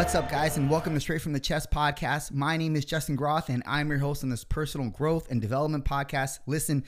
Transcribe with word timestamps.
What's 0.00 0.14
up, 0.14 0.30
guys, 0.30 0.56
and 0.56 0.70
welcome 0.70 0.94
to 0.94 1.00
Straight 1.00 1.20
from 1.20 1.34
the 1.34 1.38
Chest 1.38 1.70
podcast. 1.70 2.32
My 2.32 2.56
name 2.56 2.74
is 2.74 2.86
Justin 2.86 3.16
Groth, 3.16 3.50
and 3.50 3.62
I'm 3.66 3.90
your 3.90 3.98
host 3.98 4.24
on 4.24 4.30
this 4.30 4.44
personal 4.44 4.88
growth 4.88 5.30
and 5.30 5.42
development 5.42 5.84
podcast. 5.84 6.38
Listen, 6.46 6.84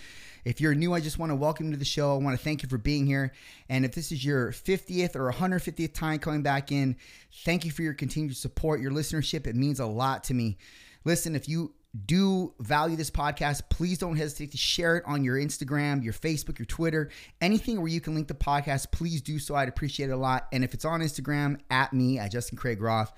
if 0.46 0.62
you're 0.62 0.74
new, 0.74 0.95
I 0.95 1.00
just 1.00 1.18
want 1.18 1.28
to 1.28 1.37
welcome 1.37 1.66
you 1.66 1.73
to 1.73 1.78
the 1.78 1.84
show. 1.84 2.14
I 2.14 2.16
want 2.16 2.38
to 2.38 2.42
thank 2.42 2.62
you 2.62 2.70
for 2.70 2.78
being 2.78 3.04
here. 3.04 3.34
And 3.68 3.84
if 3.84 3.92
this 3.92 4.12
is 4.12 4.24
your 4.24 4.51
50th 4.51 5.14
or 5.14 5.30
150th 5.30 5.92
time 5.92 6.20
coming 6.20 6.40
back 6.40 6.73
in, 6.73 6.96
thank 7.45 7.66
you 7.66 7.70
for 7.70 7.82
your 7.82 7.92
continued 7.92 8.34
support, 8.38 8.80
your 8.80 8.92
listenership. 8.92 9.46
It 9.46 9.56
means 9.56 9.79
a 9.79 9.84
lot 9.84 10.24
to 10.24 10.34
me. 10.34 10.56
Listen, 11.04 11.37
if 11.37 11.51
you 11.51 11.74
do 12.06 12.55
value 12.59 12.96
this 12.96 13.10
podcast, 13.10 13.62
please 13.69 13.98
don't 13.98 14.16
hesitate 14.16 14.52
to 14.52 14.56
share 14.56 14.96
it 14.96 15.05
on 15.06 15.23
your 15.23 15.37
Instagram, 15.37 16.02
your 16.02 16.15
Facebook, 16.15 16.59
your 16.59 16.66
Twitter, 16.66 17.10
anything 17.41 17.78
where 17.78 17.91
you 17.91 18.01
can 18.01 18.15
link 18.15 18.28
the 18.28 18.34
podcast. 18.34 18.91
Please 18.92 19.20
do 19.20 19.38
so. 19.38 19.55
I'd 19.55 19.68
appreciate 19.68 20.09
it 20.09 20.12
a 20.12 20.16
lot. 20.16 20.48
And 20.52 20.65
if 20.65 20.73
it's 20.74 20.84
on 20.84 21.01
Instagram, 21.01 21.59
at 21.70 21.92
me, 21.92 22.18
at 22.18 22.30
Justin 22.30 22.56
Craig 22.56 22.80
Roth, 22.80 23.12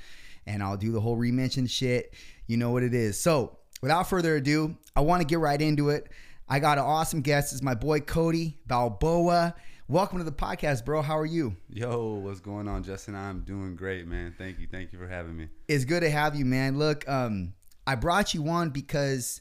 and 0.47 0.63
I'll 0.63 0.77
do 0.77 0.93
the 0.93 1.01
whole 1.01 1.17
remention 1.17 1.67
shit. 1.67 2.15
You 2.47 2.57
know 2.57 2.71
what 2.71 2.83
it 2.83 2.95
is. 2.95 3.19
So 3.19 3.59
without 3.81 4.09
further 4.09 4.37
ado, 4.37 4.77
I 4.97 5.01
want 5.01 5.21
to 5.23 5.27
get 5.27 5.39
right 5.39 5.61
into 5.61 5.91
it. 5.91 6.11
I 6.49 6.59
got 6.59 6.79
an 6.79 6.85
awesome 6.85 7.23
guest. 7.23 7.53
It's 7.53 7.63
my 7.63 7.75
boy 7.75 8.01
Cody 8.01 8.59
Balboa. 8.67 9.55
Welcome 9.87 10.19
to 10.19 10.25
the 10.25 10.33
podcast, 10.33 10.85
bro. 10.85 11.03
How 11.03 11.19
are 11.19 11.27
you? 11.27 11.57
Yo, 11.69 12.15
what's 12.15 12.41
going 12.41 12.69
on, 12.69 12.83
Justin? 12.83 13.15
I'm 13.15 13.43
doing 13.43 13.77
great, 13.77 14.07
man. 14.07 14.35
Thank 14.37 14.59
you. 14.59 14.67
Thank 14.67 14.93
you 14.93 14.99
for 14.99 15.07
having 15.07 15.37
me. 15.37 15.49
It's 15.69 15.85
good 15.85 16.01
to 16.01 16.11
have 16.11 16.35
you, 16.35 16.45
man. 16.45 16.79
Look, 16.79 17.09
um, 17.09 17.53
I 17.87 17.95
brought 17.95 18.35
you 18.35 18.49
on 18.49 18.71
because 18.71 19.41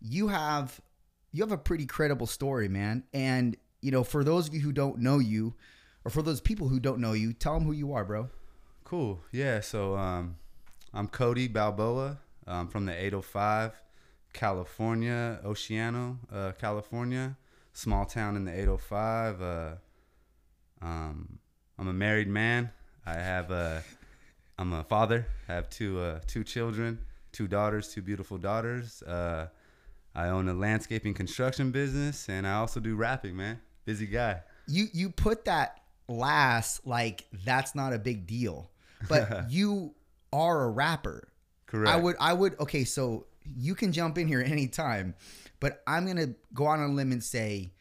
you 0.00 0.28
have 0.28 0.80
you 1.32 1.42
have 1.42 1.52
a 1.52 1.58
pretty 1.58 1.86
credible 1.86 2.26
story, 2.26 2.68
man. 2.68 3.04
And 3.12 3.56
you 3.80 3.90
know, 3.90 4.04
for 4.04 4.22
those 4.22 4.48
of 4.48 4.54
you 4.54 4.60
who 4.60 4.72
don't 4.72 4.98
know 4.98 5.18
you, 5.18 5.54
or 6.04 6.10
for 6.10 6.22
those 6.22 6.40
people 6.40 6.68
who 6.68 6.78
don't 6.78 7.00
know 7.00 7.12
you, 7.12 7.32
tell 7.32 7.54
them 7.54 7.64
who 7.64 7.72
you 7.72 7.92
are, 7.92 8.04
bro. 8.04 8.28
Cool. 8.84 9.20
Yeah. 9.32 9.60
So 9.60 9.96
um, 9.96 10.36
I'm 10.92 11.08
Cody 11.08 11.48
Balboa. 11.48 12.18
I'm 12.46 12.68
from 12.68 12.86
the 12.86 12.92
805, 12.92 13.80
California, 14.32 15.38
Oceano, 15.44 16.18
uh, 16.32 16.52
California, 16.60 17.36
small 17.72 18.04
town 18.04 18.34
in 18.34 18.44
the 18.44 18.52
805. 18.52 19.40
Uh, 19.42 19.70
um, 20.82 21.38
I'm 21.78 21.88
a 21.88 21.92
married 21.92 22.28
man. 22.28 22.70
I 23.06 23.14
have 23.14 23.50
a, 23.52 23.82
I'm 24.58 24.72
a 24.72 24.82
father. 24.84 25.26
I 25.48 25.54
have 25.54 25.70
two 25.70 26.00
uh, 26.00 26.20
two 26.26 26.44
children 26.44 26.98
two 27.32 27.48
daughters, 27.48 27.88
two 27.88 28.02
beautiful 28.02 28.38
daughters. 28.38 29.02
Uh, 29.02 29.48
I 30.14 30.28
own 30.28 30.48
a 30.48 30.54
landscaping 30.54 31.14
construction 31.14 31.70
business, 31.70 32.28
and 32.28 32.46
I 32.46 32.54
also 32.54 32.80
do 32.80 32.94
rapping. 32.94 33.36
Man, 33.36 33.60
busy 33.84 34.06
guy. 34.06 34.42
You 34.68 34.86
you 34.92 35.10
put 35.10 35.46
that 35.46 35.80
last 36.08 36.86
like 36.86 37.24
that's 37.44 37.74
not 37.74 37.92
a 37.92 37.98
big 37.98 38.26
deal, 38.26 38.70
but 39.08 39.46
you 39.50 39.94
are 40.32 40.64
a 40.64 40.70
rapper. 40.70 41.28
Correct. 41.66 41.90
I 41.90 41.96
would 41.96 42.16
I 42.20 42.32
would 42.32 42.58
okay. 42.60 42.84
So 42.84 43.26
you 43.44 43.74
can 43.74 43.92
jump 43.92 44.18
in 44.18 44.28
here 44.28 44.40
anytime, 44.46 45.14
but 45.60 45.82
I'm 45.86 46.06
gonna 46.06 46.34
go 46.54 46.66
on 46.66 46.80
a 46.80 46.88
limb 46.88 47.12
and 47.12 47.22
say 47.22 47.72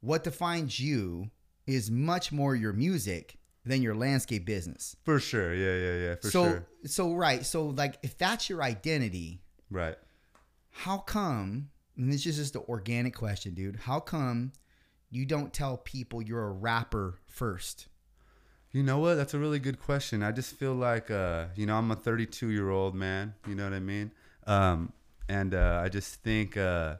what 0.00 0.24
defines 0.24 0.78
you 0.78 1.30
is 1.66 1.90
much 1.90 2.30
more 2.30 2.54
your 2.54 2.72
music 2.72 3.35
than 3.66 3.82
your 3.82 3.94
landscape 3.94 4.46
business. 4.46 4.96
For 5.04 5.18
sure. 5.18 5.52
Yeah, 5.52 5.76
yeah, 5.76 6.08
yeah. 6.08 6.14
For 6.14 6.30
so, 6.30 6.44
sure. 6.44 6.66
So 6.84 7.14
right. 7.14 7.44
So 7.44 7.66
like 7.66 7.98
if 8.02 8.16
that's 8.16 8.48
your 8.48 8.62
identity, 8.62 9.42
right. 9.70 9.96
How 10.70 10.98
come, 10.98 11.70
and 11.96 12.12
this 12.12 12.26
is 12.26 12.36
just 12.36 12.52
the 12.52 12.60
organic 12.60 13.14
question, 13.14 13.54
dude. 13.54 13.76
How 13.76 13.98
come 13.98 14.52
you 15.10 15.24
don't 15.24 15.52
tell 15.52 15.78
people 15.78 16.20
you're 16.20 16.46
a 16.46 16.52
rapper 16.52 17.18
first? 17.26 17.88
You 18.72 18.82
know 18.82 18.98
what? 18.98 19.14
That's 19.14 19.32
a 19.32 19.38
really 19.38 19.58
good 19.58 19.80
question. 19.80 20.22
I 20.22 20.32
just 20.32 20.54
feel 20.54 20.74
like, 20.74 21.10
uh, 21.10 21.46
you 21.54 21.64
know, 21.64 21.76
I'm 21.76 21.90
a 21.90 21.96
32 21.96 22.50
year 22.50 22.68
old 22.68 22.94
man. 22.94 23.34
You 23.48 23.54
know 23.54 23.64
what 23.64 23.72
I 23.72 23.80
mean? 23.80 24.12
Um, 24.46 24.92
and 25.30 25.54
uh, 25.54 25.80
I 25.82 25.88
just 25.88 26.16
think, 26.16 26.58
uh, 26.58 26.96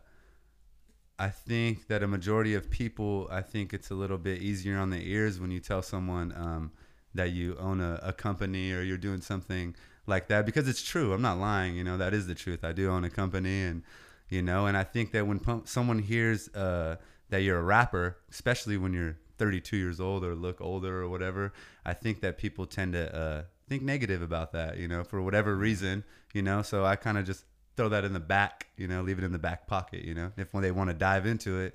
I 1.19 1.29
think 1.29 1.89
that 1.89 2.03
a 2.03 2.07
majority 2.07 2.55
of 2.55 2.71
people, 2.71 3.27
I 3.31 3.41
think 3.41 3.73
it's 3.73 3.91
a 3.91 3.95
little 3.95 4.19
bit 4.19 4.43
easier 4.43 4.79
on 4.79 4.91
the 4.91 5.01
ears 5.11 5.41
when 5.41 5.51
you 5.51 5.61
tell 5.61 5.81
someone 5.81 6.33
um, 6.37 6.73
that 7.15 7.31
you 7.31 7.57
own 7.59 7.81
a, 7.81 7.99
a, 8.03 8.13
company 8.13 8.73
or 8.73 8.83
you're 8.83 8.99
doing 8.99 9.23
something 9.23 9.75
like 10.07 10.29
that 10.29 10.45
because 10.45 10.69
it's 10.69 10.83
true. 10.83 11.15
I'm 11.15 11.23
not 11.23 11.39
lying. 11.39 11.75
You 11.75 11.85
know, 11.85 11.97
that 11.97 12.13
is 12.13 12.27
the 12.27 12.35
truth. 12.35 12.65
I 12.65 12.73
do 12.73 12.91
own 12.91 13.05
a 13.05 13.11
company, 13.11 13.63
and 13.63 13.83
you 14.29 14.43
know, 14.43 14.67
and 14.67 14.77
I 14.77 14.85
think 14.85 15.13
that 15.13 15.27
when 15.27 15.41
someone 15.67 16.01
hears 16.01 16.49
uh, 16.55 16.97
that 17.31 17.43
you're 17.43 17.59
a 17.59 17.63
rapper, 17.63 18.19
especially 18.31 18.77
when 18.77 18.93
you're 18.93 19.17
32 19.39 19.77
years 19.77 20.01
old 20.01 20.23
or 20.23 20.35
look 20.35 20.61
older 20.61 21.03
or 21.03 21.09
whatever, 21.09 21.53
I 21.85 21.95
think 21.95 22.21
that 22.21 22.37
people 22.37 22.67
tend 22.67 22.93
to 22.93 23.17
uh, 23.17 23.43
think 23.69 23.83
negative 23.83 24.21
about 24.21 24.53
that. 24.53 24.77
You 24.77 24.87
know, 24.87 25.03
for 25.03 25.23
whatever 25.23 25.57
reason. 25.57 26.05
You 26.35 26.43
know, 26.43 26.61
so 26.61 26.85
I 26.85 26.97
kind 26.97 27.17
of 27.17 27.25
just 27.25 27.45
throw 27.77 27.89
that 27.91 28.05
in 28.05 28.13
the 28.13 28.21
back, 28.21 28.67
you 28.77 28.89
know, 28.89 29.03
leave 29.03 29.19
it 29.19 29.25
in 29.25 29.33
the 29.33 29.39
back 29.39 29.67
pocket, 29.67 30.05
you 30.05 30.15
know. 30.15 30.33
If 30.37 30.53
when 30.53 30.63
they 30.63 30.71
want 30.71 30.91
to 30.91 30.95
dive 30.95 31.27
into 31.27 31.59
it, 31.61 31.75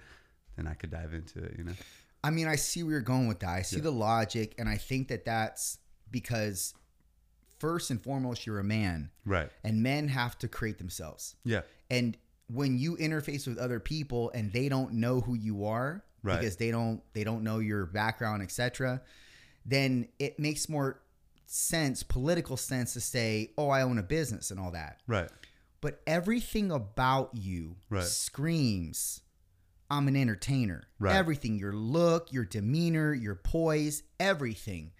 then 0.55 0.67
I 0.67 0.73
could 0.73 0.91
dive 0.91 1.13
into 1.13 1.43
it, 1.43 1.55
you 1.57 1.63
know. 1.63 1.73
I 2.23 2.29
mean, 2.29 2.47
I 2.47 2.55
see 2.55 2.83
where 2.83 2.93
you're 2.93 3.01
going 3.01 3.27
with 3.27 3.39
that. 3.39 3.49
I 3.49 3.61
see 3.61 3.77
yeah. 3.77 3.83
the 3.83 3.91
logic, 3.91 4.55
and 4.57 4.69
I 4.69 4.77
think 4.77 5.07
that 5.07 5.25
that's 5.25 5.79
because 6.09 6.73
first 7.59 7.89
and 7.91 8.01
foremost, 8.01 8.45
you're 8.45 8.59
a 8.59 8.63
man, 8.63 9.09
right? 9.25 9.49
And 9.63 9.81
men 9.81 10.07
have 10.07 10.37
to 10.39 10.47
create 10.47 10.77
themselves, 10.77 11.35
yeah. 11.43 11.61
And 11.89 12.17
when 12.47 12.77
you 12.77 12.97
interface 12.97 13.47
with 13.47 13.57
other 13.57 13.79
people 13.79 14.31
and 14.33 14.51
they 14.51 14.67
don't 14.69 14.93
know 14.93 15.21
who 15.21 15.35
you 15.35 15.65
are, 15.65 16.03
right. 16.23 16.39
because 16.39 16.57
they 16.57 16.71
don't 16.71 17.01
they 17.13 17.23
don't 17.23 17.43
know 17.43 17.59
your 17.59 17.85
background, 17.85 18.41
etc., 18.43 19.01
then 19.65 20.07
it 20.19 20.39
makes 20.39 20.67
more 20.67 21.01
sense, 21.45 22.03
political 22.03 22.57
sense, 22.57 22.93
to 22.93 23.01
say, 23.01 23.51
"Oh, 23.57 23.69
I 23.69 23.81
own 23.81 23.97
a 23.97 24.03
business" 24.03 24.51
and 24.51 24.59
all 24.59 24.71
that, 24.71 24.99
right? 25.07 25.29
But 25.81 26.01
everything 26.07 26.71
about 26.71 27.31
you 27.33 27.75
right. 27.89 28.03
screams 28.03 29.21
I'm 29.91 30.07
an 30.07 30.15
entertainer. 30.15 30.87
Right. 30.99 31.13
Everything, 31.13 31.59
your 31.59 31.73
look, 31.73 32.31
your 32.31 32.45
demeanor, 32.45 33.13
your 33.13 33.35
poise, 33.35 34.03
everything. 34.19 34.91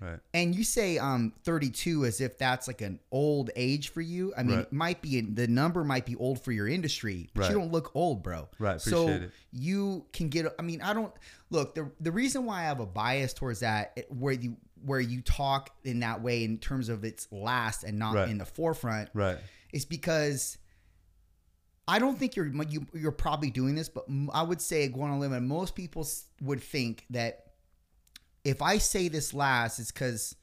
Right. 0.00 0.20
And 0.32 0.54
you 0.54 0.64
say 0.64 0.96
um 0.96 1.32
32 1.42 2.04
as 2.04 2.20
if 2.20 2.38
that's 2.38 2.66
like 2.68 2.80
an 2.80 3.00
old 3.10 3.50
age 3.56 3.88
for 3.90 4.00
you. 4.00 4.32
I 4.36 4.44
mean, 4.44 4.56
right. 4.56 4.66
it 4.66 4.72
might 4.72 5.02
be 5.02 5.20
the 5.20 5.48
number 5.48 5.84
might 5.84 6.06
be 6.06 6.16
old 6.16 6.40
for 6.40 6.52
your 6.52 6.68
industry, 6.68 7.28
but 7.34 7.42
right. 7.42 7.50
you 7.50 7.58
don't 7.58 7.72
look 7.72 7.90
old, 7.94 8.22
bro. 8.22 8.48
Right. 8.58 8.80
so 8.80 9.08
it. 9.08 9.30
you 9.52 10.06
can 10.12 10.28
get. 10.28 10.46
I 10.58 10.62
mean, 10.62 10.80
I 10.82 10.94
don't 10.94 11.12
look 11.50 11.74
the 11.74 11.90
the 12.00 12.12
reason 12.12 12.44
why 12.46 12.60
I 12.60 12.64
have 12.64 12.80
a 12.80 12.86
bias 12.86 13.34
towards 13.34 13.60
that 13.60 13.98
where 14.08 14.34
you 14.34 14.56
where 14.84 15.00
you 15.00 15.22
talk 15.22 15.70
in 15.84 16.00
that 16.00 16.22
way 16.22 16.44
in 16.44 16.58
terms 16.58 16.88
of 16.88 17.04
its 17.04 17.28
last 17.30 17.84
and 17.84 17.98
not 17.98 18.14
right. 18.14 18.28
in 18.28 18.38
the 18.38 18.44
forefront. 18.44 19.10
Right 19.14 19.38
is 19.72 19.84
because 19.84 20.58
I 21.86 21.98
don't 21.98 22.18
think 22.18 22.36
you're 22.36 22.46
you, 22.46 22.86
are 22.94 22.98
you 22.98 23.08
are 23.08 23.12
probably 23.12 23.50
doing 23.50 23.74
this, 23.74 23.88
but 23.88 24.04
I 24.32 24.42
would 24.42 24.60
say 24.60 24.88
going 24.88 25.10
on 25.10 25.18
a 25.18 25.20
limb. 25.20 25.48
Most 25.48 25.74
people 25.74 26.06
would 26.42 26.62
think 26.62 27.04
that 27.10 27.44
if 28.44 28.62
I 28.62 28.78
say 28.78 29.08
this 29.08 29.34
last, 29.34 29.78
it's 29.78 29.92
because 29.92 30.34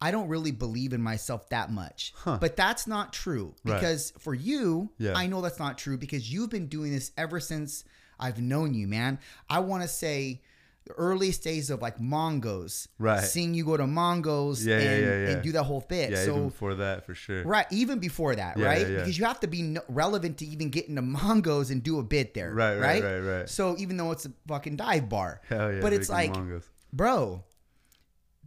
I 0.00 0.10
don't 0.10 0.28
really 0.28 0.52
believe 0.52 0.92
in 0.92 1.02
myself 1.02 1.48
that 1.50 1.70
much. 1.70 2.14
Huh. 2.16 2.38
But 2.40 2.56
that's 2.56 2.86
not 2.86 3.12
true 3.12 3.54
because 3.64 4.12
right. 4.14 4.22
for 4.22 4.34
you, 4.34 4.90
yeah. 4.98 5.12
I 5.14 5.26
know 5.26 5.40
that's 5.40 5.58
not 5.58 5.78
true 5.78 5.98
because 5.98 6.32
you've 6.32 6.50
been 6.50 6.66
doing 6.66 6.92
this 6.92 7.12
ever 7.16 7.38
since 7.38 7.84
I've 8.18 8.40
known 8.40 8.74
you, 8.74 8.86
man. 8.86 9.18
I 9.48 9.60
want 9.60 9.82
to 9.82 9.88
say 9.88 10.42
the 10.86 10.92
earliest 10.94 11.44
days 11.44 11.70
of 11.70 11.82
like 11.82 12.00
Mongo's. 12.00 12.88
Right. 12.98 13.22
Seeing 13.22 13.54
you 13.54 13.64
go 13.64 13.76
to 13.76 13.86
Mongo's 13.86 14.66
yeah, 14.66 14.78
and, 14.78 14.84
yeah, 14.84 15.08
yeah, 15.08 15.28
and 15.30 15.42
do 15.42 15.52
that 15.52 15.64
whole 15.64 15.80
thing. 15.80 16.12
Yeah, 16.12 16.24
so, 16.24 16.32
even 16.32 16.48
before 16.48 16.74
that, 16.76 17.06
for 17.06 17.14
sure. 17.14 17.42
Right. 17.44 17.66
Even 17.70 17.98
before 17.98 18.34
that, 18.34 18.58
right? 18.58 18.86
Because 18.86 19.18
you 19.18 19.24
have 19.24 19.40
to 19.40 19.46
be 19.46 19.76
relevant 19.88 20.38
to 20.38 20.46
even 20.46 20.70
get 20.70 20.88
into 20.88 21.02
Mongo's 21.02 21.70
and 21.70 21.82
do 21.82 21.98
a 21.98 22.02
bit 22.02 22.34
there. 22.34 22.52
Right, 22.52 22.76
right, 22.76 23.02
right, 23.02 23.12
right, 23.12 23.38
right. 23.38 23.48
So 23.48 23.76
even 23.78 23.96
though 23.96 24.10
it's 24.12 24.26
a 24.26 24.32
fucking 24.48 24.76
dive 24.76 25.08
bar. 25.08 25.40
Hell 25.48 25.72
yeah. 25.72 25.80
But 25.80 25.92
it's 25.92 26.08
like, 26.08 26.34
Mongo's. 26.34 26.68
bro, 26.92 27.44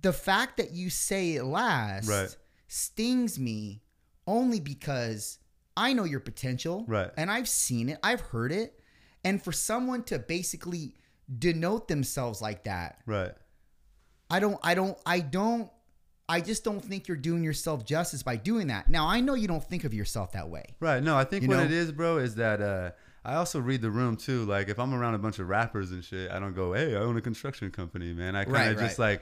the 0.01 0.13
fact 0.13 0.57
that 0.57 0.71
you 0.71 0.89
say 0.89 1.35
it 1.35 1.43
last 1.43 2.09
right. 2.09 2.35
stings 2.67 3.39
me 3.39 3.81
only 4.27 4.59
because 4.59 5.39
I 5.75 5.93
know 5.93 6.03
your 6.03 6.19
potential. 6.19 6.85
Right. 6.87 7.09
And 7.17 7.31
I've 7.31 7.49
seen 7.49 7.89
it. 7.89 7.99
I've 8.03 8.21
heard 8.21 8.51
it. 8.51 8.79
And 9.23 9.41
for 9.41 9.51
someone 9.51 10.03
to 10.03 10.19
basically 10.19 10.95
denote 11.39 11.87
themselves 11.87 12.41
like 12.41 12.63
that. 12.65 12.99
Right. 13.05 13.31
I 14.29 14.39
don't 14.39 14.59
I 14.63 14.73
don't 14.75 14.97
I 15.05 15.19
don't 15.19 15.69
I 16.27 16.41
just 16.41 16.63
don't 16.63 16.79
think 16.83 17.07
you're 17.07 17.17
doing 17.17 17.43
yourself 17.43 17.85
justice 17.85 18.23
by 18.23 18.35
doing 18.35 18.67
that. 18.67 18.89
Now 18.89 19.07
I 19.07 19.19
know 19.19 19.33
you 19.33 19.47
don't 19.47 19.63
think 19.63 19.83
of 19.83 19.93
yourself 19.93 20.31
that 20.33 20.49
way. 20.49 20.63
Right. 20.79 21.03
No, 21.03 21.17
I 21.17 21.23
think 21.23 21.43
You 21.43 21.49
what 21.49 21.57
know? 21.57 21.63
it 21.63 21.71
is, 21.71 21.91
bro, 21.91 22.17
is 22.17 22.35
that 22.35 22.61
uh 22.61 22.91
I 23.25 23.35
also 23.35 23.59
read 23.59 23.81
the 23.81 23.89
room 23.91 24.17
too. 24.17 24.43
Like 24.45 24.67
if 24.69 24.79
I'm 24.79 24.93
around 24.93 25.13
a 25.15 25.19
bunch 25.19 25.39
of 25.39 25.47
rappers 25.47 25.91
and 25.91 26.03
shit, 26.03 26.29
I 26.29 26.39
don't 26.39 26.53
go, 26.53 26.73
"Hey, 26.73 26.93
I 26.95 26.99
own 26.99 27.15
a 27.15 27.21
construction 27.21 27.71
company, 27.71 28.11
man." 28.13 28.35
I 28.35 28.43
kind 28.43 28.53
Right, 28.53 28.71
of 28.71 28.79
just 28.79 28.99
right. 28.99 29.11
like 29.13 29.21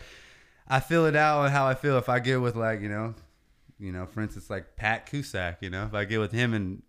I 0.68 0.80
feel 0.80 1.06
it 1.06 1.16
out 1.16 1.42
on 1.46 1.52
how 1.52 1.68
I 1.68 1.76
feel. 1.76 1.98
If 1.98 2.10
I 2.10 2.20
get 2.20 2.42
with 2.42 2.56
like 2.56 2.82
you 2.82 2.90
know, 2.90 3.14
you 3.80 3.92
know, 3.92 4.08
for 4.08 4.22
instance, 4.22 4.50
like 4.50 4.76
Pat 4.76 5.06
Cusack, 5.08 5.58
you 5.62 5.70
know, 5.70 5.86
if 5.86 5.94
I 5.94 6.06
get 6.06 6.20
with 6.20 6.32
him 6.32 6.54
and 6.56 6.82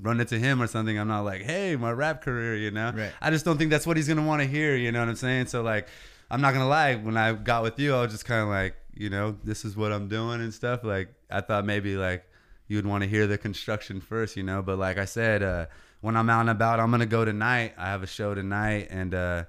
run 0.00 0.20
into 0.20 0.38
him 0.38 0.62
or 0.62 0.66
something, 0.66 0.98
I'm 0.98 1.08
not 1.08 1.22
like, 1.22 1.42
"Hey, 1.42 1.76
my 1.76 1.90
rap 1.90 2.22
career," 2.22 2.56
you 2.56 2.70
know. 2.70 2.92
Right. 2.94 3.12
I 3.20 3.30
just 3.30 3.44
don't 3.44 3.58
think 3.58 3.70
that's 3.70 3.86
what 3.86 3.96
he's 3.96 4.08
gonna 4.08 4.26
want 4.26 4.42
to 4.42 4.48
hear. 4.48 4.76
You 4.76 4.92
know 4.92 5.00
what 5.00 5.08
I'm 5.08 5.16
saying? 5.16 5.46
So 5.46 5.62
like, 5.62 5.88
I'm 6.30 6.40
not 6.40 6.52
gonna 6.52 6.68
lie. 6.68 6.94
When 6.94 7.16
I 7.16 7.32
got 7.32 7.62
with 7.62 7.78
you, 7.78 7.94
I 7.94 8.02
was 8.02 8.12
just 8.12 8.24
kind 8.24 8.42
of 8.42 8.48
like, 8.48 8.74
you 8.94 9.10
know, 9.10 9.36
this 9.44 9.64
is 9.64 9.76
what 9.76 9.92
I'm 9.92 10.08
doing 10.08 10.40
and 10.40 10.52
stuff. 10.52 10.84
Like 10.84 11.08
I 11.30 11.40
thought 11.40 11.64
maybe 11.64 11.96
like 11.96 12.24
you 12.68 12.76
would 12.76 12.86
want 12.86 13.02
to 13.02 13.08
hear 13.08 13.26
the 13.26 13.38
construction 13.38 14.00
first, 14.00 14.36
you 14.36 14.42
know. 14.42 14.62
But 14.62 14.78
like 14.78 14.98
I 14.98 15.04
said, 15.04 15.42
uh, 15.42 15.66
when 16.00 16.16
I'm 16.16 16.30
out 16.30 16.40
and 16.40 16.50
about, 16.50 16.80
I'm 16.80 16.90
gonna 16.90 17.06
go 17.06 17.24
tonight. 17.24 17.74
I 17.76 17.88
have 17.88 18.02
a 18.02 18.06
show 18.06 18.34
tonight, 18.34 18.88
and 18.90 19.14
uh, 19.14 19.44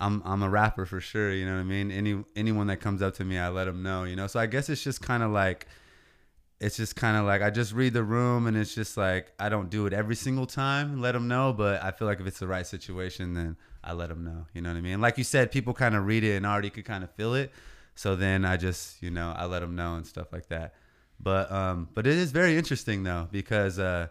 I'm 0.00 0.22
I'm 0.24 0.42
a 0.42 0.48
rapper 0.48 0.86
for 0.86 1.00
sure. 1.00 1.32
You 1.32 1.44
know 1.44 1.54
what 1.54 1.60
I 1.60 1.64
mean? 1.64 1.90
Any 1.90 2.24
anyone 2.34 2.68
that 2.68 2.78
comes 2.78 3.02
up 3.02 3.14
to 3.16 3.24
me, 3.24 3.38
I 3.38 3.48
let 3.48 3.64
them 3.64 3.82
know. 3.82 4.04
You 4.04 4.16
know. 4.16 4.26
So 4.26 4.40
I 4.40 4.46
guess 4.46 4.68
it's 4.68 4.82
just 4.82 5.02
kind 5.02 5.22
of 5.22 5.30
like. 5.30 5.66
It's 6.62 6.76
just 6.76 6.94
kind 6.94 7.16
of 7.16 7.24
like 7.24 7.42
I 7.42 7.50
just 7.50 7.72
read 7.72 7.92
the 7.92 8.04
room, 8.04 8.46
and 8.46 8.56
it's 8.56 8.74
just 8.74 8.96
like 8.96 9.32
I 9.38 9.48
don't 9.48 9.68
do 9.68 9.86
it 9.86 9.92
every 9.92 10.14
single 10.14 10.46
time. 10.46 11.00
Let 11.00 11.12
them 11.12 11.26
know, 11.26 11.52
but 11.52 11.82
I 11.82 11.90
feel 11.90 12.06
like 12.06 12.20
if 12.20 12.26
it's 12.26 12.38
the 12.38 12.46
right 12.46 12.66
situation, 12.66 13.34
then 13.34 13.56
I 13.82 13.94
let 13.94 14.08
them 14.08 14.24
know. 14.24 14.46
You 14.54 14.62
know 14.62 14.70
what 14.70 14.78
I 14.78 14.80
mean? 14.80 15.00
Like 15.00 15.18
you 15.18 15.24
said, 15.24 15.50
people 15.50 15.74
kind 15.74 15.96
of 15.96 16.06
read 16.06 16.22
it 16.22 16.36
and 16.36 16.46
already 16.46 16.70
could 16.70 16.84
kind 16.84 17.02
of 17.02 17.10
feel 17.10 17.34
it. 17.34 17.50
So 17.94 18.14
then 18.14 18.44
I 18.44 18.56
just, 18.56 19.02
you 19.02 19.10
know, 19.10 19.34
I 19.36 19.46
let 19.46 19.60
them 19.60 19.74
know 19.74 19.96
and 19.96 20.06
stuff 20.06 20.32
like 20.32 20.48
that. 20.48 20.74
But 21.20 21.50
um, 21.50 21.88
but 21.94 22.06
it 22.06 22.16
is 22.16 22.32
very 22.32 22.56
interesting 22.56 23.02
though 23.02 23.28
because 23.30 23.78
uh, 23.78 24.08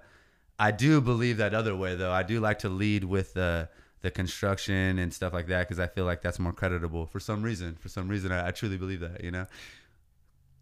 I 0.59 0.71
do 0.71 1.01
believe 1.01 1.38
that 1.38 1.54
other 1.54 1.75
way 1.75 1.95
though. 1.95 2.12
I 2.12 2.24
do 2.24 2.39
like 2.39 2.59
to 2.59 2.69
lead 2.69 3.04
with 3.04 3.33
the 3.33 3.69
the 4.01 4.12
construction 4.12 4.97
and 4.97 5.13
stuff 5.13 5.31
like 5.31 5.47
that 5.47 5.68
because 5.68 5.80
I 5.80 5.88
feel 5.88 6.06
like 6.06 6.21
that's 6.21 6.39
more 6.39 6.54
creditable 6.54 7.06
for 7.06 7.19
some 7.19 7.44
reason. 7.44 7.75
For 7.80 7.88
some 7.88 8.07
reason, 8.07 8.31
I, 8.31 8.47
I 8.47 8.51
truly 8.51 8.77
believe 8.77 9.00
that. 9.01 9.24
You 9.24 9.31
know? 9.31 9.45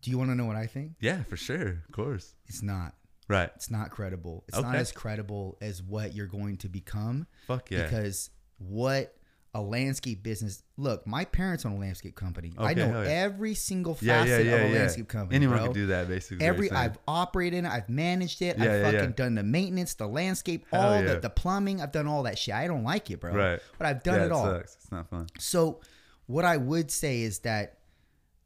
Do 0.01 0.11
you 0.11 0.17
want 0.17 0.29
to 0.31 0.35
know 0.35 0.45
what 0.45 0.55
I 0.55 0.67
think? 0.67 0.93
Yeah, 0.99 1.23
for 1.23 1.37
sure, 1.37 1.83
of 1.87 1.91
course. 1.91 2.33
It's 2.47 2.61
not. 2.61 2.93
Right. 3.27 3.51
It's 3.55 3.69
not 3.69 3.91
credible. 3.91 4.43
It's 4.47 4.59
not 4.59 4.75
as 4.75 4.91
credible 4.91 5.57
as 5.61 5.83
what 5.83 6.15
you're 6.15 6.27
going 6.27 6.57
to 6.57 6.69
become. 6.69 7.27
Fuck 7.47 7.69
yeah. 7.69 7.83
Because 7.83 8.31
what 8.57 9.15
a 9.53 9.61
landscape 9.61 10.23
business. 10.23 10.63
Look, 10.77 11.05
my 11.07 11.25
parents 11.25 11.65
own 11.65 11.73
a 11.73 11.79
landscape 11.79 12.15
company. 12.15 12.53
I 12.57 12.73
know 12.73 13.01
yeah. 13.01 13.09
every 13.09 13.55
single 13.55 13.95
facet 13.95 14.27
yeah, 14.27 14.37
yeah, 14.37 14.55
of 14.55 14.61
a 14.61 14.73
yeah. 14.73 14.79
landscape 14.79 15.07
company. 15.07 15.35
Anyone 15.35 15.57
bro. 15.57 15.67
could 15.67 15.73
do 15.73 15.87
that, 15.87 16.07
basically. 16.07 16.45
Every. 16.45 16.71
I've 16.71 16.97
operated 17.07 17.65
I've 17.65 17.89
managed 17.89 18.41
it, 18.41 18.57
Yeah, 18.57 18.63
I've 18.63 18.71
yeah, 18.71 18.91
fucking 18.91 19.11
done 19.13 19.35
the 19.35 19.43
maintenance, 19.43 19.95
the 19.95 20.07
landscape, 20.07 20.65
Hell 20.71 20.93
all 20.93 21.03
the, 21.03 21.19
the 21.19 21.29
plumbing. 21.29 21.81
I've 21.81 21.91
done 21.91 22.07
all 22.07 22.23
that 22.23 22.37
shit. 22.37 22.53
I 22.53 22.67
don't 22.67 22.83
like 22.83 23.09
it, 23.09 23.19
bro. 23.19 23.33
right, 23.33 23.59
But 23.77 23.87
I've 23.87 24.03
done 24.03 24.19
yeah, 24.19 24.25
it 24.25 24.31
all. 24.31 24.45
Sucks. 24.45 24.75
It's 24.75 24.91
not 24.91 25.09
fun. 25.09 25.27
So, 25.39 25.81
what 26.27 26.45
I 26.45 26.57
would 26.57 26.91
say 26.91 27.21
is 27.21 27.39
that 27.39 27.78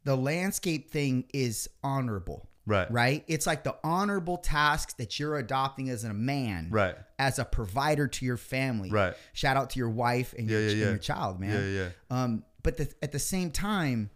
the 0.04 0.16
landscape 0.16 0.90
thing 0.90 1.24
is 1.32 1.68
honorable, 1.82 2.48
Right. 2.66 2.90
right? 2.90 3.24
It's 3.26 3.46
like 3.46 3.64
the 3.64 3.76
honorable 3.82 4.36
tasks 4.38 4.94
that 4.94 5.18
you're 5.18 5.36
adopting 5.38 5.88
as 5.90 6.04
a 6.04 6.12
man, 6.14 6.68
Right. 6.70 6.94
as 7.18 7.38
a 7.38 7.44
provider 7.44 8.06
to 8.08 8.24
your 8.24 8.36
family. 8.36 8.90
Right. 8.90 9.14
Shout 9.32 9.56
out 9.56 9.70
to 9.70 9.78
your 9.78 9.90
wife 9.90 10.34
and, 10.38 10.48
Yeah, 10.48 10.58
your, 10.58 10.66
yeah, 10.66 10.70
and 10.72 10.80
yeah. 10.80 10.88
your 10.90 10.98
child, 10.98 11.40
man. 11.40 11.74
Yeah, 11.74 11.82
yeah. 11.82 11.88
Um, 12.22 12.44
but 12.62 12.76
the, 12.76 12.92
at 13.02 13.12
the 13.12 13.18
same 13.18 13.50
time, 13.50 14.10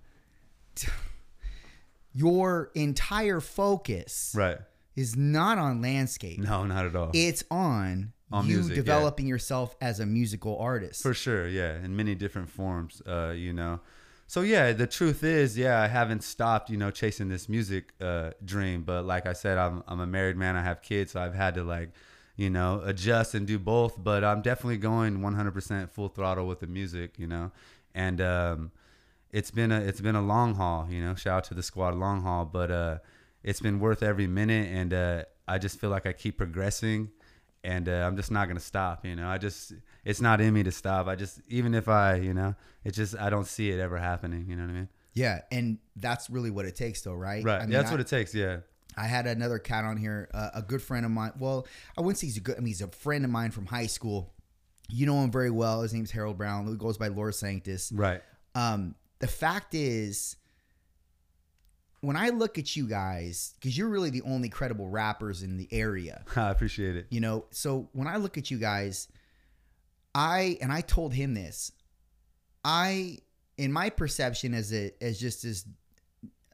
your 2.15 2.71
entire 2.75 3.41
focus 3.41 4.33
Right. 4.37 4.59
is 4.97 5.17
not 5.17 5.59
on 5.59 5.81
landscape. 5.81 6.41
No, 6.41 6.65
not 6.65 6.87
at 6.87 6.97
all. 6.97 7.11
It's 7.15 7.45
on, 7.51 8.13
On 8.33 8.47
you 8.47 8.57
music, 8.57 8.75
developing 8.77 9.27
yourself 9.27 9.77
as 9.81 10.01
a 10.01 10.07
musical 10.07 10.59
artist. 10.59 11.03
For 11.03 11.15
sure, 11.15 11.47
yeah, 11.49 11.77
in 11.83 11.97
many 11.97 12.15
different 12.15 12.51
forms, 12.51 13.01
uh, 13.07 13.31
you 13.37 13.53
know. 13.53 13.81
So 14.31 14.43
yeah, 14.43 14.73
the 14.75 14.87
truth 14.87 15.25
is, 15.25 15.57
yeah, 15.57 15.81
I 15.81 15.87
haven't 15.87 16.23
stopped, 16.23 16.69
you 16.69 16.77
know, 16.77 16.91
chasing 16.91 17.31
this 17.31 17.49
music 17.49 17.95
uh, 17.99 18.33
dream. 18.45 18.83
But 18.83 19.07
like 19.07 19.25
I 19.27 19.33
said, 19.33 19.57
I'm 19.57 19.83
I'm 19.89 20.01
a 20.01 20.07
married 20.07 20.37
man. 20.37 20.55
I 20.55 20.63
have 20.63 20.83
kids, 20.83 21.13
so 21.13 21.21
I've 21.21 21.35
had 21.35 21.55
to 21.55 21.65
like, 21.65 21.93
you 22.37 22.51
know, 22.51 22.83
adjust 22.85 23.35
and 23.35 23.47
do 23.47 23.59
both. 23.59 23.95
But 23.97 24.25
I'm 24.25 24.43
definitely 24.43 24.77
going 24.77 25.21
100% 25.21 25.91
full 25.91 26.09
throttle 26.11 26.47
with 26.47 26.61
the 26.61 26.67
music, 26.67 27.19
you 27.19 27.27
know. 27.27 27.53
And 27.95 28.21
um, 28.21 28.71
it's 29.33 29.51
been 29.51 29.73
a 29.73 29.81
it's 29.81 30.03
been 30.03 30.15
a 30.15 30.23
long 30.23 30.57
haul, 30.57 30.87
you 30.91 31.03
know. 31.03 31.15
Shout 31.15 31.39
out 31.39 31.45
to 31.45 31.55
the 31.55 31.63
squad, 31.63 31.95
long 31.95 32.21
haul. 32.21 32.45
But 32.45 32.71
uh, 32.71 32.99
it's 33.43 33.61
been 33.61 33.81
worth 33.81 34.03
every 34.03 34.27
minute, 34.27 34.69
and 34.71 34.93
uh, 34.93 35.23
I 35.49 35.57
just 35.57 35.81
feel 35.81 35.89
like 35.89 36.05
I 36.05 36.13
keep 36.13 36.37
progressing 36.37 37.09
and 37.69 37.87
uh, 37.87 37.93
I'm 37.93 38.17
just 38.17 38.31
not 38.31 38.49
gonna 38.49 38.61
stop. 38.61 39.05
You 39.05 39.15
know, 39.15 39.29
I 39.29 39.37
just 39.37 39.75
it's 40.05 40.21
not 40.23 40.41
in 40.41 40.55
me 40.55 40.63
to 40.63 40.73
stop. 40.73 41.07
I 41.07 41.17
just 41.17 41.41
even 41.49 41.75
if 41.75 41.87
I, 41.87 42.17
you 42.17 42.33
know, 42.33 42.55
it's 42.83 42.97
just 42.97 43.15
I 43.19 43.29
don't 43.29 43.47
see 43.47 43.71
it 43.71 43.79
ever 43.79 43.99
happening. 43.99 44.47
You 44.49 44.57
know 44.57 44.63
what 44.63 44.71
I 44.71 44.75
mean? 44.75 44.89
Yeah, 45.13 45.43
and 45.53 45.79
that's 45.97 46.31
really 46.31 46.51
what 46.51 46.65
it 46.65 46.77
takes, 46.77 47.03
though, 47.03 47.13
right? 47.13 47.45
Right. 47.45 47.59
I 47.61 47.63
mean, 47.63 47.71
that's 47.71 47.89
I- 47.89 47.93
what 47.93 48.01
it 48.01 48.07
takes. 48.07 48.35
Yeah. 48.35 48.61
I 48.97 49.07
had 49.07 49.29
another 49.29 49.61
cat 49.61 49.85
on 49.85 49.97
here, 49.97 50.29
uh, 50.35 50.51
a 50.55 50.63
good 50.63 50.83
friend 50.83 51.05
of 51.07 51.13
mine. 51.13 51.33
Well, 51.39 51.69
I 51.97 52.01
wouldn't 52.01 52.19
say 52.19 52.27
he's 52.27 52.39
a 52.39 52.41
good. 52.41 52.57
I 52.57 52.61
mean, 52.61 52.69
he's 52.69 52.83
a 52.83 52.89
friend 52.89 53.25
of 53.25 53.31
mine 53.31 53.53
from 53.53 53.67
high 53.67 53.87
school. 53.87 54.33
You 54.89 55.07
know 55.07 55.23
him 55.23 55.31
very 55.31 55.51
well. 55.51 55.83
His 55.83 55.93
name's 55.93 56.11
Harold 56.11 56.39
Brown. 56.39 56.65
Who 56.65 56.77
goes 56.77 56.97
by 56.99 57.09
Lord 57.09 57.35
Sanctus. 57.35 57.93
Right. 57.93 58.23
Um, 58.57 58.97
the 59.21 59.29
fact 59.29 59.75
is, 59.75 60.37
when 62.01 62.17
I 62.17 62.29
look 62.31 62.59
at 62.59 62.77
you 62.77 62.87
guys, 62.89 63.55
because 63.61 63.77
you're 63.77 63.89
really 63.89 64.11
the 64.11 64.23
only 64.23 64.49
credible 64.49 64.89
rappers 64.89 65.43
in 65.43 65.57
the 65.57 65.69
area, 65.73 66.25
I 66.37 66.51
appreciate 66.51 66.97
it. 66.97 67.07
you 67.11 67.21
know. 67.21 67.47
So 67.51 67.89
when 67.93 68.07
I 68.07 68.17
look 68.19 68.39
at 68.39 68.51
you 68.51 68.59
guys, 68.59 69.09
I 70.15 70.59
and 70.61 70.73
I 70.73 70.81
told 70.81 71.13
him 71.15 71.35
this. 71.35 71.73
I, 72.65 73.19
in 73.57 73.73
my 73.73 73.91
perception, 73.91 74.55
as 74.55 74.73
a 74.73 74.93
as 75.01 75.19
just 75.19 75.45
as, 75.45 75.65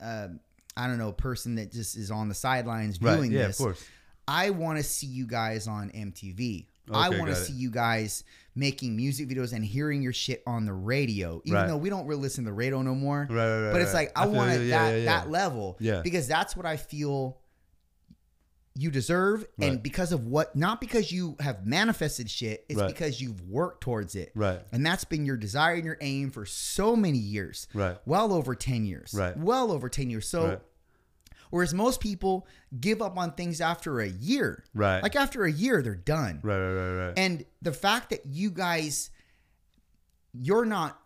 um, 0.01 0.41
I 0.77 0.87
don't 0.87 0.99
know, 0.99 1.13
person 1.13 1.55
that 1.57 1.73
just 1.73 1.97
is 1.97 2.11
on 2.11 2.29
the 2.29 2.35
sidelines 2.35 3.01
Right. 3.01 3.15
viewing 3.15 3.33
Yeah, 3.33 3.47
this. 3.49 3.59
of 3.59 3.65
course. 3.65 3.85
I 4.27 4.51
want 4.51 4.79
to 4.79 4.83
see 4.85 5.07
you 5.07 5.27
guys 5.27 5.67
on 5.69 5.91
MTV. 5.91 6.67
I 6.93 7.11
want 7.11 7.27
to 7.29 7.37
see 7.37 7.53
you 7.53 7.71
guys 7.71 8.25
making 8.57 8.95
music 8.97 9.29
videos 9.29 9.53
and 9.53 9.65
hearing 9.65 10.01
your 10.01 10.13
shit 10.13 10.43
on 10.47 10.65
the 10.65 10.73
radio, 10.73 11.41
even 11.45 11.59
Right. 11.59 11.67
though 11.69 11.77
we 11.77 11.91
don't 11.91 12.07
really 12.07 12.23
listen 12.23 12.45
to 12.45 12.51
the 12.51 12.55
radio 12.55 12.83
no 12.83 12.95
more. 12.95 13.27
Right, 13.29 13.35
right, 13.37 13.63
right. 13.67 13.73
but 13.73 13.81
it's 13.81 13.93
right. 13.93 14.07
like 14.09 14.13
I, 14.19 14.25
feel 14.25 14.33
want. 14.35 14.51
Yeah, 14.51 14.57
that 14.57 14.67
yeah, 14.91 14.97
yeah. 14.97 15.05
that 15.05 15.31
level, 15.31 15.77
Yeah. 15.81 16.03
because 16.03 16.29
that's 16.29 16.57
what 16.57 16.65
I 16.67 16.77
feel 16.77 17.39
you 18.77 18.91
deserve, 18.91 19.47
and 19.61 19.81
because 19.81 20.11
of 20.11 20.27
what, 20.27 20.57
not 20.57 20.81
because 20.81 21.13
you 21.13 21.37
have 21.39 21.65
manifested 21.65 22.29
shit, 22.29 22.65
it's 22.69 22.81
Right. 22.81 22.89
because 22.89 23.21
you've 23.21 23.41
worked 23.49 23.83
towards 23.83 24.17
it, 24.17 24.33
Right. 24.35 24.61
and 24.73 24.85
that's 24.85 25.05
been 25.05 25.25
your 25.25 25.37
desire 25.37 25.75
and 25.75 25.85
your 25.85 25.99
aim 26.01 26.31
for 26.33 26.45
so 26.45 26.97
many 26.97 27.19
years, 27.19 27.69
Right. 27.73 27.97
well 28.05 28.33
over 28.33 28.57
ten 28.57 28.85
years, 28.85 29.15
Right. 29.15 29.37
well 29.39 29.71
over 29.71 29.89
ten 29.89 30.11
years. 30.11 30.27
So. 30.29 30.61
Whereas 31.55 31.73
most 31.73 32.01
people 32.01 32.49
give 32.81 33.01
up 33.01 33.17
on 33.17 33.31
things 33.35 33.61
after 33.61 34.01
a 34.01 34.09
year. 34.09 34.65
Right. 34.75 35.01
Like 35.01 35.15
after 35.15 35.45
a 35.45 35.53
year, 35.53 35.83
they're 35.83 35.95
done. 35.95 36.41
Right, 36.43 36.59
right, 36.59 36.73
right, 36.75 37.07
right. 37.07 37.15
And 37.17 37.45
the 37.63 37.73
fact 37.73 38.11
that 38.11 38.27
you 38.27 38.51
guys, 38.51 39.11
you're 40.33 40.65
not, 40.65 40.99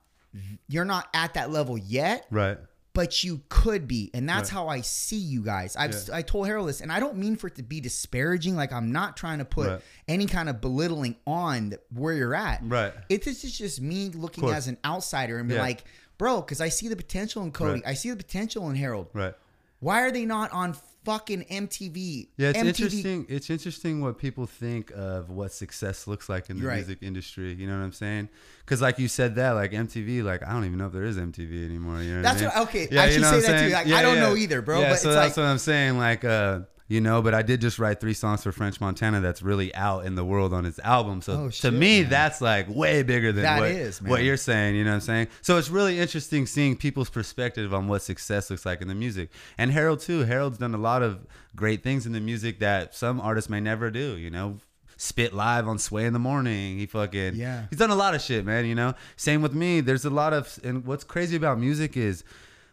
you're 0.68 0.86
not 0.86 1.08
at 1.12 1.34
that 1.34 1.50
level 1.50 1.76
yet, 1.76 2.26
right. 2.30 2.56
but 2.94 3.22
you 3.22 3.42
could 3.50 3.86
be, 3.86 4.10
and 4.14 4.26
that's 4.26 4.50
Right. 4.50 4.54
how 4.54 4.68
I 4.68 4.80
see 4.80 5.18
you 5.18 5.42
guys. 5.42 5.76
I've 5.76 5.92
Yeah. 5.92 6.14
I 6.16 6.22
told 6.22 6.46
Harold 6.46 6.68
this, 6.70 6.80
and 6.80 6.90
I 6.90 6.98
don't 6.98 7.18
mean 7.18 7.36
for 7.36 7.48
it 7.48 7.56
to 7.56 7.62
be 7.62 7.80
disparaging. 7.82 8.56
Like 8.56 8.72
I'm 8.72 8.90
not 8.90 9.18
trying 9.18 9.40
to 9.40 9.44
put 9.44 9.66
Right. 9.68 9.80
any 10.08 10.24
kind 10.24 10.48
of 10.48 10.62
belittling 10.62 11.16
on 11.26 11.74
where 11.92 12.14
you're 12.14 12.34
at. 12.34 12.60
Right. 12.62 12.94
It's 13.10 13.26
just, 13.26 13.44
it's 13.44 13.58
just 13.58 13.80
me 13.82 14.08
looking 14.08 14.48
as 14.48 14.66
an 14.66 14.78
outsider 14.82 15.38
and 15.38 15.46
be 15.48 15.56
Yeah. 15.56 15.60
like, 15.62 15.84
bro, 16.16 16.40
because 16.40 16.62
I 16.62 16.70
see 16.70 16.88
the 16.88 16.96
potential 16.96 17.42
in 17.42 17.52
Cody, 17.52 17.72
Right. 17.80 17.82
I 17.88 17.92
see 17.94 18.08
the 18.08 18.16
potential 18.16 18.70
in 18.70 18.76
Harold. 18.76 19.08
Right. 19.12 19.34
Why 19.80 20.02
are 20.02 20.10
they 20.10 20.24
not 20.26 20.52
on 20.52 20.74
fucking 21.04 21.44
MTV? 21.44 22.28
Yeah, 22.36 22.48
it's 22.50 22.58
MTV 22.58 22.66
interesting. 22.66 23.26
It's 23.28 23.48
interesting 23.50 24.00
what 24.00 24.18
people 24.18 24.46
think 24.46 24.90
of 24.94 25.30
what 25.30 25.52
success 25.52 26.06
looks 26.06 26.28
like 26.28 26.50
in 26.50 26.58
the 26.60 26.66
Right. 26.66 26.76
music 26.76 26.98
industry. 27.02 27.54
You 27.54 27.66
know 27.68 27.78
what 27.78 27.84
I'm 27.84 27.92
saying? 27.92 28.28
Because, 28.64 28.82
like 28.82 28.98
you 28.98 29.08
said, 29.08 29.36
that 29.36 29.52
like 29.52 29.72
MTV, 29.72 30.22
like 30.22 30.42
I 30.46 30.52
don't 30.52 30.64
even 30.64 30.78
know 30.78 30.86
if 30.86 30.92
there 30.92 31.04
is 31.04 31.16
MTV 31.16 31.64
anymore. 31.64 32.02
You 32.02 32.16
know 32.16 32.22
That's 32.22 32.42
what, 32.42 32.52
I 32.52 32.58
mean? 32.58 32.58
what- 32.66 32.68
okay, 32.68 32.98
I 32.98 33.10
should 33.10 33.22
know 33.22 33.30
say 33.30 33.40
that 33.40 33.46
too. 33.52 33.70
saying? 33.70 33.72
Like, 33.72 33.86
I 33.88 34.02
don't 34.02 34.18
know 34.18 34.36
either, 34.36 34.60
bro, 34.62 34.80
Yeah, 34.80 34.90
but 34.90 34.98
so 34.98 35.12
that's 35.12 35.36
like- 35.36 35.44
what 35.44 35.50
I'm 35.50 35.58
saying. 35.58 35.96
Like, 35.98 36.24
uh, 36.24 36.60
you 36.88 37.00
know, 37.02 37.20
but 37.20 37.34
I 37.34 37.42
did 37.42 37.60
just 37.60 37.78
write 37.78 38.00
three 38.00 38.14
songs 38.14 38.42
for 38.42 38.50
French 38.50 38.80
Montana. 38.80 39.20
That's 39.20 39.42
really 39.42 39.74
out 39.74 40.06
in 40.06 40.14
the 40.14 40.24
world 40.24 40.54
on 40.54 40.64
his 40.64 40.78
album. 40.80 41.20
So 41.22 41.32
Oh, 41.34 41.50
to 41.50 41.70
me, 41.70 42.00
man. 42.00 42.10
that's 42.10 42.40
like 42.40 42.66
way 42.68 43.02
bigger 43.02 43.30
than 43.30 43.42
That 43.44 43.60
what, 43.60 43.70
is, 43.70 44.00
what 44.02 44.22
you're 44.24 44.36
saying. 44.38 44.74
You 44.74 44.84
know 44.84 44.90
what 44.90 44.94
I'm 44.94 45.00
saying? 45.02 45.28
So 45.42 45.58
it's 45.58 45.68
really 45.68 45.98
interesting 46.00 46.46
seeing 46.46 46.76
people's 46.76 47.10
perspective 47.10 47.72
on 47.74 47.88
what 47.88 48.02
success 48.02 48.50
looks 48.50 48.64
like 48.64 48.80
in 48.80 48.88
the 48.88 48.94
music. 48.94 49.30
And 49.58 49.70
Harold 49.70 50.00
too. 50.00 50.24
Harold's 50.24 50.58
done 50.58 50.74
a 50.74 50.78
lot 50.78 51.02
of 51.02 51.26
great 51.54 51.82
things 51.82 52.06
in 52.06 52.12
the 52.12 52.20
music 52.20 52.58
that 52.60 52.94
some 52.94 53.20
artists 53.20 53.50
may 53.50 53.60
never 53.60 53.90
do. 53.90 54.16
You 54.16 54.30
know. 54.30 54.56
Spit 55.00 55.32
live 55.32 55.68
on 55.68 55.78
Sway 55.78 56.06
in 56.06 56.12
the 56.12 56.18
morning. 56.18 56.76
He 56.78 56.86
fucking 56.86 57.36
Yeah. 57.36 57.66
He's 57.70 57.78
done 57.78 57.90
a 57.90 57.94
lot 57.94 58.16
of 58.16 58.20
shit, 58.20 58.44
man. 58.44 58.64
You 58.64 58.74
know. 58.74 58.94
Same 59.16 59.42
with 59.42 59.54
me. 59.54 59.80
There's 59.80 60.04
a 60.04 60.10
lot 60.10 60.32
of 60.32 60.58
and 60.64 60.84
what's 60.84 61.04
crazy 61.04 61.36
about 61.36 61.60
music 61.60 61.96
is 61.96 62.24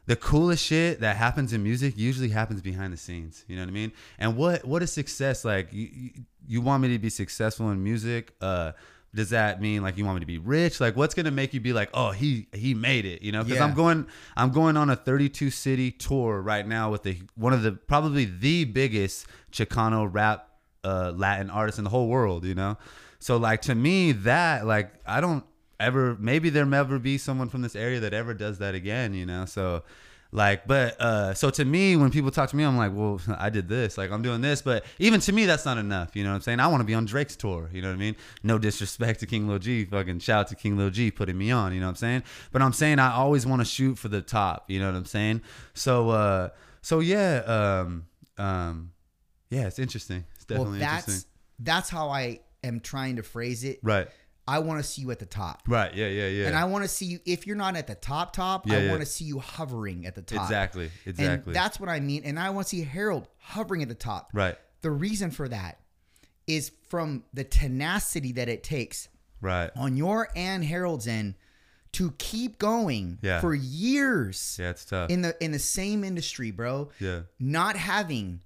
the 0.08 0.16
coolest 0.16 0.64
shit 0.64 1.00
that 1.00 1.16
happens 1.16 1.52
in 1.54 1.64
music 1.64 1.98
usually 1.98 2.30
happens 2.30 2.62
behind 2.62 2.94
the 2.94 2.98
scenes. 2.98 3.44
You 3.48 3.56
know 3.56 3.64
what 3.64 3.70
I 3.70 3.74
mean? 3.74 3.92
And 4.20 4.38
what 4.38 4.64
what 4.66 4.84
is 4.84 4.92
success 4.92 5.44
like? 5.44 5.74
You, 5.74 5.90
you, 5.92 6.10
you 6.48 6.62
want 6.62 6.84
me 6.84 6.90
to 6.90 7.00
be 7.00 7.10
successful 7.10 7.72
in 7.72 7.84
music? 7.84 8.34
Uh, 8.40 8.74
does 9.16 9.30
that 9.30 9.62
mean 9.62 9.82
like 9.82 9.98
you 9.98 10.06
want 10.06 10.18
me 10.18 10.20
to 10.20 10.26
be 10.26 10.38
rich? 10.38 10.80
Like, 10.82 10.96
what's 10.96 11.16
gonna 11.16 11.32
make 11.32 11.54
you 11.54 11.60
be 11.62 11.74
like, 11.74 11.90
oh, 11.94 12.12
he 12.12 12.48
he 12.54 12.74
made 12.74 13.06
it? 13.06 13.22
You 13.22 13.32
know? 13.32 13.44
Because 13.44 13.60
Yeah. 13.60 13.66
I'm 13.66 13.74
going 13.74 14.08
I'm 14.36 14.52
going 14.52 14.78
on 14.78 14.90
a 14.90 14.96
32 14.96 15.50
city 15.50 15.90
tour 15.90 16.42
right 16.42 16.68
now 16.68 16.92
with 16.92 17.04
the 17.04 17.18
one 17.36 17.54
of 17.54 17.64
the 17.64 17.72
probably 17.72 18.26
the 18.26 18.66
biggest 18.66 19.26
Chicano 19.52 20.08
rap 20.12 20.50
uh, 20.84 21.14
Latin 21.16 21.50
artists 21.50 21.80
in 21.80 21.84
the 21.84 21.90
whole 21.90 22.08
world. 22.10 22.46
You 22.46 22.56
know? 22.56 22.78
So 23.20 23.38
like 23.38 23.64
to 23.64 23.74
me 23.74 24.12
that 24.12 24.68
like 24.68 24.94
I 25.06 25.22
don't 25.22 25.46
ever 25.80 26.16
maybe 26.20 26.50
there'll 26.50 26.70
never 26.70 27.00
be 27.00 27.18
someone 27.18 27.50
from 27.50 27.62
this 27.62 27.76
area 27.76 28.00
that 28.02 28.14
ever 28.14 28.34
does 28.34 28.60
that 28.60 28.76
again. 28.76 29.14
You 29.14 29.26
know? 29.26 29.46
So 29.46 29.84
like 30.32 30.68
but 30.68 31.00
uh 31.00 31.34
so 31.34 31.50
to 31.50 31.64
me 31.64 31.96
when 31.96 32.12
people 32.12 32.30
talk 32.30 32.50
to 32.50 32.58
me 32.58 32.64
i'm 32.64 32.76
like 32.76 32.92
well 32.94 33.22
i 33.40 33.50
did 33.50 33.70
this 33.70 33.98
like 33.98 34.12
i'm 34.12 34.22
doing 34.22 34.42
this. 34.42 34.62
But 34.62 34.84
even 35.00 35.20
to 35.22 35.32
me 35.32 35.46
that's 35.46 35.66
not 35.66 35.78
enough 35.78 36.16
you 36.16 36.24
know 36.24 36.32
what 36.32 36.36
i'm 36.36 36.42
saying? 36.42 36.60
I 36.60 36.68
want 36.68 36.82
to 36.82 36.86
be 36.86 36.94
on 36.94 37.06
drake's 37.06 37.36
tour 37.36 37.70
you 37.72 37.82
know 37.82 37.88
what 37.88 37.96
i 37.96 37.98
mean? 37.98 38.16
No 38.44 38.58
disrespect 38.58 39.22
to 39.22 39.26
king 39.26 39.48
lil 39.48 39.60
g 39.60 39.86
fucking 39.86 40.20
shout 40.20 40.42
out 40.42 40.48
to 40.50 40.56
king 40.56 40.78
lil 40.78 40.90
g 40.90 41.10
putting 41.10 41.38
me 41.38 41.52
on 41.52 41.74
you 41.74 41.80
know 41.80 41.86
what 41.86 41.92
i'm 41.92 41.96
saying? 41.96 42.24
But 42.52 42.62
i'm 42.62 42.74
saying 42.74 43.00
i 43.00 43.14
always 43.14 43.46
want 43.46 43.62
to 43.62 43.66
shoot 43.66 43.98
for 43.98 44.10
the 44.10 44.22
top 44.22 44.70
you 44.70 44.80
know 44.80 44.88
what 44.88 44.98
i'm 44.98 45.06
saying? 45.06 45.42
So 45.74 46.10
uh 46.10 46.50
so 46.82 47.00
yeah 47.00 47.84
um 47.86 48.06
um 48.38 48.92
yeah 49.50 49.68
it's 49.68 49.80
interesting. 49.80 50.26
It's 50.36 50.46
definitely 50.46 50.80
well, 50.80 50.90
that's 50.90 51.08
interesting. 51.08 51.32
that's 51.60 51.90
how 51.90 52.10
I 52.10 52.42
am 52.64 52.80
trying 52.80 53.18
to 53.18 53.24
phrase 53.24 53.64
it. 53.64 53.80
right 53.84 54.08
I 54.48 54.60
want 54.60 54.80
to 54.80 54.88
see 54.88 55.02
you 55.02 55.10
at 55.12 55.20
the 55.20 55.26
top. 55.26 55.64
right 55.68 55.94
yeah 55.96 56.08
yeah 56.08 56.28
yeah 56.28 56.48
And 56.48 56.56
I 56.56 56.66
want 56.66 56.84
to 56.84 56.88
see 56.88 57.06
you 57.06 57.20
if 57.26 57.48
you're 57.48 57.56
not 57.56 57.76
at 57.76 57.88
the 57.88 57.96
top 57.96 58.34
top, 58.34 58.68
Yeah, 58.68 58.76
I 58.76 58.80
yeah. 58.82 58.90
want 58.92 59.02
to 59.02 59.06
see 59.08 59.26
you 59.26 59.40
hovering 59.40 60.06
at 60.06 60.14
the 60.16 60.22
top. 60.22 60.44
exactly 60.44 60.92
exactly 61.06 61.52
And 61.52 61.56
that's 61.56 61.80
what 61.80 61.90
I 61.90 62.00
mean. 62.00 62.24
And 62.26 62.38
I 62.40 62.50
want 62.52 62.68
to 62.68 62.70
see 62.70 62.84
Harold 62.84 63.28
hovering 63.38 63.82
at 63.82 63.90
the 63.90 63.96
top. 63.96 64.30
right 64.34 64.56
The 64.82 64.92
reason 64.92 65.32
for 65.32 65.48
that 65.50 65.80
is 66.48 66.72
from 66.90 67.24
the 67.34 67.44
tenacity 67.44 68.32
that 68.34 68.48
it 68.50 68.64
takes 68.64 69.10
right 69.42 69.72
on 69.76 69.98
your 69.98 70.30
and 70.36 70.64
Harold's 70.64 71.08
end 71.08 71.34
to 71.94 72.12
keep 72.20 72.60
going 72.60 73.18
Yeah. 73.22 73.40
for 73.42 73.56
years 73.56 74.58
yeah 74.60 74.70
it's 74.72 74.86
tough 74.86 75.10
in 75.10 75.22
the 75.22 75.36
in 75.44 75.52
the 75.52 75.60
same 75.60 76.04
industry, 76.04 76.52
bro. 76.52 76.90
yeah 77.00 77.22
Not 77.40 77.76
having 77.78 78.42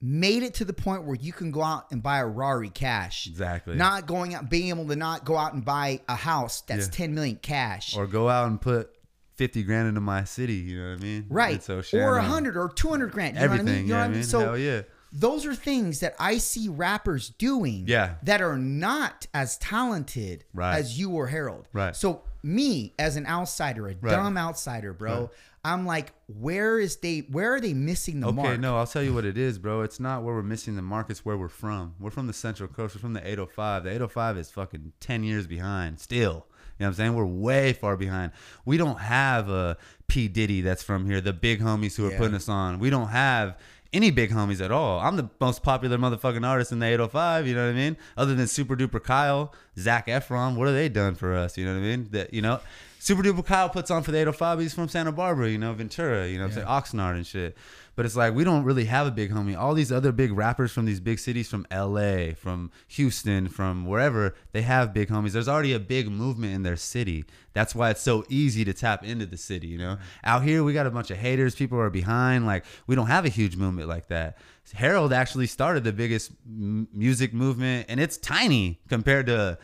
made 0.00 0.42
it 0.44 0.54
to 0.54 0.64
the 0.64 0.72
point 0.72 1.04
where 1.04 1.16
you 1.16 1.32
can 1.32 1.50
go 1.50 1.62
out 1.62 1.86
and 1.90 2.02
buy 2.02 2.18
a 2.18 2.26
Rari 2.26 2.68
cash. 2.70 3.26
exactly 3.26 3.74
Not 3.76 4.06
going 4.06 4.34
out, 4.34 4.48
being 4.48 4.68
able 4.68 4.86
to 4.88 4.96
not 4.96 5.24
go 5.24 5.36
out 5.36 5.54
and 5.54 5.64
buy 5.64 6.00
a 6.08 6.14
house 6.14 6.60
that's 6.62 6.86
Yeah. 6.86 6.92
10 6.92 7.14
million 7.14 7.36
cash. 7.36 7.96
or 7.96 8.06
go 8.06 8.28
out 8.28 8.46
and 8.46 8.60
put 8.60 8.90
50 9.36 9.62
grand 9.64 9.88
into 9.88 10.00
my 10.00 10.24
city 10.24 10.54
you 10.54 10.80
know 10.82 10.90
what 10.90 10.98
i 11.00 11.02
mean 11.02 11.26
right. 11.28 11.62
So 11.62 11.80
or 11.94 12.16
a 12.16 12.22
hundred 12.22 12.56
or 12.56 12.68
200 12.68 13.12
grand. 13.12 13.36
You 13.36 13.42
everything 13.42 13.66
know 13.66 13.72
what 13.72 13.74
I 13.74 13.78
mean? 13.78 13.86
You 13.86 13.92
know 13.94 13.98
what 14.00 14.04
I 14.04 14.08
mean? 14.08 14.22
So 14.24 14.40
hell 14.40 14.58
yeah 14.58 14.82
those 15.10 15.46
are 15.46 15.54
things 15.54 16.00
that 16.00 16.14
I 16.20 16.36
see 16.38 16.68
rappers 16.68 17.30
doing 17.30 17.84
Yeah. 17.86 18.16
that 18.24 18.42
are 18.42 18.58
not 18.58 19.26
as 19.32 19.56
talented 19.58 20.44
Right. 20.52 20.76
as 20.78 20.98
you 20.98 21.12
or 21.12 21.28
Harold. 21.28 21.66
Right. 21.72 21.96
So 21.96 22.24
me 22.48 22.94
as 22.98 23.16
an 23.16 23.26
outsider, 23.26 23.86
a 23.88 23.94
Right. 24.00 24.10
dumb 24.10 24.36
outsider, 24.36 24.92
bro, 24.92 25.20
Right. 25.20 25.28
I'm 25.64 25.84
like, 25.84 26.12
where 26.26 26.78
is 26.78 26.96
they 26.96 27.20
where 27.30 27.52
are 27.54 27.60
they 27.60 27.74
missing 27.74 28.20
the 28.20 28.26
market? 28.32 28.40
okay 28.40 28.48
mark? 28.50 28.60
no 28.60 28.76
i'll 28.78 28.86
tell 28.86 29.02
you 29.02 29.12
what 29.12 29.24
it 29.24 29.36
is 29.36 29.58
bro 29.58 29.82
it's 29.82 29.98
not 29.98 30.22
where 30.22 30.34
we're 30.34 30.42
missing 30.42 30.76
the 30.76 30.82
mark 30.82 31.08
it's 31.10 31.24
where 31.24 31.36
we're 31.38 31.48
from 31.48 31.94
we're 31.98 32.10
from 32.10 32.26
the 32.26 32.32
central 32.32 32.68
coast 32.68 32.94
we're 32.94 33.00
from 33.00 33.12
the 33.14 33.20
805 33.26 33.84
the 33.84 33.90
805 33.90 34.36
is 34.38 34.50
fucking 34.50 34.92
10 35.00 35.24
years 35.24 35.46
behind 35.46 35.98
still 36.00 36.18
you 36.18 36.24
know 36.30 36.34
what 36.78 36.86
i'm 36.88 36.94
saying 36.94 37.14
we're 37.14 37.24
way 37.26 37.72
far 37.72 37.96
behind 37.96 38.32
we 38.66 38.76
don't 38.76 39.00
have 39.00 39.48
a 39.48 39.76
p 40.06 40.28
diddy 40.28 40.60
that's 40.60 40.82
from 40.82 41.06
here 41.06 41.20
the 41.22 41.32
big 41.32 41.60
homies 41.60 41.96
who 41.96 42.06
are 42.06 42.10
Yeah. 42.12 42.18
putting 42.18 42.34
us 42.34 42.48
on 42.48 42.78
we 42.78 42.90
don't 42.90 43.08
have 43.08 43.58
any 43.92 44.10
big 44.10 44.30
homies 44.30 44.60
at 44.60 44.70
all. 44.70 45.00
I'm 45.00 45.16
the 45.16 45.30
most 45.40 45.62
popular 45.62 45.96
motherfucking 45.96 46.46
artist 46.46 46.72
in 46.72 46.78
the 46.78 46.86
805. 46.86 47.46
You 47.46 47.54
know 47.54 47.66
what 47.66 47.70
I 47.70 47.74
mean? 47.74 47.96
Other 48.16 48.34
than 48.34 48.46
Super 48.46 48.76
Duper 48.76 49.02
Kyle, 49.02 49.54
Zac 49.78 50.06
Efron, 50.08 50.56
what 50.56 50.66
have 50.66 50.76
they 50.76 50.88
done 50.88 51.14
for 51.14 51.34
us? 51.34 51.56
You 51.56 51.64
know 51.64 51.72
what 51.72 51.80
I 51.80 51.82
mean? 51.82 52.08
That 52.10 52.34
you 52.34 52.42
know, 52.42 52.60
Super 52.98 53.22
Duper 53.22 53.44
Kyle 53.44 53.68
puts 53.68 53.90
on 53.90 54.02
for 54.02 54.10
the 54.10 54.18
805. 54.18 54.60
He's 54.60 54.74
from 54.74 54.88
Santa 54.88 55.12
Barbara. 55.12 55.48
You 55.48 55.58
know, 55.58 55.72
Ventura. 55.72 56.28
You 56.28 56.38
know, 56.38 56.50
saying 56.50 56.66
Oxnard 56.66 57.16
and 57.16 57.26
shit. 57.26 57.56
But 57.98 58.06
it's 58.06 58.14
like 58.14 58.32
we 58.32 58.44
don't 58.44 58.62
really 58.62 58.84
have 58.84 59.08
a 59.08 59.10
big 59.10 59.32
homie. 59.32 59.58
All 59.58 59.74
these 59.74 59.90
other 59.90 60.12
big 60.12 60.30
rappers 60.30 60.70
from 60.70 60.84
these 60.84 61.00
big 61.00 61.18
cities, 61.18 61.48
from 61.48 61.66
LA, 61.68 62.32
from 62.32 62.70
Houston, 62.86 63.48
from 63.48 63.86
wherever, 63.86 64.36
they 64.52 64.62
have 64.62 64.94
big 64.94 65.08
homies. 65.08 65.32
There's 65.32 65.48
already 65.48 65.72
a 65.72 65.80
big 65.80 66.08
movement 66.08 66.54
in 66.54 66.62
their 66.62 66.76
city. 66.76 67.24
That's 67.54 67.74
why 67.74 67.90
it's 67.90 68.00
so 68.00 68.24
easy 68.28 68.64
to 68.64 68.72
tap 68.72 69.04
into 69.04 69.26
the 69.26 69.36
city. 69.36 69.66
You 69.66 69.78
know, 69.78 69.98
out 70.22 70.44
here 70.44 70.62
we 70.62 70.74
got 70.74 70.86
a 70.86 70.92
bunch 70.92 71.10
of 71.10 71.16
haters. 71.16 71.56
People 71.56 71.80
are 71.80 71.90
behind. 71.90 72.46
Like 72.46 72.64
we 72.86 72.94
don't 72.94 73.08
have 73.08 73.24
a 73.24 73.30
huge 73.30 73.56
movement 73.56 73.88
like 73.88 74.06
that. 74.06 74.38
Harold 74.74 75.12
actually 75.12 75.48
started 75.48 75.82
the 75.82 75.92
biggest 75.92 76.30
m- 76.46 76.86
music 76.92 77.34
movement, 77.34 77.86
and 77.88 77.98
it's 77.98 78.16
tiny 78.16 78.78
compared 78.88 79.26
to 79.26 79.58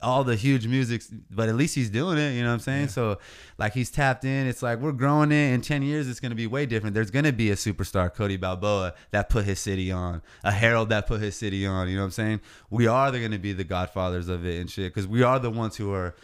all 0.00 0.22
the 0.22 0.36
huge 0.36 0.66
music, 0.66 1.02
but 1.30 1.48
at 1.48 1.56
least 1.56 1.74
he's 1.74 1.90
doing 1.90 2.18
it. 2.18 2.34
You 2.34 2.42
know 2.42 2.48
what 2.48 2.54
I'm 2.54 2.60
saying? 2.60 2.88
So, 2.88 3.18
like, 3.58 3.72
he's 3.72 3.90
tapped 3.90 4.24
in. 4.24 4.46
It's 4.46 4.62
like 4.62 4.78
we're 4.78 4.92
growing 4.92 5.32
it. 5.32 5.52
In 5.52 5.60
10 5.60 5.82
years, 5.82 6.08
it's 6.08 6.20
going 6.20 6.30
to 6.30 6.36
be 6.36 6.46
way 6.46 6.66
different. 6.66 6.94
There's 6.94 7.10
going 7.10 7.24
to 7.24 7.32
be 7.32 7.50
a 7.50 7.56
superstar, 7.56 8.12
Cody 8.14 8.36
Balboa, 8.36 8.94
that 9.10 9.28
put 9.28 9.44
his 9.44 9.58
city 9.58 9.90
on, 9.90 10.22
a 10.44 10.52
Harold 10.52 10.90
that 10.90 11.06
put 11.08 11.20
his 11.20 11.36
city 11.36 11.66
on. 11.66 11.88
You 11.88 11.96
know 11.96 12.02
what 12.02 12.06
I'm 12.06 12.12
saying? 12.12 12.40
We 12.70 12.86
are 12.86 13.10
going 13.10 13.32
to 13.32 13.38
be 13.38 13.52
the 13.52 13.64
godfathers 13.64 14.28
of 14.28 14.46
it 14.46 14.60
and 14.60 14.70
shit 14.70 14.94
because 14.94 15.08
we 15.08 15.22
are 15.22 15.40
the 15.40 15.50
ones 15.50 15.76
who 15.76 15.92
are 15.92 16.14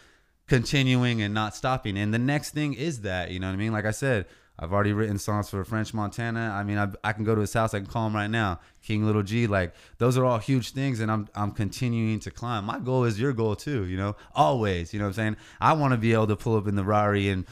continuing 0.47 1.23
and 1.23 1.35
not 1.35 1.57
stopping. 1.57 1.99
And 1.99 2.15
the 2.15 2.19
next 2.19 2.51
thing 2.51 2.75
is 2.75 3.01
that, 3.01 3.31
you 3.31 3.41
know 3.41 3.49
what 3.49 3.55
I 3.55 3.57
mean? 3.57 3.73
Like 3.73 3.87
I 3.87 3.91
said, 3.91 4.27
I've 4.59 4.73
already 4.73 4.93
written 4.93 5.19
songs 5.19 5.51
for 5.51 5.65
French 5.65 5.93
Montana. 5.93 6.55
I 6.57 6.63
mean, 6.63 6.79
I, 6.79 6.89
I 7.03 7.13
can 7.13 7.25
go 7.25 7.35
to 7.35 7.41
his 7.41 7.53
house. 7.53 7.75
I 7.75 7.79
can 7.81 7.89
call 7.89 8.07
him 8.07 8.15
right 8.15 8.31
now. 8.31 8.61
King 8.83 9.05
Lil 9.05 9.23
G. 9.23 9.47
Like 9.49 9.75
those 9.99 10.17
are 10.17 10.25
all 10.25 10.39
huge 10.39 10.71
things, 10.71 11.01
and 11.01 11.11
I'm 11.11 11.29
I'm 11.35 11.51
continuing 11.51 12.21
to 12.21 12.31
climb. 12.31 12.65
My 12.65 12.79
goal 12.79 13.05
is 13.05 13.19
your 13.21 13.33
goal 13.33 13.57
too. 13.57 13.87
You 13.87 13.97
know, 13.97 14.17
always. 14.35 14.93
You 14.93 15.01
know 15.01 15.07
what 15.07 15.11
I'm 15.11 15.15
saying? 15.15 15.37
I 15.61 15.73
want 15.73 15.93
to 15.93 15.99
be 15.99 16.13
able 16.13 16.29
to 16.29 16.37
pull 16.37 16.57
up 16.57 16.67
in 16.69 16.77
the 16.77 16.85
Rari 16.85 17.29
and. 17.29 17.47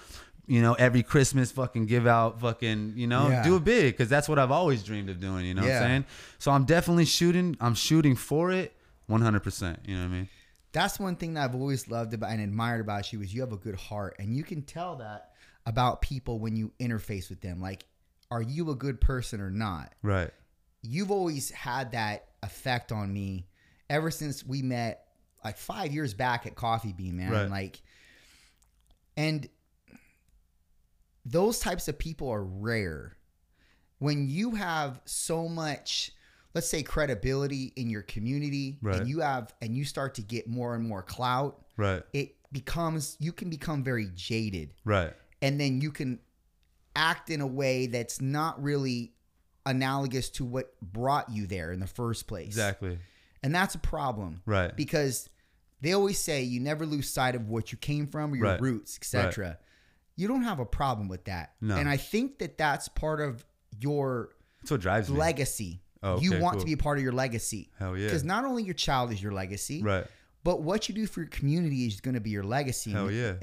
You 0.48 0.60
know, 0.60 0.74
every 0.74 1.04
Christmas, 1.04 1.52
fucking 1.52 1.86
give 1.86 2.04
out, 2.04 2.40
fucking, 2.40 2.94
you 2.96 3.06
know, 3.06 3.28
Yeah. 3.28 3.44
do 3.44 3.56
it 3.56 3.64
big 3.64 3.94
because 3.94 4.08
that's 4.08 4.28
what 4.28 4.40
I've 4.40 4.50
always 4.50 4.82
dreamed 4.82 5.08
of 5.08 5.20
doing. 5.20 5.46
You 5.46 5.54
know 5.54 5.62
what 5.62 5.70
I'm 5.70 5.78
saying? 5.82 6.04
So 6.40 6.50
I'm 6.50 6.64
definitely 6.64 7.04
shooting. 7.04 7.56
I'm 7.60 7.74
shooting 7.74 8.16
for 8.16 8.50
it, 8.50 8.74
100. 9.06 9.40
percent 9.40 9.78
You 9.86 9.94
know 9.94 10.00
what 10.02 10.08
I 10.08 10.12
mean? 10.12 10.28
That's 10.72 10.98
one 10.98 11.14
thing 11.14 11.34
that 11.34 11.44
I've 11.44 11.54
always 11.54 11.88
loved 11.88 12.12
about 12.12 12.30
and 12.30 12.42
admired 12.42 12.80
about 12.80 13.12
you 13.12 13.22
is 13.22 13.32
you 13.32 13.40
have 13.40 13.52
a 13.52 13.56
good 13.56 13.76
heart, 13.76 14.16
and 14.18 14.34
you 14.36 14.42
can 14.42 14.62
tell 14.62 14.96
that 14.96 15.30
about 15.66 16.02
people 16.02 16.38
when 16.38 16.56
you 16.56 16.72
interface 16.80 17.28
with 17.30 17.40
them. 17.40 17.60
Like, 17.60 17.84
are 18.30 18.42
you 18.42 18.70
a 18.70 18.74
good 18.74 19.00
person 19.00 19.40
or 19.40 19.50
not? 19.50 19.94
Right. 20.02 20.30
You've 20.82 21.10
always 21.10 21.50
had 21.50 21.92
that 21.92 22.28
effect 22.42 22.90
on 22.92 23.12
me 23.12 23.46
ever 23.88 24.10
since 24.10 24.44
we 24.44 24.62
met, 24.62 25.06
like 25.44 25.56
five 25.58 25.92
years 25.92 26.14
back 26.14 26.46
at 26.46 26.54
Coffee 26.54 26.92
Bean, 26.92 27.16
man. 27.16 27.30
Right. 27.30 27.50
Like, 27.50 27.82
and 29.16 29.48
those 31.24 31.58
types 31.60 31.88
of 31.88 31.98
people 31.98 32.28
are 32.30 32.42
rare. 32.44 33.16
When 33.98 34.28
you 34.28 34.52
have 34.52 35.00
so 35.04 35.48
much, 35.48 36.10
let's 36.54 36.68
say, 36.68 36.82
credibility 36.82 37.72
in 37.76 37.88
your 37.88 38.02
community, 38.02 38.78
Right. 38.82 38.96
and 38.96 39.08
you 39.08 39.20
have, 39.20 39.54
and 39.60 39.76
you 39.76 39.84
start 39.84 40.14
to 40.16 40.22
get 40.22 40.48
more 40.48 40.74
and 40.74 40.86
more 40.88 41.02
clout, 41.02 41.64
Right. 41.76 42.02
it 42.12 42.34
becomes 42.52 43.16
you 43.18 43.32
can 43.32 43.48
become 43.48 43.82
very 43.82 44.10
jaded 44.14 44.74
Right. 44.84 45.14
And 45.42 45.60
then 45.60 45.80
you 45.82 45.90
can 45.90 46.20
act 46.96 47.28
in 47.28 47.40
a 47.40 47.46
way 47.46 47.86
that's 47.86 48.20
not 48.20 48.62
really 48.62 49.12
analogous 49.66 50.28
to 50.30 50.44
what 50.44 50.74
brought 50.80 51.30
you 51.30 51.46
there 51.46 51.72
in 51.72 51.80
the 51.80 51.86
first 51.86 52.26
place 52.26 52.46
Exactly. 52.48 52.98
and 53.42 53.54
that's 53.54 53.74
a 53.74 53.78
problem 53.78 54.42
Right. 54.46 54.74
because 54.76 55.28
they 55.80 55.92
always 55.92 56.18
say 56.18 56.42
you 56.42 56.60
never 56.60 56.84
lose 56.86 57.08
sight 57.10 57.34
of 57.34 57.48
what 57.48 57.70
you 57.72 57.78
came 57.78 58.06
from 58.06 58.32
or 58.32 58.36
your 58.36 58.46
Right. 58.46 58.60
roots 58.60 58.96
etc 58.96 59.58
you 60.16 60.28
don't 60.28 60.42
have 60.42 60.58
a 60.58 60.66
problem 60.66 61.08
with 61.08 61.24
that 61.26 61.52
No. 61.60 61.76
and 61.76 61.88
i 61.88 61.96
think 61.96 62.38
that 62.40 62.58
that's 62.58 62.88
part 62.88 63.20
of 63.20 63.44
your 63.78 64.30
That's 64.60 64.70
what 64.72 64.80
drives 64.80 65.08
me. 65.10 65.16
legacy 65.18 65.80
Oh, 66.04 66.18
you 66.18 66.40
want 66.40 66.54
cool. 66.54 66.60
to 66.62 66.66
be 66.66 66.72
a 66.72 66.76
part 66.76 66.98
of 66.98 67.04
your 67.04 67.12
legacy 67.12 67.70
Hell 67.78 67.96
yeah. 67.96 68.06
because 68.06 68.24
not 68.24 68.44
only 68.44 68.64
your 68.64 68.74
child 68.74 69.12
is 69.12 69.22
your 69.22 69.32
legacy 69.32 69.80
Right. 69.82 70.04
But 70.44 70.62
what 70.62 70.88
you 70.88 70.94
do 70.94 71.06
for 71.06 71.20
your 71.20 71.28
community 71.28 71.86
is 71.86 72.00
going 72.00 72.14
to 72.14 72.20
be 72.20 72.30
your 72.30 72.42
legacy. 72.42 72.90
Hell 72.92 73.10
yeah. 73.10 73.34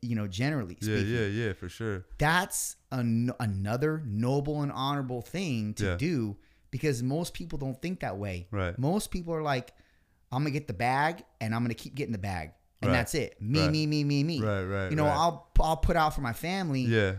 you 0.00 0.14
know, 0.14 0.26
generally 0.26 0.76
Yeah. 0.80 0.96
speaking. 0.98 1.12
Yeah. 1.14 1.26
Yeah. 1.26 1.52
For 1.52 1.68
sure. 1.68 2.04
That's 2.18 2.76
an, 2.92 3.32
another 3.40 4.02
noble 4.06 4.62
and 4.62 4.70
honorable 4.72 5.20
thing 5.22 5.74
to 5.74 5.84
Yeah. 5.84 5.96
do 5.96 6.36
because 6.70 7.02
most 7.02 7.34
people 7.34 7.58
don't 7.58 7.80
think 7.80 8.00
that 8.00 8.16
way. 8.18 8.46
Right. 8.50 8.78
Most 8.78 9.10
people 9.10 9.34
are 9.34 9.42
like, 9.42 9.72
I'm 10.32 10.42
going 10.42 10.52
to 10.52 10.58
get 10.58 10.66
the 10.66 10.74
bag 10.74 11.24
and 11.40 11.54
I'm 11.54 11.62
going 11.62 11.74
to 11.74 11.80
keep 11.82 11.94
getting 11.94 12.12
the 12.12 12.18
bag. 12.18 12.50
And 12.82 12.90
Right. 12.90 12.98
that's 12.98 13.14
it. 13.14 13.40
Me, 13.40 13.60
Right. 13.60 13.70
me, 13.70 13.86
me, 13.86 14.04
me, 14.04 14.24
me. 14.24 14.40
Right, 14.40 14.64
right, 14.64 14.90
You 14.90 14.96
know, 14.96 15.04
right. 15.04 15.16
I'll 15.16 15.50
I'll 15.60 15.76
put 15.76 15.96
out 15.96 16.14
for 16.14 16.20
my 16.20 16.32
family, 16.32 16.82
Yeah. 16.82 17.14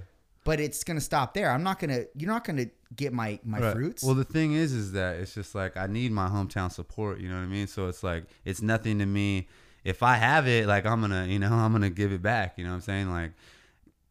But 0.46 0.62
it's 0.62 0.86
gonna 0.86 1.02
stop 1.02 1.34
there. 1.34 1.52
I'm 1.52 1.64
not 1.64 1.80
gonna. 1.80 2.06
You're 2.16 2.32
not 2.32 2.46
gonna 2.46 2.68
get 2.96 3.12
my 3.12 3.40
my 3.44 3.60
Right. 3.60 3.74
fruits. 3.74 4.02
Well, 4.04 4.16
the 4.16 4.24
thing 4.24 4.54
is, 4.54 4.72
is 4.72 4.94
that 4.94 5.18
it's 5.18 5.34
just 5.34 5.54
like 5.54 5.76
I 5.76 5.88
need 5.88 6.14
my 6.14 6.30
hometown 6.30 6.72
support. 6.72 7.20
You 7.20 7.28
know 7.28 7.36
what 7.36 7.42
I 7.42 7.48
mean? 7.48 7.68
So 7.68 7.88
it's 7.90 8.04
like 8.04 8.24
it's 8.46 8.62
nothing 8.62 9.00
to 9.00 9.06
me. 9.06 9.50
If 9.84 10.02
I 10.02 10.16
have 10.16 10.48
it, 10.48 10.66
like 10.68 10.86
I'm 10.86 11.02
gonna, 11.02 11.26
you 11.26 11.40
know, 11.40 11.52
I'm 11.52 11.74
gonna 11.74 11.90
give 11.90 12.14
it 12.14 12.22
back. 12.22 12.54
You 12.58 12.64
know 12.64 12.70
what 12.70 12.76
I'm 12.78 12.82
saying? 12.82 13.12
Like 13.12 13.34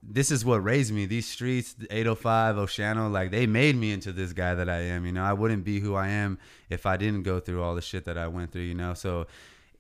this 0.06 0.30
is 0.30 0.44
what 0.44 0.62
raised 0.62 0.92
me. 0.92 1.06
These 1.06 1.26
streets, 1.26 1.74
805, 1.90 2.56
Oceano, 2.56 3.10
like 3.10 3.30
they 3.30 3.46
made 3.46 3.74
me 3.74 3.90
into 3.90 4.12
this 4.12 4.34
guy 4.34 4.54
that 4.54 4.68
I 4.68 4.80
am. 4.80 5.06
You 5.06 5.12
know, 5.12 5.24
I 5.24 5.32
wouldn't 5.32 5.64
be 5.64 5.80
who 5.80 5.94
I 5.94 6.08
am 6.08 6.38
if 6.68 6.84
I 6.84 6.98
didn't 6.98 7.22
go 7.22 7.40
through 7.40 7.62
all 7.62 7.74
the 7.74 7.80
shit 7.80 8.04
that 8.04 8.18
I 8.18 8.28
went 8.28 8.52
through. 8.52 8.62
You 8.62 8.74
know, 8.74 8.92
so 8.92 9.26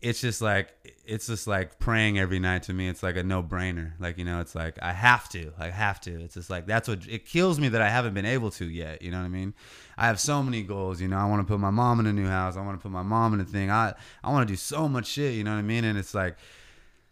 it's 0.04 0.20
just 0.20 0.42
like 0.42 0.68
it's 1.06 1.28
just 1.28 1.46
like 1.46 1.78
praying 1.78 2.18
every 2.18 2.38
night 2.38 2.64
to 2.64 2.74
me. 2.74 2.88
It's 2.88 3.02
like 3.02 3.16
a 3.16 3.24
no 3.24 3.42
brainer. 3.42 3.92
Like 3.98 4.18
you 4.18 4.24
know, 4.26 4.40
it's 4.40 4.54
like 4.54 4.78
I 4.82 4.92
have 4.92 5.30
to, 5.30 5.50
I 5.58 5.70
have 5.70 5.98
to. 6.02 6.22
It's 6.22 6.34
just 6.34 6.50
like 6.50 6.66
that's 6.66 6.86
what 6.86 7.08
it 7.08 7.24
kills 7.24 7.58
me 7.58 7.70
that 7.70 7.80
I 7.80 7.88
haven't 7.88 8.12
been 8.12 8.26
able 8.26 8.50
to 8.52 8.66
yet. 8.66 9.00
You 9.00 9.10
know 9.10 9.18
what 9.18 9.24
I 9.24 9.28
mean? 9.28 9.54
I 9.96 10.06
have 10.06 10.20
so 10.20 10.42
many 10.42 10.62
goals. 10.62 11.00
You 11.00 11.08
know, 11.08 11.16
I 11.16 11.24
want 11.24 11.40
to 11.40 11.50
put 11.50 11.58
my 11.58 11.70
mom 11.70 12.00
in 12.00 12.06
a 12.06 12.12
new 12.12 12.26
house. 12.26 12.58
I 12.58 12.60
want 12.60 12.78
to 12.78 12.82
put 12.82 12.92
my 12.92 13.02
mom 13.02 13.32
in 13.32 13.40
a 13.40 13.44
thing. 13.46 13.70
I 13.70 13.94
I 14.22 14.30
want 14.30 14.46
to 14.46 14.52
do 14.52 14.58
so 14.58 14.88
much 14.88 15.06
shit. 15.06 15.32
You 15.34 15.42
know 15.42 15.52
what 15.52 15.58
I 15.58 15.62
mean? 15.62 15.84
And 15.84 15.98
it's 15.98 16.12
like 16.12 16.36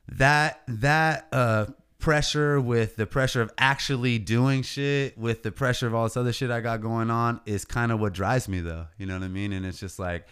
that 0.09 0.61
that 0.69 1.29
uh 1.33 1.67
pressure 1.99 2.61
with 2.61 2.97
the 2.97 3.07
pressure 3.07 3.41
of 3.41 3.51
actually 3.57 4.19
doing 4.19 4.61
shit 4.61 5.17
with 5.17 5.43
the 5.43 5.53
pressure 5.53 5.87
of 5.87 5.95
all 5.95 6.05
this 6.05 6.17
other 6.19 6.33
shit 6.33 6.51
I 6.51 6.61
got 6.61 6.83
going 6.83 7.11
on 7.11 7.41
is 7.47 7.65
kind 7.65 7.91
of 7.91 8.01
what 8.01 8.13
drives 8.13 8.49
me 8.49 8.61
though. 8.61 8.89
You 8.99 9.07
know 9.07 9.15
what 9.15 9.25
I 9.25 9.29
mean? 9.29 9.55
And 9.55 9.65
it's 9.65 9.81
just 9.81 9.99
like 9.99 10.27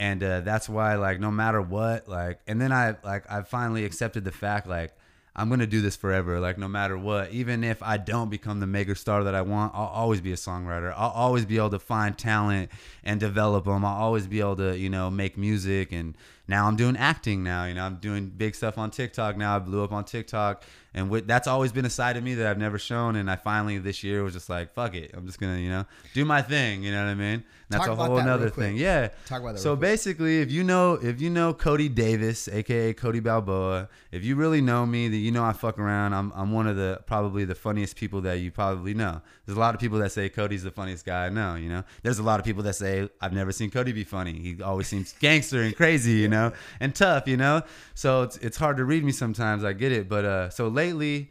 and 0.00 0.22
uh, 0.24 0.40
that's 0.40 0.66
why 0.66 0.94
like 0.94 1.20
no 1.20 1.30
matter 1.30 1.60
what 1.60 2.08
like 2.08 2.40
and 2.48 2.60
then 2.60 2.72
I 2.72 2.96
like 3.04 3.30
I 3.30 3.42
finally 3.42 3.84
accepted 3.84 4.24
the 4.24 4.32
fact 4.32 4.66
like 4.66 4.92
I'm 5.36 5.48
gonna 5.48 5.66
do 5.66 5.80
this 5.80 5.94
forever. 5.94 6.40
Like 6.40 6.58
no 6.58 6.68
matter 6.68 6.98
what, 6.98 7.30
even 7.30 7.62
if 7.62 7.82
I 7.82 7.98
don't 7.98 8.30
become 8.30 8.60
the 8.60 8.66
mega 8.66 8.94
star 8.96 9.24
that 9.24 9.34
I 9.34 9.42
want, 9.42 9.72
I'll 9.74 9.86
always 9.86 10.20
be 10.20 10.32
a 10.32 10.36
songwriter. 10.36 10.92
I'll 10.96 11.10
always 11.10 11.44
be 11.44 11.56
able 11.58 11.70
to 11.70 11.78
find 11.78 12.18
talent 12.18 12.70
and 13.04 13.20
develop 13.20 13.66
them. 13.66 13.84
I'll 13.84 14.02
always 14.02 14.26
be 14.26 14.40
able 14.40 14.56
to, 14.56 14.76
you 14.76 14.90
know, 14.90 15.08
make 15.08 15.38
music. 15.38 15.92
And 15.92 16.16
now 16.50 16.66
I'm 16.66 16.74
doing 16.74 16.96
acting. 16.96 17.44
Now, 17.44 17.64
you 17.64 17.74
know, 17.74 17.84
I'm 17.84 17.96
doing 17.96 18.26
big 18.26 18.56
stuff 18.56 18.76
on 18.76 18.90
TikTok. 18.90 19.36
Now 19.36 19.54
I 19.54 19.60
blew 19.60 19.84
up 19.84 19.92
on 19.92 20.04
TikTok, 20.04 20.64
and 20.92 21.08
with, 21.08 21.28
that's 21.28 21.46
always 21.46 21.70
been 21.70 21.84
a 21.84 21.90
side 21.90 22.16
of 22.16 22.24
me 22.24 22.34
that 22.34 22.46
I've 22.48 22.58
never 22.58 22.76
shown. 22.76 23.14
And 23.14 23.30
I 23.30 23.36
finally 23.36 23.78
this 23.78 24.02
year 24.02 24.24
was 24.24 24.34
just 24.34 24.50
like, 24.50 24.74
fuck 24.74 24.96
it, 24.96 25.12
I'm 25.14 25.26
just 25.26 25.38
gonna, 25.38 25.58
you 25.58 25.70
know, 25.70 25.86
do 26.12 26.24
my 26.24 26.42
thing. 26.42 26.82
You 26.82 26.90
know 26.90 27.04
what 27.04 27.10
I 27.10 27.14
mean? 27.14 27.44
That's 27.70 27.86
Talk 27.86 27.98
a 27.98 28.04
whole 28.04 28.16
that 28.16 28.28
other 28.28 28.50
thing. 28.50 28.76
Yeah. 28.76 29.10
Talk 29.26 29.42
about 29.42 29.54
that 29.54 29.60
So 29.60 29.76
basically, 29.76 30.40
if 30.40 30.50
you 30.50 30.64
know 30.64 30.94
if 30.94 31.20
you 31.20 31.30
know 31.30 31.54
Cody 31.54 31.88
Davis, 31.88 32.48
aka 32.48 32.92
Cody 32.94 33.20
Balboa, 33.20 33.88
if 34.10 34.24
you 34.24 34.34
really 34.34 34.60
know 34.60 34.84
me, 34.84 35.06
that 35.06 35.16
you 35.16 35.30
know 35.30 35.44
I 35.44 35.52
fuck 35.52 35.78
around. 35.78 36.12
I'm 36.12 36.32
I'm 36.34 36.50
one 36.50 36.66
of 36.66 36.76
the 36.76 37.00
probably 37.06 37.44
the 37.44 37.54
funniest 37.54 37.94
people 37.94 38.22
that 38.22 38.40
you 38.40 38.50
probably 38.50 38.92
know. 38.92 39.22
There's 39.46 39.56
a 39.56 39.60
lot 39.60 39.76
of 39.76 39.80
people 39.80 40.00
that 40.00 40.10
say 40.10 40.28
Cody's 40.28 40.64
the 40.64 40.72
funniest 40.72 41.06
guy 41.06 41.26
I 41.26 41.28
know. 41.28 41.54
You 41.54 41.68
know, 41.68 41.84
there's 42.02 42.18
a 42.18 42.24
lot 42.24 42.40
of 42.40 42.46
people 42.46 42.64
that 42.64 42.74
say 42.74 43.08
I've 43.20 43.32
never 43.32 43.52
seen 43.52 43.70
Cody 43.70 43.92
be 43.92 44.04
funny. 44.04 44.32
He 44.32 44.60
always 44.60 44.88
seems 44.88 45.12
gangster 45.20 45.62
and 45.62 45.76
crazy, 45.76 46.12
you 46.12 46.28
know, 46.28 46.39
and 46.80 46.94
tough, 46.94 47.28
you 47.28 47.36
know. 47.36 47.62
So 47.94 48.22
it's 48.22 48.36
it's 48.38 48.56
hard 48.56 48.76
to 48.78 48.84
read 48.84 49.04
me 49.04 49.12
sometimes. 49.12 49.64
I 49.64 49.72
get 49.72 49.92
it, 49.92 50.08
but 50.08 50.24
uh, 50.24 50.50
so 50.50 50.68
lately 50.68 51.30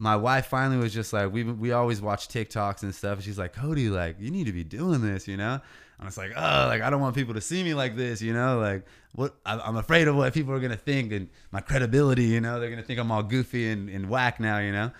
my 0.00 0.16
wife 0.16 0.46
finally 0.46 0.78
was 0.78 0.92
just 0.92 1.12
like 1.12 1.30
we 1.30 1.44
we 1.44 1.72
always 1.72 2.00
watch 2.00 2.26
TikToks 2.26 2.82
and 2.82 2.92
stuff 2.92 3.22
she's 3.22 3.38
like 3.38 3.52
Cody 3.52 3.90
like 3.90 4.16
you 4.18 4.30
need 4.30 4.46
to 4.46 4.52
be 4.52 4.64
doing 4.64 5.02
this 5.02 5.28
you 5.28 5.36
know 5.36 5.60
and 5.98 6.08
it's 6.08 6.16
like 6.16 6.32
oh 6.34 6.66
like 6.66 6.80
I 6.80 6.88
don't 6.88 7.02
want 7.02 7.14
people 7.14 7.34
to 7.34 7.40
see 7.40 7.62
me 7.62 7.74
like 7.74 7.94
this 7.96 8.22
you 8.22 8.32
know 8.32 8.58
like 8.58 8.86
what 9.14 9.34
I'm 9.44 9.76
afraid 9.76 10.08
of 10.08 10.16
what 10.16 10.32
people 10.32 10.54
are 10.54 10.58
gonna 10.58 10.76
think 10.76 11.12
and 11.12 11.28
my 11.52 11.60
credibility 11.60 12.24
you 12.24 12.40
know 12.40 12.58
they're 12.58 12.70
gonna 12.70 12.82
think 12.82 12.98
I'm 12.98 13.12
all 13.12 13.22
goofy 13.22 13.70
and, 13.70 13.90
and 13.90 14.08
whack 14.08 14.40
now 14.40 14.58
you 14.58 14.72
know 14.72 14.90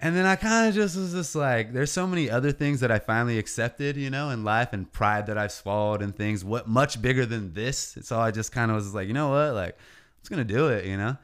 and 0.00 0.14
then 0.14 0.26
I 0.26 0.36
kind 0.36 0.68
of 0.68 0.74
just 0.74 0.96
was 0.96 1.12
just 1.12 1.34
like 1.34 1.72
there's 1.72 1.90
so 1.90 2.06
many 2.06 2.30
other 2.30 2.52
things 2.52 2.80
that 2.80 2.90
I 2.90 2.98
finally 2.98 3.38
accepted 3.38 3.96
you 3.96 4.10
know 4.10 4.30
in 4.30 4.44
life 4.44 4.72
and 4.72 4.90
pride 4.90 5.26
that 5.26 5.38
I've 5.38 5.52
swallowed 5.52 6.02
and 6.02 6.14
things 6.14 6.44
what 6.44 6.68
much 6.68 7.00
bigger 7.00 7.26
than 7.26 7.52
this 7.52 7.98
so 8.02 8.18
I 8.18 8.30
just 8.30 8.52
kind 8.52 8.70
of 8.70 8.76
was 8.76 8.94
like 8.94 9.08
you 9.08 9.14
know 9.14 9.30
what 9.30 9.54
like 9.54 9.74
I'm 9.74 10.20
just 10.20 10.30
gonna 10.30 10.44
do 10.44 10.68
it 10.68 10.84
you 10.84 10.96
know 10.96 11.16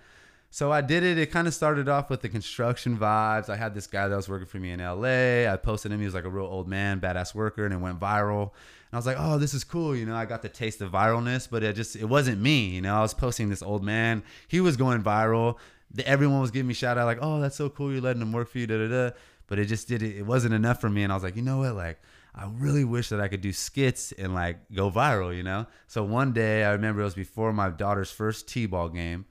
so 0.55 0.71
I 0.71 0.83
did 0.83 1.03
it. 1.03 1.17
It 1.17 1.31
kind 1.31 1.49
of 1.49 1.55
started 1.55 1.89
off 1.89 2.11
with 2.11 2.21
the 2.21 2.29
construction 2.29 2.99
vibes. 2.99 3.49
I 3.49 3.57
had 3.57 3.75
this 3.75 3.87
guy 3.87 4.07
that 4.07 4.15
was 4.15 4.29
working 4.29 4.47
for 4.47 4.59
me 4.59 4.71
in 4.73 4.81
LA. 4.81 5.51
I 5.51 5.57
posted 5.57 5.91
him. 5.91 5.99
He 5.99 6.05
was 6.05 6.13
like 6.13 6.27
a 6.27 6.29
real 6.29 6.45
old 6.45 6.69
man, 6.69 7.01
badass 7.01 7.35
worker, 7.35 7.65
and 7.65 7.73
it 7.73 7.79
went 7.79 7.99
viral. 7.99 8.43
And 8.43 8.93
I 8.93 8.97
was 8.97 9.07
like, 9.07 9.17
oh, 9.19 9.39
this 9.39 9.55
is 9.55 9.65
cool. 9.65 9.97
You 9.97 10.05
know, 10.05 10.15
I 10.15 10.27
got 10.27 10.43
the 10.43 10.51
taste 10.51 10.83
of 10.83 10.93
viralness, 10.93 11.49
but 11.51 11.63
it 11.63 11.75
just 11.75 11.97
it 11.97 12.05
wasn't 12.05 12.39
me. 12.39 12.67
You 12.67 12.83
know, 12.83 12.95
I 12.95 13.01
was 13.01 13.15
posting 13.15 13.49
this 13.49 13.63
old 13.63 13.83
man. 13.83 14.23
He 14.47 14.61
was 14.61 14.77
going 14.77 15.03
viral. 15.03 15.57
The- 15.95 16.07
Everyone 16.07 16.41
was 16.41 16.51
giving 16.51 16.69
me 16.69 16.75
shout 16.75 16.99
out 16.99 17.07
like, 17.07 17.19
oh, 17.21 17.41
that's 17.41 17.57
so 17.57 17.69
cool. 17.69 17.93
You're 17.93 18.01
letting 18.01 18.21
them 18.21 18.33
work 18.33 18.49
for 18.49 18.59
you. 18.59 18.67
Da 18.67 18.79
da 18.79 18.89
da. 18.89 19.11
But 19.47 19.59
it 19.59 19.67
just 19.67 19.89
did 19.89 20.03
it. 20.03 20.17
It 20.17 20.27
wasn't 20.27 20.55
enough 20.55 20.81
for 20.81 20.89
me. 20.89 21.03
And 21.03 21.13
I 21.13 21.17
was 21.17 21.23
like, 21.23 21.37
you 21.37 21.43
know 21.43 21.59
what, 21.59 21.75
like. 21.75 22.01
I 22.35 22.47
really 22.51 22.85
wish 22.85 23.11
that 23.11 23.21
I 23.21 23.29
could 23.29 23.43
do 23.43 23.53
skits 23.53 24.11
and 24.13 24.35
like 24.35 24.57
go 24.73 24.91
viral, 24.91 25.37
you 25.37 25.43
know? 25.43 25.67
So 25.87 26.03
one 26.03 26.33
day 26.33 26.65
I 26.65 26.73
remember 26.73 27.03
it 27.03 27.05
was 27.05 27.15
before 27.15 27.53
my 27.53 27.69
daughter's 27.69 28.11
first 28.11 28.49
T-ball 28.49 28.89
game. 28.89 29.27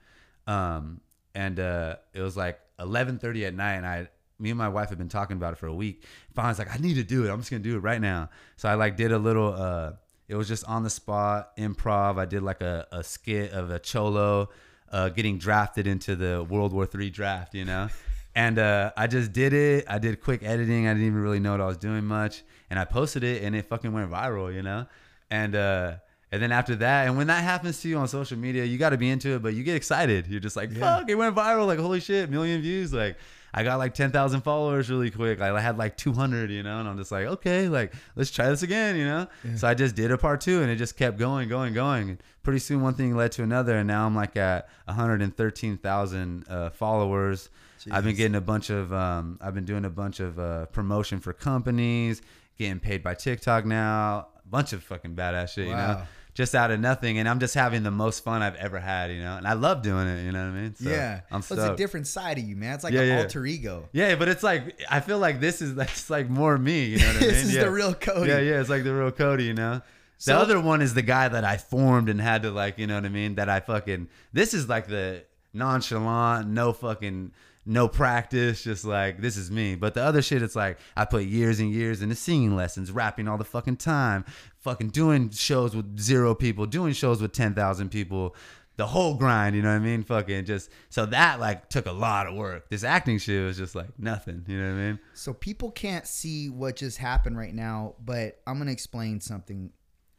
Um, 0.45 1.01
and 1.33 1.59
uh, 1.59 1.95
it 2.13 2.21
was 2.21 2.37
like 2.37 2.59
11:30 2.79 3.47
at 3.47 3.55
night, 3.55 3.73
and 3.75 3.85
I, 3.85 4.09
me 4.37 4.49
and 4.49 4.57
my 4.57 4.69
wife 4.69 4.89
had 4.89 4.97
been 4.97 5.09
talking 5.09 5.37
about 5.37 5.53
it 5.53 5.57
for 5.57 5.67
a 5.67 5.73
week. 5.73 6.03
Finally, 6.33 6.47
I 6.47 6.51
was 6.51 6.59
like, 6.59 6.75
I 6.75 6.77
need 6.77 6.95
to 6.95 7.03
do 7.03 7.25
it. 7.25 7.29
I'm 7.31 7.39
just 7.39 7.49
gonna 7.49 7.63
do 7.63 7.75
it 7.75 7.79
right 7.79 8.01
now. 8.01 8.29
So 8.57 8.69
I 8.69 8.75
like 8.75 8.97
did 8.97 9.11
a 9.11 9.17
little. 9.17 9.53
Uh, 9.53 9.93
it 10.27 10.35
was 10.35 10.47
just 10.47 10.65
on 10.65 10.83
the 10.83 10.89
spot 10.89 11.55
improv. 11.57 12.17
I 12.19 12.25
did 12.25 12.41
like 12.43 12.61
a, 12.61 12.87
a 12.91 13.03
skit 13.03 13.51
of 13.51 13.69
a 13.71 13.79
cholo 13.79 14.49
uh, 14.91 15.09
getting 15.09 15.37
drafted 15.37 15.87
into 15.87 16.15
the 16.15 16.45
World 16.49 16.73
War 16.73 16.87
III 16.93 17.09
draft, 17.09 17.53
you 17.53 17.65
know. 17.65 17.89
And 18.35 18.59
uh, 18.59 18.91
I 18.95 19.07
just 19.07 19.33
did 19.33 19.53
it. 19.53 19.85
I 19.89 19.99
did 19.99 20.21
quick 20.21 20.41
editing. 20.43 20.87
I 20.87 20.93
didn't 20.93 21.07
even 21.07 21.21
really 21.21 21.39
know 21.39 21.51
what 21.51 21.61
I 21.61 21.65
was 21.65 21.77
doing 21.77 22.05
much, 22.05 22.43
and 22.69 22.79
I 22.79 22.85
posted 22.85 23.23
it, 23.23 23.43
and 23.43 23.55
it 23.55 23.65
fucking 23.65 23.91
went 23.91 24.09
viral, 24.09 24.53
you 24.53 24.61
know. 24.61 24.85
And 25.29 25.55
uh, 25.55 25.95
and 26.31 26.41
then 26.41 26.53
after 26.53 26.75
that, 26.77 27.07
and 27.07 27.17
when 27.17 27.27
that 27.27 27.43
happens 27.43 27.81
to 27.81 27.89
you 27.89 27.97
on 27.97 28.07
social 28.07 28.37
media, 28.37 28.63
you 28.63 28.77
got 28.77 28.91
to 28.91 28.97
be 28.97 29.09
into 29.09 29.35
it, 29.35 29.41
but 29.41 29.53
you 29.53 29.63
get 29.63 29.75
excited. 29.75 30.27
You're 30.27 30.39
just 30.39 30.55
like, 30.55 30.71
fuck, 30.71 31.09
it 31.09 31.15
went 31.15 31.35
viral. 31.35 31.67
Like, 31.67 31.79
holy 31.79 31.99
shit, 31.99 32.29
million 32.29 32.61
views. 32.61 32.93
Like, 32.93 33.17
I 33.53 33.63
got 33.63 33.77
like 33.79 33.93
10,000 33.93 34.41
followers 34.41 34.89
really 34.89 35.11
quick. 35.11 35.39
Like, 35.39 35.51
I 35.51 35.59
had 35.59 35.77
like 35.77 35.97
200, 35.97 36.49
you 36.51 36.63
know, 36.63 36.79
and 36.79 36.87
I'm 36.87 36.97
just 36.97 37.11
like, 37.11 37.25
okay, 37.27 37.67
like, 37.67 37.93
let's 38.15 38.31
try 38.31 38.47
this 38.49 38.63
again, 38.63 38.95
you 38.95 39.05
know? 39.05 39.27
So 39.57 39.67
I 39.67 39.73
just 39.73 39.95
did 39.95 40.11
a 40.11 40.17
part 40.17 40.41
two 40.41 40.61
and 40.61 40.71
it 40.71 40.77
just 40.77 40.95
kept 40.97 41.17
going, 41.17 41.49
going, 41.49 41.73
going. 41.73 42.09
And 42.11 42.23
pretty 42.43 42.59
soon 42.59 42.81
one 42.81 42.93
thing 42.93 43.15
led 43.15 43.31
to 43.33 43.43
another. 43.43 43.77
And 43.77 43.87
now 43.87 44.05
I'm 44.05 44.15
like 44.15 44.37
at 44.37 44.69
113,000 44.85 46.45
uh, 46.49 46.69
followers. 46.71 47.49
I've 47.91 48.03
been 48.03 48.15
getting 48.15 48.35
a 48.35 48.41
bunch 48.41 48.69
of, 48.69 48.93
um, 48.93 49.37
I've 49.41 49.53
been 49.53 49.65
doing 49.65 49.85
a 49.85 49.89
bunch 49.89 50.19
of 50.19 50.39
uh, 50.39 50.65
promotion 50.67 51.19
for 51.19 51.33
companies, 51.33 52.21
getting 52.57 52.79
paid 52.79 53.01
by 53.03 53.15
TikTok 53.15 53.65
now, 53.65 54.27
a 54.35 54.47
bunch 54.49 54.73
of 54.73 54.83
fucking 54.83 55.15
badass 55.15 55.49
shit, 55.49 55.67
you 55.67 55.73
know? 55.73 56.03
Just 56.33 56.55
out 56.55 56.71
of 56.71 56.79
nothing, 56.79 57.17
and 57.17 57.27
I'm 57.27 57.39
just 57.41 57.53
having 57.55 57.83
the 57.83 57.91
most 57.91 58.23
fun 58.23 58.41
I've 58.41 58.55
ever 58.55 58.79
had, 58.79 59.11
you 59.11 59.21
know. 59.21 59.35
And 59.35 59.45
I 59.45 59.51
love 59.51 59.81
doing 59.81 60.07
it, 60.07 60.23
you 60.23 60.31
know 60.31 60.39
what 60.39 60.57
I 60.57 60.61
mean? 60.61 60.75
So, 60.75 60.89
yeah, 60.89 61.21
I'm 61.29 61.41
so 61.41 61.55
it's 61.55 61.63
a 61.65 61.75
different 61.75 62.07
side 62.07 62.37
of 62.37 62.45
you, 62.45 62.55
man. 62.55 62.75
It's 62.75 62.85
like 62.85 62.93
Yeah, 62.93 63.01
an 63.01 63.07
yeah. 63.09 63.21
alter 63.23 63.45
ego. 63.45 63.89
yeah, 63.91 64.15
but 64.15 64.29
it's 64.29 64.41
like 64.41 64.81
I 64.89 65.01
feel 65.01 65.19
like 65.19 65.41
this 65.41 65.61
is 65.61 65.75
that's 65.81 66.09
like 66.09 66.29
more 66.29 66.57
me, 66.57 66.85
you 66.85 66.99
know 66.99 67.07
what 67.07 67.15
I 67.17 67.19
mean? 67.21 67.29
This 67.31 67.43
is 67.43 67.55
yeah. 67.55 67.63
the 67.63 67.71
real 67.71 67.93
Cody. 67.93 68.29
Yeah, 68.29 68.39
yeah, 68.39 68.61
it's 68.61 68.69
like 68.69 68.85
the 68.85 68.93
real 68.95 69.11
Cody, 69.11 69.43
you 69.43 69.53
know. 69.53 69.81
So- 70.19 70.33
the 70.33 70.39
other 70.39 70.61
one 70.61 70.81
is 70.81 70.93
the 70.93 71.01
guy 71.01 71.27
that 71.27 71.43
I 71.43 71.57
formed 71.57 72.07
and 72.07 72.21
had 72.21 72.43
to 72.43 72.51
like, 72.51 72.77
you 72.79 72.87
know 72.87 72.95
what 72.95 73.05
I 73.05 73.09
mean? 73.09 73.35
That 73.35 73.49
I 73.49 73.59
fucking. 73.59 74.07
This 74.31 74.53
is 74.53 74.69
like 74.69 74.87
the 74.87 75.25
nonchalant, 75.53 76.47
no 76.47 76.73
fucking. 76.73 77.31
No 77.63 77.87
practice, 77.87 78.63
just 78.63 78.85
like 78.85 79.21
this 79.21 79.37
is 79.37 79.51
me. 79.51 79.75
But 79.75 79.93
the 79.93 80.01
other 80.01 80.23
shit, 80.23 80.41
it's 80.41 80.55
like 80.55 80.79
I 80.97 81.05
put 81.05 81.25
years 81.25 81.59
and 81.59 81.71
years 81.71 82.01
into 82.01 82.15
singing 82.15 82.55
lessons, 82.55 82.89
rapping 82.91 83.27
all 83.27 83.37
the 83.37 83.43
fucking 83.43 83.77
time, 83.77 84.25
fucking 84.61 84.89
doing 84.89 85.29
shows 85.31 85.75
with 85.75 85.99
zero 85.99 86.33
people, 86.33 86.65
doing 86.65 86.93
shows 86.93 87.21
with 87.21 87.33
ten 87.33 87.53
thousand 87.53 87.89
people, 87.89 88.35
the 88.77 88.87
whole 88.87 89.15
grind. 89.15 89.55
You 89.55 89.61
know 89.61 89.69
what 89.69 89.75
I 89.75 89.79
mean? 89.79 90.03
Fucking 90.03 90.45
just 90.45 90.69
so 90.89 91.05
that 91.07 91.39
like 91.39 91.69
took 91.69 91.85
a 91.85 91.91
lot 91.91 92.27
of 92.27 92.35
work. 92.35 92.69
This 92.69 92.83
acting 92.83 93.17
shit 93.17 93.43
was 93.43 93.57
just 93.57 93.75
like 93.75 93.89
nothing. 93.99 94.45
You 94.47 94.57
know 94.59 94.73
what 94.73 94.79
I 94.79 94.83
mean? 94.83 94.99
So 95.13 95.33
people 95.33 95.71
can't 95.71 96.07
see 96.07 96.49
what 96.49 96.77
just 96.77 96.97
happened 96.97 97.37
right 97.37 97.53
now, 97.53 97.95
but 98.03 98.39
I'm 98.47 98.57
gonna 98.57 98.71
explain 98.71 99.19
something. 99.19 99.71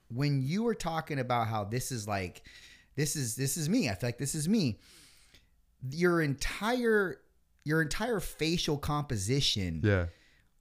When 0.08 0.42
you 0.42 0.62
were 0.62 0.74
talking 0.74 1.18
about 1.18 1.46
how 1.48 1.64
this 1.64 1.90
is 1.90 2.06
like, 2.06 2.42
this 2.96 3.16
is 3.16 3.34
this 3.34 3.56
is 3.56 3.68
me. 3.68 3.88
I 3.88 3.94
feel 3.94 4.08
like 4.08 4.18
this 4.18 4.34
is 4.34 4.48
me. 4.48 4.78
Your 5.90 6.20
entire 6.20 7.18
your 7.64 7.80
entire 7.80 8.20
facial 8.20 8.76
composition 8.76 9.80
Yeah. 9.84 10.06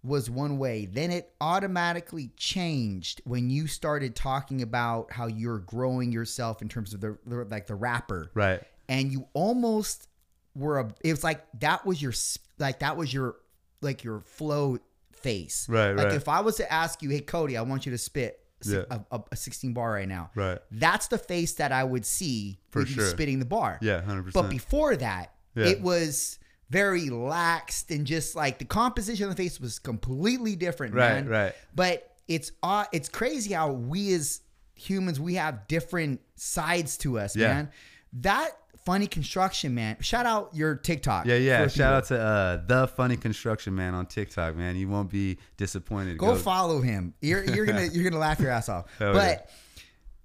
Was 0.04 0.30
one 0.30 0.58
way. 0.58 0.86
Then 0.86 1.12
it 1.12 1.32
automatically 1.40 2.32
changed 2.38 3.22
when 3.26 3.50
you 3.50 3.68
started 3.68 4.16
talking 4.16 4.62
about 4.62 5.12
how 5.12 5.28
you're 5.28 5.60
growing 5.60 6.12
yourself 6.12 6.62
in 6.62 6.70
terms 6.70 6.94
of 6.94 7.02
the, 7.02 7.18
the 7.26 7.46
like 7.46 7.68
the 7.68 7.76
rapper 7.76 8.32
Right. 8.34 8.62
and 8.90 9.12
you 9.12 9.28
almost 9.34 10.08
were 10.56 10.80
a 10.80 10.92
it 11.04 11.12
was 11.12 11.24
like 11.24 11.46
that 11.60 11.86
was 11.86 12.02
your 12.02 12.14
like 12.60 12.80
that 12.80 12.98
was 12.98 13.14
your 13.14 13.36
like 13.82 14.04
your 14.04 14.20
flow 14.22 14.80
face 15.14 15.68
Right, 15.70 15.92
like 15.94 16.08
right. 16.08 16.16
if 16.16 16.28
i 16.28 16.42
was 16.42 16.56
to 16.58 16.72
ask 16.72 17.02
you 17.04 17.10
hey 17.10 17.22
cody 17.22 17.56
i 17.56 17.62
want 17.62 17.86
you 17.86 17.92
to 17.94 17.98
spit 17.98 18.40
Yeah. 18.66 18.84
a, 18.92 19.00
a, 19.12 19.24
a 19.32 19.36
16 19.36 19.72
bar 19.74 19.92
right 19.94 20.08
now 20.10 20.32
Right. 20.36 20.58
that's 20.72 21.08
the 21.08 21.18
face 21.18 21.54
that 21.54 21.72
i 21.72 21.84
would 21.84 22.06
see 22.06 22.60
For 22.72 22.86
sure. 22.86 23.06
spitting 23.06 23.40
the 23.40 23.46
bar 23.46 23.78
Yeah. 23.82 24.02
100%. 24.02 24.34
but 24.34 24.50
before 24.50 24.96
that 24.98 25.34
Yeah. 25.56 25.68
it 25.68 25.82
was 25.82 26.38
very 26.72 27.10
laxed 27.10 27.94
and 27.94 28.08
just 28.08 28.36
like 28.36 28.58
the 28.58 28.66
composition 28.66 29.26
of 29.30 29.36
the 29.36 29.44
face 29.44 29.60
was 29.60 29.78
completely 29.78 30.56
different 30.56 30.96
Right, 30.96 31.16
man. 31.16 31.28
right. 31.28 31.54
but 31.76 32.10
it's 32.28 32.52
uh, 32.64 32.86
it's 32.94 33.10
crazy 33.10 33.54
how 33.54 33.72
we 33.74 34.14
as 34.14 34.40
humans 34.74 35.20
we 35.20 35.36
have 35.36 35.68
different 35.68 36.22
sides 36.36 36.98
to 37.00 37.20
us 37.20 37.36
Yeah. 37.36 37.48
man 37.54 37.72
that 38.14 38.52
Funny 38.84 39.06
Construction 39.06 39.76
Man. 39.76 39.98
Shout 40.02 40.26
out 40.26 40.56
your 40.56 40.74
TikTok. 40.74 41.28
Yeah, 41.28 41.36
yeah. 41.36 41.68
Shout 41.68 41.74
people. 41.74 41.86
out 41.86 42.06
to 42.06 42.20
uh, 42.20 42.62
the 42.66 42.88
Funny 42.88 43.16
Construction 43.16 43.76
Man 43.76 43.94
on 43.94 44.08
TikTok, 44.08 44.56
man. 44.56 44.76
You 44.76 44.90
won't 44.90 45.12
be 45.12 45.38
disappointed. 45.56 46.18
Go 46.18 46.36
follow 46.36 46.82
him. 46.82 47.14
You're 47.22 47.44
you're 47.44 47.68
gonna 47.68 47.86
you're 47.94 48.04
gonna 48.04 48.20
laugh 48.20 48.40
your 48.40 48.50
ass 48.50 48.70
off. 48.70 48.86
Hell 48.98 49.14
but 49.14 49.52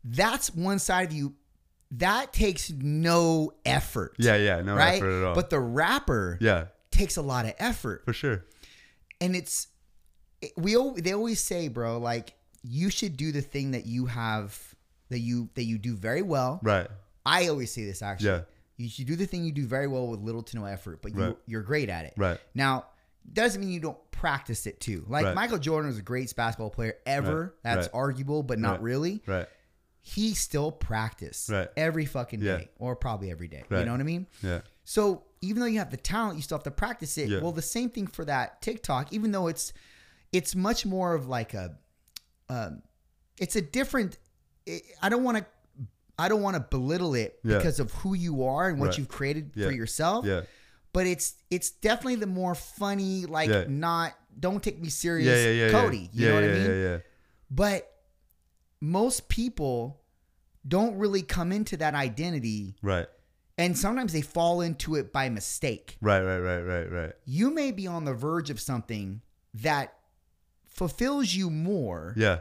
that's 0.04 0.54
one 0.54 0.78
side 0.78 1.08
of 1.08 1.12
you 1.12 1.34
that 1.92 2.32
takes 2.32 2.70
no 2.70 3.52
effort. 3.64 4.14
Yeah, 4.18 4.36
yeah. 4.36 4.60
No 4.62 4.74
right. 4.74 4.96
effort 4.96 5.20
at 5.22 5.24
all. 5.28 5.34
But 5.34 5.50
the 5.50 5.60
rapper 5.60 6.38
yeah, 6.40 6.66
takes 6.90 7.16
a 7.16 7.22
lot 7.22 7.44
of 7.46 7.54
effort, 7.58 8.04
for 8.04 8.12
sure. 8.12 8.44
and 9.20 9.34
it's 9.36 9.68
it- 10.40 10.52
we 10.56 10.74
they 11.00 11.12
always 11.14 11.40
say, 11.42 11.68
bro, 11.68 11.98
like 11.98 12.34
you 12.62 12.90
should 12.90 13.16
do 13.16 13.30
the 13.32 13.42
thing 13.42 13.70
that 13.72 13.86
you 13.86 14.06
have 14.06 14.58
that 15.10 15.20
you 15.20 15.48
that 15.54 15.64
you 15.64 15.78
do 15.78 15.94
very 15.96 16.22
well. 16.22 16.60
Right. 16.62 16.88
I 17.24 17.48
always 17.48 17.70
say 17.72 17.84
this 17.84 18.02
actually. 18.02 18.30
Yeah. 18.30 18.40
You 18.76 18.88
should 18.90 19.06
do 19.06 19.16
the 19.16 19.24
thing 19.26 19.44
you 19.44 19.52
do 19.52 19.66
very 19.66 19.86
well 19.86 20.06
with 20.08 20.20
little 20.20 20.42
to 20.42 20.56
no 20.56 20.64
effort, 20.66 21.00
but 21.00 21.14
you, 21.14 21.20
Right. 21.22 21.36
you're 21.46 21.62
great 21.62 21.88
at 21.88 22.04
it. 22.04 22.12
Right. 22.16 22.38
Now, 22.54 22.86
doesn't 23.32 23.60
mean 23.60 23.70
you 23.70 23.80
don't 23.80 23.98
practice 24.10 24.66
it 24.66 24.80
too. 24.80 25.04
Like 25.08 25.24
Right. 25.24 25.34
Michael 25.34 25.58
Jordan 25.58 25.86
was 25.88 25.96
the 25.96 26.02
greatest 26.02 26.36
basketball 26.36 26.70
player 26.70 26.94
ever. 27.06 27.40
Right. 27.42 27.52
That's 27.74 27.88
arguable, 27.88 28.42
but 28.42 28.58
not 28.58 28.82
really. 28.82 29.22
Right. 29.26 29.46
He 30.08 30.34
still 30.34 30.70
practiced 30.70 31.48
Right. 31.48 31.68
every 31.76 32.06
fucking 32.06 32.40
Yeah. 32.40 32.58
day, 32.58 32.70
or 32.78 32.94
probably 32.94 33.28
every 33.30 33.48
day. 33.48 33.64
You 33.68 33.84
know 33.84 33.90
what 33.90 34.00
I 34.00 34.04
mean? 34.04 34.28
Yeah. 34.40 34.60
So 34.84 35.24
even 35.40 35.58
though 35.58 35.66
you 35.66 35.80
have 35.80 35.90
the 35.90 35.96
talent, 35.96 36.36
you 36.36 36.42
still 36.42 36.58
have 36.58 36.62
to 36.64 36.70
practice 36.70 37.18
it. 37.18 37.28
Yeah. 37.28 37.40
Well, 37.40 37.50
the 37.50 37.60
same 37.60 37.90
thing 37.90 38.06
for 38.06 38.24
that 38.24 38.62
TikTok. 38.62 39.12
Even 39.12 39.32
though 39.32 39.48
it's 39.48 39.72
it's 40.32 40.54
much 40.54 40.86
more 40.86 41.14
of 41.14 41.26
like 41.26 41.54
a, 41.54 41.76
um, 42.48 42.82
it's 43.40 43.56
a 43.56 43.60
different. 43.62 44.18
It, 44.64 44.82
I 45.02 45.08
don't 45.08 45.24
want 45.24 45.38
to. 45.38 45.46
I 46.18 46.28
don't 46.28 46.40
want 46.42 46.54
to 46.54 46.60
belittle 46.60 47.14
it 47.16 47.38
Yeah. 47.42 47.56
because 47.58 47.80
of 47.80 47.90
who 47.92 48.14
you 48.14 48.44
are 48.44 48.68
and 48.68 48.78
what 48.78 48.90
Right. 48.90 48.98
you've 48.98 49.08
created 49.08 49.52
for 49.54 49.72
yourself. 49.72 50.24
Yeah. 50.24 50.42
But 50.92 51.08
it's 51.08 51.34
it's 51.50 51.70
definitely 51.70 52.14
the 52.16 52.26
more 52.28 52.54
funny, 52.54 53.26
like 53.26 53.68
not 53.68 54.14
don't 54.38 54.62
take 54.62 54.80
me 54.80 54.88
serious. 54.88 55.72
Cody. 55.72 56.10
You 56.12 56.28
know 56.28 56.34
what 56.36 56.44
I 56.44 56.48
mean? 56.48 56.66
Yeah. 56.70 56.74
Yeah. 56.90 56.98
But 57.50 57.92
most 58.80 59.28
people 59.28 60.02
don't 60.66 60.96
really 60.96 61.22
come 61.22 61.52
into 61.52 61.76
that 61.76 61.94
identity, 61.94 62.76
Right. 62.82 63.06
and 63.56 63.76
sometimes 63.78 64.12
they 64.12 64.20
fall 64.20 64.60
into 64.60 64.96
it 64.96 65.12
by 65.12 65.28
mistake. 65.28 65.96
Right. 66.00 66.20
Right. 66.20 66.38
Right. 66.38 66.60
Right. 66.62 66.90
Right. 66.90 67.12
You 67.24 67.50
may 67.50 67.70
be 67.72 67.86
on 67.86 68.04
the 68.04 68.14
verge 68.14 68.50
of 68.50 68.60
something 68.60 69.22
that 69.54 69.94
fulfills 70.66 71.32
you 71.34 71.50
more 71.50 72.14
Yeah. 72.16 72.40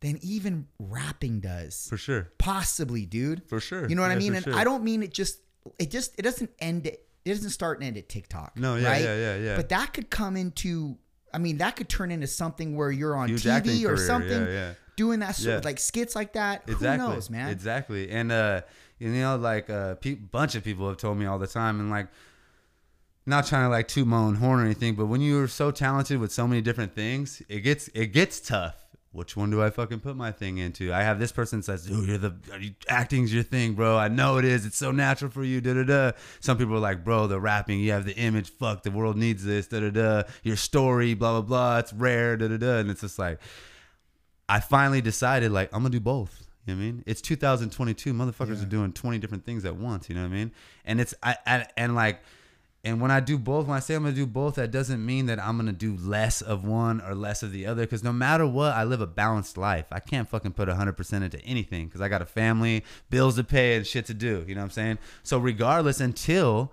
than 0.00 0.18
even 0.22 0.68
rapping 0.78 1.40
does. 1.40 1.86
For 1.88 1.96
sure. 1.96 2.30
Possibly, 2.38 3.04
dude. 3.06 3.42
For 3.48 3.60
sure. 3.60 3.88
You 3.88 3.94
know 3.94 4.02
what 4.02 4.10
I 4.10 4.16
mean? 4.16 4.34
And 4.34 4.44
sure. 4.44 4.54
I 4.54 4.64
don't 4.64 4.82
mean 4.84 5.02
it 5.02 5.12
just 5.12 5.38
it 5.78 5.90
just 5.90 6.14
it 6.18 6.22
doesn't 6.22 6.50
end 6.58 6.86
it 6.86 7.06
it 7.24 7.28
doesn't 7.34 7.50
start 7.50 7.78
and 7.78 7.86
end 7.86 7.96
at 7.96 8.08
TikTok. 8.08 8.58
No, 8.58 8.74
yeah, 8.76 8.88
right? 8.88 9.02
yeah, 9.02 9.14
yeah, 9.16 9.36
yeah. 9.36 9.56
But 9.56 9.68
that 9.68 9.92
could 9.92 10.10
come 10.10 10.36
into 10.36 10.98
I 11.34 11.38
mean, 11.38 11.58
that 11.58 11.76
could 11.76 11.88
turn 11.88 12.10
into 12.10 12.26
something 12.26 12.76
where 12.76 12.90
you're 12.90 13.16
on 13.16 13.28
Huge 13.28 13.44
TV 13.44 13.84
or 13.84 13.94
career, 13.94 14.06
something 14.06 14.42
yeah, 14.46 14.48
yeah. 14.48 14.74
Doing 14.96 15.20
that 15.20 15.36
sort 15.36 15.56
of 15.56 15.62
Yeah. 15.64 15.68
like 15.68 15.78
skits 15.78 16.14
like 16.14 16.32
that. 16.34 16.62
Exactly. 16.68 17.06
Who 17.06 17.12
knows, 17.14 17.30
man? 17.30 17.48
Exactly. 17.50 18.10
And 18.10 18.30
uh, 18.32 18.62
you 18.98 19.08
know, 19.10 19.36
like 19.36 19.68
a 19.68 19.98
pe- 20.00 20.14
bunch 20.14 20.54
of 20.54 20.62
people 20.64 20.88
have 20.88 20.96
told 20.98 21.18
me 21.18 21.26
all 21.26 21.38
the 21.38 21.46
time, 21.46 21.80
and 21.80 21.90
like, 21.90 22.08
not 23.26 23.46
trying 23.46 23.64
to 23.64 23.68
like 23.68 23.88
toot 23.88 24.06
my 24.06 24.16
own 24.18 24.34
horn 24.36 24.60
or 24.60 24.64
anything, 24.64 24.94
but 24.94 25.06
when 25.06 25.20
you're 25.20 25.48
so 25.48 25.70
talented 25.70 26.18
with 26.18 26.32
so 26.32 26.46
many 26.48 26.60
different 26.60 26.94
things, 26.94 27.42
it 27.48 27.60
gets 27.60 27.88
it 27.88 28.06
gets 28.12 28.40
tough. 28.40 28.76
Which 29.12 29.36
one 29.36 29.50
do 29.50 29.62
I 29.62 29.68
fucking 29.68 30.00
put 30.00 30.16
my 30.16 30.32
thing 30.32 30.56
into? 30.56 30.90
I 30.90 31.02
have 31.02 31.18
this 31.18 31.32
person 31.32 31.62
says, 31.62 31.84
"Dude, 31.84 32.08
you're 32.08 32.16
the 32.18 32.34
are 32.50 32.58
you, 32.58 32.72
acting's 32.88 33.32
your 33.32 33.42
thing, 33.42 33.74
bro. 33.74 33.96
I 33.98 34.08
know 34.08 34.38
it 34.38 34.44
is. 34.46 34.64
It's 34.64 34.78
so 34.78 34.90
natural 34.90 35.30
for 35.30 35.44
you." 35.44 35.60
Da 35.60 35.74
da 35.74 35.82
da. 35.82 36.12
Some 36.40 36.56
people 36.56 36.74
are 36.74 36.78
like, 36.80 37.04
"Bro, 37.04 37.26
the 37.26 37.38
rapping, 37.38 37.78
you 37.80 37.92
have 37.92 38.06
the 38.06 38.16
image. 38.16 38.50
Fuck, 38.50 38.84
the 38.84 38.90
world 38.90 39.18
needs 39.18 39.44
this. 39.44 39.66
Da 39.66 39.80
da 39.80 39.90
da. 39.90 40.22
Your 40.42 40.56
story, 40.56 41.12
blah 41.12 41.32
blah 41.32 41.42
blah. 41.42 41.78
It's 41.80 41.92
rare. 41.92 42.38
Da 42.38 42.48
da 42.48 42.56
da." 42.56 42.78
And 42.78 42.90
it's 42.90 43.02
just 43.02 43.18
like, 43.18 43.38
I 44.48 44.60
finally 44.60 45.00
decided 45.00 45.52
like 45.52 45.72
I'm 45.72 45.80
gonna 45.80 45.90
do 45.90 46.00
both. 46.00 46.46
You 46.66 46.74
know 46.74 46.78
what 46.78 46.84
I 46.84 46.92
mean? 46.92 47.04
It's 47.06 47.20
2022. 47.20 48.12
Motherfuckers 48.12 48.62
are 48.62 48.66
doing 48.66 48.92
20 48.92 49.18
different 49.18 49.44
things 49.44 49.64
at 49.64 49.76
once. 49.76 50.08
You 50.08 50.14
know 50.14 50.22
what 50.22 50.28
I 50.28 50.34
mean? 50.34 50.52
And 50.84 51.00
it's 51.00 51.14
I, 51.22 51.36
I 51.46 51.66
and 51.76 51.94
like 51.94 52.20
and 52.84 53.00
when 53.00 53.12
I 53.12 53.20
do 53.20 53.38
both, 53.38 53.68
when 53.68 53.76
I 53.76 53.80
say 53.80 53.94
I'm 53.94 54.02
gonna 54.02 54.14
do 54.14 54.26
both, 54.26 54.56
that 54.56 54.72
doesn't 54.72 55.04
mean 55.04 55.26
that 55.26 55.38
I'm 55.38 55.56
gonna 55.56 55.72
do 55.72 55.96
less 55.96 56.42
of 56.42 56.64
one 56.64 57.00
or 57.00 57.14
less 57.14 57.44
of 57.44 57.52
the 57.52 57.64
other. 57.66 57.82
Because 57.82 58.02
no 58.02 58.12
matter 58.12 58.46
what, 58.46 58.72
I 58.72 58.82
live 58.82 59.00
a 59.00 59.06
balanced 59.06 59.56
life. 59.56 59.86
I 59.92 60.00
can't 60.00 60.28
fucking 60.28 60.52
put 60.52 60.68
100% 60.68 61.22
into 61.22 61.40
anything 61.44 61.86
because 61.86 62.00
I 62.00 62.08
got 62.08 62.22
a 62.22 62.26
family, 62.26 62.84
bills 63.08 63.36
to 63.36 63.44
pay, 63.44 63.76
and 63.76 63.86
shit 63.86 64.06
to 64.06 64.14
do. 64.14 64.44
You 64.48 64.56
know 64.56 64.62
what 64.62 64.66
I'm 64.66 64.70
saying? 64.70 64.98
So 65.22 65.38
regardless, 65.38 66.00
until 66.00 66.72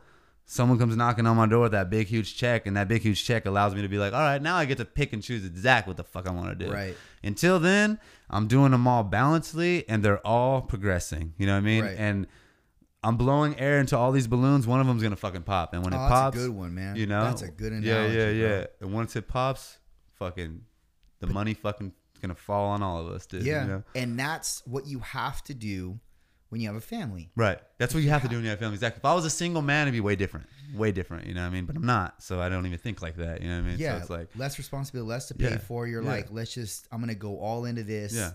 someone 0.51 0.79
comes 0.79 0.97
knocking 0.97 1.27
on 1.27 1.37
my 1.37 1.45
door 1.45 1.61
with 1.61 1.73
that 1.73 1.91
big 1.91 2.07
huge 2.07 2.35
check, 2.35 2.65
and 2.65 2.75
that 2.75 2.87
big 2.87 3.03
huge 3.03 3.23
check 3.23 3.45
allows 3.45 3.75
me 3.75 3.83
to 3.83 3.87
be 3.87 3.99
like, 3.99 4.13
all 4.13 4.19
right, 4.19 4.41
now 4.41 4.55
I 4.55 4.65
get 4.65 4.79
to 4.79 4.85
pick 4.85 5.13
and 5.13 5.21
choose 5.21 5.45
exactly 5.45 5.91
what 5.91 5.97
the 5.97 6.03
fuck 6.03 6.27
I 6.27 6.31
want 6.31 6.57
to 6.57 6.65
do. 6.65 6.71
Right. 6.73 6.97
Until 7.23 7.59
then, 7.59 7.99
I'm 8.31 8.47
doing 8.47 8.71
them 8.71 8.87
all 8.87 9.03
balancedly, 9.03 9.85
and 9.87 10.03
they're 10.03 10.25
all 10.25 10.61
progressing. 10.63 11.33
You 11.37 11.45
know 11.45 11.53
what 11.53 11.59
I 11.59 11.61
mean? 11.61 11.83
Right. 11.83 11.95
And 11.99 12.25
I'm 13.03 13.15
blowing 13.15 13.59
air 13.59 13.79
into 13.79 13.95
all 13.95 14.11
these 14.11 14.25
balloons. 14.25 14.65
One 14.65 14.79
of 14.81 14.87
them's 14.87 15.03
gonna 15.03 15.15
fucking 15.15 15.43
pop, 15.43 15.73
and 15.75 15.83
when 15.85 15.93
Oh, 15.93 15.97
it 15.97 15.99
that's 15.99 16.11
a 16.11 16.15
pops, 16.15 16.37
good 16.37 16.49
one, 16.49 16.73
man. 16.73 16.95
You 16.95 17.05
know, 17.05 17.23
That's 17.25 17.43
a 17.43 17.51
good 17.51 17.71
Yeah, 17.83 17.93
analogy, 18.05 18.17
yeah, 18.17 18.29
yeah. 18.31 18.57
bro. 18.57 18.67
And 18.87 18.93
once 18.93 19.15
it 19.15 19.27
pops, 19.27 19.77
fucking, 20.15 20.61
the 21.19 21.27
money 21.27 21.53
fucking 21.53 21.93
is 22.15 22.19
gonna 22.19 22.33
fall 22.33 22.69
on 22.71 22.81
all 22.81 23.05
of 23.05 23.13
us, 23.13 23.27
dude. 23.27 23.43
yeah. 23.43 23.61
You 23.65 23.69
know? 23.69 23.83
And 23.95 24.17
that's 24.19 24.65
what 24.65 24.87
you 24.87 24.99
have 24.99 25.43
to 25.43 25.53
do 25.53 25.99
when 26.49 26.59
you 26.61 26.67
have 26.67 26.75
a 26.75 26.81
family. 26.81 27.31
Right. 27.35 27.59
That's 27.77 27.93
what 27.93 28.03
you 28.03 28.09
have 28.09 28.23
to 28.23 28.27
do 28.27 28.35
when 28.35 28.43
you 28.43 28.49
have 28.49 28.59
a 28.59 28.61
family. 28.61 28.75
Exactly. 28.75 28.99
If 28.99 29.05
I 29.05 29.13
was 29.13 29.25
a 29.25 29.29
single 29.29 29.61
man, 29.61 29.87
it'd 29.87 29.93
be 29.93 30.01
way 30.01 30.15
different. 30.15 30.47
Way 30.75 30.91
different. 30.91 31.27
You 31.27 31.33
know 31.33 31.41
what 31.41 31.47
I 31.47 31.51
mean? 31.51 31.65
But 31.65 31.75
I'm 31.75 31.85
not, 31.85 32.21
so 32.21 32.41
I 32.41 32.49
don't 32.49 32.65
even 32.65 32.79
think 32.79 33.01
like 33.01 33.17
that. 33.17 33.41
You 33.41 33.47
know 33.47 33.55
what 33.55 33.65
I 33.65 33.67
mean? 33.69 33.79
Yeah. 33.79 33.93
So 33.93 33.97
it's 34.01 34.09
like, 34.09 34.29
less 34.35 34.57
responsibility, 34.57 35.09
less 35.09 35.27
to 35.27 35.35
pay 35.35 35.51
Yeah, 35.51 35.57
for. 35.57 35.87
You're 35.87 36.03
yeah. 36.03 36.09
like, 36.09 36.27
let's 36.31 36.53
just 36.53 36.87
I'm 36.91 36.99
gonna 36.99 37.15
go 37.15 37.39
all 37.39 37.65
into 37.65 37.83
this. 37.83 38.13
Yeah. 38.13 38.31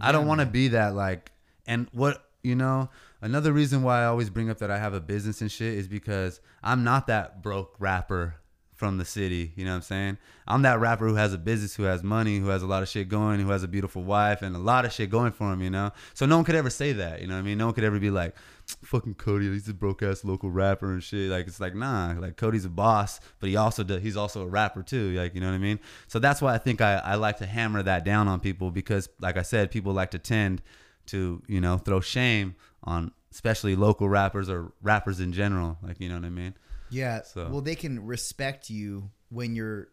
I 0.00 0.12
don't 0.12 0.26
want 0.26 0.40
to 0.40 0.46
be 0.46 0.68
that 0.68 0.94
like 0.94 1.32
and 1.66 1.88
what 1.92 2.22
you 2.42 2.54
know, 2.54 2.90
another 3.20 3.52
reason 3.52 3.82
why 3.82 4.02
I 4.02 4.04
always 4.04 4.30
bring 4.30 4.50
up 4.50 4.58
that 4.58 4.70
I 4.70 4.78
have 4.78 4.94
a 4.94 5.00
business 5.00 5.40
and 5.40 5.50
shit 5.50 5.74
is 5.74 5.88
because 5.88 6.40
I'm 6.62 6.84
not 6.84 7.08
that 7.08 7.42
broke 7.42 7.74
rapper 7.80 8.36
from 8.76 8.98
the 8.98 9.04
city, 9.06 9.52
you 9.56 9.64
know 9.64 9.70
what 9.70 9.76
I'm 9.76 9.82
saying? 9.82 10.18
I'm 10.46 10.62
that 10.62 10.78
rapper 10.78 11.08
who 11.08 11.14
has 11.14 11.32
a 11.32 11.38
business, 11.38 11.74
who 11.74 11.84
has 11.84 12.02
money, 12.02 12.38
who 12.38 12.48
has 12.48 12.62
a 12.62 12.66
lot 12.66 12.82
of 12.82 12.88
shit 12.90 13.08
going, 13.08 13.40
who 13.40 13.50
has 13.50 13.62
a 13.62 13.68
beautiful 13.68 14.02
wife 14.02 14.42
and 14.42 14.54
a 14.54 14.58
lot 14.58 14.84
of 14.84 14.92
shit 14.92 15.08
going 15.08 15.32
for 15.32 15.50
him, 15.50 15.62
you 15.62 15.70
know? 15.70 15.92
So 16.12 16.26
no 16.26 16.36
one 16.36 16.44
could 16.44 16.54
ever 16.54 16.68
say 16.68 16.92
that, 16.92 17.22
you 17.22 17.26
know 17.26 17.34
what 17.34 17.40
I 17.40 17.42
mean? 17.42 17.56
No 17.56 17.66
one 17.66 17.74
could 17.74 17.84
ever 17.84 17.98
be 17.98 18.10
like, 18.10 18.36
fucking 18.82 19.14
Cody, 19.14 19.50
he's 19.50 19.66
a 19.68 19.74
broke 19.74 20.02
ass 20.02 20.24
local 20.24 20.50
rapper 20.50 20.92
and 20.92 21.02
shit. 21.02 21.30
Like 21.30 21.46
it's 21.46 21.58
like, 21.58 21.74
nah, 21.74 22.14
like 22.18 22.36
Cody's 22.36 22.66
a 22.66 22.68
boss, 22.68 23.18
but 23.40 23.48
he 23.48 23.56
also 23.56 23.82
does, 23.82 24.02
he's 24.02 24.16
also 24.16 24.42
a 24.42 24.46
rapper 24.46 24.82
too, 24.82 25.12
like, 25.12 25.34
you 25.34 25.40
know 25.40 25.48
what 25.48 25.54
I 25.54 25.58
mean? 25.58 25.80
So 26.06 26.18
that's 26.18 26.42
why 26.42 26.54
I 26.54 26.58
think 26.58 26.82
I, 26.82 26.96
I 26.98 27.14
like 27.14 27.38
to 27.38 27.46
hammer 27.46 27.82
that 27.82 28.04
down 28.04 28.28
on 28.28 28.40
people 28.40 28.70
because 28.70 29.08
like 29.20 29.38
I 29.38 29.42
said, 29.42 29.70
people 29.70 29.94
like 29.94 30.10
to 30.10 30.18
tend 30.18 30.60
to, 31.06 31.42
you 31.46 31.62
know, 31.62 31.78
throw 31.78 32.00
shame 32.00 32.56
on 32.84 33.12
especially 33.32 33.74
local 33.74 34.08
rappers 34.08 34.50
or 34.50 34.72
rappers 34.82 35.18
in 35.20 35.32
general. 35.32 35.78
Like, 35.82 35.98
you 35.98 36.10
know 36.10 36.16
what 36.16 36.24
I 36.24 36.30
mean? 36.30 36.54
Yeah. 36.96 37.22
So- 37.22 37.48
Well, 37.50 37.60
they 37.60 37.74
can 37.74 38.04
respect 38.06 38.70
you 38.70 39.10
when 39.28 39.54
you're 39.54 39.88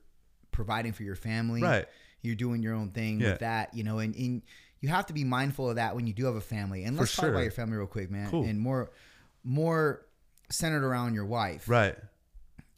providing 0.51 0.93
for 0.93 1.03
your 1.03 1.15
family. 1.15 1.61
Right. 1.61 1.85
You're 2.21 2.35
doing 2.35 2.61
your 2.63 2.73
own 2.73 2.91
thing 2.91 3.19
Yeah. 3.19 3.31
with 3.31 3.39
that, 3.39 3.73
you 3.73 3.83
know, 3.83 3.99
and, 3.99 4.15
and 4.15 4.41
you 4.79 4.89
have 4.89 5.05
to 5.07 5.13
be 5.13 5.23
mindful 5.23 5.69
of 5.69 5.75
that 5.77 5.95
when 5.95 6.07
you 6.07 6.13
do 6.13 6.25
have 6.25 6.35
a 6.35 6.41
family. 6.41 6.83
And 6.83 6.95
let's 6.97 7.15
talk 7.15 7.25
about 7.29 7.41
your 7.41 7.51
family 7.51 7.77
real 7.77 7.87
quick, 7.87 8.09
man. 8.11 8.29
Cool. 8.29 8.45
And 8.45 8.59
more 8.59 8.91
more 9.43 10.05
centered 10.49 10.83
around 10.85 11.13
your 11.15 11.25
wife. 11.25 11.67
Right. 11.67 11.95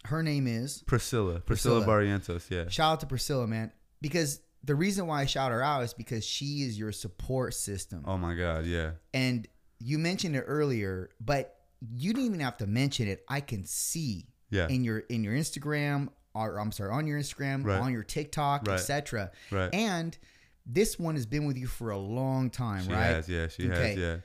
Her 0.06 0.24
name 0.24 0.48
is 0.48 0.84
Priscilla. 0.86 1.40
Priscilla, 1.42 1.82
Priscilla. 1.84 1.86
Barrientos, 1.86 2.50
yeah. 2.50 2.70
shout 2.70 2.94
out 2.94 3.00
to 3.02 3.06
Priscilla, 3.08 3.48
man. 3.48 3.72
Because 4.02 4.40
the 4.64 4.76
reason 4.76 5.08
why 5.08 5.22
I 5.22 5.26
shout 5.26 5.52
her 5.52 5.62
out 5.62 5.84
is 5.84 5.94
because 5.94 6.26
she 6.26 6.62
is 6.64 6.78
your 6.78 6.92
support 6.92 7.54
system. 7.54 8.04
Oh 8.06 8.18
my 8.18 8.36
God, 8.36 8.66
yeah. 8.66 8.92
And 9.14 9.48
you 9.80 9.98
mentioned 10.00 10.36
it 10.36 10.44
earlier, 10.48 11.10
but 11.20 11.55
you 11.94 12.14
didn't 12.14 12.26
even 12.28 12.40
have 12.40 12.58
to 12.58 12.68
mention 12.68 13.08
it. 13.08 13.24
I 13.28 13.42
can 13.42 13.66
see 13.66 14.28
Yeah. 14.50 14.68
in 14.68 14.84
your 14.84 15.00
in 15.00 15.24
your 15.24 15.34
Instagram, 15.36 16.10
or 16.34 16.60
I'm 16.60 16.72
sorry, 16.72 16.92
on 16.92 17.08
your 17.08 17.20
Instagram, 17.20 17.64
Right. 17.66 17.80
on 17.80 17.92
your 17.92 18.04
TikTok, 18.04 18.68
Right. 18.68 18.76
etc. 18.80 19.32
Right. 19.52 19.74
And 19.74 20.18
this 20.66 20.98
one 20.98 21.16
has 21.16 21.26
been 21.26 21.46
with 21.46 21.58
you 21.58 21.68
for 21.68 21.92
a 21.92 21.98
long 21.98 22.50
time, 22.50 22.84
She 22.86 22.92
right? 22.92 23.04
has, 23.06 23.30
yeah, 23.30 23.48
she 23.48 23.70
Okay. 23.70 23.90
has, 23.90 23.98
yeah. 23.98 24.18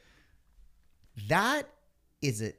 That 1.29 1.69
is 2.23 2.43
a 2.43 2.53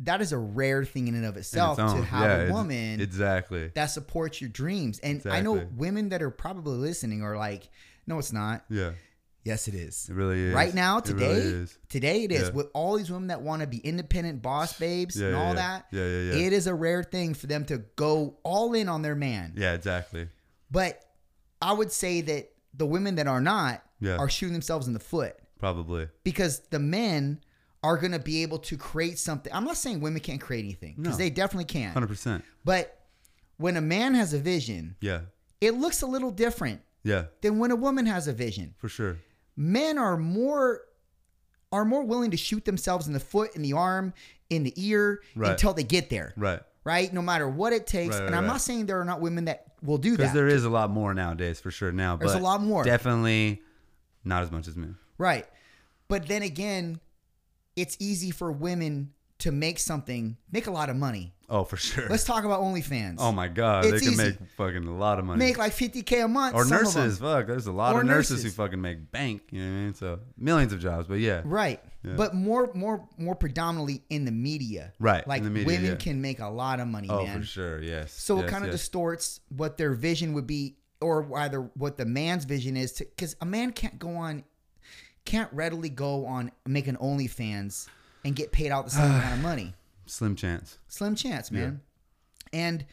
that 0.00 0.20
is 0.20 0.32
a 0.32 0.38
rare 0.38 0.84
thing 0.84 1.06
in 1.06 1.14
and 1.14 1.24
of 1.24 1.36
itself 1.36 1.78
its 1.78 1.92
to 1.92 2.02
have 2.02 2.22
Yeah, 2.24 2.48
a 2.48 2.52
woman 2.52 3.00
Exactly. 3.00 3.70
that 3.76 3.86
supports 3.86 4.40
your 4.40 4.50
dreams. 4.50 4.98
And 4.98 5.22
I 5.24 5.40
know 5.40 5.68
women 5.76 6.08
that 6.08 6.20
are 6.20 6.30
probably 6.30 6.76
listening 6.78 7.22
are 7.22 7.36
like, 7.36 7.70
no, 8.06 8.18
it's 8.18 8.32
not. 8.32 8.64
Yeah. 8.68 8.90
Yes, 9.44 9.68
it 9.68 9.74
is. 9.74 10.08
It 10.08 10.14
really 10.14 10.40
is. 10.40 10.54
Right 10.54 10.72
now, 10.74 10.98
It 10.98 11.04
today, 11.04 11.28
really 11.28 11.40
is. 11.64 11.78
today 11.90 12.24
it 12.24 12.32
is 12.32 12.44
Yeah. 12.48 12.50
with 12.50 12.68
all 12.72 12.96
these 12.96 13.10
women 13.10 13.28
that 13.28 13.42
want 13.42 13.60
to 13.60 13.66
be 13.68 13.76
independent 13.78 14.40
boss 14.40 14.78
babes 14.78 15.16
Yeah, 15.20 15.26
and 15.28 15.36
all 15.36 15.48
yeah. 15.48 15.54
that. 15.54 15.86
Yeah, 15.92 16.06
yeah, 16.06 16.32
yeah. 16.32 16.46
It 16.46 16.52
is 16.54 16.66
a 16.66 16.74
rare 16.74 17.04
thing 17.04 17.34
for 17.34 17.46
them 17.46 17.64
to 17.66 17.78
go 17.96 18.38
all 18.42 18.72
in 18.74 18.88
on 18.88 19.02
their 19.02 19.14
man. 19.14 19.52
Yeah, 19.56 19.74
exactly. 19.74 20.28
But 20.70 21.04
I 21.60 21.72
would 21.74 21.92
say 21.92 22.22
that 22.22 22.52
the 22.72 22.86
women 22.86 23.16
that 23.16 23.26
are 23.26 23.40
not 23.40 23.82
Yeah. 24.00 24.16
are 24.16 24.28
shooting 24.30 24.54
themselves 24.54 24.86
in 24.86 24.94
the 24.94 24.98
foot 25.00 25.36
Probably. 25.58 26.08
because 26.24 26.60
the 26.70 26.78
men 26.78 27.40
are 27.82 27.98
going 27.98 28.12
to 28.12 28.18
be 28.18 28.42
able 28.42 28.58
to 28.60 28.78
create 28.78 29.18
something. 29.18 29.52
I'm 29.52 29.64
not 29.64 29.76
saying 29.76 30.00
women 30.00 30.20
can't 30.20 30.40
create 30.40 30.64
anything 30.64 30.94
because 30.96 31.18
No. 31.18 31.24
they 31.24 31.28
definitely 31.28 31.66
can. 31.66 31.92
Hundred 31.92 32.06
percent. 32.08 32.42
But 32.64 32.98
when 33.58 33.76
a 33.76 33.82
man 33.82 34.14
has 34.14 34.32
a 34.32 34.38
vision, 34.38 34.96
Yeah. 35.02 35.20
it 35.60 35.72
looks 35.72 36.00
a 36.00 36.06
little 36.06 36.30
different 36.30 36.80
Yeah. 37.02 37.26
than 37.42 37.58
when 37.58 37.70
a 37.70 37.76
woman 37.76 38.06
has 38.06 38.26
a 38.26 38.32
vision. 38.32 38.74
For 38.78 38.88
sure. 38.88 39.18
Men 39.56 39.98
are 39.98 40.16
more 40.16 40.82
are 41.72 41.84
more 41.84 42.04
willing 42.04 42.30
to 42.30 42.36
shoot 42.36 42.64
themselves 42.64 43.08
in 43.08 43.12
the 43.12 43.20
foot, 43.20 43.56
in 43.56 43.62
the 43.62 43.72
arm, 43.72 44.14
in 44.48 44.62
the 44.62 44.72
ear 44.76 45.20
Right. 45.34 45.50
until 45.50 45.74
they 45.74 45.82
get 45.82 46.08
there. 46.08 46.32
Right. 46.36 46.60
Right? 46.84 47.12
No 47.12 47.20
matter 47.22 47.48
what 47.48 47.72
it 47.72 47.86
takes. 47.86 48.14
Right, 48.14 48.26
and 48.26 48.34
I'm 48.34 48.44
right. 48.44 48.52
not 48.52 48.60
saying 48.60 48.86
there 48.86 49.00
are 49.00 49.04
not 49.04 49.20
women 49.20 49.46
that 49.46 49.72
will 49.82 49.98
do 49.98 50.10
that. 50.12 50.18
Because 50.18 50.34
there 50.34 50.46
is 50.46 50.64
a 50.64 50.70
lot 50.70 50.90
more 50.90 51.14
nowadays, 51.14 51.58
for 51.58 51.72
sure. 51.72 51.90
Now, 51.90 52.16
There's 52.16 52.32
but 52.32 52.40
a 52.40 52.44
lot 52.44 52.62
more. 52.62 52.84
Definitely 52.84 53.62
not 54.22 54.44
as 54.44 54.52
much 54.52 54.68
as 54.68 54.76
men. 54.76 54.96
Right. 55.18 55.46
But 56.06 56.28
then 56.28 56.42
again, 56.42 57.00
it's 57.74 57.96
easy 57.98 58.30
for 58.30 58.52
women 58.52 59.13
to 59.38 59.52
make 59.52 59.78
something, 59.78 60.36
make 60.52 60.66
a 60.66 60.70
lot 60.70 60.88
of 60.90 60.96
money. 60.96 61.32
Oh, 61.50 61.64
for 61.64 61.76
sure. 61.76 62.08
Let's 62.08 62.24
talk 62.24 62.44
about 62.44 62.60
OnlyFans. 62.62 63.16
oh 63.18 63.30
my 63.32 63.48
god, 63.48 63.84
It's 63.84 63.92
they 64.00 64.00
can 64.00 64.12
easy. 64.14 64.22
make 64.24 64.36
fucking 64.56 64.86
a 64.86 64.96
lot 64.96 65.18
of 65.18 65.24
money. 65.26 65.38
Make 65.38 65.58
like 65.58 65.72
50K 65.72 66.24
a 66.24 66.28
month. 66.28 66.54
or 66.54 66.64
some 66.64 66.78
of 66.78 66.92
them. 66.94 67.02
nurses, 67.02 67.18
fuck. 67.18 67.46
There's 67.46 67.66
a 67.66 67.72
lot 67.72 67.94
Or 67.94 68.00
of 68.00 68.06
nurses, 68.06 68.38
nurses. 68.38 68.44
who 68.44 68.50
fucking 68.62 68.80
make 68.80 69.10
bank. 69.10 69.42
You 69.50 69.60
know 69.62 69.70
what 69.70 69.76
I 69.76 69.80
mean? 69.84 69.94
So 69.94 70.20
millions 70.38 70.72
of 70.72 70.80
jobs, 70.80 71.06
but 71.06 71.18
yeah, 71.18 71.42
Right. 71.44 71.80
Yeah. 72.02 72.14
But 72.16 72.34
more 72.34 72.70
more 72.74 73.06
more 73.18 73.34
predominantly 73.34 74.02
in 74.10 74.24
the 74.24 74.30
media. 74.32 74.92
Right, 74.98 75.26
Like 75.26 75.38
in 75.38 75.44
the 75.44 75.50
media, 75.50 75.66
women 75.66 75.90
yeah. 75.92 75.96
can 75.96 76.20
make 76.20 76.38
a 76.38 76.48
lot 76.48 76.78
of 76.80 76.86
money, 76.86 77.08
oh 77.10 77.24
man. 77.24 77.40
for 77.40 77.46
sure, 77.46 77.82
yes. 77.82 78.12
So 78.12 78.40
it 78.40 78.46
kind 78.48 78.62
of 78.64 78.70
yes. 78.70 78.80
distorts 78.80 79.40
what 79.48 79.76
their 79.78 79.92
vision 79.94 80.32
would 80.34 80.46
be 80.46 80.76
or 81.00 81.26
either 81.38 81.60
what 81.74 81.96
the 81.98 82.04
man's 82.06 82.44
vision 82.44 82.76
is 82.76 82.92
to 82.94 83.04
cuz 83.04 83.36
a 83.40 83.46
man 83.46 83.72
can't 83.72 83.98
go 83.98 84.16
on 84.16 84.44
can't 85.24 85.50
readily 85.52 85.88
go 85.88 86.26
on 86.26 86.50
make 86.66 86.86
an 86.86 86.96
OnlyFans 86.98 87.88
and 88.24 88.34
get 88.34 88.52
paid 88.52 88.70
out 88.72 88.84
the 88.84 88.90
same 88.90 89.04
amount 89.04 89.34
of 89.34 89.40
money. 89.42 89.74
slim 90.06 90.34
chance. 90.36 90.78
Slim 90.88 91.14
chance, 91.14 91.50
man. 91.50 91.80
And 92.52 92.84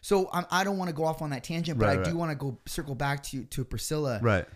so 0.00 0.28
I, 0.32 0.44
I 0.50 0.64
don't 0.64 0.78
want 0.78 0.88
to 0.90 0.94
go 0.94 1.04
off 1.04 1.22
on 1.22 1.30
that 1.30 1.42
tangent, 1.42 1.78
but 1.78 1.86
Right, 1.86 1.98
I 2.00 2.10
do 2.10 2.16
want 2.16 2.30
to 2.30 2.36
go 2.36 2.58
circle 2.66 2.94
back 2.94 3.22
to 3.24 3.44
to 3.44 3.64
Priscilla. 3.64 4.20
Right. 4.22 4.46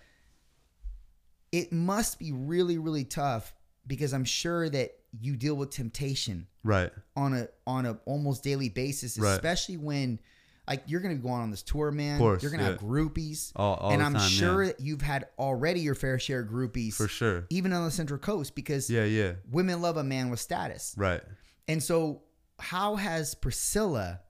It 1.53 1.73
must 1.73 2.19
be 2.19 2.33
really 2.33 2.79
really 2.79 3.05
tough 3.05 3.53
because 3.87 4.12
I'm 4.12 4.25
sure 4.25 4.69
that 4.69 4.93
you 5.21 5.35
deal 5.37 5.55
with 5.57 5.71
temptation 5.71 6.47
Right. 6.62 6.93
on 7.16 7.35
a 7.35 7.49
on 7.66 7.87
a 7.87 7.99
almost 8.05 8.45
daily 8.45 8.69
basis, 8.69 9.19
Right. 9.19 9.33
especially 9.33 9.77
when 9.77 10.21
like 10.70 10.85
you're 10.87 11.00
gonna 11.00 11.16
be 11.16 11.20
going 11.20 11.42
on 11.42 11.50
this 11.50 11.62
tour, 11.62 11.90
man. 11.90 12.18
course, 12.18 12.42
you're 12.42 12.50
gonna 12.52 12.62
have 12.64 12.78
groupies, 12.78 13.52
All- 13.56 13.74
all 13.74 13.90
and 13.90 14.02
I'm 14.02 14.14
time, 14.14 14.28
sure 14.30 14.62
yeah. 14.62 14.68
that 14.70 14.80
you've 14.80 15.02
had 15.02 15.26
already 15.38 15.80
your 15.80 15.94
fair 15.96 16.18
share 16.18 16.40
of 16.40 16.48
groupies, 16.48 16.94
For 16.94 17.09
sure. 17.09 17.44
even 17.50 17.72
on 17.72 17.85
the 17.85 17.90
Central 17.90 18.18
Coast, 18.18 18.54
because 18.54 18.88
Yeah, 18.88 19.04
yeah. 19.04 19.33
women 19.50 19.83
love 19.83 19.96
a 19.96 20.04
man 20.04 20.30
with 20.30 20.40
status. 20.40 20.94
Right. 20.96 21.20
And 21.68 21.83
so, 21.83 22.22
how 22.59 22.96
has 22.96 23.35
Priscilla 23.35 24.20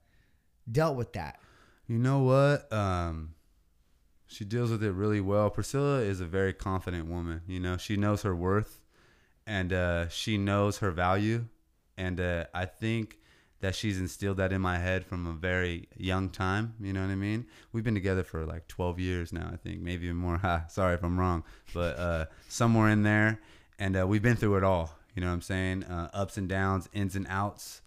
dealt 0.71 0.95
with 0.97 1.13
that? 1.13 1.39
You 1.87 1.99
know 1.99 2.19
what? 2.23 2.71
Um, 2.73 3.35
she 4.27 4.45
deals 4.45 4.71
with 4.71 4.83
it 4.83 4.91
really 4.93 5.21
well. 5.21 5.49
Priscilla 5.49 5.99
is 5.99 6.21
a 6.21 6.25
very 6.25 6.53
confident 6.53 7.07
woman. 7.07 7.41
You 7.47 7.59
know, 7.59 7.77
she 7.77 7.97
knows 7.97 8.21
her 8.23 8.35
worth, 8.35 8.79
and 9.45 9.71
uh, 9.73 10.07
she 10.09 10.37
knows 10.37 10.77
her 10.79 10.89
value, 10.91 11.45
and 11.97 12.19
uh, 12.19 12.45
I 12.53 12.65
think 12.65 13.17
that 13.61 13.75
she's 13.75 13.99
instilled 13.99 14.37
that 14.37 14.51
in 14.51 14.59
my 14.59 14.77
head 14.77 15.05
from 15.05 15.25
a 15.25 15.33
very 15.33 15.87
young 15.95 16.29
time. 16.29 16.73
You 16.81 16.93
know 16.93 17.01
what 17.01 17.11
I 17.11 17.15
mean? 17.15 17.45
We've 17.71 17.83
been 17.83 17.95
together 17.95 18.23
for 18.23 18.45
like 18.45 18.67
12 18.67 18.99
years 18.99 19.31
now. 19.31 19.49
I 19.53 19.55
think 19.55 19.81
maybe 19.81 20.05
even 20.05 20.17
more. 20.17 20.37
Ha, 20.41 20.65
sorry 20.69 20.95
if 20.95 21.03
I'm 21.03 21.19
wrong, 21.19 21.43
but 21.71 21.99
uh, 21.99 22.25
somewhere 22.49 22.89
in 22.89 23.03
there, 23.03 23.39
and 23.77 23.95
uh, 23.95 24.07
we've 24.07 24.23
been 24.23 24.35
through 24.35 24.57
it 24.57 24.63
all. 24.63 24.97
You 25.15 25.21
know 25.21 25.27
what 25.27 25.33
I'm 25.33 25.41
saying? 25.41 25.83
Uh, 25.83 26.09
ups 26.13 26.37
and 26.37 26.49
downs, 26.49 26.89
ins 26.93 27.15
and 27.15 27.27
outs, 27.29 27.81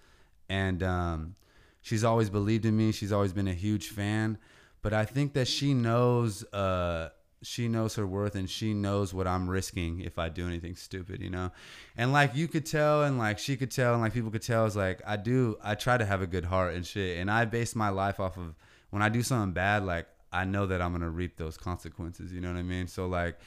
and 0.49 0.83
um, 0.83 1.35
she's 1.83 2.05
always 2.05 2.31
believed 2.31 2.65
in 2.65 2.77
me. 2.77 2.93
She's 2.93 3.11
always 3.11 3.33
been 3.33 3.49
a 3.49 3.55
huge 3.55 3.89
fan, 3.89 4.39
but 4.83 4.93
I 4.93 5.05
think 5.05 5.33
that 5.33 5.49
she 5.49 5.75
knows 5.75 6.45
uh, 6.53 7.09
she 7.45 7.69
knows 7.69 7.95
her 7.97 8.07
worth 8.07 8.35
and 8.35 8.49
she 8.49 8.75
knows 8.75 9.13
what 9.13 9.27
I'm 9.27 9.49
risking 9.49 10.01
if 10.01 10.19
I 10.19 10.29
do 10.29 10.47
anything 10.47 10.75
stupid, 10.77 11.21
you 11.21 11.31
know. 11.31 11.53
And 11.97 12.13
like 12.13 12.35
you 12.35 12.49
could 12.49 12.67
tell, 12.67 13.03
and 13.05 13.19
like 13.19 13.39
she 13.39 13.57
could 13.57 13.71
tell, 13.71 13.93
and 13.93 14.03
like 14.03 14.13
people 14.13 14.31
could 14.31 14.43
tell, 14.43 14.67
is 14.67 14.77
like 14.77 15.01
I 15.07 15.17
do. 15.17 15.59
I 15.63 15.75
try 15.75 15.97
to 15.97 16.05
have 16.05 16.23
a 16.23 16.27
good 16.27 16.45
heart 16.45 16.75
and 16.75 16.87
shit, 16.87 17.19
and 17.19 17.31
I 17.31 17.45
base 17.45 17.75
my 17.75 17.91
life 17.91 18.19
off 18.21 18.37
of 18.37 18.55
when 18.91 19.03
I 19.03 19.09
do 19.09 19.23
something 19.23 19.53
bad, 19.53 19.85
like 19.85 20.07
I 20.33 20.45
know 20.45 20.67
that 20.67 20.81
I'm 20.81 20.93
gonna 20.93 21.11
reap 21.11 21.37
those 21.37 21.57
consequences. 21.57 22.33
You 22.33 22.41
know 22.41 22.53
what 22.53 22.59
I 22.59 22.63
mean? 22.63 22.89
So 22.89 23.07
like. 23.07 23.39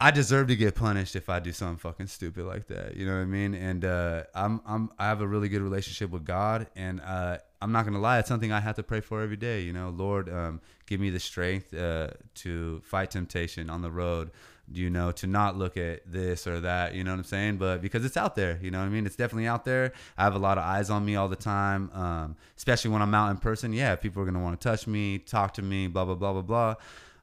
I 0.00 0.10
deserve 0.10 0.48
to 0.48 0.56
get 0.56 0.74
punished 0.74 1.14
if 1.14 1.28
I 1.28 1.38
do 1.38 1.52
something 1.52 1.78
fucking 1.78 2.08
stupid 2.08 2.44
like 2.44 2.66
that. 2.66 2.96
You 2.96 3.06
know 3.06 3.14
what 3.14 3.22
I 3.22 3.26
mean? 3.26 3.54
And 3.54 3.84
uh, 3.84 4.24
I'm 4.34 4.60
I'm 4.66 4.90
I 4.98 5.06
have 5.06 5.20
a 5.20 5.26
really 5.26 5.48
good 5.48 5.62
relationship 5.62 6.10
with 6.10 6.24
God, 6.24 6.66
and 6.74 7.00
uh, 7.00 7.38
I'm 7.64 7.72
not 7.72 7.86
gonna 7.86 7.98
lie, 7.98 8.18
it's 8.18 8.28
something 8.28 8.52
I 8.52 8.60
have 8.60 8.76
to 8.76 8.82
pray 8.82 9.00
for 9.00 9.22
every 9.22 9.38
day. 9.38 9.62
You 9.62 9.72
know, 9.72 9.88
Lord, 9.88 10.28
um, 10.28 10.60
give 10.84 11.00
me 11.00 11.08
the 11.08 11.18
strength 11.18 11.72
uh, 11.72 12.08
to 12.36 12.82
fight 12.84 13.10
temptation 13.10 13.70
on 13.70 13.80
the 13.80 13.90
road. 13.90 14.30
You 14.70 14.90
know, 14.90 15.12
to 15.12 15.26
not 15.26 15.56
look 15.56 15.78
at 15.78 16.10
this 16.10 16.46
or 16.46 16.60
that. 16.60 16.94
You 16.94 17.04
know 17.04 17.12
what 17.12 17.18
I'm 17.18 17.24
saying? 17.24 17.56
But 17.56 17.80
because 17.80 18.04
it's 18.04 18.18
out 18.18 18.34
there, 18.34 18.58
you 18.62 18.70
know 18.70 18.80
what 18.80 18.86
I 18.86 18.88
mean? 18.90 19.06
It's 19.06 19.16
definitely 19.16 19.46
out 19.46 19.64
there. 19.64 19.92
I 20.18 20.24
have 20.24 20.34
a 20.34 20.38
lot 20.38 20.58
of 20.58 20.64
eyes 20.64 20.90
on 20.90 21.04
me 21.04 21.16
all 21.16 21.28
the 21.28 21.36
time, 21.36 21.90
um, 21.94 22.36
especially 22.56 22.90
when 22.90 23.00
I'm 23.00 23.14
out 23.14 23.30
in 23.30 23.38
person. 23.38 23.72
Yeah, 23.72 23.96
people 23.96 24.22
are 24.22 24.26
gonna 24.26 24.42
want 24.42 24.60
to 24.60 24.68
touch 24.68 24.86
me, 24.86 25.18
talk 25.18 25.54
to 25.54 25.62
me, 25.62 25.86
blah 25.86 26.04
blah 26.04 26.16
blah 26.16 26.32
blah 26.34 26.42
blah. 26.42 26.74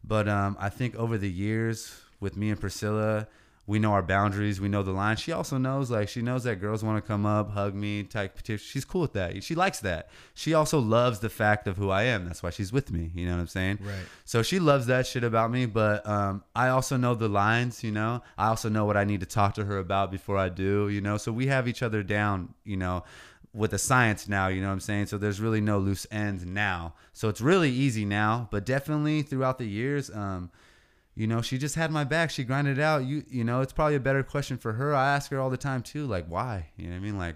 But 0.03 0.27
um, 0.27 0.57
I 0.59 0.69
think 0.69 0.95
over 0.95 1.19
the 1.19 1.29
years 1.29 2.01
with 2.19 2.35
me 2.35 2.49
and 2.49 2.59
Priscilla, 2.59 3.27
we 3.71 3.79
know 3.79 3.93
our 3.93 4.01
boundaries. 4.01 4.59
We 4.59 4.67
know 4.67 4.83
the 4.83 4.91
line. 4.91 5.15
She 5.15 5.31
also 5.31 5.57
knows, 5.57 5.89
like, 5.89 6.09
she 6.09 6.21
knows 6.21 6.43
that 6.43 6.57
girls 6.57 6.83
want 6.83 7.01
to 7.01 7.07
come 7.07 7.25
up, 7.25 7.51
hug 7.51 7.73
me, 7.73 8.03
type 8.03 8.35
petition. 8.35 8.67
She's 8.69 8.83
cool 8.83 8.99
with 8.99 9.13
that. 9.13 9.41
She 9.45 9.55
likes 9.55 9.79
that. 9.79 10.09
She 10.33 10.53
also 10.53 10.77
loves 10.77 11.19
the 11.19 11.29
fact 11.29 11.67
of 11.67 11.77
who 11.77 11.89
I 11.89 12.03
am. 12.03 12.25
That's 12.25 12.43
why 12.43 12.49
she's 12.49 12.73
with 12.73 12.91
me. 12.91 13.11
You 13.15 13.27
know 13.27 13.35
what 13.35 13.39
I'm 13.39 13.47
saying? 13.47 13.79
Right. 13.81 13.95
So 14.25 14.43
she 14.43 14.59
loves 14.59 14.87
that 14.87 15.07
shit 15.07 15.23
about 15.23 15.51
me. 15.51 15.67
But 15.67 16.05
um, 16.05 16.43
I 16.53 16.67
also 16.67 16.97
know 16.97 17.15
the 17.15 17.29
lines. 17.29 17.81
You 17.81 17.93
know, 17.93 18.21
I 18.37 18.49
also 18.49 18.67
know 18.67 18.83
what 18.83 18.97
I 18.97 19.05
need 19.05 19.21
to 19.21 19.25
talk 19.25 19.53
to 19.53 19.63
her 19.63 19.77
about 19.77 20.11
before 20.11 20.37
I 20.37 20.49
do. 20.49 20.89
You 20.89 20.99
know, 20.99 21.15
so 21.15 21.31
we 21.31 21.47
have 21.47 21.65
each 21.69 21.81
other 21.81 22.03
down. 22.03 22.53
You 22.65 22.75
know 22.75 23.05
with 23.53 23.71
the 23.71 23.77
science 23.77 24.29
now, 24.29 24.47
you 24.47 24.61
know 24.61 24.67
what 24.67 24.73
I'm 24.73 24.79
saying? 24.79 25.07
So 25.07 25.17
there's 25.17 25.41
really 25.41 25.59
no 25.59 25.77
loose 25.77 26.07
ends 26.09 26.45
now. 26.45 26.93
So 27.11 27.27
it's 27.27 27.41
really 27.41 27.69
easy 27.69 28.05
now, 28.05 28.47
but 28.49 28.65
definitely 28.65 29.23
throughout 29.23 29.57
the 29.57 29.65
years, 29.65 30.09
um, 30.09 30.51
you 31.15 31.27
know, 31.27 31.41
she 31.41 31.57
just 31.57 31.75
had 31.75 31.91
my 31.91 32.03
back. 32.03 32.29
She 32.29 32.43
grinded 32.43 32.77
it 32.77 32.81
out. 32.81 33.03
You 33.05 33.23
you 33.29 33.43
know, 33.43 33.61
it's 33.61 33.73
probably 33.73 33.95
a 33.95 33.99
better 33.99 34.23
question 34.23 34.57
for 34.57 34.73
her. 34.73 34.95
I 34.95 35.13
ask 35.13 35.29
her 35.31 35.39
all 35.39 35.49
the 35.49 35.57
time 35.57 35.81
too, 35.81 36.05
like 36.05 36.25
why? 36.27 36.69
You 36.77 36.85
know 36.85 36.91
what 36.91 36.97
I 36.97 36.99
mean? 36.99 37.17
Like 37.17 37.35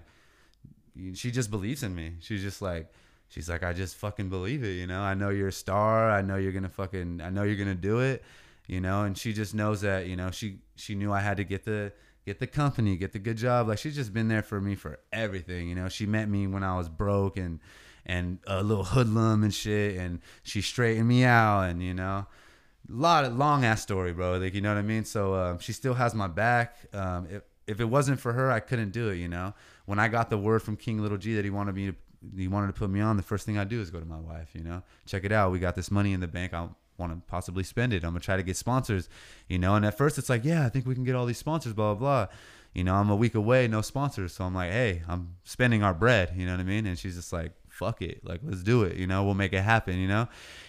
she 1.14 1.30
just 1.30 1.50
believes 1.50 1.82
in 1.82 1.94
me. 1.94 2.14
She's 2.20 2.42
just 2.42 2.62
like 2.62 2.90
she's 3.28 3.48
like 3.48 3.62
I 3.62 3.72
just 3.72 3.96
fucking 3.96 4.28
believe 4.28 4.64
it, 4.64 4.72
you 4.72 4.86
know. 4.86 5.00
I 5.00 5.14
know 5.14 5.28
you're 5.28 5.48
a 5.48 5.52
star. 5.52 6.10
I 6.10 6.22
know 6.22 6.36
you're 6.36 6.52
going 6.52 6.62
to 6.62 6.68
fucking 6.70 7.20
I 7.20 7.30
know 7.30 7.42
you're 7.42 7.56
going 7.56 7.68
to 7.68 7.74
do 7.74 8.00
it, 8.00 8.22
you 8.66 8.80
know, 8.80 9.04
and 9.04 9.16
she 9.16 9.32
just 9.32 9.54
knows 9.54 9.82
that, 9.82 10.06
you 10.06 10.16
know, 10.16 10.30
she 10.30 10.60
she 10.76 10.94
knew 10.94 11.12
I 11.12 11.20
had 11.20 11.36
to 11.36 11.44
get 11.44 11.64
the 11.64 11.92
get 12.24 12.40
the 12.40 12.46
company, 12.46 12.96
get 12.96 13.12
the 13.12 13.18
good 13.18 13.36
job. 13.36 13.68
Like 13.68 13.78
she's 13.78 13.94
just 13.94 14.14
been 14.14 14.28
there 14.28 14.42
for 14.42 14.60
me 14.60 14.74
for 14.74 14.98
everything, 15.12 15.68
you 15.68 15.74
know. 15.74 15.88
She 15.88 16.06
met 16.06 16.28
me 16.28 16.46
when 16.46 16.62
I 16.62 16.76
was 16.76 16.88
broke 16.88 17.36
and 17.36 17.60
and 18.06 18.38
a 18.46 18.62
little 18.62 18.84
hoodlum 18.84 19.42
and 19.42 19.52
shit 19.52 19.96
and 19.96 20.20
she 20.44 20.62
straightened 20.62 21.08
me 21.08 21.24
out 21.24 21.62
and 21.62 21.82
you 21.82 21.92
know 21.92 22.24
lot 22.88 23.24
of 23.24 23.36
long 23.36 23.64
ass 23.64 23.82
story, 23.82 24.12
bro. 24.12 24.38
Like 24.38 24.54
you 24.54 24.60
know 24.60 24.72
what 24.72 24.78
I 24.78 24.82
mean. 24.82 25.04
So 25.04 25.34
um, 25.34 25.58
she 25.58 25.72
still 25.72 25.94
has 25.94 26.14
my 26.14 26.28
back. 26.28 26.76
Um, 26.92 27.26
if 27.30 27.42
if 27.66 27.80
it 27.80 27.84
wasn't 27.84 28.20
for 28.20 28.32
her, 28.32 28.50
I 28.50 28.60
couldn't 28.60 28.90
do 28.90 29.08
it. 29.08 29.16
You 29.16 29.28
know, 29.28 29.54
when 29.86 29.98
I 29.98 30.08
got 30.08 30.30
the 30.30 30.38
word 30.38 30.62
from 30.62 30.76
King 30.76 31.02
Lil 31.02 31.16
G 31.16 31.34
that 31.34 31.44
he 31.44 31.50
wanted 31.50 31.74
me 31.74 31.86
to, 31.86 31.94
he 32.36 32.48
wanted 32.48 32.68
to 32.68 32.72
put 32.72 32.90
me 32.90 33.00
on, 33.00 33.16
the 33.16 33.22
first 33.22 33.46
thing 33.46 33.58
I 33.58 33.64
do 33.64 33.80
is 33.80 33.90
go 33.90 34.00
to 34.00 34.06
my 34.06 34.18
wife. 34.18 34.50
You 34.54 34.62
know, 34.62 34.82
check 35.06 35.24
it 35.24 35.32
out. 35.32 35.52
We 35.52 35.58
got 35.58 35.74
this 35.74 35.90
money 35.90 36.12
in 36.12 36.20
the 36.20 36.28
bank. 36.28 36.54
I 36.54 36.68
want 36.98 37.12
to 37.12 37.20
possibly 37.26 37.64
spend 37.64 37.92
it. 37.92 38.04
I'm 38.04 38.10
gonna 38.10 38.20
try 38.20 38.36
to 38.36 38.42
get 38.42 38.56
sponsors. 38.56 39.08
You 39.48 39.58
know, 39.58 39.74
and 39.74 39.84
at 39.84 39.98
first 39.98 40.18
it's 40.18 40.28
like, 40.28 40.44
yeah, 40.44 40.64
I 40.64 40.68
think 40.68 40.86
we 40.86 40.94
can 40.94 41.04
get 41.04 41.14
all 41.14 41.26
these 41.26 41.38
sponsors. 41.38 41.72
Blah 41.72 41.94
blah 41.94 42.26
blah. 42.26 42.34
You 42.74 42.84
know, 42.84 42.94
I'm 42.94 43.08
a 43.08 43.16
week 43.16 43.34
away, 43.34 43.68
no 43.68 43.80
sponsors. 43.80 44.34
So 44.34 44.44
I'm 44.44 44.54
like, 44.54 44.70
hey, 44.70 45.02
I'm 45.08 45.36
spending 45.44 45.82
our 45.82 45.94
bread. 45.94 46.34
You 46.36 46.44
know 46.44 46.52
what 46.52 46.60
I 46.60 46.64
mean? 46.64 46.84
And 46.84 46.98
she's 46.98 47.16
just 47.16 47.32
like, 47.32 47.52
fuck 47.76 48.02
it, 48.02 48.20
like 48.24 48.40
let's 48.42 48.62
do 48.62 48.82
it. 48.82 48.96
You 48.96 49.06
know, 49.06 49.24
we'll 49.24 49.34
make 49.34 49.52
it 49.52 49.62
happen. 49.62 49.98
You 49.98 50.08
know, 50.08 50.28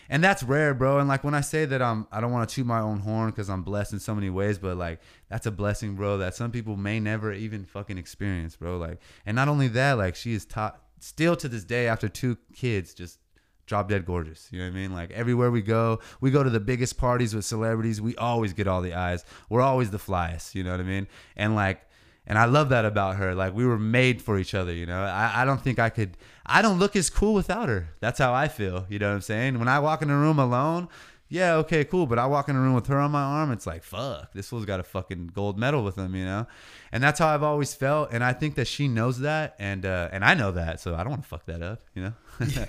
and 0.10 0.24
that's 0.24 0.44
rare, 0.44 0.74
bro. 0.74 1.00
And 1.00 1.08
like 1.08 1.24
when 1.24 1.34
I 1.34 1.42
say 1.42 1.66
that 1.66 1.82
I'm, 1.82 2.08
I 2.12 2.22
don't 2.22 2.32
want 2.32 2.48
to 2.48 2.56
toot 2.56 2.66
my 2.66 2.80
own 2.80 3.00
horn 3.00 3.30
because 3.30 3.50
I'm 3.50 3.64
blessed 3.64 3.94
in 3.94 4.00
so 4.00 4.14
many 4.14 4.30
ways, 4.30 4.58
but 4.58 4.78
like 4.78 5.00
that's 5.30 5.46
a 5.46 5.52
blessing, 5.52 5.96
bro. 5.96 6.18
That 6.18 6.36
some 6.36 6.52
people 6.52 6.76
may 6.76 7.00
never 7.00 7.34
even 7.34 7.66
fucking 7.66 7.98
experience, 7.98 8.56
bro. 8.56 8.78
Like, 8.78 9.00
and 9.26 9.36
not 9.36 9.48
only 9.48 9.68
that, 9.70 9.94
like 9.94 10.16
she 10.16 10.34
is 10.34 10.46
taught 10.46 10.82
still 11.00 11.36
to 11.38 11.48
this 11.48 11.64
day 11.64 11.88
after 11.88 12.10
two 12.10 12.38
kids, 12.54 12.94
just 12.94 13.20
drop 13.66 13.90
dead 13.90 14.06
gorgeous. 14.06 14.48
You 14.52 14.60
know 14.60 14.66
what 14.66 14.72
I 14.72 14.76
mean? 14.76 14.94
Like 14.94 15.12
everywhere 15.12 15.52
we 15.52 15.62
go, 15.62 16.00
we 16.22 16.32
go 16.32 16.44
to 16.44 16.50
the 16.50 16.60
biggest 16.60 16.98
parties 16.98 17.36
with 17.36 17.46
celebrities. 17.46 18.02
We 18.02 18.16
always 18.16 18.54
get 18.54 18.68
all 18.68 18.82
the 18.82 18.94
eyes. 18.94 19.26
We're 19.50 19.62
always 19.62 19.92
the 19.92 19.98
flyest. 19.98 20.56
You 20.56 20.64
know 20.64 20.72
what 20.72 20.80
I 20.80 20.84
mean? 20.84 21.08
And 21.36 21.56
like, 21.56 21.87
and 22.28 22.38
I 22.38 22.46
love 22.46 22.70
that 22.70 22.86
about 22.86 23.16
her. 23.16 23.34
Like 23.34 23.56
we 23.56 23.66
were 23.66 23.80
made 23.80 24.22
for 24.22 24.38
each 24.38 24.54
other. 24.54 24.74
You 24.74 24.86
know, 24.86 25.02
I, 25.02 25.42
I 25.42 25.46
don't 25.46 25.62
think 25.62 25.80
I 25.80 25.90
could. 25.90 26.18
I 26.46 26.62
don't 26.62 26.78
look 26.78 26.96
as 26.96 27.10
cool 27.10 27.34
without 27.34 27.70
her. 27.70 27.90
That's 28.00 28.20
how 28.20 28.34
I 28.34 28.48
feel. 28.48 28.86
You 28.90 29.00
know 29.00 29.10
what 29.10 29.16
I'm 29.16 29.22
saying? 29.22 29.58
When 29.60 29.68
I 29.68 29.80
walk 29.80 30.02
in 30.02 30.10
a 30.10 30.18
room 30.18 30.38
alone, 30.38 30.88
yeah, 31.30 31.56
okay, 31.56 31.84
cool. 31.84 32.06
But 32.06 32.20
I 32.20 32.26
walk 32.26 32.48
in 32.48 32.56
a 32.56 32.60
room 32.60 32.74
with 32.74 32.88
her 32.88 33.00
on 33.00 33.12
my 33.12 33.22
arm, 33.22 33.52
it's 33.52 33.68
like, 33.68 33.84
fuck, 33.84 34.32
this 34.34 34.48
fool's 34.50 34.66
got 34.66 34.80
a 34.80 34.84
fucking 34.84 35.32
gold 35.34 35.58
medal 35.58 35.84
with 35.84 35.98
him, 35.98 36.16
you 36.16 36.24
know? 36.24 36.48
And 36.92 37.04
that's 37.04 37.20
how 37.20 37.28
I've 37.28 37.44
always 37.44 37.74
felt. 37.74 38.14
And 38.14 38.24
I 38.24 38.32
think 38.32 38.56
that 38.56 38.68
she 38.68 38.88
knows 38.88 39.20
that. 39.20 39.56
And, 39.60 39.86
uh, 39.86 40.10
and 40.14 40.24
I 40.24 40.36
know 40.36 40.52
that. 40.54 40.80
So 40.80 40.96
I 40.96 41.00
don't 41.00 41.10
want 41.10 41.24
to 41.24 41.28
fuck 41.28 41.46
that 41.48 41.62
up, 41.62 41.82
you 41.94 42.04
know? 42.04 42.14
yeah. 42.48 42.66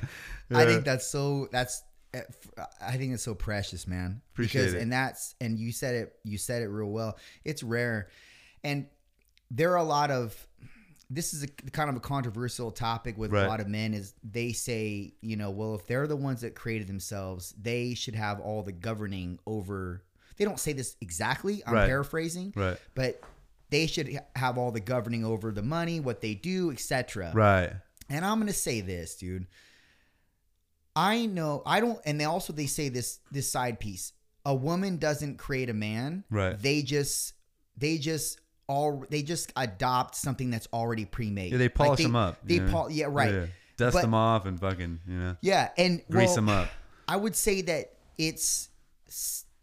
I 0.53 0.65
think 0.65 0.85
that's 0.85 1.07
so. 1.07 1.49
That's. 1.53 1.83
eh, 2.15 2.23
I 2.81 2.97
think 2.97 3.13
it's 3.13 3.23
so 3.23 3.35
precious, 3.35 3.87
man. 3.87 4.23
Appreciate 4.33 4.63
because, 4.63 4.75
it. 4.75 4.83
And 4.83 4.93
that's 4.93 5.35
and 5.41 5.59
you 5.59 5.71
said 5.73 5.95
it. 5.95 6.13
You 6.25 6.39
said 6.39 6.63
it 6.63 6.69
real 6.69 6.89
well. 6.89 7.19
It's 7.45 7.63
rare, 7.63 8.09
and 8.65 8.87
there 9.51 9.73
are 9.73 9.77
a 9.79 9.83
lot 9.85 10.11
of. 10.11 10.47
This 11.11 11.33
is 11.33 11.43
a 11.43 11.47
kind 11.49 11.89
of 11.89 11.97
a 11.97 12.01
controversial 12.01 12.71
topic 12.71 13.17
with 13.17 13.33
Right. 13.33 13.47
a 13.47 13.49
lot 13.49 13.61
of 13.61 13.69
men. 13.69 13.95
Is 13.95 14.13
they 14.23 14.53
say, 14.53 15.15
you 15.23 15.37
know, 15.37 15.51
well, 15.51 15.75
if 15.75 15.87
they're 15.87 16.07
the 16.07 16.17
ones 16.17 16.43
that 16.43 16.55
created 16.55 16.87
themselves, 16.87 17.55
they 17.61 17.95
should 17.95 18.15
have 18.15 18.41
all 18.41 18.63
the 18.63 18.73
governing 18.73 19.39
over. 19.47 20.03
They 20.37 20.45
don't 20.45 20.61
say 20.61 20.75
this 20.75 20.97
exactly. 21.01 21.63
I'm 21.67 21.73
Right. 21.75 21.87
paraphrasing, 21.87 22.53
Right. 22.55 22.79
but 22.95 23.23
they 23.71 23.87
should 23.87 24.21
have 24.37 24.59
all 24.59 24.71
the 24.71 24.81
governing 24.81 25.25
over 25.25 25.51
the 25.51 25.63
money, 25.63 25.99
what 25.99 26.21
they 26.21 26.35
do, 26.35 26.71
etc. 26.73 27.33
right. 27.35 27.73
And 28.11 28.25
I'm 28.25 28.39
gonna 28.39 28.53
say 28.53 28.81
this, 28.83 29.17
dude. 29.17 29.47
I 30.97 31.27
know 31.27 31.63
I 31.65 31.81
don't, 31.81 31.99
and 32.05 32.21
they 32.21 32.25
also 32.25 32.53
they 32.53 32.67
say 32.67 32.89
this 32.89 33.21
this 33.31 33.51
side 33.51 33.79
piece. 33.81 34.13
A 34.45 34.55
woman 34.55 34.97
doesn't 34.97 35.37
create 35.39 35.71
a 35.71 35.75
man. 35.75 36.25
Right. 36.31 36.59
They 36.59 36.83
just 36.83 37.35
they 37.77 37.99
just 37.99 38.41
all 38.69 39.05
they 39.11 39.23
just 39.23 39.53
adopt 39.57 40.15
something 40.15 40.51
that's 40.51 40.69
already 40.73 41.05
pre-made. 41.05 41.53
Yeah, 41.53 41.59
they 41.59 41.69
polish 41.69 42.01
them 42.03 42.15
up. 42.15 42.39
They 42.45 42.61
know? 42.61 42.71
pol- 42.71 42.91
yeah 42.91 43.07
right. 43.09 43.33
Yeah. 43.33 43.47
Dust 43.77 43.95
But- 43.95 44.03
them 44.03 44.15
off 44.15 44.45
and 44.47 44.59
fucking, 44.61 45.01
you 45.07 45.19
know, 45.19 45.37
Yeah, 45.41 45.71
and 45.79 46.03
grease 46.11 46.29
well, 46.29 46.35
them 46.37 46.49
up. 46.49 46.69
I 47.07 47.17
would 47.17 47.35
say 47.37 47.63
that 47.63 47.93
it's 48.19 48.69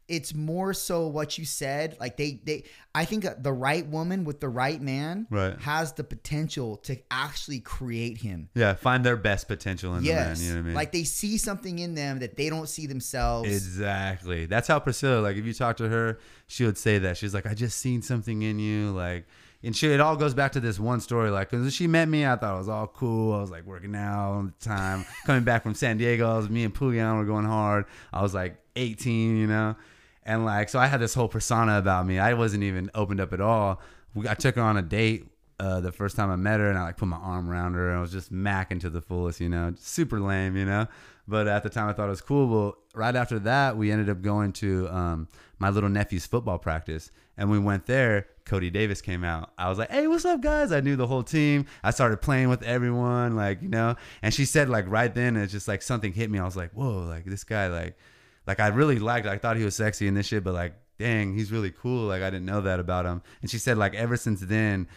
it's 0.07 0.35
more 0.35 0.73
so 0.73 1.07
what 1.07 1.37
you 1.37 1.45
said. 1.45 1.97
Like 1.99 2.15
they 2.17 2.39
they 2.43 2.63
I 2.93 3.05
think 3.05 3.25
the 3.39 3.51
right 3.51 3.85
woman 3.87 4.23
with 4.23 4.39
the 4.39 4.47
right 4.49 4.79
man 4.81 5.25
Right. 5.31 5.59
has 5.61 5.93
the 5.93 6.03
potential 6.03 6.77
to 6.83 6.97
actually 7.09 7.59
create 7.59 8.17
him. 8.17 8.49
Yeah. 8.53 8.75
Find 8.75 9.03
their 9.03 9.17
best 9.17 9.47
potential 9.47 9.95
in 9.95 10.03
Yes. 10.03 10.39
the 10.39 10.43
man. 10.43 10.47
You 10.47 10.49
know 10.53 10.55
what 10.59 10.63
I 10.63 10.67
mean? 10.67 10.75
Like 10.75 10.91
they 10.91 11.03
see 11.05 11.37
something 11.37 11.79
in 11.79 11.95
them 11.95 12.19
that 12.19 12.37
they 12.37 12.49
don't 12.49 12.69
see 12.69 12.85
themselves. 12.87 13.49
Exactly. 13.49 14.45
That's 14.45 14.67
how 14.67 14.79
Priscilla, 14.79 15.21
like, 15.21 15.37
if 15.37 15.45
you 15.45 15.53
talk 15.53 15.77
to 15.77 15.89
her, 15.89 16.19
she 16.47 16.65
would 16.65 16.77
say 16.77 16.97
that. 16.99 17.17
She's 17.17 17.33
like, 17.33 17.45
I 17.45 17.53
just 17.53 17.77
seen 17.79 18.01
something 18.01 18.41
in 18.43 18.59
you. 18.59 18.91
Like, 18.91 19.25
and 19.63 19.75
she, 19.75 19.87
it 19.91 19.99
all 19.99 20.15
goes 20.15 20.33
back 20.35 20.51
to 20.51 20.59
this 20.59 20.79
one 20.79 20.99
story. 21.01 21.31
Like, 21.31 21.49
because 21.49 21.73
she 21.73 21.87
met 21.87 22.07
me, 22.07 22.25
I 22.25 22.35
thought 22.35 22.55
it 22.55 22.57
was 22.59 22.69
all 22.69 22.87
cool. 22.87 23.33
I 23.33 23.41
was 23.41 23.49
like 23.51 23.65
working 23.65 23.95
out 23.95 24.19
all 24.33 24.43
the 24.43 24.53
time. 24.65 25.05
Coming 25.25 25.43
back 25.43 25.63
from 25.63 25.73
San 25.73 25.97
Diego, 25.97 26.31
I 26.31 26.37
was, 26.37 26.49
me 26.49 26.63
and 26.63 26.73
Puglian 26.73 27.17
were 27.17 27.25
going 27.25 27.45
hard. 27.45 27.85
I 28.13 28.21
was 28.21 28.33
like 28.35 28.57
18, 28.75 29.37
you 29.37 29.47
know? 29.47 29.75
And 30.25 30.45
like, 30.45 30.69
so 30.69 30.79
I 30.79 30.87
had 30.87 30.99
this 30.99 31.13
whole 31.13 31.27
persona 31.27 31.77
about 31.77 32.05
me. 32.05 32.17
I 32.19 32.33
wasn't 32.33 32.63
even 32.63 32.89
opened 32.95 33.21
up 33.21 33.31
at 33.33 33.41
all. 33.41 33.81
We, 34.13 34.27
I 34.27 34.33
took 34.33 34.55
her 34.55 34.61
on 34.61 34.77
a 34.77 34.81
date 34.81 35.27
uh, 35.59 35.79
the 35.79 35.91
first 35.91 36.15
time 36.15 36.29
I 36.29 36.35
met 36.35 36.59
her, 36.59 36.69
and 36.69 36.77
I 36.77 36.83
like 36.83 36.97
put 36.97 37.07
my 37.07 37.17
arm 37.17 37.49
around 37.49 37.75
her, 37.75 37.89
and 37.89 37.97
I 37.97 38.01
was 38.01 38.11
just 38.11 38.33
macking 38.33 38.79
to 38.81 38.89
the 38.89 39.01
fullest, 39.01 39.39
you 39.39 39.49
know, 39.49 39.73
super 39.77 40.19
lame, 40.19 40.57
you 40.57 40.65
know. 40.65 40.87
But 41.27 41.47
at 41.47 41.63
the 41.63 41.69
time, 41.69 41.89
I 41.89 41.93
thought 41.93 42.07
it 42.07 42.11
was 42.11 42.21
cool. 42.21 42.47
Well, 42.47 42.77
right 42.93 43.15
after 43.15 43.39
that, 43.39 43.77
we 43.77 43.91
ended 43.91 44.09
up 44.09 44.21
going 44.21 44.53
to 44.53 44.87
um, 44.89 45.27
my 45.57 45.69
little 45.69 45.89
nephew's 45.89 46.25
football 46.25 46.59
practice, 46.59 47.09
and 47.37 47.49
we 47.49 47.57
went 47.57 47.85
there. 47.85 48.27
Cody 48.45 48.69
Davis 48.69 49.01
came 49.01 49.23
out. 49.23 49.51
I 49.57 49.69
was 49.69 49.79
like, 49.79 49.91
"Hey, 49.91 50.07
what's 50.07 50.25
up, 50.25 50.41
guys?" 50.41 50.71
I 50.71 50.81
knew 50.81 50.95
the 50.95 51.07
whole 51.07 51.23
team. 51.23 51.65
I 51.83 51.91
started 51.91 52.17
playing 52.21 52.49
with 52.49 52.61
everyone, 52.61 53.35
like 53.35 53.61
you 53.61 53.69
know. 53.69 53.95
And 54.21 54.33
she 54.33 54.45
said, 54.45 54.69
like 54.69 54.85
right 54.87 55.13
then, 55.13 55.35
it's 55.35 55.51
just 55.51 55.67
like 55.67 55.81
something 55.81 56.13
hit 56.13 56.29
me. 56.29 56.37
I 56.37 56.45
was 56.45 56.55
like, 56.55 56.71
"Whoa!" 56.73 57.05
Like 57.07 57.25
this 57.25 57.43
guy, 57.43 57.67
like, 57.67 57.97
like 58.47 58.59
I 58.59 58.67
really 58.67 58.99
liked. 58.99 59.27
I 59.27 59.37
thought 59.37 59.57
he 59.57 59.63
was 59.63 59.75
sexy 59.75 60.07
and 60.07 60.15
this 60.15 60.27
shit, 60.27 60.43
but 60.43 60.53
like, 60.53 60.73
dang, 60.99 61.33
he's 61.33 61.51
really 61.51 61.71
cool. 61.71 62.07
Like 62.07 62.21
I 62.21 62.29
didn't 62.29 62.45
know 62.45 62.61
that 62.61 62.79
about 62.79 63.05
him. 63.05 63.21
And 63.41 63.49
she 63.49 63.57
said, 63.57 63.77
like 63.77 63.95
ever 63.95 64.17
since 64.17 64.41
then, 64.41 64.87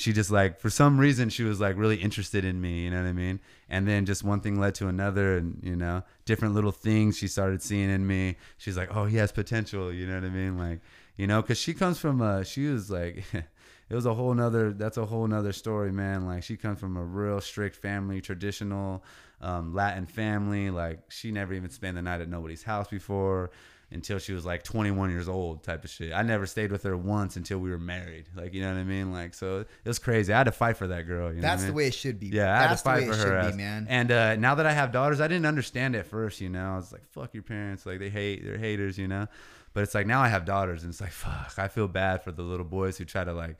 she 0.00 0.12
just 0.14 0.30
like 0.30 0.58
for 0.58 0.70
some 0.70 0.98
reason 0.98 1.28
she 1.28 1.44
was 1.44 1.60
like 1.60 1.76
really 1.76 1.96
interested 1.96 2.44
in 2.44 2.60
me 2.60 2.84
you 2.84 2.90
know 2.90 3.02
what 3.02 3.08
i 3.08 3.12
mean 3.12 3.38
and 3.68 3.86
then 3.86 4.06
just 4.06 4.24
one 4.24 4.40
thing 4.40 4.58
led 4.58 4.74
to 4.74 4.88
another 4.88 5.36
and 5.36 5.60
you 5.62 5.76
know 5.76 6.02
different 6.24 6.54
little 6.54 6.72
things 6.72 7.18
she 7.18 7.28
started 7.28 7.60
seeing 7.60 7.90
in 7.90 8.06
me 8.06 8.36
she's 8.56 8.76
like 8.76 8.94
oh 8.96 9.04
he 9.04 9.18
has 9.18 9.30
potential 9.30 9.92
you 9.92 10.06
know 10.06 10.14
what 10.14 10.24
i 10.24 10.30
mean 10.30 10.56
like 10.56 10.80
you 11.16 11.26
know 11.26 11.42
because 11.42 11.58
she 11.58 11.74
comes 11.74 11.98
from 11.98 12.22
uh 12.22 12.42
she 12.42 12.66
was 12.66 12.90
like 12.90 13.24
it 13.34 13.94
was 13.94 14.06
a 14.06 14.14
whole 14.14 14.32
nother 14.32 14.72
that's 14.72 14.96
a 14.96 15.04
whole 15.04 15.26
nother 15.26 15.52
story 15.52 15.92
man 15.92 16.24
like 16.24 16.42
she 16.42 16.56
comes 16.56 16.80
from 16.80 16.96
a 16.96 17.04
real 17.04 17.40
strict 17.40 17.76
family 17.76 18.20
traditional 18.22 19.04
um, 19.40 19.74
latin 19.74 20.06
family 20.06 20.70
like 20.70 21.00
she 21.08 21.32
never 21.32 21.54
even 21.54 21.70
spent 21.70 21.96
the 21.96 22.02
night 22.02 22.20
at 22.20 22.28
nobody's 22.28 22.62
house 22.62 22.88
before 22.88 23.50
until 23.92 24.18
she 24.18 24.32
was 24.32 24.44
like 24.46 24.62
21 24.62 25.10
years 25.10 25.28
old 25.28 25.62
type 25.64 25.84
of 25.84 25.90
shit. 25.90 26.12
I 26.12 26.22
never 26.22 26.46
stayed 26.46 26.70
with 26.70 26.84
her 26.84 26.96
once 26.96 27.36
until 27.36 27.58
we 27.58 27.70
were 27.70 27.78
married. 27.78 28.26
Like, 28.36 28.54
you 28.54 28.62
know 28.62 28.72
what 28.72 28.78
I 28.78 28.84
mean? 28.84 29.12
Like, 29.12 29.34
so 29.34 29.60
it 29.60 29.88
was 29.88 29.98
crazy. 29.98 30.32
I 30.32 30.38
had 30.38 30.44
to 30.44 30.52
fight 30.52 30.76
for 30.76 30.86
that 30.88 31.02
girl. 31.08 31.30
You 31.30 31.36
know 31.36 31.42
That's 31.42 31.62
I 31.62 31.66
the 31.66 31.72
mean? 31.72 31.76
way 31.76 31.86
it 31.88 31.94
should 31.94 32.20
be. 32.20 32.28
Yeah, 32.28 32.56
I 32.56 32.62
had 32.62 32.70
to 32.70 32.76
fight 32.76 33.00
the 33.00 33.10
way 33.10 33.16
for 33.16 33.36
it 33.36 33.44
her 33.44 33.50
be, 33.50 33.56
man. 33.56 33.86
And 33.88 34.12
uh, 34.12 34.36
now 34.36 34.54
that 34.54 34.66
I 34.66 34.72
have 34.72 34.92
daughters, 34.92 35.20
I 35.20 35.26
didn't 35.26 35.46
understand 35.46 35.96
at 35.96 36.06
first. 36.06 36.40
You 36.40 36.50
know, 36.50 36.74
I 36.74 36.76
was 36.76 36.92
like, 36.92 37.04
"Fuck 37.08 37.34
your 37.34 37.42
parents!" 37.42 37.84
Like 37.84 37.98
they 37.98 38.10
hate, 38.10 38.44
they're 38.44 38.58
haters. 38.58 38.96
You 38.96 39.08
know, 39.08 39.26
but 39.72 39.82
it's 39.82 39.94
like 39.94 40.06
now 40.06 40.20
I 40.20 40.28
have 40.28 40.44
daughters, 40.44 40.84
and 40.84 40.92
it's 40.92 41.00
like, 41.00 41.10
"Fuck!" 41.10 41.54
I 41.58 41.66
feel 41.66 41.88
bad 41.88 42.22
for 42.22 42.30
the 42.30 42.42
little 42.42 42.64
boys 42.64 42.96
who 42.96 43.04
try 43.04 43.24
to 43.24 43.32
like 43.32 43.56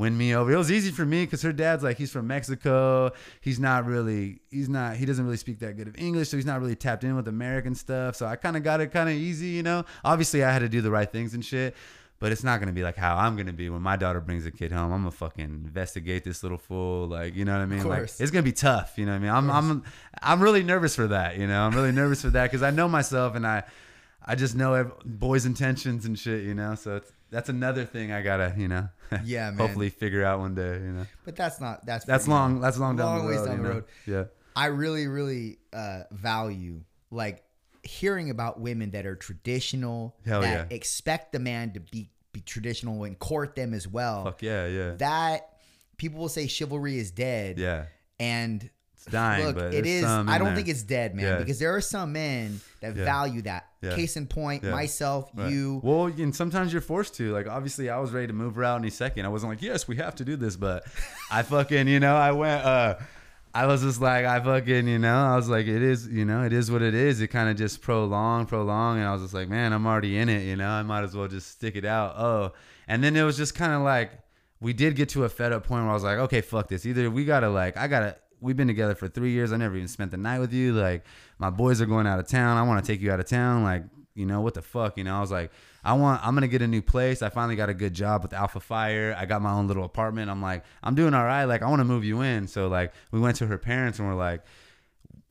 win 0.00 0.16
me 0.16 0.34
over. 0.34 0.50
It 0.50 0.56
was 0.56 0.72
easy 0.72 0.90
for 0.90 1.04
me 1.04 1.26
because 1.26 1.42
her 1.42 1.52
dad's 1.52 1.84
like 1.84 1.98
he's 1.98 2.10
from 2.10 2.26
Mexico. 2.26 3.12
He's 3.42 3.60
not 3.60 3.84
really 3.84 4.40
he's 4.50 4.68
not 4.68 4.96
he 4.96 5.04
doesn't 5.04 5.24
really 5.24 5.36
speak 5.36 5.58
that 5.58 5.76
good 5.76 5.88
of 5.88 5.98
English, 5.98 6.30
so 6.30 6.38
he's 6.38 6.46
not 6.46 6.58
really 6.58 6.74
tapped 6.74 7.04
in 7.04 7.14
with 7.14 7.28
American 7.28 7.74
stuff. 7.74 8.16
So 8.16 8.26
I 8.26 8.36
kind 8.36 8.56
of 8.56 8.62
got 8.62 8.80
it 8.80 8.88
kind 8.92 9.10
of 9.10 9.14
easy, 9.14 9.48
you 9.48 9.62
know. 9.62 9.84
Obviously, 10.02 10.42
I 10.42 10.50
had 10.50 10.60
to 10.60 10.70
do 10.70 10.80
the 10.80 10.90
right 10.90 11.10
things 11.10 11.34
and 11.34 11.44
shit. 11.44 11.76
But 12.18 12.32
it's 12.32 12.44
not 12.44 12.60
gonna 12.60 12.72
be 12.72 12.82
like 12.82 12.96
how 12.96 13.16
I'm 13.16 13.34
gonna 13.34 13.52
be 13.52 13.70
when 13.70 13.80
my 13.80 13.96
daughter 13.96 14.20
brings 14.20 14.44
a 14.44 14.50
kid 14.50 14.72
home. 14.72 14.92
I'm 14.92 15.00
gonna 15.00 15.10
fucking 15.10 15.62
investigate 15.64 16.22
this 16.22 16.42
little 16.42 16.58
fool, 16.58 17.06
like 17.06 17.34
you 17.34 17.46
know 17.46 17.52
what 17.52 17.62
I 17.62 17.66
mean. 17.66 17.82
Like 17.86 18.00
course. 18.00 18.20
it's 18.20 18.30
gonna 18.30 18.42
be 18.42 18.52
tough, 18.52 18.98
you 18.98 19.06
know 19.06 19.12
what 19.12 19.16
I 19.16 19.20
mean. 19.20 19.30
I'm 19.30 19.50
I'm 19.50 19.84
I'm 20.22 20.42
really 20.42 20.62
nervous 20.62 20.94
for 20.94 21.06
that, 21.06 21.38
you 21.38 21.46
know. 21.46 21.62
I'm 21.62 21.74
really 21.74 21.92
nervous 21.92 22.20
for 22.20 22.28
that 22.28 22.44
because 22.44 22.62
I 22.62 22.70
know 22.70 22.88
myself 22.88 23.34
and 23.36 23.46
I 23.46 23.62
I 24.22 24.34
just 24.34 24.54
know 24.54 24.92
boys' 25.02 25.46
intentions 25.46 26.04
and 26.04 26.18
shit, 26.18 26.44
you 26.44 26.54
know. 26.54 26.74
So 26.74 26.96
it's 26.96 27.10
that's 27.30 27.48
another 27.48 27.84
thing 27.84 28.12
I 28.12 28.22
gotta, 28.22 28.54
you 28.56 28.68
know. 28.68 28.88
Yeah, 29.24 29.50
man. 29.50 29.58
Hopefully 29.58 29.90
figure 29.90 30.24
out 30.24 30.38
one 30.38 30.54
day, 30.54 30.74
you 30.74 30.92
know. 30.92 31.06
But 31.24 31.34
that's 31.34 31.60
not 31.60 31.84
that's 31.84 32.04
That's 32.04 32.28
long. 32.28 32.60
That's 32.60 32.78
long 32.78 32.94
down 32.96 33.06
Long 33.06 33.22
the 33.22 33.26
ways 33.28 33.38
road. 33.40 33.46
down 33.46 33.56
you 33.56 33.62
the 33.62 33.68
know? 33.68 33.74
road. 33.74 33.84
Yeah. 34.06 34.24
I 34.54 34.66
really, 34.66 35.06
really 35.08 35.58
uh, 35.72 36.02
value 36.12 36.82
like 37.10 37.42
hearing 37.82 38.30
about 38.30 38.60
women 38.60 38.90
that 38.92 39.06
are 39.06 39.16
traditional, 39.16 40.16
Hell 40.24 40.42
that 40.42 40.70
yeah. 40.70 40.76
expect 40.76 41.32
the 41.32 41.38
man 41.40 41.72
to 41.72 41.80
be 41.80 42.10
be 42.32 42.40
traditional 42.40 43.02
and 43.04 43.18
court 43.18 43.56
them 43.56 43.74
as 43.74 43.88
well. 43.88 44.24
Fuck 44.24 44.42
yeah, 44.42 44.66
yeah. 44.68 44.90
That 44.98 45.48
people 45.96 46.20
will 46.20 46.28
say 46.28 46.46
chivalry 46.46 46.96
is 46.98 47.10
dead. 47.10 47.58
yeah. 47.58 47.86
And 48.20 48.68
It's 49.02 49.12
dying, 49.12 49.46
look, 49.46 49.56
but 49.56 49.72
it 49.74 49.86
is. 49.86 50.04
I 50.04 50.36
don't 50.38 50.48
there. 50.48 50.56
think 50.56 50.68
it's 50.68 50.82
dead, 50.82 51.14
man, 51.14 51.24
Yeah. 51.24 51.38
because 51.38 51.58
there 51.58 51.74
are 51.74 51.80
some 51.80 52.12
men 52.12 52.60
that 52.80 52.94
Yeah. 52.96 53.04
value 53.04 53.42
that. 53.42 53.66
Yeah. 53.80 53.94
Case 53.94 54.16
in 54.16 54.26
point, 54.26 54.62
myself, 54.62 55.30
Right. 55.34 55.50
you. 55.50 55.80
Well, 55.82 56.06
and 56.06 56.36
sometimes 56.36 56.72
you're 56.72 56.82
forced 56.82 57.14
to. 57.14 57.32
Like, 57.32 57.46
obviously, 57.48 57.88
I 57.88 57.98
was 57.98 58.10
ready 58.12 58.26
to 58.26 58.32
move 58.34 58.56
her 58.56 58.64
out 58.64 58.78
any 58.78 58.90
second. 58.90 59.24
I 59.24 59.28
wasn't 59.28 59.52
like, 59.52 59.62
yes, 59.62 59.88
we 59.88 59.96
have 59.96 60.14
to 60.16 60.24
do 60.24 60.36
this, 60.36 60.56
but 60.56 60.84
I 61.30 61.42
fucking, 61.42 61.88
you 61.88 61.98
know, 62.00 62.14
I 62.16 62.32
went. 62.32 62.64
uh 62.64 62.94
I 63.52 63.66
was 63.66 63.82
just 63.82 64.00
like, 64.00 64.24
I 64.26 64.38
fucking, 64.38 64.86
you 64.86 65.00
know, 65.00 65.16
I 65.16 65.34
was 65.34 65.48
like, 65.48 65.66
it 65.66 65.82
is, 65.82 66.06
you 66.06 66.24
know, 66.24 66.44
it 66.44 66.52
is 66.52 66.70
what 66.70 66.82
it 66.82 66.94
is. 66.94 67.20
It 67.20 67.28
kind 67.28 67.48
of 67.48 67.56
just 67.56 67.82
prolonged, 67.82 68.46
prolonged. 68.46 69.00
and 69.00 69.08
I 69.08 69.12
was 69.12 69.22
just 69.22 69.34
like, 69.34 69.48
man, 69.48 69.72
I'm 69.72 69.86
already 69.88 70.16
in 70.18 70.28
it, 70.28 70.44
you 70.44 70.54
know, 70.54 70.68
I 70.68 70.82
might 70.84 71.02
as 71.02 71.16
well 71.16 71.26
just 71.26 71.50
stick 71.50 71.74
it 71.74 71.84
out. 71.84 72.14
Oh, 72.16 72.52
and 72.86 73.02
then 73.02 73.16
it 73.16 73.24
was 73.24 73.36
just 73.36 73.56
kind 73.56 73.72
of 73.72 73.82
like, 73.82 74.12
we 74.60 74.72
did 74.72 74.94
get 74.94 75.08
to 75.10 75.24
a 75.24 75.28
fed 75.28 75.50
up 75.52 75.66
point 75.66 75.82
where 75.82 75.90
I 75.90 75.94
was 75.94 76.04
like, 76.04 76.18
okay, 76.18 76.42
fuck 76.42 76.68
this. 76.68 76.86
Either 76.86 77.10
we 77.10 77.24
gotta 77.24 77.48
like, 77.48 77.76
I 77.76 77.88
gotta. 77.88 78.16
We've 78.40 78.56
been 78.56 78.68
together 78.68 78.94
for 78.94 79.08
three 79.08 79.32
years. 79.32 79.52
I 79.52 79.56
never 79.56 79.76
even 79.76 79.88
spent 79.88 80.10
the 80.10 80.16
night 80.16 80.38
with 80.38 80.52
you. 80.52 80.72
Like, 80.72 81.04
my 81.38 81.50
boys 81.50 81.80
are 81.80 81.86
going 81.86 82.06
out 82.06 82.18
of 82.18 82.28
town. 82.28 82.56
I 82.56 82.62
want 82.62 82.84
to 82.84 82.92
take 82.92 83.00
you 83.00 83.12
out 83.12 83.20
of 83.20 83.26
town. 83.26 83.62
Like, 83.62 83.84
you 84.14 84.26
know 84.26 84.40
what 84.40 84.54
the 84.54 84.62
fuck 84.62 84.98
you 84.98 85.04
know 85.04 85.16
i 85.16 85.20
was 85.20 85.30
like 85.30 85.50
i 85.84 85.92
want 85.92 86.24
i'm 86.26 86.34
gonna 86.34 86.48
get 86.48 86.62
a 86.62 86.66
new 86.66 86.82
place 86.82 87.22
i 87.22 87.28
finally 87.28 87.56
got 87.56 87.68
a 87.68 87.74
good 87.74 87.94
job 87.94 88.22
with 88.22 88.32
alpha 88.32 88.60
fire 88.60 89.14
i 89.18 89.24
got 89.24 89.40
my 89.40 89.52
own 89.52 89.68
little 89.68 89.84
apartment 89.84 90.30
i'm 90.30 90.42
like 90.42 90.64
i'm 90.82 90.94
doing 90.94 91.14
all 91.14 91.24
right 91.24 91.44
like 91.44 91.62
i 91.62 91.68
want 91.68 91.80
to 91.80 91.84
move 91.84 92.04
you 92.04 92.20
in 92.20 92.46
so 92.46 92.68
like 92.68 92.92
we 93.12 93.20
went 93.20 93.36
to 93.36 93.46
her 93.46 93.56
parents 93.56 93.98
and 93.98 94.08
we're 94.08 94.14
like 94.14 94.42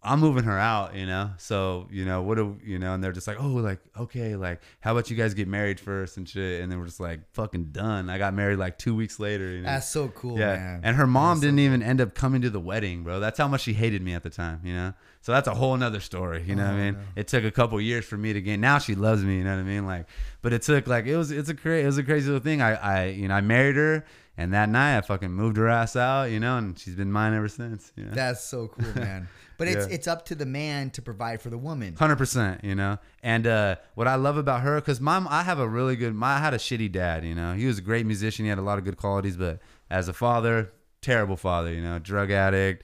i'm 0.02 0.20
moving 0.22 0.44
her 0.46 0.58
out 0.58 0.96
you 0.96 1.06
know 1.06 1.30
so 1.38 1.88
you 1.92 2.06
know 2.06 2.22
what 2.22 2.36
do 2.36 2.58
you 2.64 2.80
know 2.80 2.94
and 2.94 3.04
they're 3.04 3.12
just 3.12 3.28
like 3.28 3.36
oh 3.42 3.48
like 3.50 3.80
okay 4.00 4.36
like 4.38 4.62
how 4.80 4.94
about 4.94 5.10
you 5.10 5.16
guys 5.18 5.34
get 5.34 5.48
married 5.48 5.78
first 5.80 6.16
and 6.16 6.28
shit 6.30 6.62
and 6.62 6.72
then 6.72 6.80
we're 6.80 6.86
just 6.86 7.02
like 7.02 7.20
fucking 7.34 7.66
done 7.66 8.10
i 8.10 8.18
got 8.18 8.34
married 8.34 8.58
like 8.58 8.78
two 8.78 8.96
weeks 8.96 9.20
later 9.20 9.50
you 9.52 9.60
know 9.62 9.66
That's 9.68 9.90
so 9.90 10.08
cool, 10.10 10.40
yeah, 10.40 10.56
man. 10.56 10.82
and 10.84 10.96
her 10.96 11.06
mom 11.08 11.38
That's 11.38 11.42
didn't 11.48 11.60
even 11.60 11.84
end 11.84 12.00
up 12.00 12.14
coming 12.16 12.42
to 12.44 12.50
the 12.50 12.60
wedding, 12.62 13.04
bro. 13.04 13.20
That's 13.20 13.38
how 13.38 13.48
much 13.50 13.62
she 13.62 13.74
hated 13.74 14.02
me 14.02 14.14
at 14.14 14.24
the 14.24 14.30
time, 14.30 14.62
you 14.64 14.74
know. 14.74 14.94
So 15.22 15.32
that's 15.34 15.48
a 15.48 15.54
whole 15.54 15.76
nother 15.76 16.00
story, 16.00 16.44
you 16.48 16.56
know 16.56 16.64
what 16.64 16.72
I 16.74 16.78
Oh, 16.80 16.84
mean? 16.84 16.94
no. 16.94 17.00
It 17.18 17.28
took 17.28 17.44
a 17.44 17.52
couple 17.52 17.80
years 17.82 18.06
for 18.06 18.18
me 18.18 18.32
to 18.34 18.42
gain. 18.42 18.62
Now 18.62 18.80
she 18.80 18.96
loves 18.96 19.22
me, 19.24 19.38
you 19.38 19.44
know 19.44 19.54
what 19.56 19.60
I 19.62 19.64
mean? 19.64 19.86
Like, 19.86 20.08
but 20.42 20.54
it 20.54 20.62
took 20.62 20.88
like 20.88 21.06
it 21.08 21.18
was 21.18 21.32
it's 21.32 21.50
a 21.50 21.54
crazy 21.54 21.84
it 21.84 21.88
was 21.88 21.98
a 21.98 22.04
crazy 22.04 22.28
little 22.28 22.44
thing. 22.44 22.62
I 22.62 22.74
I 22.76 23.06
you 23.08 23.28
know 23.28 23.36
I 23.36 23.42
married 23.42 23.76
her, 23.76 24.06
And 24.38 24.54
that 24.54 24.70
night, 24.70 24.98
I 24.98 25.02
fucking 25.02 25.32
moved 25.32 25.58
her 25.58 25.68
ass 25.68 25.96
out, 25.98 26.32
you 26.32 26.40
know, 26.40 26.58
and 26.58 26.80
she's 26.80 26.96
been 26.96 27.12
mine 27.12 27.34
ever 27.34 27.50
since. 27.50 27.92
You 27.98 28.06
know? 28.06 28.12
That's 28.14 28.42
so 28.44 28.68
cool, 28.70 28.94
man. 28.96 29.28
But 29.60 29.68
it's 29.68 29.88
Yeah. 29.88 29.94
it's 29.94 30.08
up 30.08 30.26
to 30.28 30.36
the 30.36 30.46
man 30.48 30.90
to 30.92 31.02
provide 31.02 31.42
for 31.42 31.50
the 31.52 31.58
woman. 31.58 31.96
Hundred 31.96 32.16
percent, 32.16 32.64
you 32.64 32.74
know. 32.74 32.98
And 33.22 33.46
uh, 33.46 33.76
what 33.94 34.08
I 34.08 34.16
love 34.16 34.38
about 34.38 34.62
her, 34.62 34.76
because 34.82 35.00
mom, 35.00 35.28
I 35.30 35.44
have 35.44 35.60
a 35.60 35.68
really 35.68 35.96
good. 35.96 36.16
My, 36.16 36.36
I 36.36 36.40
had 36.40 36.54
a 36.56 36.58
shitty 36.58 36.92
dad, 36.92 37.24
you 37.26 37.36
know. 37.36 37.54
He 37.54 37.66
was 37.68 37.78
a 37.78 37.82
great 37.82 38.06
musician. 38.06 38.46
He 38.46 38.50
had 38.50 38.58
a 38.58 38.64
lot 38.64 38.80
of 38.80 38.86
good 38.86 38.98
qualities, 38.98 39.38
but 39.38 39.60
as 39.90 40.08
a 40.08 40.14
father, 40.14 40.72
terrible 41.02 41.36
father, 41.38 41.72
you 41.74 41.82
know, 41.82 42.00
drug 42.00 42.32
addict, 42.32 42.84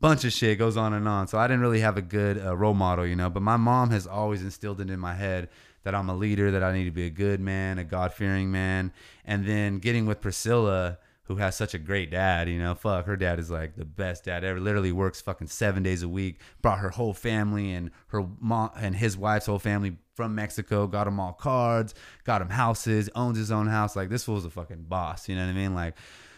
bunch 0.00 0.24
of 0.24 0.32
shit 0.32 0.58
goes 0.58 0.76
on 0.76 0.92
and 0.92 1.08
on. 1.08 1.28
So 1.28 1.38
I 1.38 1.46
didn't 1.46 1.62
really 1.62 1.80
have 1.80 1.96
a 1.96 2.02
good 2.02 2.38
uh, 2.44 2.54
role 2.56 2.74
model, 2.74 3.06
you 3.06 3.16
know. 3.16 3.30
But 3.30 3.42
my 3.42 3.56
mom 3.56 3.90
has 3.90 4.06
always 4.06 4.42
instilled 4.42 4.80
it 4.80 4.90
in 4.90 5.00
my 5.00 5.14
head 5.14 5.48
that 5.84 5.94
I'm 5.94 6.08
a 6.10 6.14
leader, 6.14 6.50
that 6.50 6.62
I 6.62 6.72
need 6.72 6.84
to 6.84 6.90
be 6.90 7.06
a 7.06 7.10
good 7.10 7.40
man, 7.40 7.78
a 7.78 7.84
God 7.84 8.12
fearing 8.12 8.50
man. 8.50 8.92
And 9.24 9.46
then 9.46 9.78
getting 9.78 10.04
with 10.06 10.20
Priscilla, 10.20 10.98
who 11.24 11.36
has 11.36 11.56
such 11.56 11.72
a 11.72 11.78
great 11.78 12.10
dad, 12.10 12.48
you 12.48 12.58
know, 12.58 12.74
fuck, 12.74 13.06
her 13.06 13.16
dad 13.16 13.38
is 13.38 13.50
like 13.50 13.76
the 13.76 13.84
best 13.84 14.24
dad 14.24 14.44
ever. 14.44 14.60
Literally 14.60 14.92
works 14.92 15.22
fucking 15.22 15.46
seven 15.46 15.82
days 15.82 16.02
a 16.02 16.08
week. 16.08 16.40
Brought 16.60 16.80
her 16.80 16.90
whole 16.90 17.14
family 17.14 17.72
and 17.72 17.90
her 18.08 18.26
mom 18.40 18.70
and 18.76 18.94
his 18.94 19.16
wife's 19.16 19.46
whole 19.46 19.58
family 19.58 19.96
from 20.14 20.34
Mexico. 20.34 20.86
Got 20.86 21.04
them 21.04 21.18
all 21.18 21.32
cards, 21.32 21.94
got 22.24 22.40
them 22.40 22.50
houses, 22.50 23.08
owns 23.14 23.38
his 23.38 23.50
own 23.50 23.66
house. 23.66 23.96
Like 23.96 24.10
this 24.10 24.24
fool's 24.24 24.44
a 24.44 24.50
fucking 24.50 24.84
boss. 24.88 25.28
You 25.28 25.36
know 25.36 25.44
what 25.44 25.50
I 25.50 25.54
mean? 25.54 25.74
Like, 25.74 25.96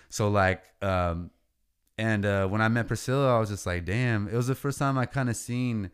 so 0.08 0.28
like, 0.28 0.62
um, 0.82 1.30
and 1.98 2.24
uh, 2.24 2.46
when 2.46 2.60
I 2.60 2.68
met 2.68 2.86
Priscilla, 2.86 3.36
I 3.36 3.40
was 3.40 3.48
just 3.48 3.66
like, 3.66 3.84
damn. 3.84 4.28
It 4.28 4.34
was 4.34 4.46
the 4.46 4.54
first 4.54 4.78
time 4.78 4.98
I 4.98 5.06
kind 5.06 5.28
of 5.28 5.36
seen 5.36 5.90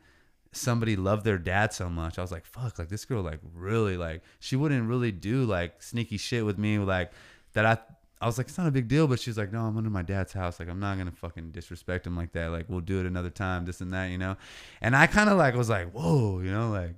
somebody 0.53 0.97
love 0.97 1.24
their 1.24 1.38
dad 1.38 1.72
so 1.72 1.88
much. 1.88 2.18
I 2.18 2.22
was 2.22 2.30
like, 2.30 2.45
fuck, 2.45 2.78
like 2.78 2.90
this 2.90 3.07
girl, 3.07 3.22
like 3.22 3.40
really, 3.55 3.97
like 3.97 4.22
she 4.38 4.55
wouldn't 4.55 4.86
really 4.86 5.12
do 5.12 5.45
like 5.45 5.82
sneaky 5.82 6.18
shit 6.18 6.45
with 6.45 6.59
me, 6.59 6.78
like 6.78 7.12
that. 7.55 7.64
I 7.64 7.78
I 8.23 8.27
was 8.27 8.39
like, 8.39 8.47
it's 8.47 8.57
not 8.57 8.68
a 8.68 8.70
big 8.70 8.87
deal, 8.87 9.09
but 9.09 9.18
she's 9.18 9.37
like, 9.37 9.53
no, 9.53 9.62
I'm 9.62 9.77
under 9.77 9.91
my 9.91 10.03
dad's 10.03 10.33
house. 10.33 10.61
Like 10.61 10.68
I'm 10.68 10.79
not 10.79 10.97
gonna 10.97 11.11
fucking 11.11 11.51
disrespect 11.51 12.07
him 12.07 12.16
like 12.16 12.31
that. 12.33 12.53
Like 12.53 12.66
we'll 12.68 12.81
do 12.81 13.01
it 13.01 13.07
another 13.07 13.31
time, 13.31 13.64
this 13.64 13.81
and 13.81 13.93
that, 13.93 14.11
you 14.11 14.18
know. 14.18 14.37
And 14.81 14.95
I 14.95 15.09
kind 15.09 15.29
of 15.29 15.37
like 15.37 15.57
was 15.57 15.68
like, 15.68 15.91
whoa, 15.91 16.39
you 16.39 16.53
know, 16.53 16.70
like 16.70 16.95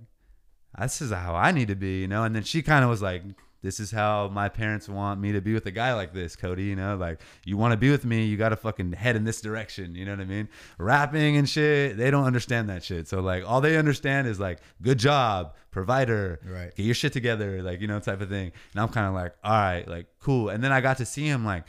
this 0.79 1.01
is 1.01 1.11
how 1.11 1.35
I 1.35 1.51
need 1.51 1.69
to 1.69 1.77
be, 1.77 2.03
you 2.03 2.09
know. 2.09 2.25
And 2.25 2.37
then 2.37 2.43
she 2.43 2.61
kind 2.61 2.85
of 2.85 2.91
was 2.91 3.01
like, 3.01 3.23
this 3.65 3.81
is 3.81 3.91
how 3.91 4.29
my 4.29 4.51
parents 4.51 4.91
want 4.91 5.19
me 5.19 5.33
to 5.33 5.41
be 5.41 5.55
with 5.55 5.65
a 5.65 5.71
guy 5.71 5.95
like 5.95 6.13
this, 6.13 6.37
Cody. 6.37 6.65
You 6.65 6.77
know, 6.77 6.97
like 6.97 7.21
you 7.47 7.57
want 7.57 7.73
to 7.73 7.79
be 7.79 7.91
with 7.91 8.05
me, 8.05 8.27
you 8.27 8.37
got 8.37 8.51
to 8.51 8.57
fucking 8.57 8.93
head 8.93 9.17
in 9.17 9.25
this 9.25 9.41
direction. 9.41 9.95
You 9.95 10.05
know 10.05 10.13
what 10.13 10.21
I 10.21 10.27
mean? 10.27 10.51
Rapping 10.77 11.39
and 11.39 11.49
shit, 11.49 11.97
they 11.97 12.11
don't 12.11 12.25
understand 12.25 12.69
that 12.69 12.85
shit. 12.85 13.09
So 13.09 13.21
like, 13.21 13.43
all 13.47 13.63
they 13.63 13.79
understand 13.79 14.29
is 14.29 14.39
like, 14.39 14.61
good 14.83 14.99
job, 14.99 15.55
provider, 15.71 16.41
Right. 16.45 16.75
Get 16.77 16.85
your 16.85 16.95
shit 16.95 17.15
together, 17.15 17.63
like 17.63 17.81
you 17.81 17.89
know, 17.89 17.99
type 18.01 18.21
of 18.21 18.29
thing. 18.29 18.53
And 18.73 18.81
I'm 18.83 18.89
kind 18.89 19.09
of 19.09 19.15
like, 19.15 19.35
all 19.43 19.53
right, 19.53 19.89
like 19.89 20.07
cool. 20.21 20.51
And 20.51 20.63
then 20.63 20.71
I 20.71 20.83
got 20.83 20.99
to 20.99 21.07
see 21.07 21.27
him 21.27 21.45
like 21.45 21.65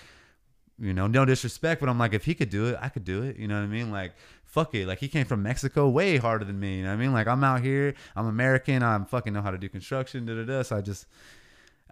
you 0.77 0.93
know, 0.93 1.07
no 1.07 1.23
disrespect, 1.23 1.79
but 1.79 1.87
I'm 1.87 1.97
like, 1.97 2.13
if 2.13 2.25
he 2.25 2.35
could 2.35 2.49
do 2.49 2.67
it, 2.67 2.77
I 2.81 2.89
could 2.89 3.05
do 3.05 3.23
it. 3.23 3.37
You 3.37 3.47
know 3.47 3.55
what 3.55 3.63
I 3.63 3.67
mean? 3.67 3.91
Like, 3.91 4.13
fuck 4.43 4.75
it. 4.75 4.87
Like, 4.87 4.99
he 4.99 5.07
came 5.07 5.25
from 5.25 5.41
Mexico 5.41 5.87
way 5.87 6.17
harder 6.17 6.43
than 6.43 6.59
me. 6.59 6.77
You 6.77 6.83
know 6.83 6.89
what 6.89 6.95
I 6.95 6.97
mean? 6.97 7.13
Like, 7.13 7.27
I'm 7.27 7.43
out 7.43 7.61
here, 7.61 7.93
I'm 8.15 8.27
American, 8.27 8.83
I'm 8.83 9.05
fucking 9.05 9.31
know 9.31 9.41
how 9.41 9.51
to 9.51 9.57
do 9.57 9.69
construction, 9.69 10.25
da 10.25 10.35
da 10.35 10.43
da. 10.43 10.63
So 10.63 10.75
I 10.75 10.81
just, 10.81 11.05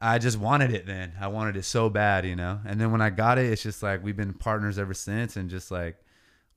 I 0.04 0.18
just 0.18 0.38
wanted 0.38 0.74
it 0.74 0.86
then. 0.86 1.14
I 1.18 1.28
wanted 1.28 1.56
it 1.56 1.64
so 1.64 1.90
bad, 1.90 2.26
you 2.26 2.36
know? 2.36 2.60
And 2.66 2.80
then 2.80 2.92
when 2.92 3.00
I 3.00 3.10
got 3.10 3.38
it, 3.38 3.46
it's 3.46 3.64
just 3.64 3.82
like, 3.82 4.04
we've 4.04 4.18
been 4.18 4.34
partners 4.34 4.78
ever 4.78 4.94
since 4.94 5.38
and 5.38 5.50
just 5.50 5.72
like, 5.72 5.96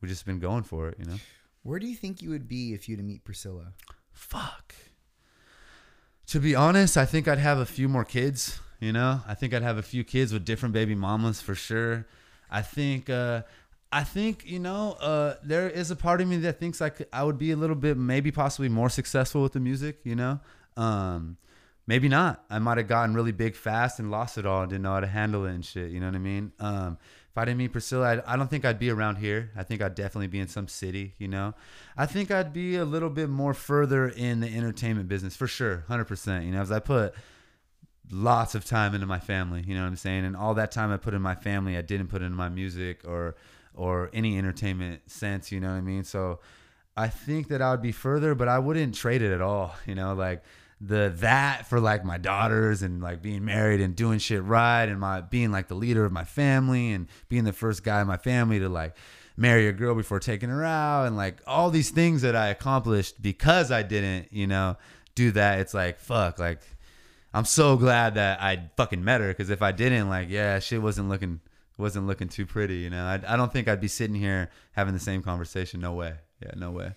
we 0.00 0.08
just 0.08 0.26
been 0.26 0.40
going 0.40 0.64
for 0.64 0.88
it, 0.88 0.98
you 0.98 1.04
know? 1.04 1.14
Where 1.62 1.78
do 1.78 1.86
you 1.86 1.94
think 1.94 2.20
you 2.20 2.30
would 2.30 2.48
be 2.48 2.74
if 2.74 2.88
you 2.88 2.96
were 2.96 3.02
to 3.02 3.06
meet 3.06 3.24
Priscilla? 3.24 3.72
Fuck. 4.12 4.74
To 6.26 6.40
be 6.40 6.56
honest, 6.56 6.96
I 6.96 7.04
think 7.04 7.28
I'd 7.28 7.38
have 7.38 7.58
a 7.58 7.66
few 7.66 7.88
more 7.88 8.04
kids. 8.04 8.58
You 8.80 8.92
know, 8.92 9.20
I 9.28 9.34
think 9.34 9.54
I'd 9.54 9.62
have 9.62 9.78
a 9.78 9.82
few 9.82 10.02
kids 10.02 10.32
with 10.32 10.44
different 10.44 10.72
baby 10.72 10.96
mamas 10.96 11.40
for 11.40 11.54
sure. 11.54 12.08
I 12.50 12.62
think, 12.62 13.08
uh, 13.08 13.42
I 13.92 14.02
think 14.02 14.44
you 14.44 14.58
know, 14.58 14.96
uh, 15.00 15.36
there 15.44 15.70
is 15.70 15.92
a 15.92 15.96
part 15.96 16.20
of 16.20 16.26
me 16.26 16.38
that 16.38 16.58
thinks 16.58 16.82
I 16.82 16.88
could, 16.88 17.06
I 17.12 17.22
would 17.22 17.38
be 17.38 17.52
a 17.52 17.56
little 17.56 17.76
bit, 17.76 17.96
maybe 17.96 18.32
possibly 18.32 18.68
more 18.68 18.90
successful 18.90 19.40
with 19.40 19.52
the 19.52 19.60
music. 19.60 20.00
You 20.02 20.16
know, 20.16 20.40
um, 20.76 21.36
maybe 21.86 22.08
not. 22.08 22.44
I 22.50 22.58
might 22.58 22.78
have 22.78 22.88
gotten 22.88 23.14
really 23.14 23.32
big 23.32 23.54
fast 23.54 23.98
and 23.98 24.10
lost 24.10 24.38
it 24.38 24.46
all 24.46 24.62
and 24.62 24.70
didn't 24.70 24.82
know 24.82 24.92
how 24.92 25.00
to 25.00 25.06
handle 25.06 25.44
it 25.46 25.52
and 25.52 25.64
shit. 25.64 25.90
You 25.90 26.00
know 26.00 26.06
what 26.06 26.14
I 26.14 26.18
mean? 26.18 26.52
Um, 26.58 26.98
if 27.30 27.38
I 27.38 27.44
didn't 27.44 27.58
meet 27.58 27.72
Priscilla, 27.72 28.12
I'd, 28.12 28.20
I 28.20 28.36
don't 28.36 28.48
think 28.48 28.64
I'd 28.64 28.78
be 28.78 28.90
around 28.90 29.16
here. 29.16 29.50
I 29.56 29.62
think 29.62 29.82
I'd 29.82 29.94
definitely 29.94 30.28
be 30.28 30.40
in 30.40 30.48
some 30.48 30.68
city. 30.68 31.14
You 31.18 31.28
know, 31.28 31.54
I 31.96 32.06
think 32.06 32.30
I'd 32.30 32.52
be 32.52 32.76
a 32.76 32.84
little 32.84 33.10
bit 33.10 33.28
more 33.28 33.54
further 33.54 34.08
in 34.08 34.40
the 34.40 34.48
entertainment 34.48 35.08
business 35.08 35.36
for 35.36 35.46
sure, 35.46 35.84
hundred 35.88 36.06
percent. 36.06 36.46
You 36.46 36.52
know, 36.52 36.60
as 36.60 36.72
I 36.72 36.78
put 36.78 37.14
lots 38.10 38.54
of 38.54 38.64
time 38.64 38.94
into 38.94 39.06
my 39.06 39.18
family. 39.18 39.64
You 39.66 39.74
know 39.74 39.82
what 39.82 39.88
I'm 39.88 39.96
saying? 39.96 40.24
And 40.24 40.36
all 40.36 40.54
that 40.54 40.70
time 40.70 40.92
I 40.92 40.96
put 40.96 41.14
in 41.14 41.22
my 41.22 41.34
family, 41.34 41.76
I 41.76 41.82
didn't 41.82 42.08
put 42.08 42.22
into 42.22 42.36
my 42.36 42.48
music 42.48 43.02
or 43.04 43.36
or 43.74 44.10
any 44.12 44.38
entertainment 44.38 45.10
sense. 45.10 45.52
You 45.52 45.60
know 45.60 45.68
what 45.68 45.76
I 45.76 45.82
mean? 45.82 46.04
So 46.04 46.40
I 46.96 47.08
think 47.08 47.48
that 47.48 47.60
I 47.60 47.70
would 47.72 47.82
be 47.82 47.92
further, 47.92 48.34
but 48.34 48.48
I 48.48 48.58
wouldn't 48.58 48.94
trade 48.94 49.22
it 49.22 49.32
at 49.32 49.40
all. 49.40 49.74
You 49.86 49.94
know, 49.94 50.14
like 50.14 50.42
the 50.80 51.12
that 51.16 51.66
for 51.66 51.80
like 51.80 52.04
my 52.04 52.18
daughters 52.18 52.82
and 52.82 53.02
like 53.02 53.22
being 53.22 53.44
married 53.44 53.80
and 53.80 53.96
doing 53.96 54.18
shit 54.18 54.42
right 54.42 54.84
and 54.84 55.00
my 55.00 55.22
being 55.22 55.50
like 55.50 55.68
the 55.68 55.74
leader 55.74 56.04
of 56.04 56.12
my 56.12 56.24
family 56.24 56.92
and 56.92 57.08
being 57.28 57.44
the 57.44 57.52
first 57.52 57.82
guy 57.82 58.00
in 58.00 58.06
my 58.06 58.18
family 58.18 58.58
to 58.58 58.68
like 58.68 58.94
marry 59.38 59.68
a 59.68 59.72
girl 59.72 59.94
before 59.94 60.20
taking 60.20 60.50
her 60.50 60.64
out 60.64 61.06
and 61.06 61.16
like 61.16 61.40
all 61.46 61.70
these 61.70 61.90
things 61.90 62.22
that 62.22 62.36
I 62.36 62.48
accomplished 62.48 63.22
because 63.22 63.70
I 63.70 63.82
didn't, 63.82 64.32
you 64.32 64.46
know, 64.46 64.76
do 65.14 65.30
that. 65.32 65.60
It's 65.60 65.72
like 65.72 65.98
fuck, 65.98 66.38
like 66.38 66.60
I'm 67.36 67.44
so 67.44 67.76
glad 67.76 68.14
that 68.14 68.40
I 68.40 68.70
fucking 68.78 69.04
met 69.04 69.20
her 69.20 69.28
because 69.28 69.50
if 69.50 69.60
I 69.60 69.70
didn't, 69.70 70.08
like, 70.08 70.30
yeah, 70.30 70.58
shit 70.58 70.80
wasn't 70.80 71.10
looking 71.10 71.40
wasn't 71.76 72.06
looking 72.06 72.28
too 72.28 72.46
pretty. 72.46 72.76
You 72.76 72.88
know, 72.88 73.04
I, 73.04 73.20
I 73.28 73.36
don't 73.36 73.52
think 73.52 73.68
I'd 73.68 73.80
be 73.80 73.88
sitting 73.88 74.16
here 74.16 74.48
having 74.72 74.94
the 74.94 75.00
same 75.00 75.22
conversation. 75.22 75.80
No 75.80 75.92
way. 75.92 76.14
Yeah, 76.42 76.52
no 76.56 76.70
way. 76.70 76.94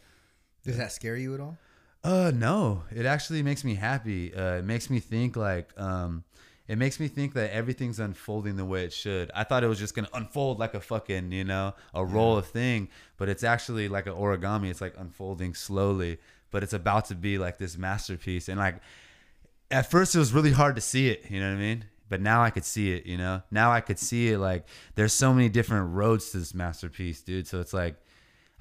Does 0.63 0.77
that 0.77 0.93
scare 0.93 1.17
you 1.17 1.33
at 1.33 1.41
all? 1.41 1.57
Uh, 2.03 2.31
no. 2.33 2.83
It 2.91 3.05
actually 3.05 3.43
makes 3.43 3.63
me 3.63 3.75
happy. 3.75 4.33
Uh, 4.33 4.55
it 4.55 4.65
makes 4.65 4.89
me 4.89 4.99
think 4.99 5.35
like, 5.35 5.77
um, 5.79 6.23
it 6.67 6.77
makes 6.77 6.99
me 6.99 7.07
think 7.07 7.33
that 7.33 7.51
everything's 7.51 7.99
unfolding 7.99 8.55
the 8.55 8.65
way 8.65 8.83
it 8.85 8.93
should. 8.93 9.31
I 9.33 9.43
thought 9.43 9.63
it 9.63 9.67
was 9.67 9.79
just 9.79 9.95
gonna 9.95 10.09
unfold 10.13 10.59
like 10.59 10.75
a 10.75 10.79
fucking, 10.79 11.31
you 11.31 11.43
know, 11.43 11.73
a 11.93 12.05
roll 12.05 12.37
of 12.37 12.45
thing, 12.47 12.89
but 13.17 13.27
it's 13.27 13.43
actually 13.43 13.87
like 13.89 14.05
an 14.05 14.13
origami. 14.13 14.69
It's 14.69 14.79
like 14.79 14.93
unfolding 14.97 15.55
slowly, 15.55 16.19
but 16.51 16.63
it's 16.63 16.73
about 16.73 17.05
to 17.05 17.15
be 17.15 17.37
like 17.37 17.57
this 17.57 17.77
masterpiece. 17.77 18.49
And 18.49 18.59
like, 18.59 18.75
at 19.71 19.89
first 19.89 20.15
it 20.15 20.19
was 20.19 20.31
really 20.31 20.51
hard 20.51 20.75
to 20.75 20.81
see 20.81 21.09
it, 21.09 21.25
you 21.29 21.39
know 21.39 21.49
what 21.49 21.57
I 21.57 21.59
mean? 21.59 21.85
But 22.07 22.21
now 22.21 22.43
I 22.43 22.49
could 22.49 22.65
see 22.65 22.91
it, 22.93 23.05
you 23.05 23.17
know? 23.17 23.41
Now 23.51 23.71
I 23.71 23.81
could 23.81 23.99
see 23.99 24.29
it 24.29 24.37
like 24.37 24.65
there's 24.95 25.13
so 25.13 25.33
many 25.33 25.49
different 25.49 25.93
roads 25.95 26.31
to 26.31 26.37
this 26.37 26.53
masterpiece, 26.53 27.21
dude. 27.21 27.47
So 27.47 27.59
it's 27.59 27.73
like 27.73 27.95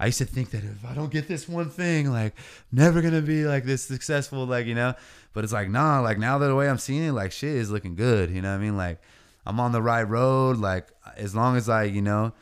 I 0.01 0.07
used 0.07 0.19
to 0.19 0.25
think 0.25 0.51
that 0.51 0.63
if 0.63 0.85
I 0.85 0.95
don't 0.95 1.11
get 1.11 1.27
this 1.27 1.49
one 1.49 1.71
thing, 1.71 2.11
like 2.11 2.35
I'm 2.73 2.79
never 2.79 3.03
gonna 3.03 3.23
be 3.23 3.45
like 3.45 3.65
this 3.65 3.83
successful, 3.83 4.47
like, 4.47 4.67
you 4.67 4.75
know? 4.75 4.95
But 5.33 5.45
it's 5.45 5.53
like, 5.53 5.69
nah, 5.69 6.01
like 6.01 6.19
now 6.19 6.39
that 6.39 6.47
the 6.47 6.55
way 6.55 6.69
I'm 6.69 6.79
seeing 6.79 7.05
it, 7.05 7.13
like 7.13 7.33
shit 7.33 7.55
is 7.55 7.71
looking 7.71 7.95
good, 7.95 8.31
you 8.31 8.41
know 8.41 8.51
what 8.51 8.61
I 8.61 8.65
mean? 8.65 8.77
Like 8.77 9.01
I'm 9.45 9.59
on 9.61 9.73
the 9.73 9.83
right 9.83 10.03
road, 10.03 10.59
like 10.59 10.89
as 11.17 11.35
long 11.35 11.57
as 11.57 11.69
I, 11.69 11.85
you 11.85 12.03
know, 12.03 12.33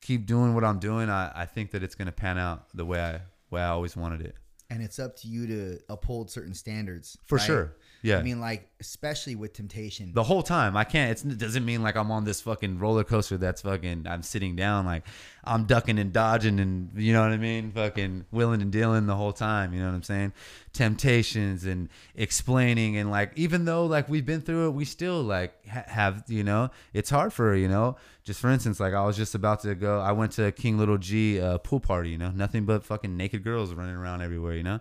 keep 0.00 0.26
doing 0.26 0.54
what 0.54 0.64
I'm 0.64 0.78
doing, 0.78 1.10
I, 1.10 1.32
I 1.34 1.46
think 1.46 1.72
that 1.72 1.82
it's 1.82 1.94
gonna 1.94 2.12
pan 2.12 2.38
out 2.38 2.66
the 2.74 2.84
way 2.84 3.00
I 3.00 3.20
way 3.50 3.60
I 3.60 3.68
always 3.68 3.96
wanted 3.96 4.22
it. 4.22 4.36
And 4.70 4.82
it's 4.82 4.98
up 4.98 5.16
to 5.18 5.28
you 5.28 5.46
to 5.48 5.80
uphold 5.90 6.30
certain 6.30 6.54
standards. 6.54 7.18
For 7.24 7.36
right? 7.36 7.44
sure. 7.44 7.76
Yeah. 8.02 8.18
I 8.18 8.22
mean, 8.22 8.40
like, 8.40 8.68
especially 8.80 9.36
with 9.36 9.52
temptation. 9.52 10.12
the 10.12 10.24
whole 10.24 10.42
time. 10.42 10.76
I 10.76 10.82
can't. 10.82 11.12
It's, 11.12 11.24
it 11.24 11.38
doesn't 11.38 11.64
mean 11.64 11.82
like 11.82 11.96
I'm 11.96 12.10
on 12.10 12.24
this 12.24 12.40
fucking 12.40 12.78
roller 12.80 13.04
coaster 13.04 13.38
that's 13.38 13.62
fucking. 13.62 14.06
I'm 14.08 14.22
sitting 14.22 14.56
down 14.56 14.84
like 14.86 15.04
I'm 15.44 15.64
ducking 15.64 16.00
and 16.00 16.12
dodging 16.12 16.58
and 16.58 16.90
you 16.96 17.12
know 17.12 17.22
what 17.22 17.30
I 17.30 17.36
mean. 17.36 17.70
Fucking 17.70 18.26
willing 18.32 18.60
and 18.60 18.72
dealing 18.72 19.06
the 19.06 19.14
whole 19.14 19.32
time. 19.32 19.72
You 19.72 19.80
know 19.80 19.86
what 19.86 19.94
I'm 19.94 20.02
saying? 20.02 20.32
Temptations 20.72 21.64
and 21.64 21.88
explaining 22.16 22.96
and 22.96 23.08
like 23.10 23.32
even 23.36 23.64
though 23.66 23.86
like 23.86 24.08
we've 24.08 24.26
been 24.26 24.40
through 24.40 24.68
it, 24.68 24.70
we 24.72 24.84
still 24.84 25.22
like 25.22 25.66
ha- 25.68 25.84
have 25.86 26.24
you 26.26 26.42
know. 26.42 26.70
It's 26.92 27.10
hard 27.10 27.32
for 27.32 27.54
you 27.54 27.68
know. 27.68 27.96
Just 28.24 28.40
for 28.40 28.50
instance, 28.50 28.80
like 28.80 28.94
I 28.94 29.04
was 29.04 29.16
just 29.16 29.36
about 29.36 29.60
to 29.60 29.76
go. 29.76 30.00
I 30.00 30.10
went 30.10 30.32
to 30.32 30.50
King 30.50 30.76
Lil 30.76 30.98
G 30.98 31.40
uh, 31.40 31.58
pool 31.58 31.78
party. 31.78 32.10
You 32.10 32.18
know, 32.18 32.30
nothing 32.30 32.64
but 32.64 32.82
fucking 32.84 33.16
naked 33.16 33.44
girls 33.44 33.72
running 33.72 33.94
around 33.94 34.22
everywhere. 34.22 34.54
You 34.54 34.64
know, 34.64 34.80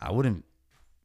I 0.00 0.10
wouldn't 0.10 0.44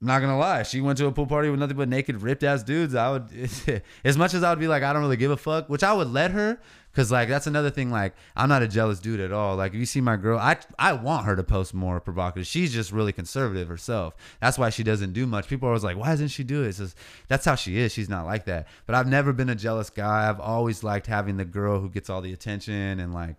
I'm 0.01 0.07
not 0.07 0.19
gonna 0.19 0.37
lie. 0.37 0.63
She 0.63 0.81
went 0.81 0.97
to 0.97 1.05
a 1.05 1.11
pool 1.11 1.27
party 1.27 1.51
with 1.51 1.59
nothing 1.59 1.77
but 1.77 1.87
naked, 1.87 2.23
ripped 2.23 2.43
ass 2.43 2.63
dudes. 2.63 2.95
I 2.95 3.11
would, 3.11 3.83
as 4.03 4.17
much 4.17 4.33
as 4.33 4.43
I 4.43 4.49
would 4.49 4.59
be 4.59 4.67
like, 4.67 4.81
I 4.81 4.93
don't 4.93 5.03
really 5.03 5.17
give 5.17 5.29
a 5.29 5.37
fuck, 5.37 5.69
which 5.69 5.83
I 5.83 5.93
would 5.93 6.07
let 6.07 6.31
her, 6.31 6.59
cause 6.95 7.11
like 7.11 7.29
that's 7.29 7.45
another 7.45 7.69
thing. 7.69 7.91
Like 7.91 8.15
I'm 8.35 8.49
not 8.49 8.63
a 8.63 8.67
jealous 8.67 8.99
dude 8.99 9.19
at 9.19 9.31
all. 9.31 9.57
Like 9.57 9.73
if 9.73 9.79
you 9.79 9.85
see 9.85 10.01
my 10.01 10.17
girl, 10.17 10.39
I 10.39 10.57
I 10.79 10.93
want 10.93 11.27
her 11.27 11.35
to 11.35 11.43
post 11.43 11.75
more 11.75 11.99
provocative. 11.99 12.47
She's 12.47 12.73
just 12.73 12.91
really 12.91 13.11
conservative 13.11 13.67
herself. 13.67 14.15
That's 14.39 14.57
why 14.57 14.71
she 14.71 14.81
doesn't 14.81 15.13
do 15.13 15.27
much. 15.27 15.47
People 15.47 15.67
are 15.67 15.71
always 15.71 15.83
like, 15.83 15.97
why 15.97 16.07
doesn't 16.07 16.29
she 16.29 16.43
do 16.43 16.63
it? 16.63 16.69
It's 16.69 16.79
just 16.79 16.97
that's 17.27 17.45
how 17.45 17.53
she 17.53 17.77
is. 17.77 17.93
She's 17.93 18.09
not 18.09 18.25
like 18.25 18.45
that. 18.45 18.67
But 18.87 18.95
I've 18.95 19.07
never 19.07 19.33
been 19.33 19.49
a 19.49 19.55
jealous 19.55 19.91
guy. 19.91 20.27
I've 20.27 20.39
always 20.39 20.83
liked 20.83 21.05
having 21.05 21.37
the 21.37 21.45
girl 21.45 21.79
who 21.79 21.89
gets 21.89 22.09
all 22.09 22.21
the 22.21 22.33
attention 22.33 22.99
and 22.99 23.13
like 23.13 23.35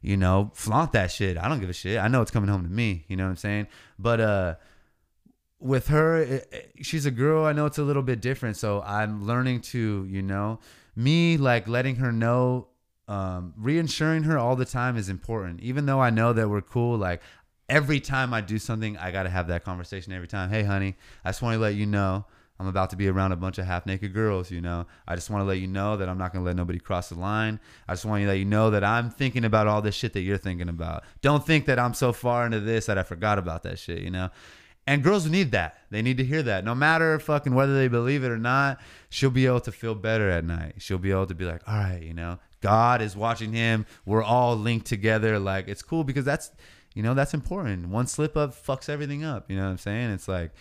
you 0.00 0.16
know, 0.16 0.50
flaunt 0.54 0.92
that 0.92 1.10
shit. 1.10 1.36
I 1.36 1.48
don't 1.48 1.60
give 1.60 1.68
a 1.68 1.72
shit. 1.74 1.98
I 1.98 2.08
know 2.08 2.22
it's 2.22 2.30
coming 2.30 2.48
home 2.48 2.62
to 2.62 2.70
me. 2.70 3.04
You 3.08 3.16
know 3.16 3.24
what 3.24 3.30
I'm 3.30 3.36
saying? 3.36 3.66
But 3.98 4.20
uh, 4.20 4.54
with 5.60 5.88
her, 5.88 6.18
it, 6.18 6.48
it- 6.52 6.72
she's 6.82 7.06
a 7.06 7.10
girl. 7.10 7.44
I 7.44 7.52
know 7.52 7.66
it's 7.66 7.78
a 7.78 7.82
little 7.82 8.02
bit 8.02 8.20
different. 8.20 8.56
So 8.56 8.82
I'm 8.82 9.26
learning 9.26 9.60
to, 9.72 10.06
you 10.08 10.22
know, 10.22 10.60
me 10.94 11.36
like 11.36 11.66
letting 11.68 11.96
her 11.96 12.12
know 12.12 12.68
um, 13.08 13.54
reassuring 13.56 14.24
her 14.24 14.36
all 14.38 14.54
the 14.56 14.64
time 14.66 14.96
is 14.96 15.08
important. 15.08 15.60
Even 15.60 15.86
though 15.86 16.00
i 16.00 16.10
know 16.10 16.32
that 16.34 16.46
we're 16.48 16.60
cool 16.60 16.98
like 16.98 17.22
every 17.70 18.00
time 18.00 18.34
i 18.34 18.40
do 18.42 18.58
something 18.58 18.98
i 18.98 19.10
gotta 19.10 19.30
have 19.30 19.48
that 19.48 19.64
conversation 19.64 20.12
every 20.12 20.28
time. 20.28 20.50
Hey 20.50 20.62
honey 20.62 20.94
i 21.24 21.30
just 21.30 21.40
want 21.40 21.54
to 21.54 21.58
let 21.58 21.74
you 21.74 21.86
know 21.86 22.26
i'm 22.60 22.66
about 22.66 22.90
to 22.90 22.96
be 22.96 23.08
around 23.08 23.32
a 23.32 23.36
bunch 23.36 23.56
of 23.56 23.64
half 23.64 23.86
naked 23.86 24.12
girls 24.12 24.50
you 24.50 24.60
know. 24.60 24.86
I 25.06 25.14
just 25.14 25.30
want 25.30 25.40
to 25.40 25.46
let 25.46 25.58
you 25.58 25.66
know 25.68 25.96
that 25.96 26.06
i'm 26.08 26.18
not 26.18 26.34
gonna 26.34 26.44
let 26.44 26.56
nobody 26.56 26.78
cross 26.78 27.08
the 27.08 27.14
line. 27.18 27.60
I 27.88 27.92
just 27.94 28.04
want 28.04 28.22
to 28.22 28.28
let 28.28 28.38
you 28.38 28.44
know 28.44 28.68
that 28.70 28.84
i'm 28.84 29.08
thinking 29.08 29.44
about 29.46 29.66
all 29.68 29.80
this 29.80 29.94
shit 29.94 30.12
that 30.12 30.20
you're 30.20 30.36
thinking 30.36 30.68
about. 30.68 31.04
Don't 31.22 31.46
think 31.46 31.64
that 31.64 31.78
i'm 31.78 31.94
so 31.94 32.12
far 32.12 32.44
into 32.44 32.60
this 32.60 32.84
that 32.86 32.98
i 32.98 33.02
forgot 33.04 33.38
about 33.38 33.62
that 33.62 33.78
shit 33.78 34.00
you 34.00 34.10
know 34.10 34.28
and 34.88 35.02
girls 35.02 35.28
need 35.28 35.50
that. 35.52 35.76
They 35.90 36.00
need 36.00 36.16
to 36.16 36.24
hear 36.24 36.42
that. 36.44 36.64
No 36.64 36.74
matter 36.74 37.18
fucking 37.18 37.54
whether 37.54 37.74
they 37.74 37.88
believe 37.88 38.24
it 38.24 38.30
or 38.30 38.38
not, 38.38 38.80
she'll 39.10 39.28
be 39.28 39.44
able 39.44 39.60
to 39.60 39.70
feel 39.70 39.94
better 39.94 40.30
at 40.30 40.46
night. 40.46 40.76
She'll 40.78 40.96
be 40.96 41.10
able 41.10 41.26
to 41.26 41.34
be 41.34 41.44
like, 41.44 41.60
all 41.68 41.76
right, 41.76 42.02
you 42.02 42.14
know, 42.14 42.38
God 42.62 43.02
is 43.02 43.14
watching 43.14 43.52
him. 43.52 43.84
We're 44.06 44.22
all 44.22 44.56
linked 44.56 44.86
together. 44.86 45.38
Like, 45.38 45.68
it's 45.68 45.82
cool 45.82 46.04
because 46.04 46.24
that's, 46.24 46.50
you 46.94 47.02
know, 47.02 47.12
that's 47.12 47.34
important. 47.34 47.88
One 47.90 48.06
slip 48.06 48.34
up 48.34 48.54
fucks 48.54 48.88
everything 48.88 49.24
up. 49.24 49.50
You 49.50 49.58
know 49.58 49.64
what 49.64 49.72
I'm 49.72 49.78
saying? 49.78 50.10
It's 50.12 50.26
like, 50.26 50.52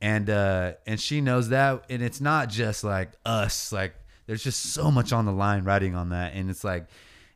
and, 0.00 0.30
uh, 0.30 0.74
and 0.86 1.00
she 1.00 1.20
knows 1.20 1.48
that. 1.48 1.84
And 1.90 2.04
it's 2.04 2.20
not 2.20 2.50
just 2.50 2.84
like 2.84 3.10
us. 3.26 3.72
Like, 3.72 3.96
there's 4.26 4.44
just 4.44 4.62
so 4.74 4.92
much 4.92 5.12
on 5.12 5.24
the 5.24 5.32
line 5.32 5.64
riding 5.64 5.96
on 5.96 6.10
that. 6.10 6.34
And 6.34 6.50
it's 6.50 6.62
like, 6.62 6.86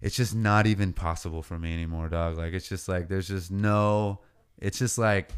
it's 0.00 0.14
just 0.14 0.36
not 0.36 0.68
even 0.68 0.92
possible 0.92 1.42
for 1.42 1.58
me 1.58 1.74
anymore, 1.74 2.08
dog. 2.08 2.38
Like, 2.38 2.52
it's 2.52 2.68
just 2.68 2.88
like, 2.88 3.08
there's 3.08 3.26
just 3.26 3.50
no, 3.50 4.20
it's 4.60 4.78
just 4.78 4.96
like, 4.96 5.30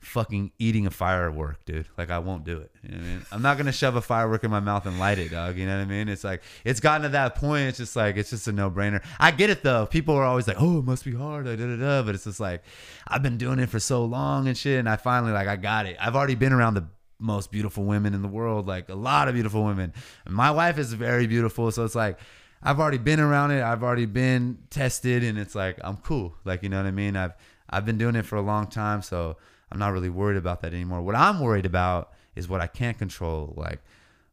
fucking 0.00 0.52
eating 0.58 0.86
a 0.86 0.90
firework, 0.90 1.64
dude. 1.64 1.86
Like 1.96 2.10
I 2.10 2.18
won't 2.18 2.44
do 2.44 2.58
it. 2.58 2.70
You 2.82 2.90
know 2.90 2.96
I 2.96 3.00
mean? 3.00 3.26
I'm 3.30 3.42
not 3.42 3.56
gonna 3.56 3.72
shove 3.72 3.96
a 3.96 4.00
firework 4.00 4.44
in 4.44 4.50
my 4.50 4.60
mouth 4.60 4.86
and 4.86 4.98
light 4.98 5.18
it, 5.18 5.30
dog. 5.30 5.56
You 5.56 5.66
know 5.66 5.76
what 5.76 5.82
I 5.82 5.86
mean? 5.86 6.08
It's 6.08 6.24
like 6.24 6.42
it's 6.64 6.80
gotten 6.80 7.02
to 7.02 7.08
that 7.10 7.34
point. 7.34 7.68
It's 7.68 7.78
just 7.78 7.96
like 7.96 8.16
it's 8.16 8.30
just 8.30 8.48
a 8.48 8.52
no 8.52 8.70
brainer. 8.70 9.02
I 9.18 9.30
get 9.30 9.50
it 9.50 9.62
though. 9.62 9.86
People 9.86 10.14
are 10.14 10.24
always 10.24 10.48
like, 10.48 10.56
oh, 10.58 10.78
it 10.78 10.84
must 10.84 11.04
be 11.04 11.14
hard, 11.14 11.46
da, 11.46 11.56
da, 11.56 11.76
da, 11.76 12.02
but 12.02 12.14
it's 12.14 12.24
just 12.24 12.40
like 12.40 12.62
I've 13.06 13.22
been 13.22 13.38
doing 13.38 13.58
it 13.58 13.68
for 13.68 13.78
so 13.78 14.04
long 14.04 14.48
and 14.48 14.56
shit, 14.56 14.78
and 14.78 14.88
I 14.88 14.96
finally 14.96 15.32
like 15.32 15.48
I 15.48 15.56
got 15.56 15.86
it. 15.86 15.96
I've 16.00 16.16
already 16.16 16.34
been 16.34 16.52
around 16.52 16.74
the 16.74 16.86
most 17.18 17.52
beautiful 17.52 17.84
women 17.84 18.14
in 18.14 18.22
the 18.22 18.28
world, 18.28 18.66
like 18.66 18.88
a 18.88 18.94
lot 18.94 19.28
of 19.28 19.34
beautiful 19.34 19.64
women. 19.64 19.92
My 20.26 20.50
wife 20.50 20.78
is 20.78 20.92
very 20.92 21.26
beautiful, 21.26 21.70
so 21.70 21.84
it's 21.84 21.94
like. 21.94 22.18
I've 22.62 22.78
already 22.78 22.98
been 22.98 23.20
around 23.20 23.52
it. 23.52 23.62
I've 23.62 23.82
already 23.82 24.04
been 24.04 24.58
tested, 24.68 25.24
and 25.24 25.38
it's 25.38 25.54
like 25.54 25.78
I'm 25.82 25.96
cool. 25.96 26.34
Like 26.44 26.62
you 26.62 26.68
know 26.68 26.76
what 26.76 26.84
I 26.84 26.90
mean. 26.90 27.16
I've 27.16 27.32
I've 27.70 27.86
been 27.86 27.96
doing 27.96 28.16
it 28.16 28.26
for 28.26 28.36
a 28.36 28.42
long 28.42 28.66
time, 28.66 29.00
so 29.00 29.38
I'm 29.72 29.78
not 29.78 29.92
really 29.92 30.10
worried 30.10 30.36
about 30.36 30.62
that 30.62 30.74
anymore. 30.74 31.02
What 31.02 31.14
I'm 31.14 31.40
worried 31.40 31.66
about 31.66 32.12
is 32.34 32.48
what 32.48 32.60
I 32.60 32.66
can't 32.66 32.98
control, 32.98 33.54
like 33.56 33.80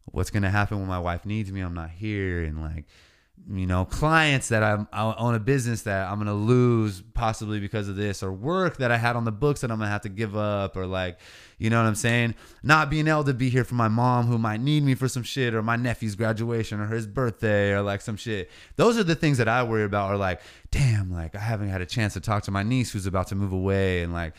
what's 0.05 0.29
gonna 0.29 0.49
happen 0.49 0.79
when 0.79 0.87
my 0.87 0.99
wife 0.99 1.25
needs 1.25 1.51
me, 1.51 1.61
I'm 1.61 1.73
not 1.73 1.89
here, 1.89 2.43
and 2.43 2.61
like 2.61 2.85
you 3.49 3.67
know 3.67 3.85
clients 3.85 4.49
that 4.49 4.63
I'm, 4.63 4.87
I 4.91 5.13
own 5.17 5.35
a 5.35 5.39
business 5.39 5.83
that 5.83 6.09
I'm 6.09 6.17
gonna 6.17 6.33
lose 6.33 7.01
possibly 7.13 7.59
because 7.59 7.87
of 7.87 7.95
this, 7.95 8.23
or 8.23 8.31
work 8.31 8.77
that 8.77 8.91
I 8.91 8.97
had 8.97 9.15
on 9.15 9.25
the 9.25 9.31
books 9.31 9.61
that 9.61 9.71
I'm 9.71 9.79
gonna 9.79 9.91
have 9.91 10.01
to 10.01 10.09
give 10.09 10.35
up, 10.35 10.75
or 10.75 10.85
like 10.85 11.19
you 11.57 11.69
know 11.69 11.81
what 11.81 11.87
I'm 11.87 11.95
saying, 11.95 12.35
not 12.63 12.89
being 12.89 13.07
able 13.07 13.23
to 13.25 13.33
be 13.33 13.49
here 13.49 13.63
for 13.63 13.75
my 13.75 13.87
mom 13.87 14.27
who 14.27 14.37
might 14.37 14.61
need 14.61 14.83
me 14.83 14.95
for 14.95 15.07
some 15.07 15.23
shit, 15.23 15.53
or 15.53 15.61
my 15.61 15.75
nephew's 15.75 16.15
graduation, 16.15 16.79
or 16.79 16.87
his 16.87 17.07
birthday, 17.07 17.71
or 17.71 17.81
like 17.81 18.01
some 18.01 18.17
shit. 18.17 18.49
Those 18.75 18.97
are 18.97 19.03
the 19.03 19.15
things 19.15 19.37
that 19.37 19.47
I 19.47 19.63
worry 19.63 19.83
about. 19.83 20.11
Or 20.11 20.17
like, 20.17 20.41
damn, 20.71 21.11
like 21.11 21.35
I 21.35 21.39
haven't 21.39 21.69
had 21.69 21.81
a 21.81 21.85
chance 21.85 22.13
to 22.13 22.19
talk 22.19 22.43
to 22.43 22.51
my 22.51 22.63
niece 22.63 22.91
who's 22.91 23.05
about 23.05 23.27
to 23.27 23.35
move 23.35 23.51
away, 23.53 24.01
and 24.03 24.13
like 24.13 24.33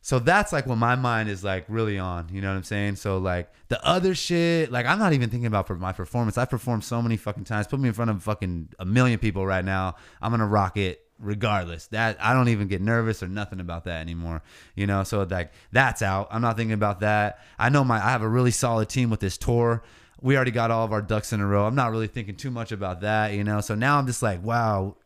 so 0.00 0.18
that's 0.18 0.52
like 0.52 0.66
when 0.66 0.78
my 0.78 0.96
mind 0.96 1.28
is 1.28 1.42
like 1.42 1.64
really 1.68 1.98
on, 1.98 2.28
you 2.30 2.40
know 2.40 2.48
what 2.48 2.56
I'm 2.56 2.62
saying? 2.62 2.96
So 2.96 3.18
like 3.18 3.52
the 3.68 3.84
other 3.84 4.14
shit, 4.14 4.70
like 4.70 4.86
I'm 4.86 4.98
not 4.98 5.12
even 5.12 5.28
thinking 5.28 5.46
about 5.46 5.66
for 5.66 5.74
my 5.74 5.92
performance. 5.92 6.38
I've 6.38 6.50
performed 6.50 6.84
so 6.84 7.02
many 7.02 7.16
fucking 7.16 7.44
times. 7.44 7.66
Put 7.66 7.80
me 7.80 7.88
in 7.88 7.94
front 7.94 8.10
of 8.10 8.22
fucking 8.22 8.70
a 8.78 8.84
million 8.84 9.18
people 9.18 9.44
right 9.46 9.64
now. 9.64 9.96
I'm 10.22 10.30
gonna 10.30 10.46
rock 10.46 10.76
it 10.76 11.02
regardless. 11.18 11.88
That 11.88 12.16
I 12.20 12.32
don't 12.32 12.48
even 12.48 12.68
get 12.68 12.80
nervous 12.80 13.22
or 13.22 13.28
nothing 13.28 13.60
about 13.60 13.84
that 13.84 14.00
anymore. 14.00 14.42
You 14.74 14.86
know, 14.86 15.02
so 15.02 15.26
like 15.28 15.52
that's 15.72 16.00
out. 16.00 16.28
I'm 16.30 16.42
not 16.42 16.56
thinking 16.56 16.74
about 16.74 17.00
that. 17.00 17.40
I 17.58 17.68
know 17.68 17.84
my 17.84 17.96
I 17.96 18.10
have 18.10 18.22
a 18.22 18.28
really 18.28 18.52
solid 18.52 18.88
team 18.88 19.10
with 19.10 19.20
this 19.20 19.36
tour. 19.36 19.82
We 20.20 20.36
already 20.36 20.50
got 20.50 20.70
all 20.70 20.84
of 20.84 20.92
our 20.92 21.02
ducks 21.02 21.32
in 21.32 21.40
a 21.40 21.46
row. 21.46 21.66
I'm 21.66 21.76
not 21.76 21.90
really 21.90 22.08
thinking 22.08 22.34
too 22.34 22.50
much 22.50 22.72
about 22.72 23.02
that, 23.02 23.34
you 23.34 23.44
know. 23.44 23.60
So 23.60 23.74
now 23.74 23.98
I'm 23.98 24.06
just 24.06 24.22
like, 24.22 24.42
wow. 24.42 24.96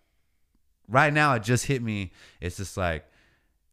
Right 0.88 1.12
now 1.12 1.34
it 1.34 1.42
just 1.42 1.66
hit 1.66 1.82
me. 1.82 2.12
It's 2.40 2.56
just 2.56 2.76
like 2.76 3.06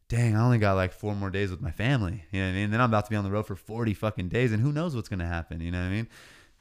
dang, 0.09 0.35
I 0.35 0.43
only 0.43 0.57
got 0.57 0.73
like 0.73 0.91
four 0.91 1.15
more 1.15 1.29
days 1.29 1.51
with 1.51 1.61
my 1.61 1.71
family. 1.71 2.25
You 2.31 2.41
know 2.41 2.47
what 2.47 2.51
I 2.51 2.55
mean? 2.55 2.71
Then 2.71 2.81
I'm 2.81 2.89
about 2.89 3.05
to 3.05 3.09
be 3.09 3.15
on 3.15 3.23
the 3.23 3.31
road 3.31 3.45
for 3.45 3.55
40 3.55 3.93
fucking 3.93 4.27
days, 4.27 4.51
and 4.51 4.61
who 4.61 4.73
knows 4.73 4.95
what's 4.95 5.07
gonna 5.07 5.27
happen? 5.27 5.61
You 5.61 5.71
know 5.71 5.79
what 5.79 5.85
I 5.85 5.91
mean? 5.91 6.07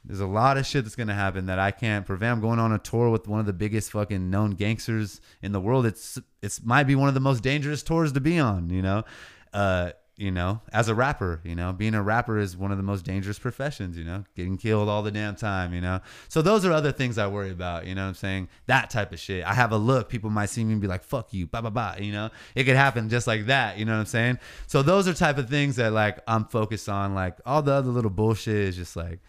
There's 0.05 0.21
a 0.21 0.27
lot 0.27 0.57
of 0.57 0.65
shit 0.65 0.85
that's 0.85 0.95
gonna 0.95 1.15
happen 1.15 1.47
that 1.47 1.59
I 1.59 1.71
can't 1.71 2.07
prevent. 2.07 2.35
I'm 2.35 2.41
going 2.41 2.59
on 2.59 2.73
a 2.73 2.79
tour 2.79 3.11
with 3.11 3.27
one 3.27 3.41
of 3.41 3.47
the 3.47 3.53
biggest 3.53 3.91
fucking 3.91 4.31
known 4.31 4.53
gangsters 4.53 5.21
in 5.43 5.53
the 5.53 5.61
world. 5.61 5.87
It's 5.87 6.19
it's 6.43 6.63
might 6.63 6.85
be 6.85 6.95
one 6.95 7.09
of 7.09 7.15
the 7.15 7.21
most 7.21 7.43
dangerous 7.43 7.83
tours 7.83 8.13
to 8.13 8.21
be 8.21 8.39
on. 8.39 8.71
You 8.71 8.83
know, 8.83 9.05
uh, 9.53 9.91
you 10.19 10.33
know, 10.33 10.61
as 10.73 10.89
a 10.89 10.95
rapper, 10.97 11.41
you 11.45 11.55
know, 11.55 11.73
being 11.73 11.95
a 11.95 12.03
rapper 12.03 12.39
is 12.39 12.57
one 12.57 12.73
of 12.73 12.77
the 12.77 12.83
most 12.83 13.05
dangerous 13.05 13.39
professions, 13.39 13.97
you 13.97 14.03
know, 14.03 14.25
getting 14.35 14.57
killed 14.57 14.89
all 14.89 15.01
the 15.05 15.13
damn 15.13 15.37
time, 15.37 15.73
you 15.73 15.81
know. 15.81 16.01
So 16.29 16.43
those 16.43 16.67
are 16.67 16.73
other 16.73 16.91
things 16.91 17.19
I 17.19 17.29
worry 17.29 17.53
about, 17.53 17.87
you 17.87 17.95
know 17.95 18.03
what 18.03 18.09
I'm 18.09 18.15
saying? 18.15 18.49
That 18.67 18.91
type 18.91 19.13
of 19.13 19.21
shit. 19.21 19.45
I 19.45 19.55
have 19.55 19.71
a 19.71 19.77
look, 19.77 20.09
people 20.09 20.29
might 20.29 20.51
see 20.51 20.65
me 20.65 20.73
and 20.73 20.83
be 20.83 20.89
like, 20.89 21.05
fuck 21.05 21.33
you, 21.33 21.47
blah, 21.47 21.61
blah, 21.61 21.71
blah, 21.71 21.95
you 22.01 22.11
know. 22.11 22.31
It 22.57 22.65
could 22.65 22.75
happen 22.75 23.09
just 23.09 23.29
like 23.29 23.47
that, 23.47 23.79
you 23.79 23.85
know 23.85 23.93
what 23.93 24.01
I'm 24.01 24.07
saying? 24.07 24.41
So 24.67 24.83
those 24.83 25.07
are 25.07 25.15
type 25.15 25.39
of 25.39 25.49
things 25.49 25.77
that 25.77 25.93
like 25.93 26.19
I'm 26.27 26.47
focused 26.47 26.89
on. 26.89 27.15
Like 27.15 27.39
all 27.47 27.63
the 27.63 27.73
other 27.73 27.91
little 27.91 28.11
bullshit 28.11 28.57
is 28.57 28.77
just 28.77 28.97
like 28.97 29.21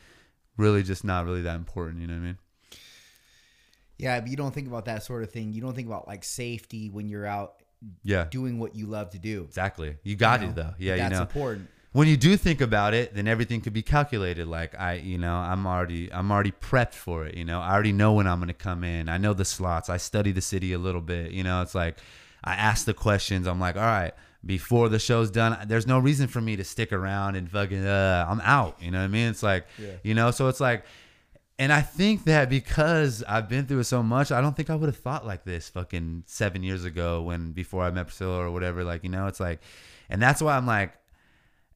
really 0.58 0.82
just 0.82 1.04
not 1.04 1.26
really 1.26 1.44
that 1.44 1.56
important, 1.56 2.02
you 2.02 2.08
know 2.08 2.16
what 2.16 2.22
I 2.22 2.26
mean? 2.26 2.38
Yeah, 4.00 4.20
but 4.22 4.30
you 4.32 4.38
don't 4.38 4.56
think 4.56 4.68
about 4.68 4.86
that 4.86 5.04
sort 5.04 5.22
of 5.22 5.32
thing. 5.32 5.54
You 5.54 5.62
don't 5.62 5.76
think 5.76 5.88
about 5.88 6.08
like 6.08 6.24
safety 6.24 6.90
when 6.90 7.08
you're 7.10 7.28
out 7.28 7.62
yeah 8.04 8.26
doing 8.30 8.60
what 8.60 8.76
you 8.76 8.86
love 8.86 9.10
to 9.12 9.20
do. 9.20 9.44
Exactly. 9.48 9.98
You 10.04 10.16
got 10.16 10.42
You 10.42 10.48
know, 10.48 10.52
it 10.52 10.56
though. 10.56 10.74
Yeah, 10.78 10.96
that's 10.98 11.12
you 11.12 11.16
know. 11.18 11.22
important. 11.24 11.70
When 11.92 12.08
you 12.08 12.18
do 12.18 12.38
think 12.38 12.62
about 12.62 12.94
it, 12.94 13.16
then 13.16 13.28
everything 13.28 13.62
could 13.62 13.74
be 13.74 13.82
calculated. 13.82 14.48
Like 14.48 14.80
I, 14.80 14.94
you 14.96 15.18
know, 15.18 15.34
I'm 15.34 15.66
already 15.66 16.12
I'm 16.14 16.32
already 16.32 16.52
prepped 16.52 16.94
for 16.94 17.26
it, 17.26 17.36
you 17.36 17.46
know. 17.46 17.60
I 17.62 17.72
already 17.74 17.94
know 17.94 18.14
when 18.14 18.28
I'm 18.28 18.46
to 18.46 18.54
come 18.54 18.84
in. 18.84 19.10
I 19.10 19.18
know 19.18 19.34
the 19.34 19.46
slots. 19.46 19.90
I 19.90 19.98
study 19.98 20.32
the 20.32 20.42
city 20.42 20.74
a 20.74 20.78
little 20.78 21.02
bit, 21.02 21.32
you 21.32 21.44
know. 21.44 21.62
It's 21.64 21.74
like 21.74 21.98
I 22.44 22.54
ask 22.54 22.86
the 22.86 22.94
questions. 22.94 23.48
I'm 23.48 23.60
like, 23.60 23.76
"All 23.76 23.82
right, 23.82 24.14
before 24.46 24.88
the 24.90 25.00
show's 25.00 25.32
done, 25.32 25.58
there's 25.68 25.88
no 25.88 25.98
reason 26.00 26.28
for 26.28 26.42
me 26.42 26.56
to 26.58 26.64
stick 26.64 26.94
around 26.94 27.36
and 27.36 27.50
fucking 27.50 27.84
uh, 27.86 28.26
I'm 28.30 28.42
out." 28.42 28.78
You 28.82 28.92
know 28.92 29.00
what 29.00 29.06
I 29.06 29.08
mean? 29.08 29.30
It's 29.30 29.42
like, 29.44 29.66
Yeah. 29.80 29.94
you 30.04 30.14
know, 30.14 30.30
so 30.32 30.48
it's 30.48 30.60
like 30.62 30.84
and 31.60 31.74
I 31.74 31.82
think 31.82 32.24
that 32.24 32.49
because 32.49 33.22
I've 33.28 33.49
been 33.49 33.66
through 33.66 33.80
it 33.80 33.84
so 33.84 34.01
much, 34.01 34.32
I 34.32 34.39
don't 34.39 34.55
think 34.55 34.70
I 34.70 34.76
would 34.76 34.88
have 34.88 34.97
thought 34.97 35.28
like 35.28 35.43
this 35.43 35.68
fucking 35.68 36.24
seven 36.26 36.64
years 36.64 36.86
ago 36.86 37.22
when 37.22 37.51
before 37.51 37.84
I 37.84 37.91
met 37.91 38.07
Priscilla 38.07 38.39
or 38.39 38.49
whatever. 38.49 38.86
Like, 38.86 39.03
you 39.03 39.10
know, 39.10 39.28
it's 39.28 39.41
like, 39.41 39.60
and 40.10 40.22
that's 40.22 40.41
why 40.41 40.55
I'm 40.55 40.66
like, 40.66 40.93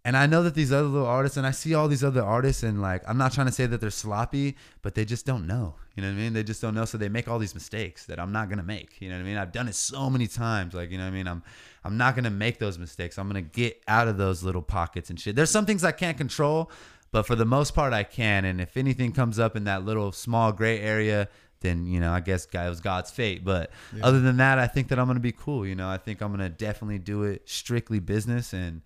and 0.06 0.16
I 0.16 0.26
know 0.26 0.44
that 0.44 0.56
these 0.56 0.72
other 0.72 0.88
little 0.88 1.08
artists, 1.08 1.38
and 1.38 1.46
I 1.46 1.52
see 1.52 1.74
all 1.74 1.90
these 1.90 2.04
other 2.04 2.24
artists, 2.24 2.64
and 2.64 2.82
like, 2.82 3.04
I'm 3.08 3.18
not 3.18 3.34
trying 3.34 3.48
to 3.48 3.54
say 3.54 3.66
that 3.66 3.82
they're 3.82 3.90
sloppy, 3.90 4.56
but 4.82 4.96
they 4.96 5.04
just 5.04 5.26
don't 5.26 5.48
know. 5.48 5.76
You 5.96 6.04
know 6.04 6.10
what 6.10 6.16
I 6.16 6.18
mean? 6.18 6.34
They 6.34 6.44
just 6.44 6.62
don't 6.62 6.76
know, 6.76 6.86
so 6.86 6.98
they 6.98 7.10
make 7.10 7.28
all 7.28 7.40
these 7.40 7.54
mistakes 7.54 8.06
that 8.06 8.20
I'm 8.20 8.32
not 8.32 8.50
gonna 8.50 8.64
make. 8.64 9.02
You 9.02 9.10
know 9.10 9.16
what 9.16 9.22
I 9.22 9.26
mean? 9.26 9.38
I've 9.38 9.52
done 9.52 9.68
it 9.68 9.76
so 9.76 10.10
many 10.10 10.28
times. 10.28 10.74
Like, 10.74 10.92
you 10.92 10.98
know 10.98 11.04
what 11.04 11.12
I 11.12 11.14
mean? 11.14 11.28
I'm, 11.28 11.44
I'm 11.84 11.98
not 11.98 12.16
gonna 12.16 12.32
make 12.32 12.58
those 12.58 12.78
mistakes. 12.78 13.18
I'm 13.18 13.28
gonna 13.28 13.42
get 13.42 13.82
out 13.88 14.08
of 14.08 14.18
those 14.18 14.44
little 14.44 14.62
pockets 14.62 15.10
and 15.10 15.20
shit. 15.20 15.36
There's 15.36 15.52
some 15.52 15.66
things 15.66 15.84
I 15.84 15.92
can't 15.92 16.18
control, 16.18 16.70
but 17.14 17.28
for 17.28 17.36
the 17.36 17.46
most 17.46 17.76
part, 17.76 17.94
I 17.94 18.04
can. 18.04 18.44
And 18.44 18.60
if 18.60 18.76
anything 18.76 19.12
comes 19.12 19.38
up 19.38 19.56
in 19.56 19.66
that 19.66 19.86
little 19.86 20.12
small 20.12 20.52
gray 20.52 20.80
area, 20.80 21.30
then 21.62 21.86
you 21.86 22.00
know, 22.00 22.12
I 22.12 22.20
guess 22.20 22.46
it 22.52 22.70
was 22.70 22.82
God's 22.82 23.12
fate. 23.12 23.46
But 23.46 23.70
other 24.02 24.20
than 24.20 24.38
that, 24.38 24.58
I 24.58 24.66
think 24.68 24.88
that 24.88 24.98
I'm 24.98 25.06
gonna 25.06 25.20
be 25.20 25.32
cool. 25.32 25.66
You 25.66 25.76
know, 25.76 25.88
I 25.88 25.98
think 25.98 26.22
I'm 26.22 26.32
gonna 26.32 26.50
definitely 26.50 26.98
do 26.98 27.24
it 27.24 27.48
strictly 27.48 28.00
business 28.00 28.52
and 28.52 28.82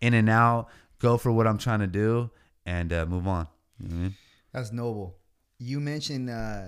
in 0.00 0.14
and 0.14 0.30
out, 0.30 0.68
go 1.00 1.18
for 1.18 1.32
what 1.32 1.46
I'm 1.46 1.58
trying 1.58 1.80
to 1.80 1.88
do, 1.88 2.30
and 2.64 2.92
uh, 2.92 3.04
move 3.04 3.26
on. 3.26 3.48
You 3.80 3.88
know 3.88 3.94
what 3.94 4.00
I 4.00 4.02
mean? 4.04 4.14
That's 4.52 4.72
noble. 4.72 5.16
You 5.58 5.80
mentioned 5.80 6.30
uh, 6.30 6.62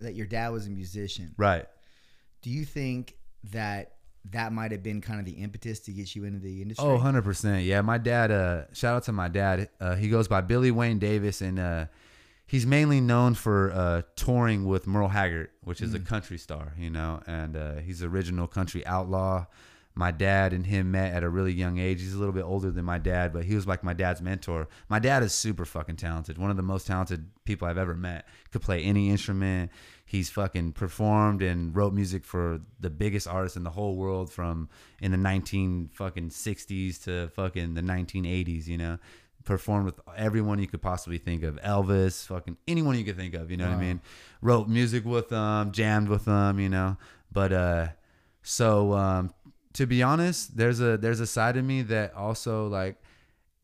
that 0.00 0.14
your 0.14 0.26
dad 0.26 0.48
was 0.48 0.66
a 0.66 0.70
musician. 0.70 1.32
Right. 1.36 1.66
Do 2.42 2.50
you 2.50 2.64
think 2.64 3.14
that 3.52 3.95
that 4.32 4.52
might 4.52 4.72
have 4.72 4.82
been 4.82 5.00
kind 5.00 5.20
of 5.20 5.26
the 5.26 5.32
impetus 5.32 5.80
to 5.80 5.92
get 5.92 6.14
you 6.14 6.24
into 6.24 6.38
the 6.38 6.62
industry? 6.62 6.86
Oh, 6.86 6.98
100%. 6.98 7.64
Yeah, 7.64 7.80
my 7.82 7.98
dad, 7.98 8.30
uh, 8.30 8.62
shout 8.72 8.96
out 8.96 9.02
to 9.04 9.12
my 9.12 9.28
dad. 9.28 9.68
Uh, 9.80 9.94
he 9.94 10.08
goes 10.08 10.28
by 10.28 10.40
Billy 10.40 10.70
Wayne 10.70 10.98
Davis, 10.98 11.40
and 11.40 11.58
uh, 11.58 11.86
he's 12.46 12.66
mainly 12.66 13.00
known 13.00 13.34
for 13.34 13.72
uh, 13.72 14.02
touring 14.16 14.64
with 14.64 14.86
Merle 14.86 15.08
Haggard, 15.08 15.50
which 15.62 15.80
is 15.80 15.94
a 15.94 15.98
country 15.98 16.38
star, 16.38 16.72
you 16.78 16.90
know, 16.90 17.20
and 17.26 17.56
uh, 17.56 17.74
he's 17.76 18.02
original 18.02 18.46
country 18.46 18.84
outlaw. 18.86 19.46
My 19.98 20.10
dad 20.10 20.52
and 20.52 20.66
him 20.66 20.90
met 20.90 21.14
at 21.14 21.22
a 21.22 21.28
really 21.28 21.54
young 21.54 21.78
age. 21.78 22.02
He's 22.02 22.12
a 22.12 22.18
little 22.18 22.34
bit 22.34 22.44
older 22.44 22.70
than 22.70 22.84
my 22.84 22.98
dad, 22.98 23.32
but 23.32 23.44
he 23.44 23.54
was 23.54 23.66
like 23.66 23.82
my 23.82 23.94
dad's 23.94 24.20
mentor. 24.20 24.68
My 24.90 24.98
dad 24.98 25.22
is 25.22 25.32
super 25.32 25.64
fucking 25.64 25.96
talented. 25.96 26.36
One 26.36 26.50
of 26.50 26.58
the 26.58 26.62
most 26.62 26.86
talented 26.86 27.30
people 27.46 27.66
I've 27.66 27.78
ever 27.78 27.94
met. 27.94 28.26
Could 28.52 28.60
play 28.60 28.82
any 28.82 29.08
instrument. 29.08 29.70
He's 30.08 30.30
fucking 30.30 30.72
performed 30.72 31.42
and 31.42 31.74
wrote 31.74 31.92
music 31.92 32.24
for 32.24 32.60
the 32.78 32.90
biggest 32.90 33.26
artists 33.26 33.56
in 33.56 33.64
the 33.64 33.70
whole 33.70 33.96
world 33.96 34.32
from 34.32 34.68
in 35.02 35.10
the 35.10 35.16
19 35.16 35.90
fucking 35.92 36.30
60s 36.30 37.02
to 37.04 37.28
fucking 37.30 37.74
the 37.74 37.80
1980s, 37.82 38.68
you 38.68 38.78
know. 38.78 38.98
performed 39.44 39.84
with 39.84 40.00
everyone 40.16 40.60
you 40.60 40.68
could 40.68 40.80
possibly 40.80 41.18
think 41.18 41.42
of. 41.42 41.56
Elvis, 41.56 42.24
fucking 42.26 42.56
anyone 42.68 42.96
you 42.96 43.04
could 43.04 43.16
think 43.16 43.34
of. 43.34 43.50
You 43.50 43.56
know 43.56 43.64
wow. 43.64 43.72
what 43.72 43.78
I 43.78 43.86
mean? 43.86 44.00
Wrote 44.40 44.68
music 44.68 45.04
with 45.04 45.28
them, 45.28 45.72
jammed 45.72 46.08
with 46.08 46.24
them. 46.24 46.60
You 46.60 46.68
know, 46.68 46.96
but 47.32 47.52
uh, 47.52 47.88
so 48.42 48.92
um, 48.92 49.34
to 49.72 49.86
be 49.86 50.04
honest, 50.04 50.56
there's 50.56 50.80
a 50.80 50.96
there's 50.96 51.20
a 51.20 51.26
side 51.26 51.56
of 51.56 51.64
me 51.64 51.82
that 51.82 52.14
also 52.14 52.68
like 52.68 52.96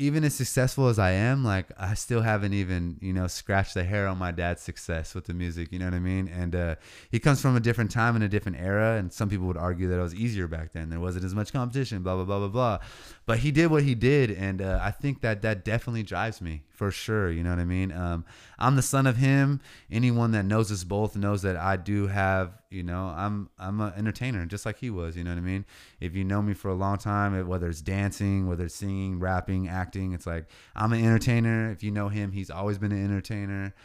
even 0.02 0.24
as 0.24 0.34
successful 0.34 0.88
as 0.88 0.98
I 0.98 1.12
am, 1.12 1.44
like 1.44 1.66
I 1.78 1.94
still 1.94 2.22
haven't 2.22 2.54
even, 2.54 2.98
you 3.00 3.12
know, 3.12 3.28
scratched 3.28 3.74
the 3.74 3.84
hair 3.84 4.08
on 4.08 4.18
my 4.18 4.32
dad's 4.32 4.60
success 4.60 5.14
with 5.14 5.26
the 5.26 5.34
music. 5.34 5.70
You 5.70 5.78
know 5.78 5.84
what 5.84 5.94
I 5.94 6.00
mean? 6.00 6.26
And 6.28 6.56
uh, 6.56 6.74
he 7.10 7.20
comes 7.20 7.40
from 7.40 7.56
a 7.56 7.60
different 7.60 7.92
time 7.92 8.16
and 8.16 8.24
a 8.24 8.28
different 8.28 8.58
era, 8.58 8.96
and 8.96 9.12
some 9.12 9.28
people 9.28 9.46
would 9.46 9.56
argue 9.56 9.88
that 9.88 9.98
it 9.98 10.02
was 10.02 10.14
easier 10.14 10.48
back 10.48 10.72
then. 10.72 10.90
There 10.90 10.98
wasn't 10.98 11.24
as 11.24 11.34
much 11.36 11.52
competition, 11.52 12.02
blah 12.02 12.16
blah 12.16 12.24
blah 12.24 12.40
blah 12.40 12.48
blah. 12.48 12.78
But 13.26 13.38
he 13.38 13.52
did 13.52 13.70
what 13.70 13.84
he 13.84 13.94
did, 13.94 14.32
and 14.32 14.60
uh, 14.60 14.80
I 14.82 14.90
think 14.90 15.20
that 15.20 15.42
that 15.42 15.64
definitely 15.64 16.02
drives 16.02 16.40
me 16.40 16.64
for 16.82 16.90
sure. 16.90 17.30
You 17.30 17.44
know 17.44 17.50
what 17.50 17.60
I 17.60 17.64
mean? 17.64 17.92
Um, 17.92 18.24
I'm 18.58 18.74
the 18.74 18.82
son 18.82 19.06
of 19.06 19.16
him. 19.16 19.60
Anyone 19.88 20.32
that 20.32 20.44
knows 20.44 20.72
us 20.72 20.82
both 20.82 21.14
knows 21.14 21.42
that 21.42 21.56
I 21.56 21.76
do 21.76 22.08
have, 22.08 22.60
you 22.70 22.82
know, 22.82 23.14
I'm 23.16 23.50
I'm 23.56 23.80
an 23.80 23.92
entertainer 23.96 24.44
just 24.46 24.66
like 24.66 24.78
he 24.78 24.90
was. 24.90 25.16
You 25.16 25.22
know 25.22 25.30
what 25.30 25.38
I 25.38 25.42
mean? 25.42 25.64
If 26.00 26.16
you 26.16 26.24
know 26.24 26.42
me 26.42 26.54
for 26.54 26.72
a 26.72 26.74
long 26.74 26.98
time, 26.98 27.46
whether 27.46 27.68
it's 27.68 27.82
dancing, 27.82 28.48
whether 28.48 28.64
it's 28.64 28.74
singing, 28.74 29.20
rapping, 29.20 29.68
acting, 29.68 30.12
it's 30.12 30.26
like 30.26 30.46
I'm 30.74 30.92
an 30.92 31.04
entertainer. 31.04 31.70
If 31.70 31.84
you 31.84 31.92
know 31.92 32.08
him, 32.08 32.32
he's 32.32 32.50
always 32.50 32.78
been 32.78 32.90
an 32.90 33.04
entertainer, 33.04 33.76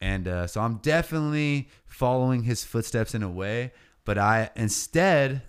and 0.00 0.28
uh, 0.28 0.46
so 0.46 0.60
I'm 0.60 0.76
definitely 0.76 1.68
following 1.86 2.44
his 2.44 2.62
footsteps 2.62 3.16
in 3.16 3.24
a 3.24 3.28
way. 3.28 3.72
But 4.04 4.16
I 4.16 4.50
instead 4.54 5.42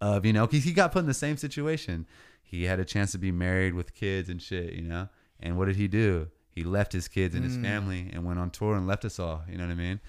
of 0.00 0.24
you 0.24 0.32
know, 0.32 0.46
he 0.46 0.72
got 0.72 0.92
put 0.92 1.00
in 1.00 1.06
the 1.06 1.14
same 1.14 1.38
situation. 1.38 2.06
He 2.40 2.66
had 2.66 2.78
a 2.78 2.84
chance 2.84 3.10
to 3.10 3.18
be 3.18 3.32
married 3.32 3.74
with 3.74 3.96
kids 3.96 4.28
and 4.28 4.40
shit, 4.40 4.74
you 4.74 4.82
know. 4.82 5.08
And 5.40 5.58
what 5.58 5.66
did 5.66 5.74
he 5.74 5.88
do? 5.88 6.28
He 6.56 6.64
left 6.64 6.92
his 6.92 7.06
kids 7.06 7.34
and 7.34 7.44
his 7.44 7.58
mm. 7.58 7.62
family 7.62 8.10
and 8.12 8.24
went 8.24 8.38
on 8.38 8.48
tour 8.50 8.74
and 8.74 8.86
left 8.86 9.04
us 9.04 9.20
all. 9.20 9.44
You 9.48 9.58
know 9.58 9.66
what 9.66 9.72
I 9.72 9.76
mean? 9.76 10.00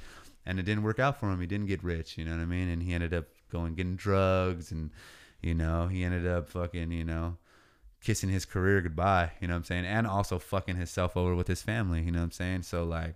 And 0.46 0.58
it 0.60 0.64
didn't 0.64 0.84
work 0.84 0.98
out 0.98 1.20
for 1.20 1.30
him. 1.30 1.42
He 1.42 1.46
didn't 1.46 1.68
get 1.68 1.84
rich. 1.84 2.18
You 2.18 2.24
know 2.24 2.32
what 2.32 2.40
I 2.40 2.46
mean? 2.46 2.70
And 2.70 2.82
he 2.82 2.94
ended 2.94 3.14
up 3.14 3.26
going 3.52 3.76
getting 3.76 3.98
drugs 3.98 4.72
and 4.72 4.90
you 5.42 5.54
know 5.54 5.88
he 5.88 6.04
ended 6.04 6.28
up 6.28 6.50
fucking 6.50 6.92
you 6.92 7.06
know 7.06 7.38
kissing 8.02 8.30
his 8.30 8.46
career 8.46 8.82
goodbye. 8.82 9.32
You 9.42 9.50
know 9.50 9.56
what 9.56 9.60
I'm 9.60 9.64
saying? 9.66 9.86
And 9.86 10.08
also 10.08 10.40
fucking 10.40 10.78
himself 10.78 11.18
over 11.18 11.36
with 11.36 11.48
his 11.48 11.62
family. 11.62 12.02
You 12.02 12.12
know 12.12 12.20
what 12.20 12.26
I'm 12.26 12.32
saying? 12.32 12.64
So 12.64 12.86
like 12.86 13.16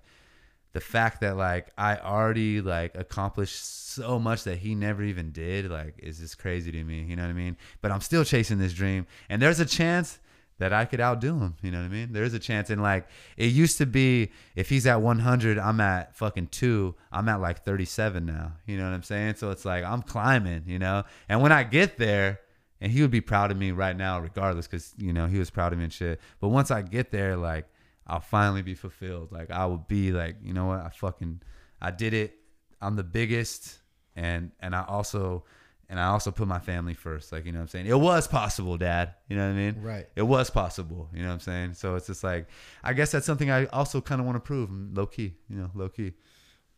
the 0.74 0.82
fact 0.82 1.22
that 1.22 1.38
like 1.38 1.72
I 1.78 1.96
already 1.98 2.60
like 2.60 2.96
accomplished 2.96 3.64
so 3.64 4.20
much 4.20 4.44
that 4.44 4.58
he 4.58 4.76
never 4.76 5.04
even 5.04 5.32
did 5.32 5.72
like 5.72 5.96
is 6.00 6.20
just 6.20 6.38
crazy 6.38 6.72
to 6.74 6.84
me. 6.84 7.04
You 7.04 7.16
know 7.16 7.24
what 7.24 7.30
I 7.30 7.34
mean? 7.34 7.56
But 7.80 7.92
I'm 7.92 8.02
still 8.02 8.26
chasing 8.26 8.58
this 8.58 8.74
dream, 8.74 9.08
and 9.30 9.42
there's 9.42 9.62
a 9.62 9.66
chance 9.66 10.20
that 10.62 10.72
I 10.72 10.86
could 10.86 11.02
outdo 11.02 11.40
him. 11.40 11.56
You 11.64 11.72
know 11.72 11.80
what 11.80 11.86
I 11.86 11.90
mean? 11.90 12.14
There's 12.14 12.36
a 12.36 12.40
chance. 12.40 12.70
And 12.70 12.84
like, 12.84 13.08
it 13.36 13.52
used 13.52 13.80
to 13.80 13.88
be 13.88 14.30
if 14.56 14.70
he's 14.70 14.86
at 14.86 15.02
100, 15.02 15.58
I'm 15.58 15.82
at 15.82 16.16
fucking 16.16 16.50
two. 16.52 16.94
I'm 17.12 17.28
at 17.30 17.42
like 17.42 17.66
37 17.66 18.28
now. 18.28 18.54
You 18.68 18.78
know 18.78 18.84
what 18.84 18.94
I'm 18.94 19.02
saying? 19.02 19.36
So 19.38 19.50
it's 19.50 19.66
like, 19.66 19.84
I'm 19.84 20.04
climbing, 20.04 20.66
you 20.68 20.78
know? 20.78 21.04
And 21.28 21.42
when 21.42 21.52
I 21.52 21.64
get 21.64 21.98
there, 21.98 22.42
and 22.80 22.92
he 22.92 23.02
would 23.02 23.10
be 23.10 23.22
proud 23.22 23.50
of 23.50 23.58
me 23.58 23.72
right 23.72 23.98
now, 23.98 24.20
regardless, 24.20 24.68
because, 24.68 24.94
you 25.00 25.12
know, 25.14 25.26
he 25.26 25.40
was 25.40 25.50
proud 25.50 25.74
of 25.74 25.80
me 25.80 25.86
and 25.86 25.94
shit. 25.94 26.20
But 26.40 26.50
once 26.50 26.70
I 26.70 26.84
get 26.84 27.10
there, 27.10 27.36
like, 27.36 27.66
I'll 28.06 28.20
finally 28.20 28.62
be 28.62 28.76
fulfilled. 28.76 29.32
Like, 29.32 29.50
I 29.50 29.66
will 29.66 29.78
be 29.88 30.12
like, 30.12 30.36
you 30.44 30.54
know 30.54 30.68
what? 30.68 30.82
I 30.82 30.90
fucking, 30.90 31.42
I 31.82 31.90
did 31.90 32.14
it. 32.14 32.36
I'm 32.80 32.96
the 32.96 33.04
biggest. 33.04 33.80
And, 34.16 34.52
and 34.60 34.76
I 34.76 34.86
also, 34.88 35.44
and 35.92 36.00
I 36.00 36.06
also 36.06 36.32
put 36.32 36.48
my 36.48 36.60
family 36.60 36.94
first. 36.94 37.34
Like, 37.34 37.46
you 37.46 37.52
know 37.52 37.60
what 37.60 37.64
I'm 37.64 37.68
saying? 37.68 37.86
It 37.86 38.00
was 38.00 38.26
possible, 38.26 38.78
dad. 38.78 39.14
You 39.28 39.36
know 39.36 39.46
what 39.46 39.52
I 39.52 39.58
mean? 39.58 39.82
Right. 39.82 40.08
It 40.16 40.22
was 40.22 40.50
possible. 40.50 41.10
You 41.14 41.22
know 41.22 41.28
what 41.28 41.34
I'm 41.34 41.40
saying? 41.42 41.74
So 41.74 41.96
it's 41.96 42.08
just 42.08 42.24
like, 42.24 42.48
I 42.82 42.94
guess 42.94 43.12
that's 43.12 43.26
something 43.26 43.52
I 43.52 43.66
also 43.66 44.00
kind 44.00 44.22
of 44.22 44.26
want 44.26 44.38
to 44.38 44.40
prove 44.40 44.70
low 44.72 45.06
key, 45.06 45.34
you 45.50 45.58
know, 45.58 45.70
low 45.76 45.90
key. 45.90 46.14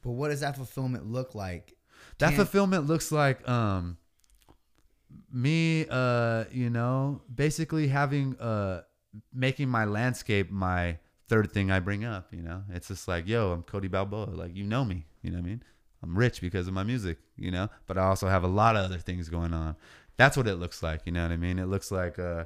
But 0.01 0.13
what 0.13 0.29
does 0.29 0.39
that 0.39 0.55
fulfillment 0.55 1.05
look 1.05 1.35
like? 1.35 1.75
That 2.17 2.29
Can't... 2.29 2.37
fulfillment 2.37 2.87
looks 2.87 3.11
like, 3.11 3.47
um, 3.47 3.97
me, 5.31 5.85
uh, 5.91 6.45
you 6.51 6.71
know, 6.71 7.21
basically 7.33 7.89
having, 7.89 8.35
uh, 8.37 8.81
making 9.31 9.69
my 9.69 9.85
landscape 9.85 10.49
my 10.49 10.97
third 11.27 11.51
thing 11.51 11.69
I 11.69 11.79
bring 11.81 12.03
up, 12.03 12.33
you 12.33 12.41
know, 12.41 12.63
it's 12.71 12.87
just 12.87 13.07
like, 13.07 13.27
yo, 13.27 13.51
I'm 13.51 13.61
Cody 13.61 13.89
Balboa. 13.89 14.31
Like, 14.31 14.55
you 14.55 14.63
know 14.63 14.83
me, 14.83 15.05
you 15.21 15.29
know 15.29 15.37
what 15.37 15.45
I 15.45 15.49
mean? 15.49 15.63
I'm 16.03 16.17
rich 16.17 16.41
because 16.41 16.67
of 16.67 16.73
my 16.73 16.83
music, 16.83 17.17
you 17.37 17.49
know, 17.49 17.69
but 17.87 17.97
I 17.97 18.03
also 18.03 18.27
have 18.27 18.43
a 18.43 18.47
lot 18.47 18.75
of 18.75 18.83
other 18.83 18.97
things 18.97 19.29
going 19.29 19.53
on. 19.53 19.75
That's 20.17 20.35
what 20.35 20.47
it 20.47 20.55
looks 20.55 20.83
like, 20.83 21.01
you 21.05 21.11
know 21.11 21.23
what 21.23 21.31
I 21.31 21.37
mean? 21.37 21.57
It 21.57 21.67
looks 21.67 21.91
like 21.91 22.19
uh 22.19 22.45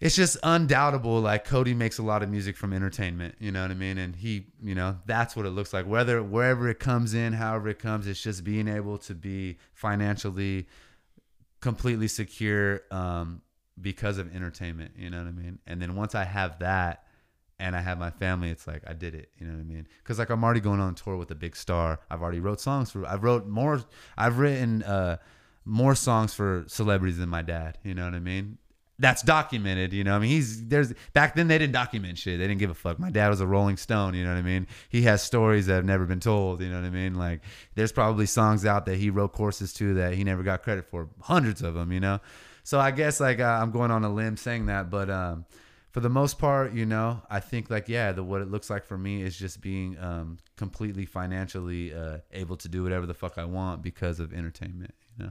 it's 0.00 0.16
just 0.16 0.36
undoubtable 0.42 1.20
like 1.20 1.44
Cody 1.44 1.72
makes 1.72 1.98
a 1.98 2.02
lot 2.02 2.22
of 2.22 2.28
music 2.28 2.56
from 2.56 2.72
entertainment, 2.72 3.36
you 3.38 3.52
know 3.52 3.62
what 3.62 3.70
I 3.70 3.74
mean? 3.74 3.96
And 3.96 4.16
he, 4.16 4.46
you 4.62 4.74
know, 4.74 4.98
that's 5.06 5.36
what 5.36 5.46
it 5.46 5.50
looks 5.50 5.72
like. 5.72 5.86
Whether 5.86 6.22
wherever 6.22 6.68
it 6.68 6.80
comes 6.80 7.14
in, 7.14 7.32
however 7.32 7.68
it 7.68 7.78
comes, 7.78 8.06
it's 8.06 8.20
just 8.20 8.42
being 8.42 8.66
able 8.66 8.98
to 8.98 9.14
be 9.14 9.56
financially 9.72 10.66
completely 11.60 12.08
secure 12.08 12.82
um 12.90 13.40
because 13.80 14.18
of 14.18 14.34
entertainment, 14.34 14.92
you 14.96 15.10
know 15.10 15.18
what 15.18 15.28
I 15.28 15.32
mean? 15.32 15.58
And 15.66 15.80
then 15.80 15.94
once 15.94 16.14
I 16.14 16.24
have 16.24 16.58
that, 16.58 17.04
and 17.58 17.76
I 17.76 17.80
have 17.80 17.98
my 17.98 18.10
family, 18.10 18.50
it's 18.50 18.66
like 18.66 18.82
I 18.86 18.92
did 18.92 19.14
it. 19.14 19.30
You 19.38 19.46
know 19.46 19.52
what 19.54 19.60
I 19.60 19.64
mean? 19.64 19.86
Because 20.02 20.18
like 20.18 20.30
I'm 20.30 20.42
already 20.42 20.60
going 20.60 20.80
on 20.80 20.94
tour 20.94 21.16
with 21.16 21.30
a 21.30 21.34
big 21.34 21.54
star. 21.56 22.00
I've 22.10 22.22
already 22.22 22.40
wrote 22.40 22.60
songs 22.60 22.90
for. 22.90 23.06
I've 23.06 23.22
wrote 23.22 23.46
more. 23.46 23.82
I've 24.16 24.38
written 24.38 24.82
uh, 24.82 25.18
more 25.64 25.94
songs 25.94 26.34
for 26.34 26.64
celebrities 26.66 27.18
than 27.18 27.28
my 27.28 27.42
dad. 27.42 27.78
You 27.84 27.94
know 27.94 28.04
what 28.04 28.14
I 28.14 28.20
mean? 28.20 28.58
That's 28.98 29.22
documented. 29.22 29.92
You 29.92 30.04
know, 30.04 30.14
I 30.14 30.18
mean, 30.20 30.30
he's 30.30 30.66
there's 30.66 30.92
back 31.12 31.34
then 31.34 31.48
they 31.48 31.58
didn't 31.58 31.72
document 31.72 32.18
shit. 32.18 32.38
They 32.38 32.46
didn't 32.46 32.60
give 32.60 32.70
a 32.70 32.74
fuck. 32.74 32.98
My 32.98 33.10
dad 33.10 33.28
was 33.28 33.40
a 33.40 33.46
Rolling 33.46 33.76
Stone. 33.76 34.14
You 34.14 34.24
know 34.24 34.30
what 34.30 34.38
I 34.38 34.42
mean? 34.42 34.66
He 34.88 35.02
has 35.02 35.22
stories 35.22 35.66
that 35.66 35.74
have 35.74 35.84
never 35.84 36.06
been 36.06 36.20
told. 36.20 36.60
You 36.60 36.68
know 36.68 36.80
what 36.80 36.86
I 36.86 36.90
mean? 36.90 37.14
Like 37.14 37.40
there's 37.74 37.92
probably 37.92 38.26
songs 38.26 38.64
out 38.64 38.86
that 38.86 38.96
he 38.96 39.10
wrote 39.10 39.32
courses 39.32 39.72
to 39.74 39.94
that 39.94 40.14
he 40.14 40.22
never 40.22 40.42
got 40.42 40.62
credit 40.62 40.86
for. 40.86 41.08
Hundreds 41.20 41.62
of 41.62 41.74
them. 41.74 41.92
You 41.92 42.00
know. 42.00 42.20
So 42.62 42.80
I 42.80 42.90
guess 42.92 43.20
like 43.20 43.40
uh, 43.40 43.58
I'm 43.60 43.70
going 43.70 43.90
on 43.90 44.04
a 44.04 44.12
limb 44.12 44.36
saying 44.36 44.66
that, 44.66 44.90
but. 44.90 45.08
um 45.08 45.44
for 45.94 46.00
the 46.00 46.08
most 46.08 46.40
part, 46.40 46.72
you 46.72 46.84
know, 46.84 47.22
I 47.30 47.38
think 47.38 47.70
like 47.70 47.88
yeah, 47.88 48.10
the 48.10 48.24
what 48.24 48.42
it 48.42 48.50
looks 48.50 48.68
like 48.68 48.84
for 48.84 48.98
me 48.98 49.22
is 49.22 49.38
just 49.38 49.60
being 49.60 49.96
um, 50.00 50.38
completely 50.56 51.06
financially 51.06 51.94
uh, 51.94 52.18
able 52.32 52.56
to 52.56 52.68
do 52.68 52.82
whatever 52.82 53.06
the 53.06 53.14
fuck 53.14 53.38
I 53.38 53.44
want 53.44 53.80
because 53.80 54.18
of 54.18 54.32
entertainment. 54.32 54.92
You 55.16 55.26
know, 55.26 55.30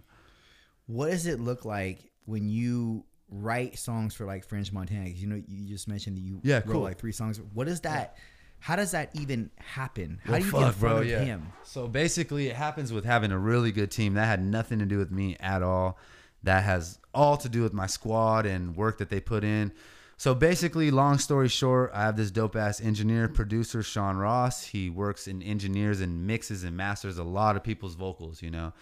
what 0.86 1.11
does 1.11 1.28
it 1.28 1.41
look 1.41 1.66
like 1.66 2.09
when 2.24 2.47
you 2.47 3.03
write 3.30 3.78
songs 3.78 4.14
for 4.14 4.24
like 4.26 4.45
French 4.45 4.72
Montana? 4.72 5.09
You 5.09 5.28
know, 5.28 5.43
you 5.45 5.68
just 5.68 5.89
mentioned 5.89 6.16
that 6.16 6.22
you 6.22 6.39
yeah, 6.43 6.59
wrote 6.59 6.72
cool. 6.72 6.82
like 6.82 6.97
three 6.97 7.11
songs. 7.11 7.41
What 7.53 7.68
is 7.68 7.82
that? 7.82 8.16
How 8.59 8.78
does 8.78 8.91
that 8.91 9.09
even 9.20 9.49
happen? 9.57 10.22
How 10.24 10.32
well, 10.32 10.39
do 10.39 10.45
you 10.45 10.51
fuck, 10.51 10.61
get 10.61 10.68
in 10.68 10.74
front 10.76 10.95
bro, 10.95 11.01
of 11.01 11.07
yeah. 11.09 11.24
him? 11.26 11.51
So 11.64 11.89
basically, 11.89 12.47
it 12.47 12.55
happens 12.55 12.93
with 12.93 13.03
having 13.03 13.34
a 13.34 13.38
really 13.38 13.74
good 13.74 13.91
team. 13.91 14.14
That 14.14 14.28
had 14.28 14.41
nothing 14.41 14.80
to 14.80 14.86
do 14.86 14.97
with 14.97 15.11
me 15.11 15.36
at 15.41 15.61
all. 15.61 15.97
That 16.43 16.64
has 16.64 16.99
all 17.14 17.36
to 17.36 17.49
do 17.49 17.64
with 17.64 17.74
my 17.74 17.88
squad 17.88 18.45
and 18.45 18.78
work 18.78 18.99
that 18.99 19.09
they 19.09 19.20
put 19.20 19.43
in. 19.43 19.74
So 20.24 20.34
basically, 20.34 20.89
long 20.89 21.17
story 21.17 21.49
short, 21.49 21.91
I 21.93 22.03
have 22.03 22.15
this 22.15 22.32
dope 22.32 22.55
ass 22.55 22.80
engineer 22.80 23.28
producer, 23.28 23.84
Sean 23.84 24.15
Ross. 24.15 24.63
He 24.63 24.89
works 24.89 25.28
in 25.28 25.43
engineers 25.43 25.99
and 25.99 26.26
mixes 26.26 26.63
and 26.63 26.78
masters 26.78 27.17
a 27.17 27.26
lot 27.26 27.57
of 27.57 27.63
people's 27.65 27.95
vocals. 27.95 28.41
You 28.41 28.51
know, 28.51 28.74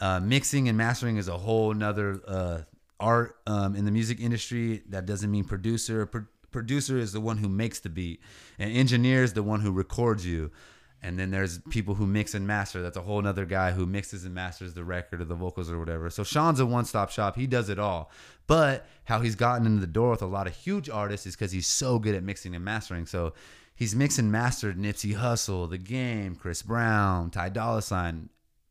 uh, 0.00 0.18
mixing 0.18 0.68
and 0.68 0.76
mastering 0.76 1.18
is 1.18 1.28
a 1.28 1.38
whole 1.38 1.72
nother 1.72 2.20
uh, 2.26 2.62
art 2.98 3.36
um, 3.46 3.76
in 3.76 3.84
the 3.84 3.92
music 3.92 4.18
industry. 4.18 4.82
That 4.88 5.06
doesn't 5.06 5.30
mean 5.30 5.44
producer. 5.44 6.04
Pro- 6.04 6.26
producer 6.50 6.98
is 6.98 7.12
the 7.12 7.20
one 7.20 7.36
who 7.36 7.48
makes 7.48 7.78
the 7.78 7.88
beat, 7.88 8.20
and 8.58 8.72
engineer 8.72 9.22
is 9.22 9.34
the 9.34 9.44
one 9.44 9.60
who 9.60 9.70
records 9.70 10.26
you 10.26 10.50
and 11.02 11.18
then 11.18 11.30
there's 11.30 11.58
people 11.70 11.96
who 11.96 12.06
mix 12.06 12.34
and 12.34 12.46
master. 12.46 12.80
That's 12.80 12.96
a 12.96 13.02
whole 13.02 13.26
other 13.26 13.44
guy 13.44 13.72
who 13.72 13.86
mixes 13.86 14.24
and 14.24 14.34
masters 14.34 14.74
the 14.74 14.84
record 14.84 15.20
or 15.20 15.24
the 15.24 15.34
vocals 15.34 15.70
or 15.70 15.78
whatever. 15.78 16.08
So 16.10 16.22
sean's 16.22 16.60
a 16.60 16.66
one-stop 16.66 17.10
shop. 17.10 17.36
He 17.36 17.46
does 17.46 17.68
it 17.68 17.78
all. 17.78 18.10
But 18.46 18.86
how 19.04 19.20
he's 19.20 19.34
gotten 19.34 19.66
into 19.66 19.80
the 19.80 19.86
door 19.86 20.10
with 20.10 20.22
a 20.22 20.26
lot 20.26 20.46
of 20.46 20.54
huge 20.54 20.88
artists 20.88 21.26
is 21.26 21.34
because 21.34 21.50
he's 21.50 21.66
so 21.66 21.98
good 21.98 22.14
at 22.14 22.22
mixing 22.22 22.54
and 22.54 22.64
mastering. 22.64 23.06
So 23.06 23.34
he's 23.74 23.96
mixed 23.96 24.18
and 24.18 24.30
mastered 24.30 24.78
nipsey 24.78 25.16
hussle 25.16 25.68
the 25.68 25.78
game 25.78 26.36
chris 26.36 26.62
brown 26.62 27.30
ty 27.30 27.48
dolla 27.48 27.82
sign 27.82 28.28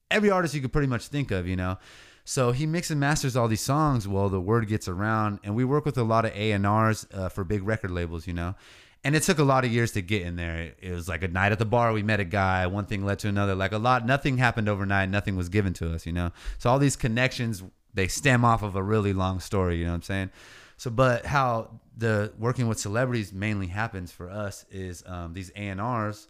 every 0.10 0.30
artist 0.30 0.54
you 0.54 0.62
could 0.62 0.72
pretty 0.72 0.88
much 0.88 1.08
think 1.08 1.32
of 1.32 1.48
you 1.48 1.56
know? 1.56 1.78
So 2.24 2.52
he 2.52 2.66
mixes 2.66 2.92
and 2.92 3.00
masters 3.00 3.36
all 3.36 3.48
these 3.48 3.62
songs 3.62 4.08
well 4.08 4.30
the 4.30 4.40
word 4.40 4.68
gets 4.68 4.88
around. 4.88 5.40
And 5.44 5.56
we 5.56 5.66
work 5.66 5.86
with 5.86 5.98
a 5.98 6.04
lot 6.04 6.24
of 6.26 6.32
a&rs 6.34 7.08
uh, 7.14 7.30
for 7.30 7.44
big 7.44 7.64
record 7.64 7.92
labels 7.92 8.28
you 8.28 8.34
know 8.34 8.56
and 9.04 9.16
it 9.16 9.24
took 9.24 9.40
a 9.40 9.44
lot 9.44 9.66
of 9.66 9.72
years 9.72 9.94
to 9.94 10.02
get 10.02 10.22
in 10.22 10.36
there. 10.36 10.74
It 10.80 10.92
was 10.92 11.10
like 11.10 11.24
a 11.24 11.28
night 11.28 11.52
at 11.52 11.60
the 11.60 11.66
bar. 11.66 11.92
We 11.92 12.04
met 12.04 12.20
a 12.20 12.26
guy. 12.26 12.68
One 12.68 12.86
thing 12.86 13.04
led 13.04 13.20
to 13.20 13.28
another. 13.28 13.56
Like 13.56 13.72
a 13.72 13.78
lot, 13.78 14.06
nothing 14.06 14.38
happened 14.38 14.70
overnight. 14.70 15.10
Nothing 15.10 15.36
was 15.36 15.50
given 15.50 15.74
to 15.74 15.94
us, 15.94 16.06
you 16.06 16.14
know. 16.14 16.32
So 16.60 16.70
all 16.70 16.80
these 16.80 16.96
connections 16.96 17.64
they 17.94 18.08
stem 18.08 18.46
off 18.46 18.64
of 18.64 18.76
a 18.76 18.84
really 18.84 19.14
long 19.14 19.40
story. 19.40 19.78
You 19.78 19.86
know 19.86 19.92
what 19.92 19.96
I'm 19.96 20.02
saying? 20.04 20.30
So, 20.78 20.90
but 20.90 21.26
how 21.26 21.80
the 21.98 22.34
working 22.40 22.68
with 22.68 22.80
celebrities 22.80 23.34
mainly 23.34 23.68
happens 23.68 24.12
for 24.12 24.30
us 24.30 24.66
is 24.72 25.04
um, 25.06 25.34
these 25.34 25.52
A&Rs 25.56 26.28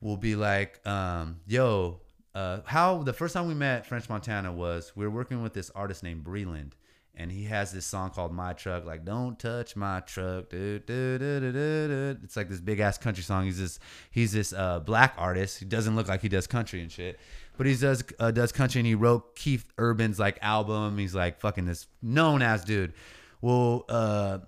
will 0.00 0.16
be 0.16 0.36
like, 0.36 0.84
um, 0.86 1.40
"Yo, 1.46 2.00
uh, 2.34 2.60
how 2.64 3.02
the 3.02 3.12
first 3.12 3.34
time 3.34 3.46
we 3.46 3.54
met 3.54 3.86
French 3.86 4.08
Montana 4.08 4.52
was 4.52 4.92
we 4.96 5.04
were 5.04 5.10
working 5.10 5.42
with 5.42 5.54
this 5.54 5.70
artist 5.70 6.02
named 6.02 6.24
Breland." 6.24 6.72
And 7.16 7.30
he 7.30 7.44
has 7.44 7.72
this 7.72 7.86
song 7.86 8.10
called 8.10 8.32
My 8.32 8.52
Truck, 8.52 8.84
like 8.84 9.04
"Don't 9.04 9.38
touch 9.38 9.76
my 9.76 10.00
truck." 10.00 10.50
Do, 10.50 10.78
do, 10.80 11.18
do. 11.18 12.16
It's 12.22 12.36
like 12.36 12.48
this 12.48 12.60
big 12.60 12.80
ass 12.80 12.98
country 12.98 13.22
song. 13.22 13.44
He's 13.44 13.58
this 13.58 13.78
he's 14.10 14.32
this 14.32 14.52
uh, 14.52 14.80
black 14.80 15.14
artist. 15.16 15.58
He 15.58 15.64
doesn't 15.64 15.94
look 15.94 16.08
like 16.08 16.22
he 16.22 16.28
does 16.28 16.46
country 16.46 16.80
and 16.80 16.90
shit, 16.90 17.18
but 17.56 17.66
he 17.66 17.76
does 17.76 18.02
uh, 18.18 18.30
does 18.30 18.52
country. 18.52 18.80
And 18.80 18.86
he 18.86 18.94
wrote 18.94 19.36
Keith 19.36 19.66
Urban's 19.78 20.18
like 20.18 20.38
album. 20.42 20.98
He's 20.98 21.14
like 21.14 21.40
fucking 21.40 21.66
this 21.66 21.86
known 22.02 22.42
ass 22.42 22.64
dude. 22.64 22.92
Well, 23.40 23.84
uh, 23.88 24.38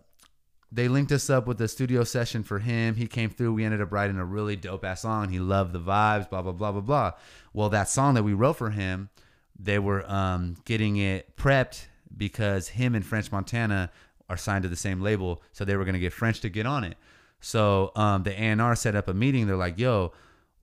they 0.73 0.89
linked 0.89 1.13
us 1.13 1.31
up 1.31 1.47
with 1.47 1.61
a 1.61 1.69
studio 1.69 2.03
session 2.03 2.43
for 2.43 2.59
him. 2.59 2.97
He 2.97 3.07
came 3.07 3.31
through. 3.31 3.55
We 3.55 3.65
ended 3.65 3.81
up 3.81 3.93
writing 3.93 4.17
a 4.17 4.25
really 4.25 4.57
dope 4.57 4.85
ass 4.85 5.03
song. 5.03 5.29
He 5.29 5.39
loved 5.39 5.73
the 5.73 5.81
vibes. 5.81 6.29
Blah 6.29 6.43
blah 6.43 6.53
blah 6.53 6.73
blah 6.73 6.81
blah. 6.81 7.13
Well, 7.53 7.69
that 7.69 7.89
song 7.89 8.15
that 8.15 8.25
we 8.25 8.35
wrote 8.35 8.57
for 8.57 8.71
him, 8.71 9.09
they 9.57 9.79
were 9.79 10.09
um, 10.11 10.57
getting 10.65 10.97
it 10.97 11.37
prepped 11.37 11.87
because 12.17 12.69
him 12.69 12.95
and 12.95 13.05
French 13.05 13.33
Montana 13.33 13.91
are 14.29 14.37
signed 14.37 14.65
to 14.65 14.69
the 14.69 14.77
same 14.77 15.01
label, 15.01 15.43
so 15.53 15.65
they 15.65 15.77
were 15.77 15.85
gonna 15.85 15.99
get 15.99 16.13
French 16.13 16.41
to 16.41 16.49
get 16.49 16.67
on 16.67 16.85
it. 16.85 16.97
So 17.41 17.93
um, 17.97 18.23
the 18.23 18.33
A&R 18.33 18.75
set 18.75 18.95
up 18.95 19.09
a 19.09 19.15
meeting. 19.15 19.47
They're 19.47 19.57
like, 19.57 19.79
"Yo, 19.79 20.13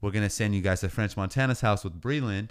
we're 0.02 0.12
gonna 0.12 0.30
send 0.30 0.56
you 0.56 0.62
guys 0.62 0.82
to 0.82 0.90
French 0.90 1.16
Montana's 1.16 1.62
house 1.62 1.84
with 1.84 2.00
Breland, 2.00 2.50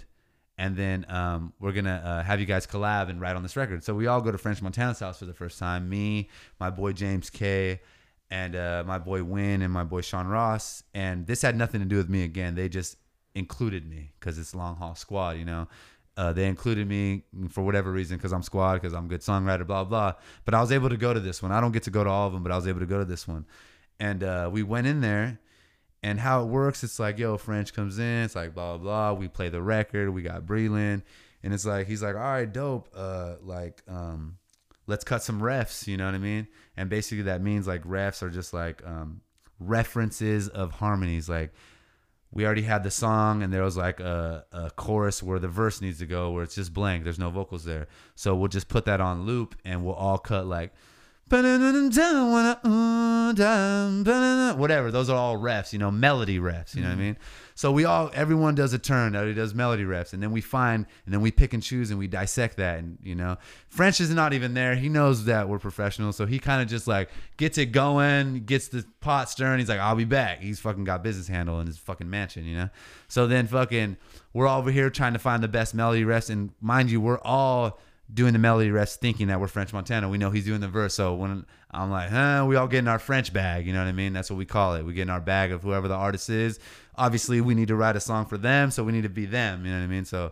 and 0.57 0.75
then 0.75 1.05
um, 1.09 1.53
we're 1.59 1.71
gonna 1.71 2.01
uh, 2.03 2.23
have 2.23 2.39
you 2.39 2.45
guys 2.45 2.65
collab 2.65 3.09
and 3.09 3.21
write 3.21 3.35
on 3.35 3.43
this 3.43 3.55
record." 3.55 3.83
So 3.83 3.93
we 3.93 4.07
all 4.07 4.21
go 4.21 4.31
to 4.31 4.37
French 4.37 4.61
Montana's 4.61 4.99
house 4.99 5.19
for 5.19 5.25
the 5.25 5.33
first 5.33 5.59
time. 5.59 5.89
Me, 5.89 6.29
my 6.59 6.69
boy 6.69 6.93
James 6.93 7.29
K, 7.29 7.81
and 8.31 8.55
uh, 8.55 8.83
my 8.87 8.97
boy 8.97 9.23
Win, 9.23 9.61
and 9.61 9.71
my 9.71 9.83
boy 9.83 10.01
Sean 10.01 10.27
Ross. 10.27 10.83
And 10.93 11.27
this 11.27 11.41
had 11.41 11.55
nothing 11.55 11.81
to 11.81 11.85
do 11.85 11.97
with 11.97 12.09
me. 12.09 12.23
Again, 12.23 12.55
they 12.55 12.69
just 12.69 12.97
included 13.35 13.87
me 13.87 14.13
because 14.19 14.37
it's 14.37 14.55
Long 14.55 14.75
Haul 14.75 14.95
Squad, 14.95 15.37
you 15.37 15.45
know. 15.45 15.67
Uh, 16.15 16.31
they 16.31 16.47
included 16.47 16.87
me 16.87 17.23
for 17.49 17.63
whatever 17.63 17.91
reason 17.91 18.17
because 18.17 18.33
I'm 18.33 18.43
squad, 18.43 18.75
because 18.75 18.93
I'm 18.93 19.05
a 19.05 19.07
good 19.07 19.21
songwriter, 19.21 19.65
blah, 19.65 19.83
blah. 19.83 20.13
But 20.45 20.53
I 20.53 20.61
was 20.61 20.71
able 20.71 20.89
to 20.89 20.97
go 20.97 21.13
to 21.13 21.19
this 21.19 21.41
one. 21.41 21.51
I 21.51 21.59
don't 21.59 21.71
get 21.71 21.83
to 21.83 21.91
go 21.91 22.03
to 22.03 22.09
all 22.09 22.27
of 22.27 22.33
them, 22.33 22.43
but 22.43 22.51
I 22.51 22.55
was 22.55 22.67
able 22.67 22.81
to 22.81 22.85
go 22.85 22.99
to 22.99 23.05
this 23.05 23.27
one. 23.27 23.45
And 23.99 24.23
uh, 24.23 24.49
we 24.51 24.61
went 24.61 24.85
in 24.85 25.01
there, 25.01 25.39
and 26.03 26.19
how 26.19 26.43
it 26.43 26.47
works, 26.47 26.83
it's 26.83 26.99
like, 26.99 27.17
yo, 27.17 27.37
French 27.37 27.73
comes 27.73 27.97
in, 27.97 28.23
it's 28.23 28.35
like, 28.35 28.53
blah, 28.53 28.77
blah, 28.77 29.13
blah. 29.13 29.19
We 29.19 29.27
play 29.27 29.49
the 29.49 29.61
record, 29.61 30.09
we 30.09 30.21
got 30.21 30.45
Breland. 30.45 31.03
And 31.41 31.53
it's 31.53 31.65
like, 31.65 31.87
he's 31.87 32.03
like, 32.03 32.15
all 32.15 32.21
right, 32.21 32.51
dope. 32.51 32.89
Uh, 32.95 33.35
like, 33.41 33.81
um, 33.87 34.37
let's 34.85 35.03
cut 35.03 35.23
some 35.23 35.41
refs, 35.41 35.87
you 35.87 35.97
know 35.97 36.05
what 36.05 36.15
I 36.15 36.19
mean? 36.19 36.47
And 36.77 36.89
basically 36.89 37.23
that 37.23 37.41
means 37.41 37.67
like 37.67 37.83
refs 37.83 38.21
are 38.21 38.29
just 38.29 38.53
like 38.53 38.85
um, 38.85 39.21
references 39.59 40.47
of 40.49 40.71
harmonies. 40.73 41.29
Like, 41.29 41.53
we 42.33 42.45
already 42.45 42.63
had 42.63 42.83
the 42.83 42.91
song 42.91 43.43
and 43.43 43.53
there 43.53 43.63
was 43.63 43.77
like 43.77 43.99
a, 43.99 44.43
a 44.51 44.71
chorus 44.71 45.21
where 45.21 45.39
the 45.39 45.47
verse 45.47 45.81
needs 45.81 45.99
to 45.99 46.07
go 46.07 46.31
where 46.31 46.43
it's 46.43 46.55
just 46.55 46.73
blank. 46.73 47.03
There's 47.03 47.19
no 47.19 47.29
vocals 47.29 47.63
there. 47.63 47.87
So 48.15 48.35
we'll 48.35 48.47
just 48.47 48.67
put 48.67 48.85
that 48.85 48.99
on 48.99 49.25
loop 49.25 49.55
and 49.63 49.85
we'll 49.85 49.93
all 49.93 50.17
cut 50.17 50.47
like 50.47 50.73
whatever 54.57 54.91
those 54.91 55.09
are 55.09 55.17
all 55.17 55.35
refs 55.35 55.73
you 55.73 55.79
know 55.79 55.89
melody 55.89 56.37
refs 56.37 56.75
you 56.75 56.81
know 56.81 56.89
what 56.89 56.93
i 56.93 56.95
mm-hmm. 56.95 57.01
mean? 57.01 57.17
So 57.55 57.71
we 57.71 57.85
all 57.85 58.09
everyone 58.13 58.55
does 58.55 58.73
a 58.73 58.79
turn 58.79 59.15
everybody 59.15 59.35
does 59.35 59.53
melody 59.53 59.83
refs 59.83 60.13
and 60.13 60.21
then 60.21 60.31
we 60.31 60.41
find 60.41 60.85
and 61.05 61.13
then 61.13 61.21
we 61.21 61.31
pick 61.31 61.53
and 61.53 61.61
choose 61.61 61.89
and 61.91 61.99
we 61.99 62.07
dissect 62.07 62.57
that 62.57 62.79
and 62.79 62.97
you 63.03 63.15
know. 63.15 63.37
French 63.67 63.99
is 64.01 64.09
not 64.11 64.33
even 64.33 64.53
there 64.53 64.75
he 64.75 64.89
knows 64.89 65.25
that 65.25 65.49
we're 65.49 65.59
professionals 65.59 66.15
so 66.15 66.25
he 66.25 66.39
kind 66.39 66.61
of 66.61 66.67
just 66.67 66.87
like 66.87 67.09
gets 67.37 67.57
it 67.57 67.67
going 67.67 68.43
gets 68.45 68.67
the 68.67 68.85
pot 69.01 69.29
stirring 69.29 69.59
he's 69.59 69.69
like 69.69 69.79
i'll 69.79 69.95
be 69.95 70.05
back. 70.05 70.41
He's 70.41 70.59
fucking 70.59 70.83
got 70.83 71.03
business 71.03 71.27
handle 71.27 71.59
in 71.59 71.67
his 71.67 71.77
fucking 71.77 72.09
mansion 72.09 72.45
you 72.45 72.55
know? 72.55 72.69
So 73.07 73.27
then 73.27 73.47
fucking 73.47 73.97
we're 74.33 74.47
all 74.47 74.59
over 74.59 74.71
here 74.71 74.89
trying 74.89 75.13
to 75.13 75.19
find 75.19 75.43
the 75.43 75.47
best 75.47 75.75
melody 75.75 76.03
refs 76.03 76.29
and 76.29 76.51
mind 76.61 76.91
you 76.91 77.01
we're 77.01 77.19
all 77.19 77.79
doing 78.11 78.33
the 78.33 78.39
melody 78.39 78.71
rest 78.71 79.01
thinking 79.01 79.27
that 79.27 79.39
we're 79.39 79.47
French 79.47 79.73
Montana. 79.73 80.09
We 80.09 80.17
know 80.17 80.29
he's 80.29 80.45
doing 80.45 80.61
the 80.61 80.67
verse. 80.67 80.93
So 80.93 81.15
when 81.15 81.45
I'm 81.71 81.89
like, 81.89 82.09
huh, 82.09 82.45
we 82.47 82.55
all 82.55 82.67
get 82.67 82.79
in 82.79 82.87
our 82.87 82.99
French 82.99 83.33
bag, 83.33 83.65
you 83.65 83.73
know 83.73 83.79
what 83.79 83.87
I 83.87 83.93
mean? 83.93 84.13
That's 84.13 84.29
what 84.29 84.37
we 84.37 84.45
call 84.45 84.75
it. 84.75 84.83
We 84.83 84.93
get 84.93 85.03
in 85.03 85.09
our 85.09 85.21
bag 85.21 85.51
of 85.51 85.63
whoever 85.63 85.87
the 85.87 85.95
artist 85.95 86.29
is. 86.29 86.59
Obviously, 86.95 87.41
we 87.41 87.55
need 87.55 87.69
to 87.69 87.75
write 87.75 87.95
a 87.95 87.99
song 87.99 88.25
for 88.25 88.37
them, 88.37 88.71
so 88.71 88.83
we 88.83 88.91
need 88.91 89.03
to 89.03 89.09
be 89.09 89.25
them, 89.25 89.65
you 89.65 89.71
know 89.71 89.77
what 89.79 89.83
I 89.83 89.87
mean? 89.87 90.05
So 90.05 90.31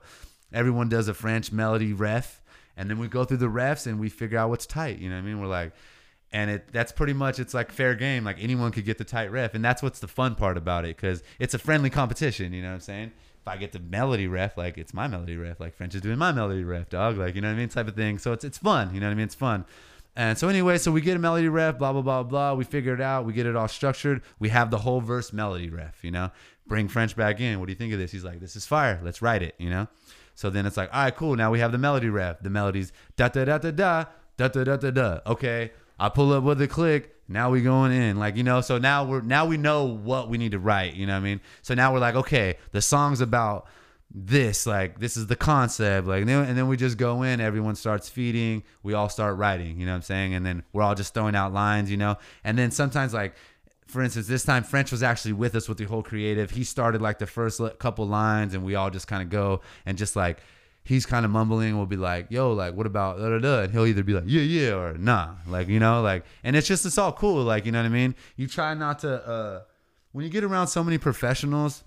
everyone 0.54 0.90
does 0.90 1.08
a 1.08 1.14
French 1.14 1.52
melody 1.52 1.94
ref, 1.94 2.42
and 2.78 2.90
then 2.90 3.00
we 3.00 3.08
go 3.08 3.24
through 3.24 3.38
the 3.38 3.48
refs 3.48 3.88
and 3.88 4.00
we 4.00 4.10
figure 4.10 4.38
out 4.38 4.50
what's 4.50 4.66
tight, 4.66 5.00
you 5.00 5.10
know 5.10 5.16
what 5.16 5.24
I 5.24 5.26
mean? 5.26 5.42
We're 5.42 5.48
like, 5.48 5.74
and 6.34 6.50
it 6.50 6.72
that's 6.72 6.92
pretty 6.92 7.14
much 7.14 7.40
it's 7.40 7.54
like 7.54 7.72
fair 7.72 7.94
game. 7.96 8.24
Like 8.24 8.38
anyone 8.40 8.72
could 8.72 8.86
get 8.86 8.98
the 8.98 9.04
tight 9.04 9.32
ref, 9.32 9.54
and 9.54 9.64
that's 9.64 9.84
what's 9.84 10.00
the 10.00 10.08
fun 10.08 10.36
part 10.36 10.58
about 10.58 10.86
it 10.86 10.96
because 10.96 11.24
it's 11.40 11.54
a 11.54 11.60
friendly 11.60 11.90
competition. 11.90 12.54
You 12.54 12.62
know 12.62 12.70
what 12.70 12.76
I'm 12.76 12.80
saying? 12.82 13.12
If 13.42 13.48
I 13.48 13.58
get 13.58 13.72
the 13.72 13.80
melody 13.80 14.28
ref, 14.28 14.56
like 14.56 14.78
it's 14.78 14.94
my 14.94 15.08
melody 15.08 15.36
ref, 15.36 15.60
like 15.60 15.74
French 15.74 15.96
is 15.96 16.02
doing 16.02 16.18
my 16.18 16.32
melody 16.32 16.64
ref, 16.64 16.90
dog, 16.90 17.18
like 17.18 17.36
you 17.36 17.42
know 17.42 17.48
what 17.48 17.56
I 17.56 17.58
mean, 17.58 17.70
type 17.70 17.88
of 17.88 17.96
thing. 17.96 18.20
So 18.20 18.34
it's 18.34 18.44
it's 18.44 18.58
fun, 18.58 18.94
you 18.94 19.00
know 19.00 19.08
what 19.08 19.14
I 19.14 19.16
mean? 19.16 19.26
It's 19.26 19.36
fun. 19.36 19.66
And 20.16 20.38
so 20.38 20.50
anyway, 20.50 20.78
so 20.78 20.92
we 20.92 21.02
get 21.02 21.16
a 21.16 21.20
melody 21.20 21.48
ref, 21.48 21.80
blah 21.80 21.92
blah 21.92 22.02
blah 22.02 22.24
blah. 22.24 22.54
We 22.54 22.66
figure 22.66 22.94
it 22.94 23.02
out. 23.02 23.26
We 23.26 23.34
get 23.34 23.48
it 23.48 23.56
all 23.56 23.68
structured. 23.68 24.22
We 24.40 24.50
have 24.50 24.70
the 24.70 24.78
whole 24.78 25.02
verse 25.02 25.34
melody 25.34 25.70
ref, 25.70 26.04
you 26.04 26.12
know. 26.12 26.32
Bring 26.68 26.88
French 26.88 27.16
back 27.16 27.40
in. 27.40 27.60
What 27.60 27.66
do 27.66 27.72
you 27.72 27.78
think 27.78 27.94
of 27.94 28.00
this? 28.00 28.12
He's 28.12 28.24
like, 28.24 28.40
this 28.40 28.56
is 28.56 28.66
fire. 28.66 29.00
Let's 29.04 29.22
write 29.22 29.42
it, 29.42 29.56
you 29.58 29.70
know. 29.70 29.88
So 30.36 30.50
then 30.50 30.66
it's 30.66 30.78
like, 30.78 30.94
all 30.94 31.04
right, 31.04 31.16
cool. 31.16 31.36
Now 31.36 31.52
we 31.52 31.60
have 31.60 31.72
the 31.72 31.78
melody 31.78 32.10
ref. 32.10 32.42
The 32.42 32.50
melody's 32.50 32.92
da 33.16 33.30
da 33.30 33.46
da 33.46 33.58
da 33.58 33.72
da 33.72 34.06
da 34.38 34.48
da 34.48 34.78
da 34.78 34.92
da. 34.92 35.20
Okay, 35.26 35.72
I 36.00 36.10
pull 36.10 36.32
up 36.34 36.44
with 36.44 36.60
the 36.60 36.68
click. 36.68 37.16
Now 37.32 37.50
we 37.50 37.62
going 37.62 37.92
in, 37.92 38.18
like 38.18 38.36
you 38.36 38.44
know. 38.44 38.62
So 38.62 38.78
now 38.78 39.04
we're 39.04 39.22
now 39.22 39.46
we 39.46 39.58
know 39.58 39.86
what 39.86 40.30
we 40.30 40.38
need 40.38 40.52
to 40.52 40.60
write. 40.60 40.96
You 40.96 41.08
know 41.08 41.14
what 41.14 41.20
I 41.20 41.24
mean? 41.24 41.42
So 41.62 41.74
now 41.74 41.94
we're 41.94 42.00
like, 42.00 42.16
okay, 42.16 42.58
the 42.72 42.82
song's 42.82 43.22
about 43.22 43.68
this, 44.14 44.66
like 44.66 45.00
this 45.00 45.16
is 45.16 45.28
the 45.28 45.36
concept, 45.36 46.08
like 46.08 46.22
and 46.22 46.30
then, 46.30 46.46
and 46.46 46.58
then 46.58 46.68
we 46.68 46.76
just 46.78 46.98
go 46.98 47.24
in. 47.24 47.40
Everyone 47.40 47.76
starts 47.76 48.10
feeding. 48.10 48.64
We 48.84 48.94
all 48.94 49.10
start 49.10 49.38
writing. 49.38 49.80
You 49.80 49.86
know 49.86 49.94
what 49.94 49.98
I'm 49.98 50.02
saying? 50.04 50.34
And 50.34 50.46
then 50.46 50.64
we're 50.74 50.84
all 50.84 50.96
just 50.96 51.14
throwing 51.14 51.36
out 51.36 51.54
lines. 51.54 51.90
You 51.90 51.98
know. 51.98 52.18
And 52.44 52.58
then 52.58 52.72
sometimes 52.72 53.14
like 53.14 53.36
for 53.92 54.02
instance, 54.02 54.28
this 54.28 54.44
time 54.44 54.64
French 54.64 54.92
was 54.92 55.04
actually 55.04 55.34
with 55.34 55.54
us 55.54 55.68
with 55.68 55.78
the 55.78 55.84
whole 55.84 56.02
creative. 56.02 56.52
He 56.52 56.64
started 56.64 57.02
like 57.02 57.20
the 57.20 57.28
first 57.28 57.60
couple 57.78 58.08
lines, 58.08 58.54
and 58.54 58.64
we 58.64 58.76
all 58.76 58.90
just 58.90 59.08
kind 59.08 59.22
of 59.22 59.30
go 59.30 59.62
and 59.86 59.98
just 59.98 60.16
like 60.16 60.40
he's 60.84 61.06
kind 61.06 61.26
of 61.26 61.32
mumbling. 61.32 61.78
We'll 61.78 61.86
be 61.86 61.98
like, 61.98 62.28
"Yo, 62.30 62.54
like, 62.54 62.74
what 62.76 62.86
about 62.86 63.18
da 63.18 63.30
da 63.30 63.40
da?" 63.40 63.62
And 63.64 63.72
he'll 63.72 63.86
either 63.86 64.04
be 64.04 64.14
like, 64.14 64.26
"Yeah, 64.28 64.42
yeah," 64.42 64.72
or 64.76 64.98
"Nah," 64.98 65.36
like 65.48 65.68
you 65.68 65.80
know, 65.80 66.02
like, 66.02 66.26
and 66.44 66.56
it's 66.56 66.68
just 66.68 66.86
it's 66.86 66.98
all 66.98 67.12
cool, 67.12 67.44
like 67.44 67.66
you 67.66 67.72
know 67.72 67.80
what 67.80 67.86
I 67.86 67.90
mean. 67.90 68.16
You 68.36 68.48
try 68.48 68.74
not 68.74 69.00
to 69.00 69.28
uh 69.28 69.62
when 70.12 70.26
you 70.26 70.32
get 70.32 70.44
around 70.44 70.68
so 70.68 70.84
many 70.84 70.98
professionals. 70.98 71.84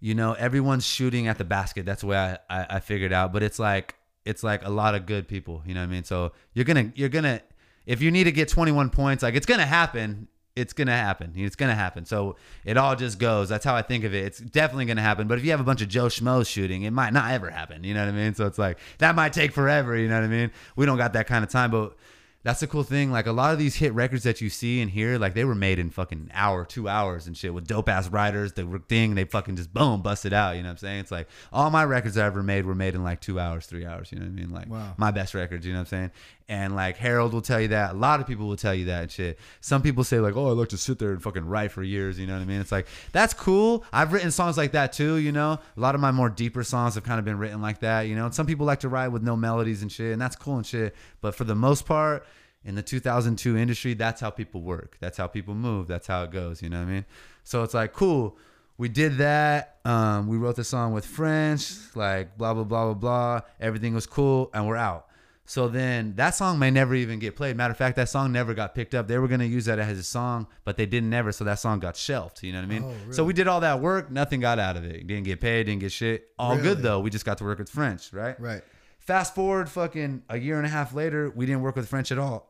You 0.00 0.16
know, 0.16 0.32
everyone's 0.32 0.84
shooting 0.84 1.28
at 1.28 1.38
the 1.38 1.44
basket. 1.44 1.86
That's 1.86 2.00
the 2.00 2.08
way 2.08 2.16
I, 2.16 2.38
I, 2.50 2.66
I 2.70 2.80
figured 2.80 3.12
out. 3.12 3.32
But 3.32 3.44
it's 3.44 3.60
like 3.60 3.94
it's 4.24 4.42
like 4.42 4.64
a 4.64 4.70
lot 4.70 4.96
of 4.96 5.06
good 5.06 5.28
people. 5.28 5.62
You 5.64 5.74
know 5.74 5.80
what 5.80 5.86
I 5.86 5.90
mean? 5.90 6.04
So 6.04 6.32
you're 6.54 6.64
gonna 6.64 6.92
you're 6.96 7.08
gonna 7.08 7.40
if 7.86 8.02
you 8.02 8.10
need 8.10 8.24
to 8.24 8.32
get 8.32 8.48
21 8.48 8.90
points, 8.90 9.22
like 9.22 9.34
it's 9.34 9.46
gonna 9.46 9.66
happen 9.66 10.26
it's 10.54 10.72
gonna 10.72 10.96
happen. 10.96 11.32
It's 11.34 11.56
gonna 11.56 11.74
happen. 11.74 12.04
So 12.04 12.36
it 12.64 12.76
all 12.76 12.94
just 12.94 13.18
goes. 13.18 13.48
That's 13.48 13.64
how 13.64 13.74
I 13.74 13.82
think 13.82 14.04
of 14.04 14.14
it. 14.14 14.24
It's 14.24 14.38
definitely 14.38 14.84
gonna 14.84 15.00
happen. 15.02 15.26
But 15.28 15.38
if 15.38 15.44
you 15.44 15.50
have 15.50 15.60
a 15.60 15.64
bunch 15.64 15.80
of 15.82 15.88
Joe 15.88 16.06
Schmoes 16.06 16.46
shooting, 16.46 16.82
it 16.82 16.90
might 16.92 17.12
not 17.12 17.30
ever 17.30 17.48
happen. 17.50 17.84
You 17.84 17.94
know 17.94 18.04
what 18.04 18.12
I 18.12 18.16
mean? 18.16 18.34
So 18.34 18.46
it's 18.46 18.58
like 18.58 18.78
that 18.98 19.14
might 19.14 19.32
take 19.32 19.52
forever. 19.52 19.96
You 19.96 20.08
know 20.08 20.16
what 20.16 20.24
I 20.24 20.28
mean? 20.28 20.50
We 20.76 20.84
don't 20.86 20.98
got 20.98 21.14
that 21.14 21.26
kind 21.26 21.42
of 21.42 21.50
time, 21.50 21.70
but 21.70 21.96
that's 22.44 22.58
the 22.58 22.66
cool 22.66 22.82
thing. 22.82 23.12
Like 23.12 23.26
a 23.28 23.32
lot 23.32 23.52
of 23.52 23.58
these 23.60 23.76
hit 23.76 23.94
records 23.94 24.24
that 24.24 24.40
you 24.40 24.50
see 24.50 24.80
and 24.80 24.90
hear, 24.90 25.16
like 25.16 25.32
they 25.34 25.44
were 25.44 25.54
made 25.54 25.78
in 25.78 25.90
fucking 25.90 26.30
hour, 26.34 26.64
two 26.64 26.88
hours 26.88 27.28
and 27.28 27.36
shit 27.36 27.54
with 27.54 27.68
dope 27.68 27.88
ass 27.88 28.08
writers. 28.08 28.52
The 28.54 28.82
thing 28.88 29.14
they 29.14 29.24
fucking 29.24 29.54
just 29.56 29.72
boom 29.72 30.02
busted 30.02 30.32
out. 30.32 30.56
You 30.56 30.62
know 30.64 30.68
what 30.68 30.72
I'm 30.72 30.78
saying? 30.78 31.00
It's 31.00 31.12
like 31.12 31.28
all 31.52 31.70
my 31.70 31.84
records 31.84 32.18
I 32.18 32.26
ever 32.26 32.42
made 32.42 32.66
were 32.66 32.74
made 32.74 32.94
in 32.96 33.04
like 33.04 33.20
two 33.20 33.38
hours, 33.38 33.66
three 33.66 33.86
hours. 33.86 34.10
You 34.10 34.18
know 34.18 34.24
what 34.26 34.32
I 34.32 34.34
mean? 34.34 34.50
Like 34.50 34.68
Wow. 34.68 34.92
my 34.96 35.12
best 35.12 35.34
records. 35.34 35.64
You 35.64 35.72
know 35.72 35.78
what 35.78 35.92
I'm 35.92 36.10
saying? 36.10 36.10
And 36.52 36.76
like 36.76 36.98
Harold 36.98 37.32
will 37.32 37.40
tell 37.40 37.62
you 37.62 37.68
that. 37.68 37.92
A 37.92 37.96
lot 37.96 38.20
of 38.20 38.26
people 38.26 38.46
will 38.46 38.58
tell 38.58 38.74
you 38.74 38.84
that 38.84 39.10
shit. 39.10 39.38
Some 39.62 39.80
people 39.80 40.04
say 40.04 40.20
like, 40.20 40.36
oh, 40.36 40.48
I 40.48 40.52
like 40.52 40.68
to 40.68 40.76
sit 40.76 40.98
there 40.98 41.12
and 41.12 41.22
fucking 41.22 41.46
write 41.46 41.72
for 41.72 41.82
years. 41.82 42.18
You 42.18 42.26
know 42.26 42.34
what 42.34 42.42
I 42.42 42.44
mean? 42.44 42.60
It's 42.60 42.70
like 42.70 42.88
that's 43.10 43.32
cool. 43.32 43.84
I've 43.90 44.12
written 44.12 44.30
songs 44.30 44.58
like 44.58 44.72
that 44.72 44.92
too. 44.92 45.16
You 45.16 45.32
know, 45.32 45.52
a 45.74 45.80
lot 45.80 45.94
of 45.94 46.02
my 46.02 46.10
more 46.10 46.28
deeper 46.28 46.62
songs 46.62 46.94
have 46.96 47.04
kind 47.04 47.18
of 47.18 47.24
been 47.24 47.38
written 47.38 47.62
like 47.62 47.80
that. 47.80 48.02
You 48.02 48.16
know, 48.16 48.26
and 48.26 48.34
some 48.34 48.44
people 48.44 48.66
like 48.66 48.80
to 48.80 48.90
write 48.90 49.08
with 49.08 49.22
no 49.22 49.34
melodies 49.34 49.80
and 49.80 49.90
shit, 49.90 50.12
and 50.12 50.20
that's 50.20 50.36
cool 50.36 50.56
and 50.56 50.66
shit. 50.66 50.94
But 51.22 51.34
for 51.34 51.44
the 51.44 51.54
most 51.54 51.86
part. 51.86 52.26
In 52.64 52.76
the 52.76 52.82
2002 52.82 53.56
industry, 53.56 53.94
that's 53.94 54.20
how 54.20 54.30
people 54.30 54.60
work. 54.60 54.96
That's 55.00 55.18
how 55.18 55.26
people 55.26 55.56
move. 55.56 55.88
That's 55.88 56.06
how 56.06 56.22
it 56.22 56.30
goes. 56.30 56.62
You 56.62 56.68
know 56.68 56.78
what 56.78 56.86
I 56.86 56.92
mean? 56.92 57.04
So 57.42 57.64
it's 57.64 57.74
like, 57.74 57.92
cool. 57.92 58.36
We 58.78 58.88
did 58.88 59.16
that. 59.16 59.78
Um, 59.84 60.28
we 60.28 60.36
wrote 60.36 60.54
the 60.54 60.62
song 60.62 60.92
with 60.92 61.04
French, 61.04 61.72
like 61.96 62.38
blah 62.38 62.54
blah 62.54 62.62
blah 62.62 62.84
blah 62.84 62.94
blah. 62.94 63.40
Everything 63.60 63.94
was 63.94 64.06
cool, 64.06 64.48
and 64.54 64.68
we're 64.68 64.76
out. 64.76 65.08
So 65.44 65.66
then 65.68 66.14
that 66.16 66.34
song 66.36 66.58
may 66.60 66.70
never 66.70 66.94
even 66.94 67.18
get 67.18 67.34
played. 67.34 67.56
Matter 67.56 67.72
of 67.72 67.76
fact, 67.76 67.96
that 67.96 68.08
song 68.08 68.30
never 68.32 68.54
got 68.54 68.74
picked 68.76 68.94
up. 68.94 69.08
They 69.08 69.18
were 69.18 69.26
gonna 69.28 69.44
use 69.44 69.64
that 69.64 69.78
as 69.78 69.98
a 69.98 70.02
song, 70.02 70.46
but 70.64 70.76
they 70.76 70.86
didn't 70.86 71.12
ever. 71.12 71.32
So 71.32 71.44
that 71.44 71.58
song 71.58 71.80
got 71.80 71.96
shelved. 71.96 72.42
You 72.42 72.52
know 72.52 72.60
what 72.60 72.64
I 72.64 72.68
mean? 72.68 72.84
Oh, 72.84 73.12
So 73.12 73.24
we 73.24 73.32
did 73.32 73.48
all 73.48 73.60
that 73.60 73.80
work. 73.80 74.10
Nothing 74.10 74.40
got 74.40 74.58
out 74.58 74.76
of 74.76 74.84
it. 74.84 75.06
Didn't 75.06 75.24
get 75.24 75.40
paid. 75.40 75.64
Didn't 75.66 75.80
get 75.80 75.90
shit. 75.92 76.28
All 76.38 76.52
Really? 76.56 76.62
good 76.62 76.78
though. 76.82 77.00
We 77.00 77.10
just 77.10 77.24
got 77.24 77.38
to 77.38 77.44
work 77.44 77.58
with 77.58 77.68
French, 77.68 78.12
right? 78.12 78.38
Right. 78.40 78.62
Fast 79.00 79.34
forward, 79.34 79.68
fucking 79.68 80.22
a 80.28 80.38
year 80.38 80.58
and 80.58 80.64
a 80.66 80.68
half 80.68 80.94
later, 80.94 81.28
we 81.34 81.44
didn't 81.44 81.62
work 81.62 81.74
with 81.74 81.88
French 81.88 82.12
at 82.12 82.18
all. 82.18 82.48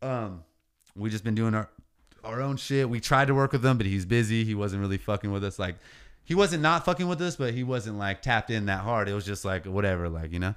Um, 0.00 0.44
we 0.94 1.10
just 1.10 1.24
been 1.24 1.34
doing 1.34 1.54
our 1.54 1.68
our 2.22 2.40
own 2.42 2.56
shit. 2.58 2.88
We 2.88 3.00
tried 3.00 3.26
to 3.28 3.34
work 3.34 3.50
with 3.52 3.64
him, 3.64 3.76
but 3.76 3.86
he's 3.86 4.04
busy. 4.06 4.44
He 4.44 4.54
wasn't 4.54 4.82
really 4.82 4.98
fucking 4.98 5.32
with 5.32 5.42
us. 5.42 5.58
Like, 5.58 5.76
he 6.22 6.34
wasn't 6.34 6.62
not 6.62 6.84
fucking 6.84 7.08
with 7.08 7.20
us, 7.22 7.34
but 7.34 7.54
he 7.54 7.64
wasn't 7.64 7.98
like 7.98 8.22
tapped 8.22 8.50
in 8.50 8.66
that 8.66 8.80
hard. 8.82 9.08
It 9.08 9.14
was 9.14 9.24
just 9.26 9.44
like 9.44 9.64
whatever, 9.66 10.08
like 10.08 10.30
you 10.32 10.38
know. 10.38 10.54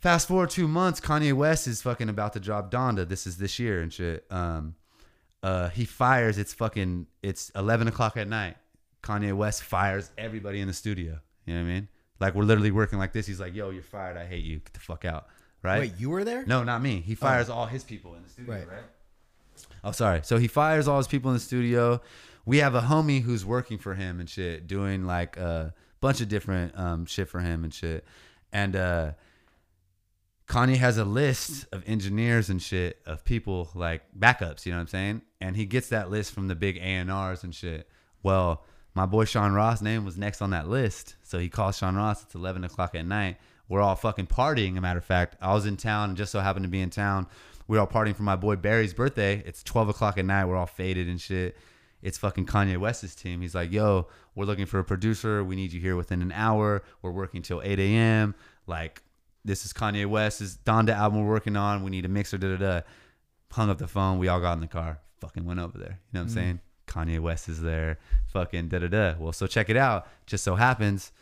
Fast 0.00 0.28
forward 0.28 0.50
two 0.50 0.68
months, 0.68 1.00
Kanye 1.00 1.32
West 1.32 1.66
is 1.66 1.82
fucking 1.82 2.08
about 2.08 2.32
to 2.34 2.40
drop 2.40 2.70
Donda. 2.70 3.08
This 3.08 3.26
is 3.26 3.36
this 3.38 3.58
year 3.58 3.80
and 3.80 3.92
shit. 3.92 4.24
Um, 4.30 4.76
uh, 5.42 5.68
he 5.70 5.84
fires. 5.84 6.38
It's 6.38 6.54
fucking. 6.54 7.06
It's 7.22 7.50
eleven 7.56 7.88
o'clock 7.88 8.16
at 8.16 8.28
night. 8.28 8.56
Kanye 9.02 9.32
West 9.34 9.62
fires 9.64 10.10
everybody 10.16 10.60
in 10.60 10.68
the 10.68 10.74
studio. 10.74 11.18
You 11.46 11.54
know 11.54 11.60
what 11.62 11.66
I 11.66 11.72
mean? 11.72 11.88
Like 12.20 12.34
we're 12.34 12.44
literally 12.44 12.70
working 12.70 12.98
like 12.98 13.12
this. 13.12 13.26
He's 13.26 13.40
like, 13.40 13.54
"Yo, 13.54 13.70
you're 13.70 13.82
fired. 13.82 14.16
I 14.16 14.24
hate 14.26 14.44
you. 14.44 14.58
Get 14.58 14.72
the 14.74 14.80
fuck 14.80 15.04
out." 15.04 15.26
Right? 15.62 15.80
Wait, 15.80 15.92
you 15.98 16.10
were 16.10 16.22
there? 16.22 16.46
No, 16.46 16.62
not 16.62 16.80
me. 16.82 17.00
He 17.00 17.16
fires 17.16 17.48
all 17.48 17.66
his 17.66 17.82
people 17.82 18.14
in 18.14 18.22
the 18.22 18.28
studio, 18.28 18.54
Right. 18.54 18.68
right. 18.68 18.84
Oh, 19.82 19.90
sorry. 19.90 20.20
So 20.22 20.38
he 20.38 20.46
fires 20.46 20.86
all 20.86 20.98
his 20.98 21.08
people 21.08 21.30
in 21.32 21.34
the 21.34 21.40
studio. 21.40 22.00
We 22.46 22.58
have 22.58 22.76
a 22.76 22.80
homie 22.82 23.22
who's 23.22 23.44
working 23.44 23.76
for 23.78 23.94
him 23.94 24.20
and 24.20 24.30
shit, 24.30 24.68
doing 24.68 25.04
like 25.04 25.36
a 25.36 25.74
bunch 26.00 26.20
of 26.20 26.28
different 26.28 26.78
um, 26.78 27.06
shit 27.06 27.28
for 27.28 27.40
him 27.40 27.64
and 27.64 27.74
shit. 27.74 28.04
And 28.52 28.76
uh, 28.76 29.12
Kanye 30.48 30.78
has 30.78 30.96
a 30.96 31.04
list 31.04 31.66
of 31.72 31.86
engineers 31.86 32.48
and 32.48 32.60
shit 32.60 33.00
of 33.04 33.22
people 33.24 33.68
like 33.74 34.02
backups. 34.18 34.64
You 34.64 34.72
know 34.72 34.78
what 34.78 34.82
I'm 34.82 34.88
saying? 34.88 35.22
And 35.42 35.56
he 35.56 35.66
gets 35.66 35.90
that 35.90 36.10
list 36.10 36.32
from 36.32 36.48
the 36.48 36.54
big 36.54 36.78
A 36.78 36.80
and 36.80 37.54
shit. 37.54 37.86
Well, 38.22 38.64
my 38.94 39.04
boy 39.04 39.26
Sean 39.26 39.52
Ross' 39.52 39.82
name 39.82 40.06
was 40.06 40.16
next 40.16 40.40
on 40.40 40.50
that 40.50 40.66
list, 40.66 41.16
so 41.22 41.38
he 41.38 41.50
calls 41.50 41.76
Sean 41.76 41.96
Ross. 41.96 42.22
It's 42.22 42.34
11 42.34 42.64
o'clock 42.64 42.94
at 42.94 43.04
night. 43.04 43.36
We're 43.68 43.82
all 43.82 43.94
fucking 43.94 44.28
partying. 44.28 44.78
A 44.78 44.80
matter 44.80 44.98
of 44.98 45.04
fact, 45.04 45.36
I 45.42 45.52
was 45.52 45.66
in 45.66 45.76
town 45.76 46.08
and 46.08 46.16
just 46.16 46.32
so 46.32 46.40
happened 46.40 46.64
to 46.64 46.70
be 46.70 46.80
in 46.80 46.88
town. 46.88 47.26
We 47.66 47.76
are 47.76 47.80
all 47.80 47.86
partying 47.86 48.16
for 48.16 48.22
my 48.22 48.36
boy 48.36 48.56
Barry's 48.56 48.94
birthday. 48.94 49.42
It's 49.44 49.62
12 49.62 49.90
o'clock 49.90 50.16
at 50.16 50.24
night. 50.24 50.46
We're 50.46 50.56
all 50.56 50.66
faded 50.66 51.08
and 51.08 51.20
shit. 51.20 51.58
It's 52.00 52.16
fucking 52.16 52.46
Kanye 52.46 52.78
West's 52.78 53.14
team. 53.14 53.42
He's 53.42 53.54
like, 53.54 53.70
yo, 53.70 54.08
we're 54.34 54.46
looking 54.46 54.66
for 54.66 54.78
a 54.78 54.84
producer. 54.84 55.44
We 55.44 55.56
need 55.56 55.74
you 55.74 55.80
here 55.80 55.94
within 55.94 56.22
an 56.22 56.32
hour. 56.32 56.82
We're 57.02 57.10
working 57.10 57.42
till 57.42 57.60
8 57.62 57.78
a.m. 57.78 58.34
Like, 58.66 59.02
this 59.48 59.64
is 59.64 59.72
Kanye 59.72 60.06
West's 60.06 60.58
Donda 60.64 60.90
album 60.90 61.24
we're 61.24 61.32
working 61.32 61.56
on. 61.56 61.82
We 61.82 61.90
need 61.90 62.04
a 62.04 62.08
mixer, 62.08 62.38
da 62.38 62.54
da 62.54 62.56
da. 62.56 62.80
Hung 63.50 63.70
up 63.70 63.78
the 63.78 63.88
phone. 63.88 64.18
We 64.18 64.28
all 64.28 64.40
got 64.40 64.52
in 64.52 64.60
the 64.60 64.68
car. 64.68 65.00
Fucking 65.20 65.44
went 65.44 65.58
over 65.58 65.78
there. 65.78 65.98
You 66.12 66.18
know 66.18 66.20
what 66.20 66.22
I'm 66.22 66.28
mm. 66.28 66.34
saying? 66.34 66.60
Kanye 66.86 67.18
West 67.18 67.48
is 67.48 67.62
there. 67.62 67.98
Fucking 68.28 68.68
da 68.68 68.78
da 68.78 68.88
da. 68.88 69.14
Well, 69.18 69.32
so 69.32 69.46
check 69.46 69.70
it 69.70 69.76
out. 69.76 70.06
Just 70.26 70.44
so 70.44 70.54
happens, 70.54 71.12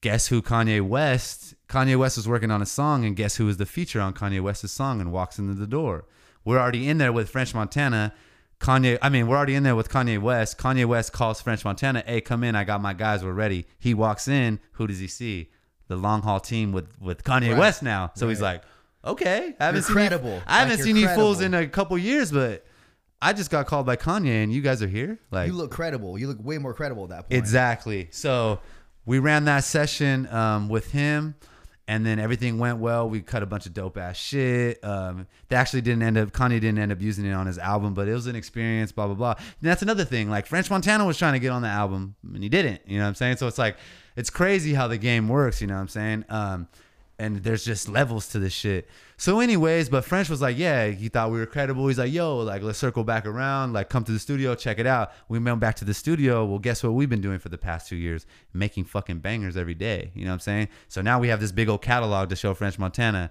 guess 0.00 0.28
who 0.28 0.42
Kanye 0.42 0.80
West? 0.80 1.54
Kanye 1.68 1.96
West 1.96 2.16
was 2.16 2.26
working 2.26 2.50
on 2.50 2.62
a 2.62 2.66
song, 2.66 3.04
and 3.04 3.14
guess 3.14 3.36
who 3.36 3.46
was 3.46 3.58
the 3.58 3.66
feature 3.66 4.00
on 4.00 4.14
Kanye 4.14 4.40
West's 4.40 4.72
song 4.72 5.00
and 5.00 5.12
walks 5.12 5.38
into 5.38 5.54
the 5.54 5.66
door? 5.66 6.06
We're 6.44 6.58
already 6.58 6.88
in 6.88 6.98
there 6.98 7.12
with 7.12 7.28
French 7.28 7.54
Montana. 7.54 8.14
Kanye, 8.58 8.98
I 9.02 9.10
mean, 9.10 9.26
we're 9.26 9.36
already 9.36 9.54
in 9.54 9.64
there 9.64 9.76
with 9.76 9.90
Kanye 9.90 10.18
West. 10.18 10.56
Kanye 10.56 10.86
West 10.86 11.12
calls 11.12 11.42
French 11.42 11.64
Montana, 11.64 12.02
"Hey, 12.06 12.22
come 12.22 12.42
in. 12.42 12.54
I 12.54 12.64
got 12.64 12.80
my 12.80 12.94
guys. 12.94 13.22
We're 13.22 13.32
ready." 13.32 13.66
He 13.78 13.92
walks 13.92 14.28
in. 14.28 14.60
Who 14.72 14.86
does 14.86 14.98
he 14.98 15.08
see? 15.08 15.50
The 15.88 15.96
long 15.96 16.22
haul 16.22 16.40
team 16.40 16.72
with 16.72 16.86
with 17.00 17.24
Kanye 17.24 17.50
Right. 17.50 17.58
West 17.58 17.82
now. 17.82 18.10
So 18.14 18.28
he's 18.28 18.40
like, 18.40 18.62
"Okay, 19.04 19.54
I 19.60 19.64
haven't 19.64 19.76
You're 19.80 19.82
seen 19.82 19.94
credible. 19.94 20.34
You, 20.36 20.42
I 20.46 20.58
haven't 20.60 20.76
Like, 20.78 20.84
seen 20.84 20.96
you're 20.96 21.14
fools 21.14 21.40
in 21.40 21.52
a 21.54 21.66
couple 21.66 21.98
years, 21.98 22.32
but 22.32 22.64
I 23.20 23.32
just 23.32 23.50
got 23.50 23.66
called 23.66 23.86
by 23.86 23.96
Kanye, 23.96 24.42
and 24.42 24.52
you 24.52 24.60
guys 24.62 24.82
are 24.82 24.88
here. 24.88 25.18
Like, 25.30 25.46
You 25.48 25.54
look 25.54 25.70
credible. 25.70 26.18
You 26.18 26.28
look 26.28 26.38
way 26.42 26.58
more 26.58 26.74
credible 26.74 27.04
at 27.04 27.10
that 27.10 27.28
point. 27.28 27.38
Exactly. 27.38 28.08
So 28.10 28.60
we 29.06 29.18
ran 29.18 29.44
that 29.46 29.64
session 29.64 30.26
um, 30.28 30.68
with 30.68 30.92
him, 30.92 31.34
and 31.86 32.04
then 32.04 32.18
everything 32.18 32.58
went 32.58 32.78
well. 32.78 33.08
We 33.08 33.20
cut 33.20 33.42
a 33.42 33.46
bunch 33.46 33.66
of 33.66 33.74
dope 33.74 33.98
ass 33.98 34.16
shit. 34.16 34.82
Um, 34.82 35.26
they 35.48 35.56
actually 35.56 35.82
didn't 35.82 36.02
end 36.02 36.16
up. 36.18 36.32
Kanye 36.32 36.60
didn't 36.60 36.78
end 36.78 36.92
up 36.92 37.00
using 37.00 37.26
it 37.26 37.32
on 37.32 37.46
his 37.46 37.58
album, 37.58 37.92
but 37.94 38.08
it 38.08 38.14
was 38.14 38.26
an 38.26 38.36
experience. 38.36 38.90
Blah 38.92 39.06
blah 39.06 39.14
blah. 39.16 39.32
And 39.38 39.46
that's 39.70 39.82
another 39.82 40.04
thing. 40.04 40.30
Like 40.30 40.46
French 40.46 40.70
Montana 40.70 41.04
was 41.04 41.18
trying 41.18 41.34
to 41.34 41.38
get 41.38 41.50
on 41.50 41.60
the 41.62 41.68
album, 41.68 42.14
and 42.32 42.42
he 42.42 42.48
didn't. 42.48 42.80
You 42.86 42.96
know 42.98 43.04
what 43.04 43.08
I'm 43.08 43.14
saying? 43.14 43.36
So 43.36 43.46
it's 43.46 43.58
like 43.58 43.76
it's 44.16 44.30
crazy 44.30 44.74
how 44.74 44.88
the 44.88 44.98
game 44.98 45.28
works. 45.28 45.60
You 45.60 45.66
know 45.66 45.74
what 45.74 45.80
I'm 45.80 45.88
saying? 45.88 46.24
Um, 46.28 46.68
and 47.18 47.36
there's 47.44 47.64
just 47.64 47.88
levels 47.88 48.28
to 48.28 48.38
this 48.38 48.52
shit. 48.52 48.88
So, 49.16 49.38
anyways, 49.38 49.88
but 49.88 50.04
French 50.04 50.28
was 50.28 50.42
like, 50.42 50.58
yeah, 50.58 50.88
he 50.88 51.08
thought 51.08 51.30
we 51.30 51.38
were 51.38 51.46
credible. 51.46 51.86
He's 51.86 51.98
like, 51.98 52.12
yo, 52.12 52.38
like 52.38 52.62
let's 52.62 52.78
circle 52.78 53.04
back 53.04 53.26
around, 53.26 53.72
like 53.72 53.88
come 53.88 54.02
to 54.04 54.12
the 54.12 54.18
studio, 54.18 54.54
check 54.54 54.78
it 54.78 54.86
out. 54.86 55.12
We 55.28 55.38
went 55.38 55.60
back 55.60 55.76
to 55.76 55.84
the 55.84 55.94
studio. 55.94 56.44
Well, 56.44 56.58
guess 56.58 56.82
what 56.82 56.94
we've 56.94 57.08
been 57.08 57.20
doing 57.20 57.38
for 57.38 57.48
the 57.48 57.58
past 57.58 57.88
two 57.88 57.96
years? 57.96 58.26
Making 58.52 58.84
fucking 58.84 59.20
bangers 59.20 59.56
every 59.56 59.74
day. 59.74 60.10
You 60.14 60.24
know 60.24 60.30
what 60.30 60.34
I'm 60.34 60.40
saying? 60.40 60.68
So 60.88 61.02
now 61.02 61.20
we 61.20 61.28
have 61.28 61.40
this 61.40 61.52
big 61.52 61.68
old 61.68 61.82
catalog 61.82 62.30
to 62.30 62.36
show 62.36 62.52
French 62.54 62.78
Montana. 62.78 63.30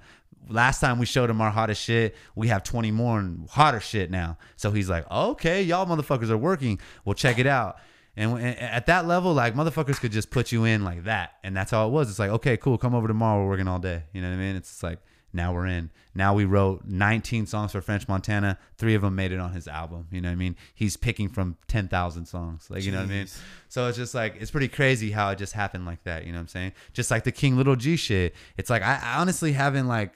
Last 0.50 0.80
time 0.80 1.00
we 1.00 1.06
showed 1.06 1.30
him 1.30 1.42
our 1.42 1.52
hottest 1.52 1.82
shit, 1.82 2.16
we 2.36 2.48
have 2.50 2.64
20 2.64 2.92
more 2.92 3.20
and 3.20 3.50
hotter 3.50 3.80
shit 3.80 4.12
now. 4.12 4.38
So 4.56 4.72
he's 4.72 4.90
like, 4.90 5.10
okay, 5.12 5.62
y'all 5.62 5.86
motherfuckers 5.86 6.30
are 6.30 6.38
working. 6.38 6.80
Well, 7.04 7.14
check 7.14 7.40
it 7.40 7.48
out. 7.48 7.78
And 8.16 8.40
at 8.40 8.86
that 8.86 9.08
level, 9.08 9.34
like 9.34 9.56
motherfuckers 9.56 10.00
could 10.00 10.12
just 10.12 10.30
put 10.30 10.52
you 10.52 10.66
in 10.66 10.84
like 10.84 11.06
that, 11.06 11.34
and 11.44 11.58
that's 11.58 11.74
all 11.74 11.88
it 11.88 11.92
was. 11.92 12.10
It's 12.10 12.20
like, 12.20 12.30
okay, 12.30 12.58
cool, 12.58 12.78
come 12.78 12.94
over 12.94 13.08
tomorrow. 13.08 13.44
We're 13.44 13.50
working 13.50 13.68
all 13.68 13.80
day. 13.80 14.04
You 14.14 14.22
know 14.22 14.30
what 14.30 14.36
I 14.36 14.38
mean? 14.38 14.56
It's 14.56 14.84
like 14.84 15.00
now 15.34 15.52
we're 15.52 15.66
in. 15.66 15.90
Now 16.14 16.36
we 16.36 16.46
wrote 16.46 16.86
19 16.86 17.48
songs 17.48 17.72
for 17.72 17.82
French 17.82 18.08
Montana. 18.08 18.60
Three 18.78 18.94
of 18.94 19.02
them 19.02 19.16
made 19.16 19.32
it 19.32 19.40
on 19.40 19.52
his 19.52 19.68
album. 19.68 20.08
You 20.12 20.22
know 20.22 20.30
what 20.30 20.34
I 20.34 20.36
mean? 20.36 20.56
He's 20.76 20.96
picking 20.96 21.28
from 21.28 21.58
10,000 21.68 22.26
songs. 22.28 22.68
Like 22.70 22.84
you 22.84 22.92
know 22.92 23.00
what 23.00 23.06
I 23.08 23.10
mean? 23.10 23.28
So 23.68 23.88
it's 23.88 23.98
just 23.98 24.14
like 24.14 24.36
it's 24.40 24.52
pretty 24.52 24.68
crazy 24.68 25.10
how 25.10 25.30
it 25.30 25.40
just 25.40 25.54
happened 25.54 25.88
like 25.88 26.04
that. 26.04 26.26
You 26.26 26.32
know 26.32 26.38
what 26.38 26.42
I'm 26.44 26.48
saying? 26.50 26.74
Just 26.94 27.10
like 27.10 27.24
the 27.24 27.32
King 27.32 27.58
Lil 27.58 27.76
G 27.76 27.96
shit. 27.96 28.36
It's 28.58 28.70
like 28.70 28.84
I, 28.84 29.00
I 29.02 29.20
honestly 29.20 29.54
haven't 29.54 29.88
like 29.88 30.14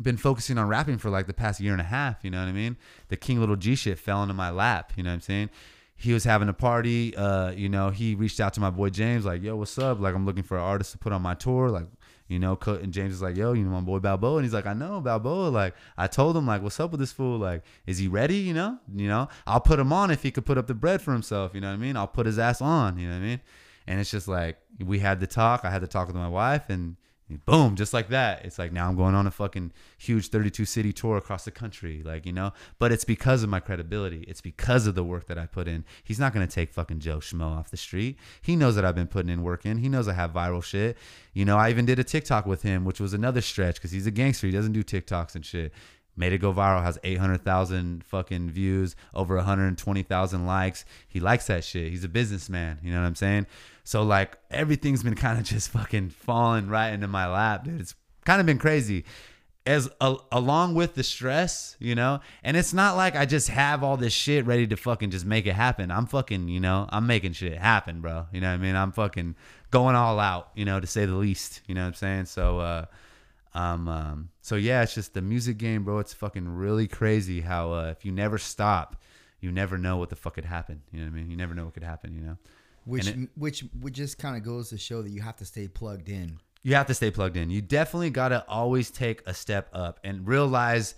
been 0.00 0.16
focusing 0.16 0.56
on 0.56 0.68
rapping 0.68 0.98
for 0.98 1.10
like 1.10 1.26
the 1.26 1.34
past 1.34 1.60
year 1.60 1.72
and 1.72 1.80
a 1.80 1.84
half. 1.84 2.18
You 2.22 2.30
know 2.30 2.38
what 2.38 2.48
I 2.48 2.52
mean? 2.52 2.76
The 3.08 3.16
King 3.16 3.40
Lil 3.40 3.56
G 3.56 3.74
shit 3.74 3.98
fell 3.98 4.22
into 4.22 4.34
my 4.34 4.50
lap. 4.50 4.92
You 4.96 5.02
know 5.02 5.10
what 5.10 5.14
I'm 5.14 5.20
saying? 5.20 5.50
He 6.00 6.14
was 6.14 6.24
having 6.24 6.48
a 6.48 6.54
party. 6.54 7.14
Uh, 7.14 7.50
you 7.50 7.68
know, 7.68 7.90
he 7.90 8.14
reached 8.14 8.40
out 8.40 8.54
to 8.54 8.60
my 8.60 8.70
boy 8.70 8.88
James, 8.88 9.26
like, 9.26 9.42
"Yo, 9.42 9.54
what's 9.56 9.78
up? 9.78 10.00
Like, 10.00 10.14
I'm 10.14 10.24
looking 10.24 10.42
for 10.42 10.56
an 10.56 10.62
artist 10.62 10.92
to 10.92 10.98
put 10.98 11.12
on 11.12 11.20
my 11.20 11.34
tour. 11.34 11.68
Like, 11.68 11.88
you 12.26 12.38
know, 12.38 12.58
and 12.66 12.90
James 12.90 13.12
is 13.12 13.20
like, 13.20 13.36
"Yo, 13.36 13.52
you 13.52 13.64
know, 13.64 13.70
my 13.70 13.82
boy 13.82 13.98
Balboa," 13.98 14.36
and 14.36 14.44
he's 14.46 14.54
like, 14.54 14.64
"I 14.64 14.72
know 14.72 15.02
Balboa." 15.02 15.50
Like, 15.50 15.74
I 15.98 16.06
told 16.06 16.38
him, 16.38 16.46
like, 16.46 16.62
"What's 16.62 16.80
up 16.80 16.90
with 16.90 17.00
this 17.00 17.12
fool? 17.12 17.38
Like, 17.38 17.64
is 17.86 17.98
he 17.98 18.08
ready? 18.08 18.36
You 18.36 18.54
know, 18.54 18.78
you 18.94 19.08
know, 19.08 19.28
I'll 19.46 19.60
put 19.60 19.78
him 19.78 19.92
on 19.92 20.10
if 20.10 20.22
he 20.22 20.30
could 20.30 20.46
put 20.46 20.56
up 20.56 20.68
the 20.68 20.74
bread 20.74 21.02
for 21.02 21.12
himself. 21.12 21.54
You 21.54 21.60
know 21.60 21.68
what 21.68 21.74
I 21.74 21.76
mean? 21.76 21.96
I'll 21.96 22.08
put 22.08 22.24
his 22.24 22.38
ass 22.38 22.62
on. 22.62 22.98
You 22.98 23.08
know 23.08 23.14
what 23.14 23.22
I 23.22 23.26
mean?" 23.26 23.40
And 23.86 24.00
it's 24.00 24.10
just 24.10 24.26
like 24.26 24.56
we 24.82 25.00
had 25.00 25.20
the 25.20 25.26
talk. 25.26 25.66
I 25.66 25.70
had 25.70 25.82
to 25.82 25.86
talk 25.86 26.06
with 26.06 26.16
my 26.16 26.28
wife, 26.28 26.70
and 26.70 26.96
boom, 27.38 27.76
just 27.76 27.92
like 27.92 28.08
that. 28.08 28.44
It's 28.44 28.58
like 28.58 28.72
now 28.72 28.88
I'm 28.88 28.96
going 28.96 29.14
on 29.14 29.26
a 29.26 29.30
fucking 29.30 29.72
huge 29.98 30.28
32 30.28 30.64
city 30.64 30.92
tour 30.92 31.16
across 31.16 31.44
the 31.44 31.50
country, 31.50 32.02
like 32.04 32.26
you 32.26 32.32
know. 32.32 32.52
But 32.78 32.92
it's 32.92 33.04
because 33.04 33.42
of 33.42 33.48
my 33.48 33.60
credibility. 33.60 34.24
It's 34.28 34.40
because 34.40 34.86
of 34.86 34.94
the 34.94 35.04
work 35.04 35.26
that 35.26 35.38
I 35.38 35.46
put 35.46 35.68
in. 35.68 35.84
He's 36.04 36.18
not 36.18 36.32
gonna 36.32 36.46
take 36.46 36.72
fucking 36.72 37.00
Joe 37.00 37.18
Schmo 37.18 37.56
off 37.58 37.70
the 37.70 37.76
street. 37.76 38.18
He 38.42 38.56
knows 38.56 38.74
that 38.74 38.84
I've 38.84 38.94
been 38.94 39.06
putting 39.06 39.30
in 39.30 39.42
work 39.42 39.66
in. 39.66 39.78
He 39.78 39.88
knows 39.88 40.08
I 40.08 40.14
have 40.14 40.32
viral 40.32 40.62
shit. 40.62 40.96
You 41.32 41.44
know, 41.44 41.56
I 41.56 41.70
even 41.70 41.86
did 41.86 41.98
a 41.98 42.04
TikTok 42.04 42.46
with 42.46 42.62
him, 42.62 42.84
which 42.84 43.00
was 43.00 43.14
another 43.14 43.40
stretch 43.40 43.76
because 43.76 43.92
he's 43.92 44.06
a 44.06 44.10
gangster. 44.10 44.46
He 44.46 44.52
doesn't 44.52 44.72
do 44.72 44.82
TikToks 44.82 45.34
and 45.34 45.44
shit. 45.44 45.72
Made 46.20 46.34
it 46.34 46.38
go 46.38 46.52
viral. 46.52 46.82
Has 46.82 46.98
800,000 47.02 48.04
fucking 48.04 48.50
views, 48.50 48.94
over 49.14 49.36
120,000 49.36 50.46
likes. 50.46 50.84
He 51.08 51.18
likes 51.18 51.46
that 51.46 51.64
shit. 51.64 51.90
He's 51.90 52.04
a 52.04 52.10
businessman. 52.10 52.78
You 52.82 52.92
know 52.92 53.00
what 53.00 53.06
I'm 53.06 53.14
saying? 53.14 53.46
So 53.84 54.02
like 54.02 54.36
everything's 54.50 55.02
been 55.02 55.14
kind 55.26 55.38
of 55.38 55.46
just 55.46 55.70
fucking 55.70 56.10
falling 56.10 56.68
right 56.68 56.90
into 56.90 57.08
my 57.08 57.26
lap, 57.26 57.64
dude. 57.64 57.80
It's 57.80 57.94
kind 58.26 58.38
of 58.38 58.44
been 58.44 58.58
crazy. 58.58 59.06
As 59.64 59.88
a, 59.98 60.16
along 60.30 60.74
with 60.74 60.94
the 60.94 61.02
stress, 61.02 61.74
you 61.78 61.94
know, 61.94 62.20
and 62.44 62.54
it's 62.54 62.74
not 62.74 62.96
like 62.96 63.16
I 63.16 63.24
just 63.24 63.48
have 63.48 63.82
all 63.82 63.96
this 63.96 64.12
shit 64.12 64.44
ready 64.44 64.66
to 64.66 64.76
fucking 64.76 65.12
just 65.12 65.24
make 65.24 65.46
it 65.46 65.54
happen. 65.54 65.90
I'm 65.90 66.04
fucking, 66.04 66.48
you 66.48 66.60
know, 66.60 66.86
I'm 66.90 67.06
making 67.06 67.32
shit 67.32 67.56
happen, 67.56 68.02
bro. 68.02 68.26
You 68.30 68.42
know 68.42 68.48
what 68.48 68.54
I 68.54 68.58
mean? 68.58 68.76
I'm 68.76 68.92
fucking 68.92 69.36
going 69.70 69.96
all 69.96 70.20
out, 70.20 70.50
you 70.54 70.66
know, 70.66 70.80
to 70.80 70.86
say 70.86 71.06
the 71.06 71.14
least. 71.14 71.62
You 71.66 71.74
know 71.74 71.80
what 71.80 71.88
I'm 71.88 71.94
saying? 71.94 72.26
So, 72.26 72.58
uh, 72.58 72.84
um, 73.54 73.88
um, 73.88 74.28
so 74.40 74.56
yeah, 74.56 74.82
it's 74.82 74.94
just 74.94 75.14
the 75.14 75.22
music 75.22 75.58
game, 75.58 75.84
bro. 75.84 75.98
It's 75.98 76.12
fucking 76.14 76.48
really 76.48 76.86
crazy 76.86 77.40
how 77.40 77.72
uh, 77.72 77.94
if 77.96 78.04
you 78.04 78.12
never 78.12 78.38
stop, 78.38 78.96
you 79.40 79.50
never 79.50 79.76
know 79.78 79.96
what 79.96 80.08
the 80.10 80.16
fuck 80.16 80.34
could 80.34 80.44
happen. 80.44 80.82
You 80.92 81.00
know 81.00 81.06
what 81.06 81.12
I 81.12 81.16
mean? 81.16 81.30
You 81.30 81.36
never 81.36 81.54
know 81.54 81.64
what 81.64 81.74
could 81.74 81.82
happen. 81.82 82.14
You 82.14 82.20
know, 82.20 82.36
Which 82.84 83.06
And 83.08 83.28
which 83.36 83.64
which 83.80 83.94
just 83.94 84.18
kind 84.18 84.36
of 84.36 84.42
goes 84.44 84.70
to 84.70 84.78
show 84.78 85.02
that 85.02 85.10
you 85.10 85.22
have 85.22 85.36
to 85.36 85.44
stay 85.44 85.66
plugged 85.68 86.08
in. 86.08 86.38
you 86.62 86.74
have 86.74 86.86
to 86.86 86.94
stay 86.94 87.10
plugged 87.10 87.36
in. 87.36 87.50
You 87.50 87.62
definitely 87.62 88.10
gotta 88.10 88.44
always 88.48 88.90
take 88.90 89.22
a 89.26 89.34
step 89.34 89.68
up 89.72 89.98
and 90.04 90.26
realize 90.28 90.94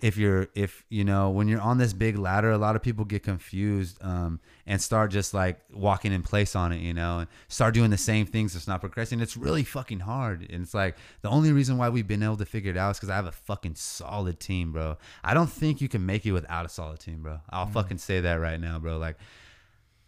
if 0.00 0.16
you're 0.16 0.48
if 0.54 0.84
you 0.88 1.04
know 1.04 1.30
when 1.30 1.48
you're 1.48 1.60
on 1.60 1.78
this 1.78 1.92
big 1.92 2.18
ladder, 2.18 2.50
a 2.50 2.58
lot 2.58 2.76
of 2.76 2.82
people 2.82 3.04
get 3.04 3.22
confused 3.22 3.98
um, 4.02 4.40
and 4.66 4.80
start 4.80 5.10
just 5.10 5.32
like 5.32 5.60
walking 5.72 6.12
in 6.12 6.22
place 6.22 6.54
on 6.54 6.72
it, 6.72 6.80
you 6.80 6.92
know, 6.92 7.20
and 7.20 7.28
start 7.48 7.74
doing 7.74 7.90
the 7.90 7.98
same 7.98 8.26
things. 8.26 8.54
It's 8.54 8.68
not 8.68 8.80
progressing. 8.80 9.20
It's 9.20 9.36
really 9.36 9.64
fucking 9.64 10.00
hard. 10.00 10.42
And 10.50 10.62
it's 10.62 10.74
like 10.74 10.96
the 11.22 11.30
only 11.30 11.52
reason 11.52 11.78
why 11.78 11.88
we've 11.88 12.06
been 12.06 12.22
able 12.22 12.36
to 12.36 12.46
figure 12.46 12.70
it 12.70 12.76
out 12.76 12.90
is 12.90 12.96
because 12.98 13.10
I 13.10 13.16
have 13.16 13.26
a 13.26 13.32
fucking 13.32 13.76
solid 13.76 14.38
team, 14.40 14.72
bro. 14.72 14.98
I 15.24 15.34
don't 15.34 15.50
think 15.50 15.80
you 15.80 15.88
can 15.88 16.04
make 16.04 16.26
it 16.26 16.32
without 16.32 16.66
a 16.66 16.68
solid 16.68 17.00
team, 17.00 17.22
bro. 17.22 17.40
I'll 17.50 17.66
fucking 17.66 17.98
say 17.98 18.20
that 18.20 18.34
right 18.34 18.60
now, 18.60 18.78
bro. 18.78 18.98
Like 18.98 19.16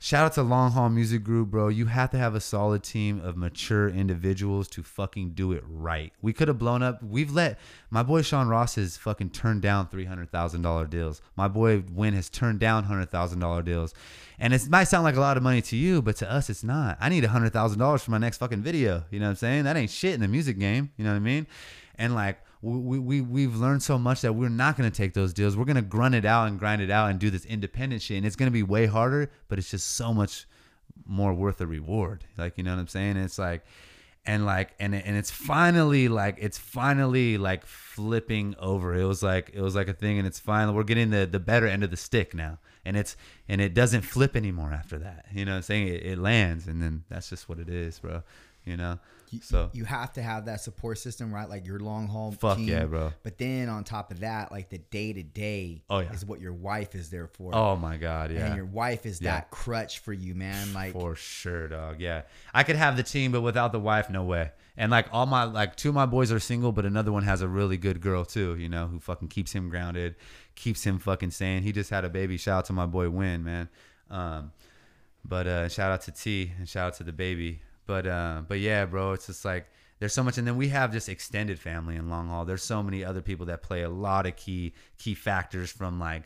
Shout 0.01 0.27
out 0.27 0.33
to 0.35 0.43
Long 0.43 0.71
Haul 0.71 0.91
Music 0.91 1.25
Group, 1.25 1.51
bro. 1.51 1.67
You 1.67 1.87
have 1.87 2.11
to 2.11 2.19
have 2.19 2.37
a 2.37 2.41
solid 2.41 2.85
team 2.85 3.21
of 3.21 3.37
mature 3.37 3.89
individuals 3.89 4.69
to 4.69 4.85
fucking 4.85 5.31
do 5.31 5.51
it 5.51 5.65
right. 5.67 6.13
We 6.23 6.33
could 6.33 6.47
have 6.47 6.57
blown 6.59 6.85
up. 6.85 7.03
We've 7.03 7.33
let 7.33 7.59
my 7.91 8.05
boy 8.05 8.23
Sean 8.23 8.47
Ross 8.47 8.77
has 8.77 8.97
fucking 8.97 9.31
turned 9.31 9.63
down 9.63 9.89
three 9.89 10.05
hundred 10.05 10.31
thousand 10.31 10.63
dollar 10.63 10.87
deals. 10.87 11.21
My 11.35 11.49
boy 11.49 11.83
Win 11.93 12.15
has 12.15 12.31
turned 12.31 12.61
down 12.61 12.85
hundred 12.85 13.11
thousand 13.11 13.41
dollar 13.41 13.61
deals, 13.61 13.93
and 14.39 14.55
it 14.55 14.69
might 14.69 14.85
sound 14.85 15.03
like 15.03 15.17
a 15.17 15.21
lot 15.21 15.37
of 15.37 15.43
money 15.43 15.63
to 15.63 15.77
you, 15.77 16.01
but 16.01 16.15
to 16.17 16.31
us, 16.31 16.49
it's 16.49 16.63
not. 16.63 16.97
I 17.01 17.09
need 17.09 17.25
hundred 17.25 17.53
thousand 17.53 17.81
dollars 17.81 18.03
for 18.05 18.13
my 18.13 18.19
next 18.19 18.39
fucking 18.39 18.63
video. 18.63 19.03
You 19.11 19.19
know 19.19 19.27
what 19.27 19.31
I'm 19.31 19.37
saying? 19.37 19.65
That 19.65 19.77
ain't 19.77 19.91
shit 19.91 20.15
in 20.15 20.21
the 20.21 20.29
music 20.29 20.61
game. 20.61 20.93
You 20.97 21.05
know 21.05 21.11
what 21.11 21.17
I 21.17 21.21
mean? 21.21 21.49
and 21.99 22.15
like 22.15 22.41
we, 22.61 22.99
we 22.99 23.21
we've 23.21 23.57
learned 23.57 23.83
so 23.83 23.99
much 23.99 24.23
that 24.23 24.33
we're 24.33 24.49
not 24.49 24.77
gonna 24.77 24.91
take 24.91 25.15
those 25.15 25.33
deals. 25.33 25.57
We're 25.57 25.65
gonna 25.65 25.83
grunt 25.83 26.15
it 26.15 26.25
out 26.25 26.49
and 26.49 26.59
grind 26.59 26.83
it 26.83 26.91
out 26.91 27.11
and 27.11 27.19
do 27.19 27.31
this 27.31 27.45
independent 27.45 28.03
shit, 28.03 28.17
and 28.17 28.27
it's 28.27 28.37
gonna 28.37 28.51
be 28.51 28.63
way 28.63 28.87
harder, 28.87 29.31
but 29.49 29.59
it's 29.59 29.71
just 29.71 29.93
so 29.97 30.13
much 30.13 30.47
more 31.07 31.33
worth 31.33 31.59
the 31.59 31.67
reward. 31.67 32.25
Like 32.37 32.59
you 32.59 32.65
know 32.65 32.75
what 32.75 32.81
I'm 32.81 32.89
saying? 32.89 33.17
It's 33.17 33.39
like 33.39 33.65
and 34.29 34.45
like 34.45 34.75
and 34.79 34.95
and 34.95 35.17
it's 35.17 35.31
finally 35.31 36.09
like 36.09 36.37
it's 36.39 36.59
finally 36.59 37.39
like 37.39 37.65
flipping 37.65 38.55
over. 38.59 38.95
It 38.95 39.05
was 39.05 39.23
like 39.23 39.51
it 39.55 39.63
was 39.63 39.75
like 39.75 39.89
a 39.89 39.95
thing, 39.95 40.19
and 40.19 40.27
it's 40.27 40.39
finally 40.39 40.77
we're 40.77 40.85
getting 40.85 41.11
the 41.11 41.27
the 41.27 41.41
better 41.41 41.67
end 41.67 41.83
of 41.83 41.91
the 41.91 41.97
stick 41.97 42.35
now, 42.35 42.59
and 42.85 42.95
it's 42.95 43.17
and 43.49 43.61
it 43.61 43.73
doesn't 43.73 44.03
flip 44.03 44.37
anymore 44.37 44.73
after 44.73 44.99
that. 44.99 45.27
You 45.33 45.47
know, 45.47 45.53
what 45.53 45.57
I'm 45.57 45.63
saying 45.63 45.89
it, 45.89 46.03
it 46.05 46.19
lands, 46.19 46.67
and 46.67 46.83
then 46.83 47.05
that's 47.09 47.31
just 47.31 47.49
what 47.49 47.59
it 47.59 47.71
is, 47.71 48.01
bro. 48.01 48.23
You 48.67 48.77
know, 48.77 48.99
You, 49.31 49.41
so 49.43 49.71
you 49.73 49.85
have 49.85 50.13
to 50.15 50.23
have 50.23 50.47
that 50.47 50.61
support 50.61 50.99
system, 50.99 51.33
right? 51.33 51.49
Like 51.49 51.67
your 51.67 51.79
long 51.81 52.09
haul. 52.09 52.33
Fuck 52.33 52.57
team. 52.59 52.69
yeah, 52.69 52.85
bro. 52.87 53.13
But 53.23 53.39
then 53.39 53.69
on 53.69 53.85
top 53.85 54.11
of 54.11 54.21
that, 54.21 54.51
like 54.53 54.69
the 54.71 54.79
day 54.79 55.13
to 55.13 55.23
day, 55.23 55.83
Oh, 55.91 55.99
yeah. 56.01 56.13
is 56.13 56.25
what 56.25 56.41
your 56.41 56.53
wife 56.55 56.95
is 56.95 57.11
there 57.11 57.27
for. 57.27 57.55
oh 57.55 57.77
my 57.77 57.97
god, 57.97 58.31
yeah. 58.33 58.47
and 58.47 58.57
your 58.57 58.65
wife 58.67 59.05
is 59.07 59.21
Yeah. 59.21 59.33
that 59.35 59.51
crutch 59.51 59.99
for 59.99 60.13
you, 60.13 60.35
man. 60.35 60.73
Like 60.73 60.93
For 60.93 61.15
sure, 61.15 61.69
dog. 61.69 62.01
Yeah, 62.01 62.23
I 62.55 62.63
could 62.63 62.77
have 62.77 62.97
the 62.97 63.03
team, 63.03 63.33
but 63.33 63.43
without 63.43 63.73
the 63.73 63.81
wife, 63.81 64.09
no 64.11 64.23
way. 64.25 64.51
And 64.77 64.91
like 64.93 65.07
all 65.13 65.27
my 65.27 65.45
like 65.45 65.75
two 65.77 65.89
of 65.91 65.95
my 65.95 66.07
boys 66.07 66.31
are 66.33 66.39
single, 66.41 66.73
but 66.73 66.85
another 66.87 67.11
one 67.13 67.25
has 67.25 67.43
a 67.43 67.49
really 67.49 67.77
good 67.77 68.01
girl 68.01 68.25
too. 68.25 68.57
You 68.57 68.69
know, 68.69 68.87
who 68.87 69.01
fucking 69.01 69.29
keeps 69.29 69.53
him 69.53 69.69
grounded, 69.69 70.15
keeps 70.55 70.85
him 70.85 70.99
fucking 70.99 71.33
sane. 71.33 71.63
He 71.65 71.73
just 71.73 71.91
had 71.91 72.05
a 72.05 72.09
baby. 72.09 72.37
Shout 72.37 72.59
out 72.59 72.65
to 72.67 72.73
my 72.73 72.87
boy 72.87 73.11
Win, 73.11 73.43
man. 73.45 73.69
Um, 74.11 74.53
but 75.25 75.47
uh, 75.47 75.69
shout 75.69 75.91
out 75.91 76.03
to 76.03 76.13
T 76.13 76.53
and 76.59 76.69
shout 76.69 76.87
out 76.87 76.95
to 76.95 77.05
the 77.05 77.13
baby. 77.13 77.61
But 77.89 78.07
uh, 78.07 78.43
but 78.47 78.61
yeah, 78.61 78.85
bro, 78.85 79.13
it's 79.13 79.27
just 79.27 79.47
like 79.47 79.67
there's 79.99 80.13
so 80.13 80.23
much, 80.23 80.37
and 80.37 80.47
then 80.47 80.59
we 80.59 80.69
have 80.69 80.93
just 80.93 81.09
extended 81.09 81.59
family 81.59 81.97
in 81.97 82.11
long 82.11 82.29
haul. 82.29 82.45
There's 82.45 82.63
so 82.63 82.83
many 82.83 83.03
other 83.03 83.23
people 83.23 83.47
that 83.47 83.63
play 83.63 83.83
a 83.83 83.89
lot 83.89 84.27
of 84.27 84.37
key 84.37 84.75
key 84.99 85.15
factors 85.15 85.73
from 85.73 85.99
like 85.99 86.25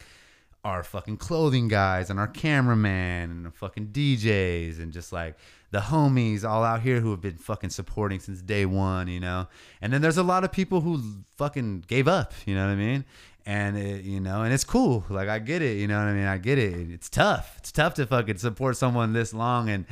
our 0.65 0.83
fucking 0.83 1.19
clothing 1.19 1.69
guys 1.69 2.11
and 2.11 2.19
our 2.19 2.27
cameraman 2.27 3.31
and 3.31 3.47
the 3.47 3.51
fucking 3.53 3.89
DJs 3.89 4.81
and 4.81 4.93
just 4.93 5.13
like 5.13 5.37
the 5.71 5.79
homies 5.79 6.45
all 6.45 6.65
out 6.65 6.83
here 6.83 7.01
who 7.01 7.13
have 7.13 7.21
been 7.21 7.37
fucking 7.37 7.71
supporting 7.71 8.19
since 8.19 8.43
day 8.43 8.67
one, 8.67 9.07
you 9.07 9.21
know. 9.21 9.47
And 9.81 9.93
then 9.93 10.03
there's 10.03 10.19
a 10.19 10.23
lot 10.25 10.43
of 10.43 10.51
people 10.51 10.81
who 10.81 11.01
fucking 11.37 11.85
gave 11.87 12.09
up, 12.09 12.33
you 12.45 12.57
know 12.57 12.67
what 12.67 12.73
I 12.73 12.77
mean? 12.77 13.05
And 13.47 13.77
it, 13.77 14.05
you 14.05 14.19
know, 14.19 14.43
and 14.43 14.53
it's 14.53 14.65
cool. 14.65 15.05
Like 15.09 15.29
I 15.29 15.39
get 15.39 15.63
it, 15.63 15.79
you 15.79 15.87
know 15.87 15.99
what 15.99 16.09
I 16.09 16.13
mean? 16.13 16.27
I 16.27 16.39
get 16.39 16.59
it. 16.59 16.91
It's 16.91 17.09
tough. 17.09 17.55
It's 17.59 17.71
tough 17.71 17.95
to 17.95 18.07
fucking 18.07 18.39
support 18.39 18.77
someone 18.77 19.13
this 19.13 19.33
long 19.33 19.69
and 19.69 19.87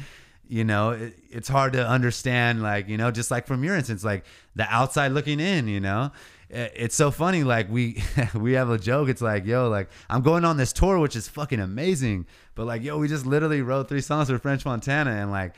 you 0.51 0.65
know 0.65 0.91
it, 0.91 1.17
it's 1.31 1.49
hard 1.49 1.73
to 1.73 1.87
understand 1.87 2.61
like 2.61 2.89
you 2.89 2.97
know 2.97 3.11
just 3.13 3.31
like 3.31 3.47
from 3.47 3.63
your 3.63 3.77
instance 3.77 4.03
like 4.03 4.25
the 4.57 4.65
outside 4.69 5.13
looking 5.13 5.39
in 5.39 5.69
you 5.69 5.79
know 5.79 6.11
It- 6.49 6.73
it's 6.75 6.97
so 6.97 7.13
funny 7.13 7.45
like 7.45 7.71
we 7.71 8.03
we 8.35 8.55
have 8.55 8.69
a 8.69 8.77
joke 8.79 9.09
it's 9.09 9.23
like 9.23 9.47
yo 9.47 9.69
like 9.69 9.89
i'm 10.11 10.23
going 10.23 10.45
on 10.45 10.57
this 10.57 10.73
tour 10.73 10.99
which 10.99 11.15
is 11.15 11.29
fucking 11.29 11.61
amazing 11.61 12.27
but 12.57 12.67
like 12.67 12.83
yo 12.83 12.99
we 12.99 13.07
just 13.07 13.27
literally 13.27 13.63
wrote 13.63 13.89
three 13.89 14.01
songs 14.01 14.29
for 14.29 14.39
french 14.41 14.65
montana 14.65 15.13
and 15.13 15.31
like 15.31 15.55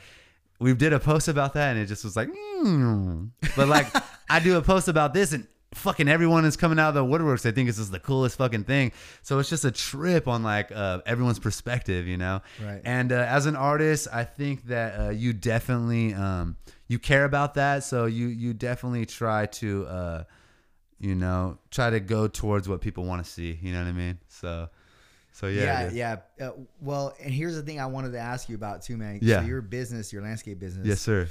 we 0.59 0.73
did 0.75 0.93
a 0.93 0.99
post 0.99 1.27
about 1.27 1.53
that 1.55 1.71
and 1.71 1.79
it 1.79 1.87
just 1.87 2.03
was 2.03 2.15
like 2.15 2.29
mm. 2.29 3.29
but 3.55 3.67
like 3.67 3.87
i 4.29 4.39
do 4.39 4.57
a 4.57 4.61
post 4.61 4.87
about 4.87 5.11
this 5.13 5.33
and 5.33 5.47
fucking 5.75 6.07
everyone 6.07 6.45
is 6.45 6.55
coming 6.57 6.79
out 6.79 6.89
of 6.89 6.93
the 6.95 7.03
woodworks 7.03 7.41
they 7.41 7.51
think 7.51 7.67
this 7.67 7.79
is 7.79 7.89
the 7.91 7.99
coolest 7.99 8.37
fucking 8.37 8.63
thing 8.63 8.91
so 9.21 9.39
it's 9.39 9.49
just 9.49 9.65
a 9.65 9.71
trip 9.71 10.27
on 10.27 10.43
like 10.43 10.71
uh, 10.71 10.99
everyone's 11.05 11.39
perspective 11.39 12.07
you 12.07 12.17
know 12.17 12.41
Right. 12.63 12.81
and 12.85 13.11
uh, 13.11 13.15
as 13.15 13.45
an 13.45 13.55
artist 13.55 14.07
i 14.13 14.23
think 14.23 14.67
that 14.67 14.99
uh, 14.99 15.09
you 15.09 15.33
definitely 15.33 16.13
um, 16.13 16.55
you 16.87 16.99
care 16.99 17.25
about 17.25 17.55
that 17.55 17.83
so 17.83 18.05
you 18.05 18.27
you 18.27 18.53
definitely 18.53 19.05
try 19.05 19.45
to 19.47 19.85
uh, 19.87 20.23
you 20.99 21.15
know 21.15 21.57
try 21.71 21.89
to 21.89 21.99
go 21.99 22.27
towards 22.27 22.69
what 22.69 22.81
people 22.81 23.03
want 23.05 23.23
to 23.25 23.29
see 23.29 23.57
you 23.61 23.71
know 23.73 23.79
what 23.79 23.87
i 23.87 23.91
mean 23.91 24.17
so 24.27 24.69
so 25.35 25.47
yeah 25.47 25.89
yeah, 25.91 26.17
yeah. 26.39 26.47
Uh, 26.47 26.51
well, 26.79 27.15
and 27.19 27.33
here's 27.33 27.55
the 27.55 27.63
thing 27.63 27.79
I 27.79 27.87
wanted 27.87 28.11
to 28.11 28.19
ask 28.19 28.47
you 28.49 28.53
about 28.55 28.83
too, 28.83 28.97
man. 28.97 29.17
Yeah. 29.19 29.39
So 29.39 29.47
your 29.47 29.63
business, 29.63 30.13
your 30.13 30.21
landscape 30.21 30.59
business. 30.59 30.85
yes 30.85 31.01
sir 31.01 31.27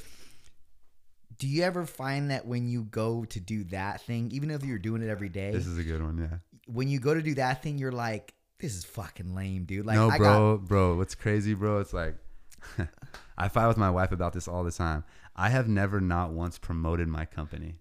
Do 1.43 1.49
you 1.49 1.64
ever 1.64 1.86
find 1.86 2.30
that 2.30 2.47
when 2.47 2.68
you 2.68 2.84
go 2.84 3.24
to 3.24 3.40
do 3.40 3.64
that 3.64 4.01
thing, 4.03 4.30
even 4.30 4.49
if 4.53 4.64
you're 4.64 4.78
doing 4.78 5.03
it 5.03 5.09
every 5.09 5.28
day, 5.28 5.51
this 5.51 5.66
is 5.66 5.76
a 5.76 5.82
good 5.82 6.01
one 6.01 6.16
yeah 6.16 6.38
when 6.66 6.88
you 6.88 7.01
go 7.01 7.14
to 7.14 7.22
do 7.22 7.34
that 7.34 7.62
thing, 7.62 7.78
you're 7.78 7.93
like, 7.93 8.34
this 8.61 8.76
is 8.76 8.84
fucking 8.84 9.34
lame, 9.34 9.64
dude. 9.64 9.86
Like, 9.86 9.97
no, 9.97 10.09
I 10.09 10.18
bro, 10.18 10.59
bro. 10.59 10.97
What's 10.97 11.14
crazy, 11.14 11.55
bro? 11.55 11.80
It's 11.80 11.93
like 11.93 12.14
I 13.38 13.49
fight 13.49 13.66
with 13.66 13.76
my 13.76 13.90
wife 13.90 14.12
about 14.12 14.32
this 14.32 14.47
all 14.47 14.62
the 14.62 14.70
time. 14.70 15.05
I 15.34 15.49
have 15.49 15.68
never 15.68 16.01
not 16.01 16.30
once 16.30 16.59
promoted 16.59 17.09
my 17.09 17.24
company, 17.24 17.76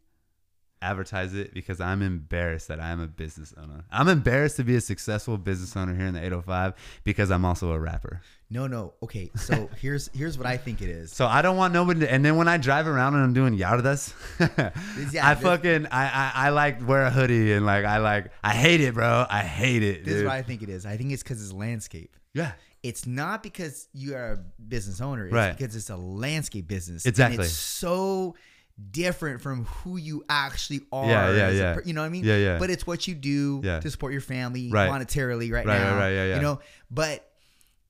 advertise 0.81 1.33
it 1.33 1.53
because 1.53 1.79
I'm 1.79 2.01
embarrassed 2.01 2.67
that 2.69 2.79
I 2.79 2.89
am 2.89 2.99
a 2.99 3.07
business 3.07 3.53
owner. 3.61 3.83
I'm 3.91 4.07
embarrassed 4.07 4.55
to 4.57 4.63
be 4.63 4.75
a 4.75 4.81
successful 4.81 5.37
business 5.37 5.75
owner 5.77 5.95
here 5.95 6.05
in 6.07 6.13
the 6.13 6.19
805 6.25 6.73
because 7.03 7.29
I'm 7.31 7.45
also 7.45 7.71
a 7.71 7.79
rapper. 7.79 8.21
no, 8.49 8.67
no. 8.67 8.93
Okay, 9.03 9.29
so 9.35 9.69
here's 9.79 10.09
here's 10.13 10.37
what 10.37 10.47
I 10.47 10.57
think 10.57 10.81
it 10.81 10.89
is. 10.89 11.11
So 11.11 11.25
I 11.27 11.41
don't 11.41 11.55
want 11.57 11.73
nobody. 11.73 12.01
To, 12.01 12.11
and 12.11 12.23
then 12.25 12.35
when 12.35 12.47
I 12.47 12.57
drive 12.57 12.87
around 12.87 13.13
and 13.15 13.23
I'm 13.23 13.33
doing 13.33 13.57
yardas, 13.57 14.13
Yeah, 15.13 15.27
I 15.27 15.35
fucking 15.35 15.87
I, 15.91 16.03
I 16.07 16.31
I 16.47 16.49
like 16.49 16.85
wear 16.87 17.03
a 17.03 17.11
hoodie 17.11 17.53
and 17.53 17.65
like 17.65 17.85
I 17.85 17.97
like 17.99 18.31
I 18.43 18.53
hate 18.53 18.81
it, 18.81 18.93
bro. 18.93 19.25
I 19.29 19.41
hate 19.41 19.83
it. 19.83 20.03
This 20.05 20.15
is 20.15 20.23
what 20.23 20.33
I 20.33 20.41
think 20.41 20.61
it 20.61 20.69
is. 20.69 20.85
I 20.85 20.97
think 20.97 21.11
it's 21.11 21.23
because 21.23 21.41
it's 21.43 21.53
landscape. 21.53 22.15
yeah. 22.33 22.53
It's 22.83 23.05
not 23.05 23.43
because 23.43 23.87
you 23.93 24.15
are 24.15 24.31
a 24.31 24.37
business 24.67 25.01
owner. 25.01 25.25
It's 25.25 25.33
Right. 25.35 25.55
because 25.55 25.75
it's 25.75 25.91
a 25.91 25.95
landscape 25.95 26.67
business. 26.67 27.05
And 27.05 27.11
Exactly. 27.11 27.45
it's 27.45 27.53
so 27.53 28.33
different 28.91 29.41
from 29.41 29.65
who 29.65 29.97
you 29.97 30.23
actually 30.29 30.81
are. 30.91 31.05
Yeah, 31.07 31.31
yeah, 31.35 31.45
as 31.47 31.57
yeah. 31.57 31.73
per- 31.75 31.83
you 31.83 31.93
know 31.93 32.01
what 32.01 32.07
I 32.07 32.09
mean? 32.09 32.23
Yeah, 32.23 32.37
yeah. 32.37 32.57
But 32.59 32.69
it's 32.69 32.87
what 32.87 33.07
you 33.07 33.15
do 33.15 33.61
Yeah. 33.63 33.79
to 33.79 33.91
support 33.91 34.11
your 34.11 34.21
family 34.21 34.69
Right. 34.71 34.89
monetarily 34.89 35.51
right, 35.51 35.65
Right, 35.65 35.77
now. 35.79 35.91
right, 35.93 35.99
right, 35.99 36.09
yeah, 36.11 36.25
yeah. 36.25 36.35
You 36.35 36.41
know, 36.41 36.59
but 36.89 37.27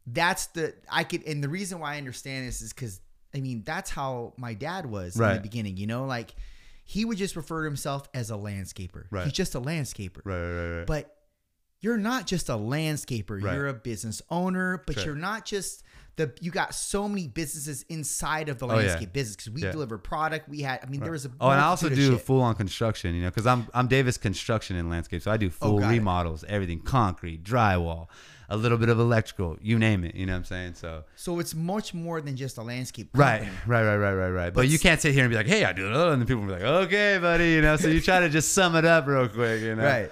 that's 0.08 0.48
the 0.48 0.74
I 0.90 1.04
could 1.04 1.24
and 1.28 1.44
the 1.44 1.50
reason 1.50 1.80
why 1.80 1.96
I 1.96 1.98
understand 1.98 2.48
this 2.48 2.62
is 2.62 2.74
because 2.74 3.00
I 3.36 3.40
mean 3.40 3.64
that's 3.64 3.90
how 3.90 4.34
my 4.38 4.54
dad 4.54 4.86
was 4.86 5.16
in 5.16 5.22
the 5.36 5.40
beginning. 5.40 5.78
You 5.78 5.88
know, 5.88 6.06
like 6.06 6.36
he 6.84 7.06
would 7.06 7.18
just 7.18 7.36
refer 7.36 7.62
to 7.62 7.66
himself 7.66 8.10
as 8.14 8.32
a 8.32 8.36
landscaper. 8.36 9.06
Right. 9.12 9.24
He's 9.26 9.34
just 9.34 9.56
a 9.56 9.62
landscaper. 9.62 10.20
Right, 10.26 10.40
right, 10.42 10.52
right, 10.70 10.78
right. 10.80 10.88
But 10.88 11.16
you're 11.80 11.98
not 11.98 12.28
just 12.28 12.50
a 12.50 12.54
landscaper. 12.54 13.42
Right. 13.42 13.54
You're 13.54 13.68
a 13.68 13.74
business 13.74 14.22
owner, 14.30 14.84
but 14.86 14.96
Sure. 14.96 15.06
you're 15.06 15.16
not 15.16 15.46
just 15.46 15.84
the. 16.16 16.34
You 16.42 16.52
got 16.52 16.74
so 16.76 17.08
many 17.08 17.28
businesses 17.28 17.84
inside 17.90 18.50
of 18.50 18.60
the 18.60 18.68
Oh, 18.68 18.72
yeah. 18.78 18.88
landscape 18.88 19.14
business 19.14 19.36
because 19.38 19.52
we 19.54 19.62
Yeah. 19.64 19.72
deliver 19.72 19.98
product. 19.98 20.50
We 20.50 20.62
had. 20.62 20.80
I 20.84 20.88
mean, 20.90 21.02
there 21.02 21.12
was 21.12 21.26
a. 21.26 21.32
Oh, 21.40 21.50
and 21.50 21.60
I 21.60 21.66
also 21.66 21.90
do 21.90 22.18
full 22.18 22.42
on 22.42 22.56
construction, 22.56 23.16
you 23.16 23.22
know, 23.22 23.30
because 23.30 23.48
I'm 23.48 23.68
I'm 23.74 23.88
Davis 23.88 24.18
Construction 24.18 24.76
and 24.76 24.90
Landscape, 24.90 25.22
so 25.22 25.32
I 25.32 25.38
do 25.38 25.48
oh, 25.48 25.50
full 25.50 25.76
Oh, 25.78 25.80
got 25.80 25.88
it. 25.90 25.98
remodels, 25.98 26.44
everything, 26.48 26.80
concrete, 26.82 27.44
drywall, 27.44 28.08
a 28.50 28.58
little 28.58 28.78
bit 28.78 28.90
of 28.90 29.00
electrical, 29.00 29.58
you 29.62 29.80
name 29.80 30.04
it. 30.04 30.14
You 30.16 30.26
know 30.26 30.34
what 30.34 30.40
I'm 30.40 30.46
saying? 30.46 30.74
So 30.76 31.04
So 31.16 31.40
it's 31.40 31.56
much 31.56 31.94
more 31.94 32.20
than 32.22 32.36
just 32.36 32.58
a 32.58 32.62
landscape. 32.64 33.10
right, 33.14 33.40
company. 33.44 33.58
right, 33.68 33.84
right, 33.86 33.96
right, 33.98 34.14
right, 34.14 34.30
right. 34.30 34.54
But, 34.54 34.62
But 34.62 34.68
you 34.70 34.78
can't 34.80 35.00
sit 35.00 35.14
here 35.14 35.24
and 35.24 35.32
be 35.32 35.38
like, 35.38 35.48
hey, 35.48 35.64
I 35.66 35.72
do 35.74 35.88
it, 35.88 35.96
and 35.96 36.22
then 36.22 36.28
people 36.28 36.42
will 36.44 36.48
be 36.56 36.62
like, 36.62 36.86
okay, 36.86 37.18
buddy, 37.20 37.52
you 37.52 37.62
know. 37.62 37.78
So 37.78 37.88
you 37.88 38.02
try 38.02 38.20
to 38.20 38.30
just 38.30 38.54
sum 38.54 38.76
it 38.76 38.84
up 38.86 39.08
real 39.08 39.28
quick, 39.30 39.62
you 39.62 39.76
know? 39.76 39.84
Right. 39.92 40.12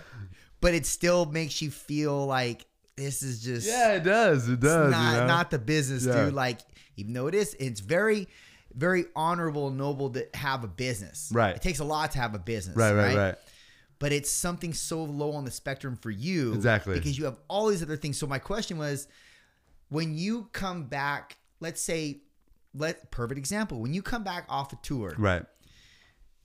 But 0.62 0.74
it 0.74 0.86
still 0.86 1.26
makes 1.26 1.62
you 1.62 1.72
feel 1.72 2.26
like 2.26 2.66
this 3.00 3.24
is 3.24 3.41
just. 3.41 3.68
Yeah, 3.68 3.93
it 3.93 4.04
does. 4.04 4.47
It 4.50 4.54
it's 4.54 4.62
does. 4.64 4.91
not 4.91 5.14
you 5.14 5.20
know? 5.22 5.28
not 5.28 5.52
the 5.52 5.60
business, 5.60 6.06
Yeah. 6.06 6.26
dude. 6.26 6.34
Like 6.34 6.60
even 6.97 7.14
though 7.14 7.28
it 7.28 7.36
is, 7.36 7.56
it's 7.60 7.80
very. 7.80 8.28
Very 8.76 9.06
honorable, 9.16 9.72
noble 9.72 10.12
to 10.12 10.28
have 10.36 10.64
a 10.64 10.68
business. 10.68 11.32
Right. 11.34 11.56
It 11.56 11.62
takes 11.64 11.80
a 11.80 11.84
lot 11.84 12.12
to 12.12 12.20
have 12.20 12.36
a 12.36 12.39
business. 12.39 12.78
right, 12.78 12.93
right, 12.93 13.18
right. 13.18 13.36
but 13.97 14.12
it's 14.14 14.30
something 14.30 14.74
so 14.76 15.04
low 15.04 15.32
on 15.32 15.43
the 15.43 15.50
spectrum 15.50 15.95
for 15.95 16.12
you 16.12 16.54
Exactly. 16.54 16.93
because 16.93 17.18
you 17.18 17.26
have 17.26 17.39
all 17.47 17.68
these 17.70 17.82
other 17.82 17.97
things 17.97 18.20
so 18.20 18.28
my 18.28 18.38
question 18.38 18.78
was 18.78 19.08
when 19.89 20.16
you 20.16 20.50
come 20.54 20.84
back 20.84 21.38
let's 21.60 21.82
say 21.82 22.22
let 22.76 23.10
perfect 23.10 23.39
example 23.39 23.82
when 23.82 23.91
you 23.91 24.04
come 24.04 24.24
back 24.24 24.45
off 24.50 24.72
a 24.72 24.76
tour 24.84 25.16
Right. 25.18 25.43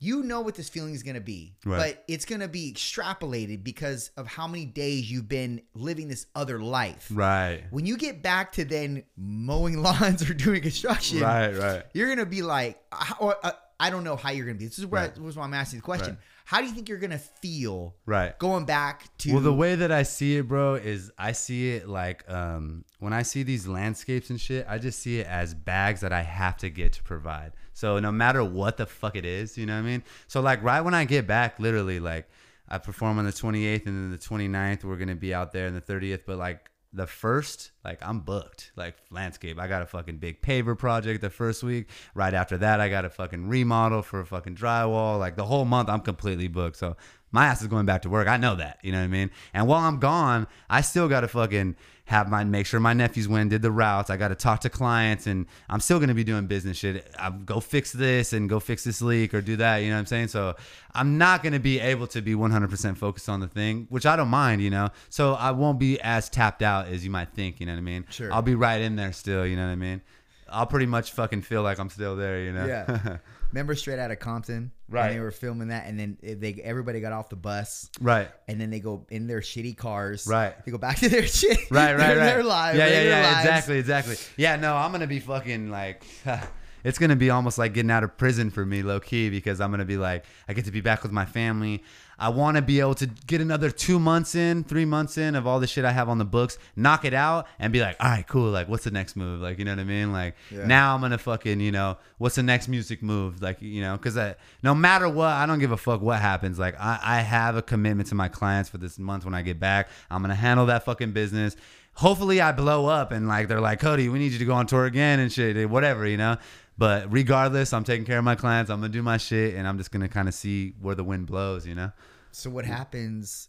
You 0.04 0.22
know 0.22 0.40
what 0.40 0.54
this 0.54 0.68
feeling 0.68 0.94
is 0.94 1.02
going 1.02 1.14
to 1.14 1.20
be 1.20 1.54
Right. 1.64 1.78
but 1.96 2.04
it's 2.08 2.24
going 2.24 2.40
to 2.40 2.48
be 2.48 2.72
extrapolated 2.72 3.64
because 3.64 4.10
of 4.16 4.26
how 4.26 4.46
many 4.46 4.64
days 4.64 5.10
you've 5.10 5.28
been 5.28 5.62
living 5.74 6.08
this 6.08 6.26
other 6.34 6.60
life 6.60 7.08
Right. 7.12 7.62
when 7.70 7.86
you 7.86 7.96
get 7.96 8.22
back 8.22 8.52
to 8.52 8.64
then 8.64 9.04
mowing 9.16 9.82
lawns 9.82 10.28
or 10.28 10.34
doing 10.34 10.62
construction 10.62 11.20
Right, 11.20 11.52
right. 11.56 11.82
you're 11.94 12.08
gonna 12.08 12.26
be 12.26 12.42
like, 12.42 12.80
or 13.18 13.36
uh, 13.42 13.52
I 13.80 13.90
don't 13.90 14.04
know 14.04 14.16
how 14.16 14.30
you're 14.30 14.46
gonna 14.46 14.58
be. 14.58 14.66
This 14.66 14.78
is 14.78 14.86
where 14.86 15.02
Right. 15.02 15.12
I, 15.18 15.20
was 15.20 15.36
why 15.36 15.44
I'm 15.44 15.54
asking 15.54 15.80
the 15.80 15.84
question. 15.84 16.10
Right. 16.10 16.18
How 16.46 16.60
do 16.60 16.66
you 16.66 16.72
think 16.72 16.88
you're 16.88 16.98
gonna 16.98 17.18
feel 17.18 17.94
Right. 18.06 18.38
going 18.38 18.66
back 18.66 19.04
to? 19.18 19.32
Well, 19.32 19.42
the 19.42 19.52
way 19.52 19.74
that 19.74 19.90
I 19.90 20.02
see 20.04 20.36
it, 20.36 20.46
bro, 20.48 20.74
is 20.74 21.10
I 21.18 21.32
see 21.32 21.70
it 21.72 21.88
like 21.88 22.28
um, 22.30 22.84
when 22.98 23.12
I 23.12 23.22
see 23.22 23.42
these 23.42 23.66
landscapes 23.66 24.30
and 24.30 24.40
shit, 24.40 24.66
I 24.68 24.78
just 24.78 24.98
see 25.00 25.20
it 25.20 25.26
as 25.26 25.54
bags 25.54 26.00
that 26.02 26.12
I 26.12 26.22
have 26.22 26.56
to 26.58 26.70
get 26.70 26.92
to 26.94 27.02
provide. 27.02 27.52
So 27.74 27.98
no 27.98 28.10
matter 28.10 28.42
what 28.42 28.78
the 28.78 28.86
fuck 28.86 29.16
it 29.16 29.26
is, 29.26 29.58
you 29.58 29.66
know 29.66 29.74
what 29.74 29.80
I 29.80 29.90
mean? 29.90 30.02
So 30.26 30.40
like 30.40 30.62
right 30.62 30.80
when 30.80 30.94
I 30.94 31.04
get 31.04 31.26
back, 31.26 31.60
literally 31.60 32.00
like 32.00 32.28
I 32.68 32.78
perform 32.78 33.18
on 33.18 33.26
the 33.26 33.32
28th 33.32 33.86
and 33.86 33.96
then 33.96 34.10
the 34.10 34.18
29th, 34.18 34.84
we're 34.84 34.96
gonna 34.96 35.14
be 35.14 35.34
out 35.34 35.52
there 35.52 35.66
and 35.66 35.76
the 35.76 35.82
30th, 35.82 36.20
but 36.26 36.38
like 36.38 36.70
the 36.94 37.06
first, 37.06 37.72
like 37.84 37.98
I'm 38.00 38.20
booked. 38.20 38.70
Like 38.76 38.96
landscape, 39.10 39.58
I 39.58 39.66
got 39.66 39.82
a 39.82 39.86
fucking 39.86 40.18
big 40.18 40.40
paver 40.40 40.78
project 40.78 41.20
the 41.20 41.30
first 41.30 41.62
week. 41.62 41.88
Right 42.14 42.32
after 42.32 42.56
that, 42.58 42.80
I 42.80 42.88
got 42.88 43.04
a 43.04 43.10
fucking 43.10 43.48
remodel 43.48 44.02
for 44.02 44.20
a 44.20 44.26
fucking 44.26 44.54
drywall. 44.54 45.18
Like 45.18 45.36
the 45.36 45.44
whole 45.44 45.64
month, 45.64 45.88
I'm 45.88 46.00
completely 46.00 46.48
booked. 46.48 46.76
So 46.76 46.96
my 47.32 47.46
ass 47.46 47.60
is 47.60 47.66
going 47.66 47.84
back 47.84 48.02
to 48.02 48.08
work. 48.08 48.28
I 48.28 48.36
know 48.36 48.54
that. 48.54 48.78
You 48.82 48.92
know 48.92 48.98
what 48.98 49.04
I 49.04 49.08
mean? 49.08 49.30
And 49.52 49.66
while 49.66 49.80
I'm 49.80 49.98
gone, 49.98 50.46
I 50.70 50.82
still 50.82 51.08
got 51.08 51.22
to 51.22 51.28
fucking 51.28 51.74
have 52.06 52.28
my 52.28 52.44
make 52.44 52.66
sure 52.66 52.80
my 52.80 52.92
nephews 52.92 53.26
went 53.26 53.50
did 53.50 53.62
the 53.62 53.70
routes. 53.70 54.10
I 54.10 54.16
got 54.16 54.28
to 54.28 54.34
talk 54.34 54.60
to 54.60 54.70
clients, 54.70 55.26
and 55.26 55.46
I'm 55.70 55.80
still 55.80 55.98
gonna 55.98 56.14
be 56.14 56.24
doing 56.24 56.46
business 56.46 56.76
shit. 56.76 57.10
I 57.18 57.30
go 57.30 57.60
fix 57.60 57.92
this 57.92 58.32
and 58.32 58.48
go 58.48 58.60
fix 58.60 58.84
this 58.84 59.00
leak 59.00 59.32
or 59.32 59.40
do 59.40 59.56
that. 59.56 59.78
You 59.78 59.88
know 59.88 59.94
what 59.94 60.00
I'm 60.00 60.06
saying? 60.06 60.28
So 60.28 60.54
I'm 60.92 61.16
not 61.16 61.42
gonna 61.42 61.60
be 61.60 61.80
able 61.80 62.06
to 62.08 62.20
be 62.20 62.34
100% 62.34 62.98
focused 62.98 63.28
on 63.28 63.40
the 63.40 63.48
thing, 63.48 63.86
which 63.88 64.04
I 64.04 64.16
don't 64.16 64.28
mind. 64.28 64.60
You 64.60 64.70
know, 64.70 64.88
so 65.08 65.34
I 65.34 65.52
won't 65.52 65.78
be 65.78 65.98
as 66.00 66.28
tapped 66.28 66.62
out 66.62 66.88
as 66.88 67.04
you 67.04 67.10
might 67.10 67.30
think. 67.30 67.60
You 67.60 67.66
know 67.66 67.72
what 67.72 67.78
I 67.78 67.82
mean? 67.82 68.04
Sure. 68.10 68.32
I'll 68.32 68.42
be 68.42 68.54
right 68.54 68.82
in 68.82 68.96
there 68.96 69.12
still. 69.12 69.46
You 69.46 69.56
know 69.56 69.64
what 69.64 69.72
I 69.72 69.76
mean? 69.76 70.02
I'll 70.48 70.66
pretty 70.66 70.86
much 70.86 71.12
fucking 71.12 71.42
feel 71.42 71.62
like 71.62 71.78
I'm 71.78 71.90
still 71.90 72.16
there. 72.16 72.40
You 72.40 72.52
know? 72.52 72.66
Yeah. 72.66 73.18
Remember 73.50 73.74
Straight 73.74 73.98
Out 73.98 74.10
of 74.10 74.18
Compton? 74.18 74.72
Right. 74.88 75.06
And 75.06 75.16
they 75.16 75.20
were 75.20 75.30
filming 75.30 75.68
that, 75.68 75.86
and 75.86 75.98
then 75.98 76.18
they 76.22 76.60
everybody 76.62 77.00
got 77.00 77.12
off 77.12 77.30
the 77.30 77.36
bus, 77.36 77.88
right. 78.00 78.28
and 78.48 78.60
then 78.60 78.70
they 78.70 78.80
go 78.80 79.06
in 79.08 79.26
their 79.26 79.40
shitty 79.40 79.76
cars. 79.76 80.26
Right. 80.26 80.54
They 80.64 80.70
go 80.70 80.78
back 80.78 80.98
to 80.98 81.08
their 81.08 81.26
shit. 81.26 81.58
right, 81.70 81.92
right, 81.92 81.96
their, 81.96 82.16
right. 82.18 82.24
Their 82.24 82.42
lives. 82.42 82.78
Yeah, 82.78 82.88
yeah, 82.88 83.02
yeah. 83.02 83.22
lives. 83.22 83.38
Exactly, 83.38 83.78
exactly. 83.78 84.16
Yeah, 84.36 84.56
no, 84.56 84.76
I'm 84.76 84.92
gonna 84.92 85.06
be 85.06 85.20
fucking 85.20 85.70
like. 85.70 86.04
It's 86.84 86.98
gonna 86.98 87.16
be 87.16 87.30
almost 87.30 87.56
like 87.56 87.72
getting 87.72 87.90
out 87.90 88.04
of 88.04 88.18
prison 88.18 88.50
for 88.50 88.64
me, 88.64 88.82
low 88.82 89.00
key, 89.00 89.30
because 89.30 89.58
I'm 89.58 89.70
gonna 89.70 89.86
be 89.86 89.96
like, 89.96 90.26
I 90.46 90.52
get 90.52 90.66
to 90.66 90.70
be 90.70 90.82
back 90.82 91.02
with 91.02 91.12
my 91.12 91.24
family. 91.24 91.82
I 92.18 92.28
want 92.28 92.56
to 92.56 92.62
be 92.62 92.80
able 92.80 92.94
to 92.96 93.06
get 93.06 93.40
another 93.40 93.70
two 93.70 93.98
months 93.98 94.34
in, 94.34 94.64
three 94.64 94.84
months 94.84 95.18
in 95.18 95.34
of 95.34 95.46
all 95.46 95.60
the 95.60 95.66
shit 95.66 95.84
I 95.84 95.92
have 95.92 96.08
on 96.08 96.18
the 96.18 96.24
books, 96.24 96.58
knock 96.76 97.04
it 97.04 97.14
out, 97.14 97.46
and 97.58 97.72
be 97.72 97.80
like, 97.80 97.96
all 98.00 98.08
right, 98.08 98.26
cool. 98.26 98.50
Like, 98.50 98.68
what's 98.68 98.84
the 98.84 98.90
next 98.90 99.16
move? 99.16 99.40
Like, 99.40 99.58
you 99.58 99.64
know 99.64 99.72
what 99.72 99.80
I 99.80 99.84
mean? 99.84 100.12
Like, 100.12 100.36
Yeah. 100.50 100.66
now 100.66 100.94
I'm 100.94 101.00
gonna 101.00 101.18
fucking, 101.18 101.60
you 101.60 101.72
know, 101.72 101.96
what's 102.18 102.36
the 102.36 102.42
next 102.42 102.68
music 102.68 103.02
move? 103.02 103.42
Like, 103.42 103.60
you 103.60 103.80
know, 103.80 103.96
because 103.96 104.16
no 104.62 104.74
matter 104.74 105.08
what, 105.08 105.30
I 105.30 105.46
don't 105.46 105.58
give 105.58 105.72
a 105.72 105.76
fuck 105.76 106.00
what 106.02 106.20
happens. 106.20 106.58
Like, 106.58 106.74
I, 106.80 106.98
I 107.02 107.20
have 107.20 107.56
a 107.56 107.62
commitment 107.62 108.08
to 108.10 108.14
my 108.14 108.28
clients 108.28 108.68
for 108.70 108.78
this 108.78 108.98
month 108.98 109.24
when 109.24 109.34
I 109.34 109.42
get 109.42 109.58
back. 109.58 109.88
I'm 110.10 110.22
gonna 110.22 110.34
handle 110.34 110.66
that 110.66 110.84
fucking 110.84 111.12
business. 111.12 111.56
Hopefully, 111.96 112.40
I 112.40 112.52
blow 112.52 112.86
up 112.86 113.12
and 113.12 113.28
like 113.28 113.48
they're 113.48 113.60
like, 113.60 113.80
Cody, 113.80 114.08
we 114.08 114.18
need 114.18 114.32
you 114.32 114.38
to 114.38 114.44
go 114.44 114.54
on 114.54 114.66
tour 114.66 114.84
again 114.84 115.20
and 115.20 115.32
shit, 115.32 115.68
whatever, 115.70 116.06
you 116.06 116.16
know. 116.16 116.36
But 116.76 117.12
regardless, 117.12 117.72
I'm 117.72 117.84
taking 117.84 118.04
care 118.04 118.18
of 118.18 118.24
my 118.24 118.34
clients. 118.34 118.70
I'm 118.70 118.80
gonna 118.80 118.92
do 118.92 119.02
my 119.02 119.16
shit, 119.16 119.54
and 119.54 119.66
I'm 119.66 119.78
just 119.78 119.92
gonna 119.92 120.08
kind 120.08 120.26
of 120.28 120.34
see 120.34 120.74
where 120.80 120.94
the 120.94 121.04
wind 121.04 121.26
blows, 121.26 121.66
you 121.66 121.74
know. 121.74 121.92
So 122.32 122.50
what 122.50 122.64
happens 122.64 123.48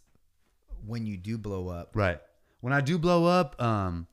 when 0.86 1.06
you 1.06 1.16
do 1.16 1.36
blow 1.36 1.68
up? 1.68 1.90
Right. 1.94 2.20
When 2.60 2.72
I 2.72 2.80
do 2.80 2.98
blow 2.98 3.26
up, 3.26 3.60
um, 3.60 4.06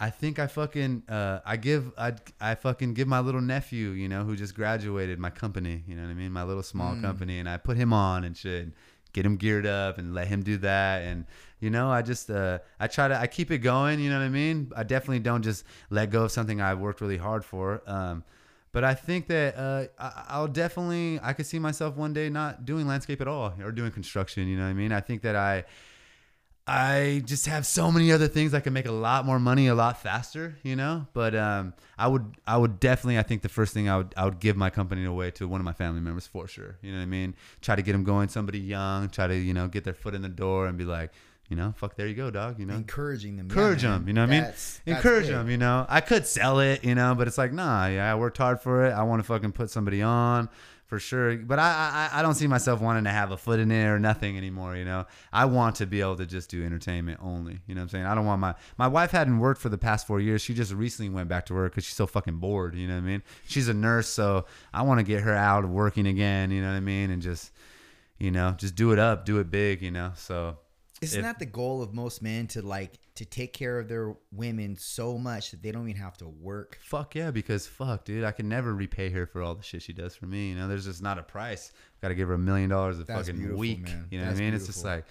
I 0.00 0.10
think 0.10 0.38
I 0.38 0.46
fucking 0.46 1.04
uh, 1.08 1.40
I 1.44 1.56
give 1.56 1.92
I 1.96 2.14
I 2.40 2.54
fucking 2.56 2.94
give 2.94 3.06
my 3.06 3.20
little 3.20 3.40
nephew, 3.40 3.90
you 3.90 4.08
know, 4.08 4.24
who 4.24 4.34
just 4.34 4.54
graduated 4.54 5.18
my 5.18 5.30
company, 5.30 5.84
you 5.86 5.94
know 5.94 6.02
what 6.02 6.10
I 6.10 6.14
mean, 6.14 6.32
my 6.32 6.42
little 6.42 6.62
small 6.62 6.96
company, 7.00 7.38
and 7.38 7.48
I 7.48 7.58
put 7.58 7.76
him 7.76 7.92
on 7.92 8.24
and 8.24 8.36
shit, 8.36 8.70
get 9.12 9.26
him 9.26 9.36
geared 9.36 9.66
up 9.66 9.98
and 9.98 10.14
let 10.14 10.26
him 10.26 10.42
do 10.42 10.56
that, 10.58 11.02
and 11.02 11.26
you 11.60 11.70
know, 11.70 11.90
I 11.90 12.02
just 12.02 12.30
uh, 12.30 12.58
I 12.78 12.86
try 12.86 13.08
to 13.08 13.16
I 13.18 13.26
keep 13.26 13.50
it 13.50 13.58
going, 13.58 14.00
you 14.00 14.10
know 14.10 14.18
what 14.18 14.24
I 14.24 14.30
mean. 14.30 14.72
I 14.74 14.82
definitely 14.82 15.20
don't 15.20 15.42
just 15.42 15.64
let 15.90 16.10
go 16.10 16.24
of 16.24 16.32
something 16.32 16.60
I've 16.60 16.78
worked 16.78 17.00
really 17.00 17.18
hard 17.18 17.44
for. 17.44 17.82
Um, 17.86 18.24
but 18.72 18.84
I 18.84 18.94
think 18.94 19.26
that 19.28 19.56
uh, 19.56 19.86
I, 19.98 20.24
I'll 20.28 20.48
definitely 20.48 21.20
I 21.22 21.32
could 21.32 21.46
see 21.46 21.58
myself 21.58 21.96
one 21.96 22.12
day 22.12 22.28
not 22.30 22.64
doing 22.64 22.86
landscape 22.86 23.20
at 23.20 23.28
all 23.28 23.54
or 23.62 23.72
doing 23.72 23.90
construction. 23.90 24.48
You 24.48 24.56
know 24.56 24.64
what 24.64 24.70
I 24.70 24.74
mean? 24.74 24.92
I 24.92 25.00
think 25.00 25.22
that 25.22 25.36
I 25.36 25.64
I 26.72 27.22
just 27.24 27.46
have 27.46 27.66
so 27.66 27.90
many 27.90 28.12
other 28.12 28.28
things 28.28 28.54
I 28.54 28.60
can 28.60 28.72
make 28.72 28.86
a 28.86 28.92
lot 28.92 29.26
more 29.26 29.40
money 29.40 29.66
a 29.66 29.74
lot 29.74 30.00
faster, 30.00 30.56
you 30.62 30.76
know. 30.76 31.06
But 31.12 31.34
um, 31.34 31.74
I 31.98 32.06
would, 32.06 32.36
I 32.46 32.56
would 32.56 32.78
definitely, 32.78 33.18
I 33.18 33.22
think 33.24 33.42
the 33.42 33.48
first 33.48 33.74
thing 33.74 33.88
I 33.88 33.96
would, 33.96 34.14
I 34.16 34.24
would 34.24 34.38
give 34.38 34.56
my 34.56 34.70
company 34.70 35.04
away 35.04 35.32
to 35.32 35.48
one 35.48 35.60
of 35.60 35.64
my 35.64 35.72
family 35.72 36.00
members 36.00 36.28
for 36.28 36.46
sure. 36.46 36.76
You 36.80 36.92
know 36.92 36.98
what 36.98 37.02
I 37.02 37.06
mean? 37.06 37.34
Try 37.60 37.74
to 37.74 37.82
get 37.82 37.90
them 37.90 38.04
going, 38.04 38.28
somebody 38.28 38.60
young, 38.60 39.08
try 39.08 39.26
to, 39.26 39.34
you 39.34 39.52
know, 39.52 39.66
get 39.66 39.82
their 39.82 39.94
foot 39.94 40.14
in 40.14 40.22
the 40.22 40.28
door 40.28 40.68
and 40.68 40.78
be 40.78 40.84
like, 40.84 41.10
you 41.50 41.56
know, 41.56 41.74
fuck, 41.76 41.96
there 41.96 42.06
you 42.06 42.14
go, 42.14 42.30
dog. 42.30 42.58
You 42.58 42.64
know, 42.64 42.74
Encouraging 42.74 43.36
them. 43.36 43.46
encourage 43.50 43.82
yeah, 43.82 43.90
them. 43.90 44.06
You 44.08 44.14
know 44.14 44.22
what 44.22 44.28
I 44.28 44.32
mean? 44.32 44.42
That's- 44.42 44.80
encourage 44.86 45.26
big. 45.26 45.34
them. 45.34 45.50
You 45.50 45.58
know, 45.58 45.84
I 45.88 46.00
could 46.00 46.26
sell 46.26 46.60
it, 46.60 46.82
you 46.84 46.94
know, 46.94 47.14
but 47.14 47.26
it's 47.28 47.36
like, 47.36 47.52
nah, 47.52 47.86
yeah, 47.88 48.10
I 48.10 48.14
worked 48.14 48.38
hard 48.38 48.60
for 48.60 48.86
it. 48.86 48.92
I 48.92 49.02
want 49.02 49.20
to 49.20 49.24
fucking 49.24 49.52
put 49.52 49.68
somebody 49.68 50.00
on 50.00 50.48
for 50.86 50.98
sure. 51.00 51.36
But 51.36 51.58
I, 51.58 52.08
I, 52.12 52.18
I 52.18 52.22
don't 52.22 52.34
see 52.34 52.46
myself 52.46 52.80
wanting 52.80 53.04
to 53.04 53.10
have 53.10 53.30
a 53.32 53.36
foot 53.36 53.58
in 53.60 53.70
it 53.70 53.84
or 53.84 53.98
nothing 53.98 54.36
anymore. 54.36 54.76
You 54.76 54.84
know, 54.84 55.06
I 55.32 55.44
want 55.44 55.76
to 55.76 55.86
be 55.86 56.00
able 56.00 56.16
to 56.16 56.26
just 56.26 56.50
do 56.50 56.64
entertainment 56.64 57.20
only. 57.22 57.60
You 57.66 57.74
know 57.74 57.80
what 57.80 57.84
I'm 57.84 57.88
saying? 57.90 58.04
I 58.06 58.14
don't 58.14 58.26
want 58.26 58.40
my 58.40 58.54
my 58.78 58.88
wife 58.88 59.10
hadn't 59.12 59.38
worked 59.38 59.60
for 59.60 59.68
the 59.68 59.78
past 59.78 60.06
four 60.06 60.20
years. 60.20 60.42
She 60.42 60.54
just 60.54 60.72
recently 60.72 61.08
went 61.08 61.28
back 61.28 61.46
to 61.46 61.54
work 61.54 61.72
because 61.72 61.84
she's 61.84 61.96
so 61.96 62.06
fucking 62.06 62.36
bored. 62.36 62.74
You 62.76 62.86
know 62.88 62.94
what 62.94 63.04
I 63.04 63.06
mean? 63.06 63.22
She's 63.46 63.68
a 63.68 63.74
nurse, 63.74 64.08
so 64.08 64.46
I 64.72 64.82
want 64.82 64.98
to 65.00 65.04
get 65.04 65.22
her 65.22 65.34
out 65.34 65.64
of 65.64 65.70
working 65.70 66.06
again. 66.06 66.50
You 66.52 66.60
know 66.60 66.68
what 66.70 66.76
I 66.76 66.80
mean? 66.80 67.10
And 67.10 67.20
just, 67.22 67.52
you 68.18 68.30
know, 68.30 68.54
just 68.56 68.74
do 68.76 68.92
it 68.92 68.98
up, 68.98 69.24
do 69.24 69.38
it 69.38 69.50
big. 69.50 69.82
You 69.82 69.90
know, 69.90 70.12
so. 70.14 70.56
Isn't 71.00 71.20
if- 71.20 71.24
that 71.24 71.38
the 71.38 71.46
goal 71.46 71.82
of 71.82 71.94
most 71.94 72.22
men 72.22 72.46
to 72.48 72.62
like 72.62 72.98
to 73.14 73.24
take 73.24 73.52
care 73.52 73.78
of 73.78 73.88
their 73.88 74.14
women 74.32 74.76
so 74.76 75.16
much 75.18 75.50
that 75.50 75.62
they 75.62 75.72
don't 75.72 75.88
even 75.88 76.00
have 76.00 76.16
to 76.18 76.28
work? 76.28 76.78
Fuck 76.82 77.14
yeah, 77.14 77.30
because 77.30 77.66
fuck, 77.66 78.04
dude, 78.04 78.24
I 78.24 78.32
can 78.32 78.48
never 78.48 78.74
repay 78.74 79.08
her 79.10 79.26
for 79.26 79.40
all 79.42 79.54
the 79.54 79.62
shit 79.62 79.82
she 79.82 79.92
does 79.94 80.14
for 80.14 80.26
me. 80.26 80.50
You 80.50 80.56
know, 80.56 80.68
there's 80.68 80.84
just 80.84 81.02
not 81.02 81.18
a 81.18 81.22
price. 81.22 81.72
Got 82.02 82.08
to 82.08 82.14
give 82.14 82.28
her 82.28 82.34
a 82.34 82.38
million 82.38 82.68
dollars 82.70 82.98
a 82.98 83.04
That's 83.04 83.28
fucking 83.28 83.56
week. 83.56 83.82
man. 83.82 84.06
You 84.10 84.18
know 84.18 84.26
That's 84.26 84.36
what 84.36 84.42
I 84.42 84.44
mean? 84.44 84.54
It's 84.54 84.66
just 84.66 84.84
like, 84.84 85.06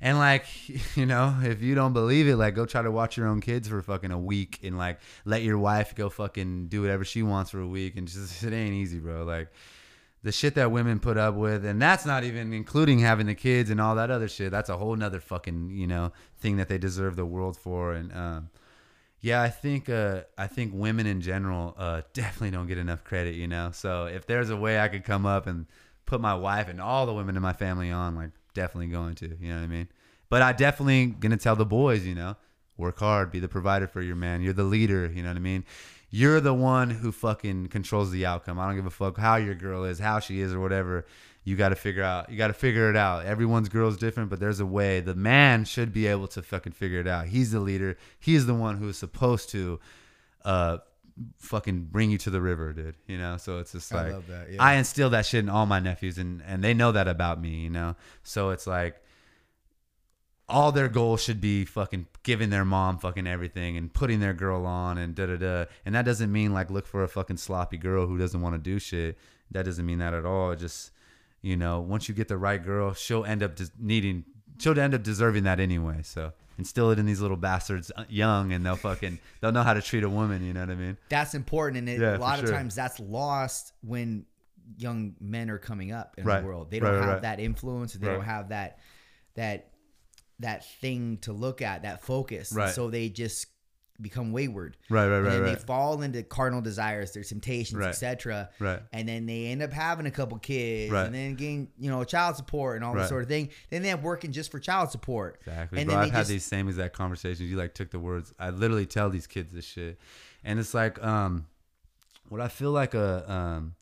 and 0.00 0.18
like, 0.18 0.46
you 0.96 1.06
know, 1.06 1.36
if 1.42 1.62
you 1.62 1.74
don't 1.74 1.92
believe 1.92 2.28
it, 2.28 2.36
like, 2.36 2.54
go 2.54 2.64
try 2.64 2.82
to 2.82 2.90
watch 2.90 3.16
your 3.16 3.26
own 3.26 3.40
kids 3.40 3.66
for 3.68 3.82
fucking 3.82 4.12
a 4.12 4.18
week 4.18 4.60
and 4.62 4.78
like 4.78 5.00
let 5.24 5.42
your 5.42 5.58
wife 5.58 5.94
go 5.96 6.08
fucking 6.10 6.68
do 6.68 6.80
whatever 6.80 7.04
she 7.04 7.24
wants 7.24 7.50
for 7.50 7.60
a 7.60 7.66
week. 7.66 7.96
And 7.96 8.06
just 8.06 8.42
it 8.44 8.52
ain't 8.52 8.74
easy, 8.74 8.98
bro. 9.00 9.24
Like. 9.24 9.48
The 10.28 10.32
shit 10.32 10.56
that 10.56 10.70
women 10.70 11.00
put 11.00 11.16
up 11.16 11.36
with, 11.36 11.64
and 11.64 11.80
that's 11.80 12.04
not 12.04 12.22
even 12.22 12.52
including 12.52 12.98
having 12.98 13.28
the 13.28 13.34
kids 13.34 13.70
and 13.70 13.80
all 13.80 13.94
that 13.94 14.10
other 14.10 14.28
shit. 14.28 14.50
That's 14.50 14.68
a 14.68 14.76
whole 14.76 14.94
nother 14.94 15.20
fucking, 15.20 15.70
you 15.70 15.86
know, 15.86 16.12
thing 16.38 16.58
that 16.58 16.68
they 16.68 16.76
deserve 16.76 17.16
the 17.16 17.24
world 17.24 17.56
for. 17.56 17.94
And 17.94 18.12
um, 18.12 18.50
yeah, 19.22 19.40
I 19.40 19.48
think 19.48 19.88
uh, 19.88 20.24
I 20.36 20.46
think 20.46 20.72
women 20.74 21.06
in 21.06 21.22
general 21.22 21.74
uh, 21.78 22.02
definitely 22.12 22.50
don't 22.50 22.66
get 22.66 22.76
enough 22.76 23.04
credit, 23.04 23.36
you 23.36 23.46
know. 23.48 23.70
So 23.72 24.04
if 24.04 24.26
there's 24.26 24.50
a 24.50 24.56
way 24.58 24.78
I 24.78 24.88
could 24.88 25.02
come 25.02 25.24
up 25.24 25.46
and 25.46 25.64
put 26.04 26.20
my 26.20 26.34
wife 26.34 26.68
and 26.68 26.78
all 26.78 27.06
the 27.06 27.14
women 27.14 27.34
in 27.34 27.40
my 27.40 27.54
family 27.54 27.90
on, 27.90 28.14
like 28.14 28.32
definitely 28.52 28.88
going 28.88 29.14
to, 29.14 29.34
you 29.40 29.48
know 29.48 29.56
what 29.56 29.64
I 29.64 29.68
mean. 29.68 29.88
But 30.28 30.42
I 30.42 30.52
definitely 30.52 31.06
gonna 31.06 31.38
tell 31.38 31.56
the 31.56 31.64
boys, 31.64 32.04
you 32.04 32.14
know, 32.14 32.36
work 32.76 32.98
hard, 32.98 33.30
be 33.30 33.40
the 33.40 33.48
provider 33.48 33.86
for 33.86 34.02
your 34.02 34.16
man. 34.16 34.42
You're 34.42 34.52
the 34.52 34.62
leader, 34.62 35.06
you 35.06 35.22
know 35.22 35.30
what 35.30 35.38
I 35.38 35.40
mean. 35.40 35.64
You're 36.10 36.40
the 36.40 36.54
one 36.54 36.90
who 36.90 37.12
fucking 37.12 37.68
controls 37.68 38.10
the 38.10 38.24
outcome. 38.24 38.58
I 38.58 38.66
don't 38.66 38.76
give 38.76 38.86
a 38.86 38.90
fuck 38.90 39.18
how 39.18 39.36
your 39.36 39.54
girl 39.54 39.84
is, 39.84 39.98
how 39.98 40.20
she 40.20 40.40
is, 40.40 40.54
or 40.54 40.60
whatever. 40.60 41.04
You 41.44 41.56
got 41.56 41.70
to 41.70 41.76
figure 41.76 42.02
out. 42.02 42.30
You 42.30 42.36
got 42.36 42.48
to 42.48 42.54
figure 42.54 42.90
it 42.90 42.96
out. 42.96 43.24
Everyone's 43.24 43.68
girl's 43.68 43.96
different, 43.96 44.30
but 44.30 44.40
there's 44.40 44.60
a 44.60 44.66
way. 44.66 45.00
The 45.00 45.14
man 45.14 45.64
should 45.64 45.92
be 45.92 46.06
able 46.06 46.26
to 46.28 46.42
fucking 46.42 46.72
figure 46.72 47.00
it 47.00 47.06
out. 47.06 47.26
He's 47.26 47.52
the 47.52 47.60
leader. 47.60 47.96
He's 48.18 48.46
the 48.46 48.54
one 48.54 48.78
who 48.78 48.88
is 48.88 48.98
supposed 48.98 49.50
to, 49.50 49.80
uh, 50.44 50.78
fucking 51.38 51.84
bring 51.90 52.10
you 52.10 52.18
to 52.18 52.30
the 52.30 52.40
river, 52.40 52.72
dude. 52.72 52.94
You 53.06 53.18
know. 53.18 53.36
So 53.36 53.58
it's 53.58 53.72
just 53.72 53.92
I 53.92 54.04
like 54.04 54.12
love 54.12 54.26
that, 54.28 54.52
yeah. 54.52 54.62
I 54.62 54.74
instill 54.74 55.10
that 55.10 55.26
shit 55.26 55.40
in 55.40 55.48
all 55.48 55.66
my 55.66 55.80
nephews, 55.80 56.18
and 56.18 56.42
and 56.46 56.62
they 56.62 56.74
know 56.74 56.92
that 56.92 57.08
about 57.08 57.40
me. 57.40 57.50
You 57.50 57.70
know. 57.70 57.96
So 58.22 58.50
it's 58.50 58.66
like 58.66 59.02
all 60.48 60.72
their 60.72 60.88
goals 60.88 61.22
should 61.22 61.40
be 61.40 61.64
fucking 61.64 62.06
giving 62.22 62.50
their 62.50 62.64
mom 62.64 62.98
fucking 62.98 63.26
everything 63.26 63.76
and 63.76 63.92
putting 63.92 64.20
their 64.20 64.32
girl 64.32 64.64
on 64.64 64.96
and 64.98 65.14
da 65.14 65.26
da 65.26 65.36
da. 65.36 65.64
And 65.84 65.94
that 65.94 66.04
doesn't 66.04 66.32
mean 66.32 66.52
like 66.54 66.70
look 66.70 66.86
for 66.86 67.02
a 67.02 67.08
fucking 67.08 67.36
sloppy 67.36 67.76
girl 67.76 68.06
who 68.06 68.16
doesn't 68.18 68.40
want 68.40 68.54
to 68.54 68.58
do 68.58 68.78
shit. 68.78 69.18
That 69.50 69.64
doesn't 69.64 69.84
mean 69.84 69.98
that 69.98 70.14
at 70.14 70.24
all. 70.24 70.52
It 70.52 70.56
just 70.56 70.92
you 71.42 71.56
know, 71.56 71.80
once 71.80 72.08
you 72.08 72.14
get 72.14 72.28
the 72.28 72.36
right 72.36 72.62
girl, 72.62 72.94
she'll 72.94 73.24
end 73.24 73.42
up 73.42 73.54
just 73.56 73.72
needing, 73.78 74.24
she'll 74.58 74.78
end 74.78 74.94
up 74.94 75.02
deserving 75.02 75.44
that 75.44 75.60
anyway. 75.60 76.00
So 76.02 76.32
instill 76.58 76.90
it 76.90 76.98
in 76.98 77.06
these 77.06 77.20
little 77.20 77.36
bastards 77.36 77.92
uh, 77.94 78.04
young, 78.08 78.52
and 78.52 78.66
they'll 78.66 78.76
fucking 78.76 79.18
they'll 79.40 79.52
know 79.52 79.62
how 79.62 79.74
to 79.74 79.82
treat 79.82 80.02
a 80.02 80.08
woman. 80.08 80.44
You 80.44 80.52
know 80.52 80.60
what 80.60 80.70
I 80.70 80.74
mean? 80.74 80.96
That's 81.08 81.34
important, 81.34 81.78
and 81.78 81.88
it, 81.88 82.00
Yeah, 82.00 82.16
a 82.16 82.18
lot 82.18 82.40
of 82.40 82.46
sure. 82.46 82.54
times 82.54 82.74
that's 82.74 82.98
lost 82.98 83.72
when 83.82 84.26
young 84.76 85.14
men 85.20 85.48
are 85.50 85.58
coming 85.58 85.92
up 85.92 86.14
in 86.18 86.24
Right. 86.24 86.40
the 86.40 86.46
world. 86.46 86.70
They 86.70 86.80
don't 86.80 86.92
right, 86.92 87.00
have 87.00 87.08
right. 87.08 87.22
that 87.22 87.40
influence. 87.40 87.94
They 87.94 88.06
don't 88.06 88.22
have 88.22 88.48
that 88.50 88.80
that 89.34 89.70
that 90.40 90.64
thing 90.80 91.18
to 91.22 91.32
look 91.32 91.62
at, 91.62 91.82
that 91.82 92.02
focus. 92.02 92.50
And 92.50 92.58
Right. 92.58 92.74
so 92.74 92.90
they 92.90 93.08
just 93.08 93.46
become 94.00 94.30
wayward. 94.30 94.76
Right, 94.88 95.08
right, 95.08 95.16
and 95.16 95.24
right, 95.24 95.30
then 95.32 95.42
right. 95.42 95.58
they 95.58 95.64
fall 95.64 96.00
into 96.02 96.22
carnal 96.22 96.60
desires, 96.60 97.10
their 97.12 97.24
temptations, 97.24 97.80
Right. 97.80 97.88
etc. 97.88 98.48
Right. 98.60 98.80
And 98.92 99.08
then 99.08 99.26
they 99.26 99.46
end 99.46 99.60
up 99.60 99.72
having 99.72 100.06
a 100.06 100.10
couple 100.12 100.38
kids, 100.38 100.92
Right. 100.92 101.06
and 101.06 101.12
then 101.14 101.34
getting 101.34 101.72
you 101.76 101.90
know 101.90 102.04
child 102.04 102.36
support 102.36 102.76
and 102.76 102.84
all 102.84 102.94
this 102.94 103.08
sort 103.08 103.22
of 103.22 103.28
thing. 103.28 103.48
Then 103.70 103.82
they 103.82 103.88
have 103.88 104.04
working 104.04 104.30
just 104.30 104.52
for 104.52 104.60
child 104.60 104.92
support. 104.92 105.38
Exactly, 105.40 105.80
And 105.80 105.88
bro. 105.88 105.96
then 105.96 106.04
I've 106.04 106.10
they 106.10 106.16
had 106.16 106.20
just- 106.20 106.30
these 106.30 106.44
same 106.44 106.68
exact 106.68 106.94
conversations. 106.94 107.50
You 107.50 107.56
like 107.56 107.74
took 107.74 107.90
the 107.90 107.98
words. 107.98 108.32
I 108.38 108.50
literally 108.50 108.86
tell 108.86 109.10
these 109.10 109.26
kids 109.26 109.52
this 109.52 109.64
shit, 109.64 109.98
and 110.44 110.60
it's 110.60 110.74
like, 110.74 111.02
um, 111.02 111.46
what 112.28 112.40
I 112.40 112.46
feel 112.46 112.70
like 112.70 112.94
a 112.94 113.28
um, 113.28 113.74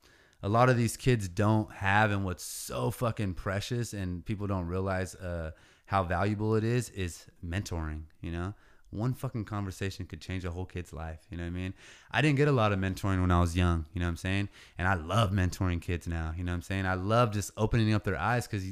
a 0.42 0.48
lot 0.48 0.70
of 0.70 0.78
these 0.78 0.96
kids 0.96 1.28
don't 1.28 1.70
have, 1.72 2.10
and 2.10 2.24
what's 2.24 2.42
so 2.44 2.90
fucking 2.90 3.34
precious, 3.34 3.92
and 3.92 4.24
people 4.24 4.46
don't 4.46 4.66
realize 4.66 5.14
uh 5.16 5.50
how 5.86 6.02
valuable 6.02 6.54
it 6.54 6.64
is, 6.64 6.90
is 6.90 7.26
mentoring. 7.44 8.02
You 8.20 8.32
know, 8.32 8.54
one 8.90 9.14
fucking 9.14 9.44
conversation 9.44 10.06
could 10.06 10.20
change 10.20 10.44
a 10.44 10.50
whole 10.50 10.64
kid's 10.64 10.92
life. 10.92 11.20
You 11.30 11.36
know 11.36 11.44
what 11.44 11.48
I 11.48 11.52
mean? 11.52 11.74
I 12.10 12.22
didn't 12.22 12.36
get 12.36 12.48
a 12.48 12.52
lot 12.52 12.72
of 12.72 12.78
mentoring 12.78 13.20
when 13.20 13.30
I 13.30 13.40
was 13.40 13.56
young. 13.56 13.86
You 13.92 14.00
know 14.00 14.06
what 14.06 14.10
I'm 14.10 14.16
saying? 14.16 14.48
And 14.78 14.86
I 14.86 14.94
love 14.94 15.30
mentoring 15.30 15.80
kids 15.80 16.06
now. 16.06 16.34
You 16.36 16.44
know 16.44 16.52
what 16.52 16.56
I'm 16.56 16.62
saying? 16.62 16.86
I 16.86 16.94
love 16.94 17.32
just 17.32 17.50
opening 17.56 17.94
up 17.94 18.04
their 18.04 18.18
eyes 18.18 18.46
because 18.46 18.64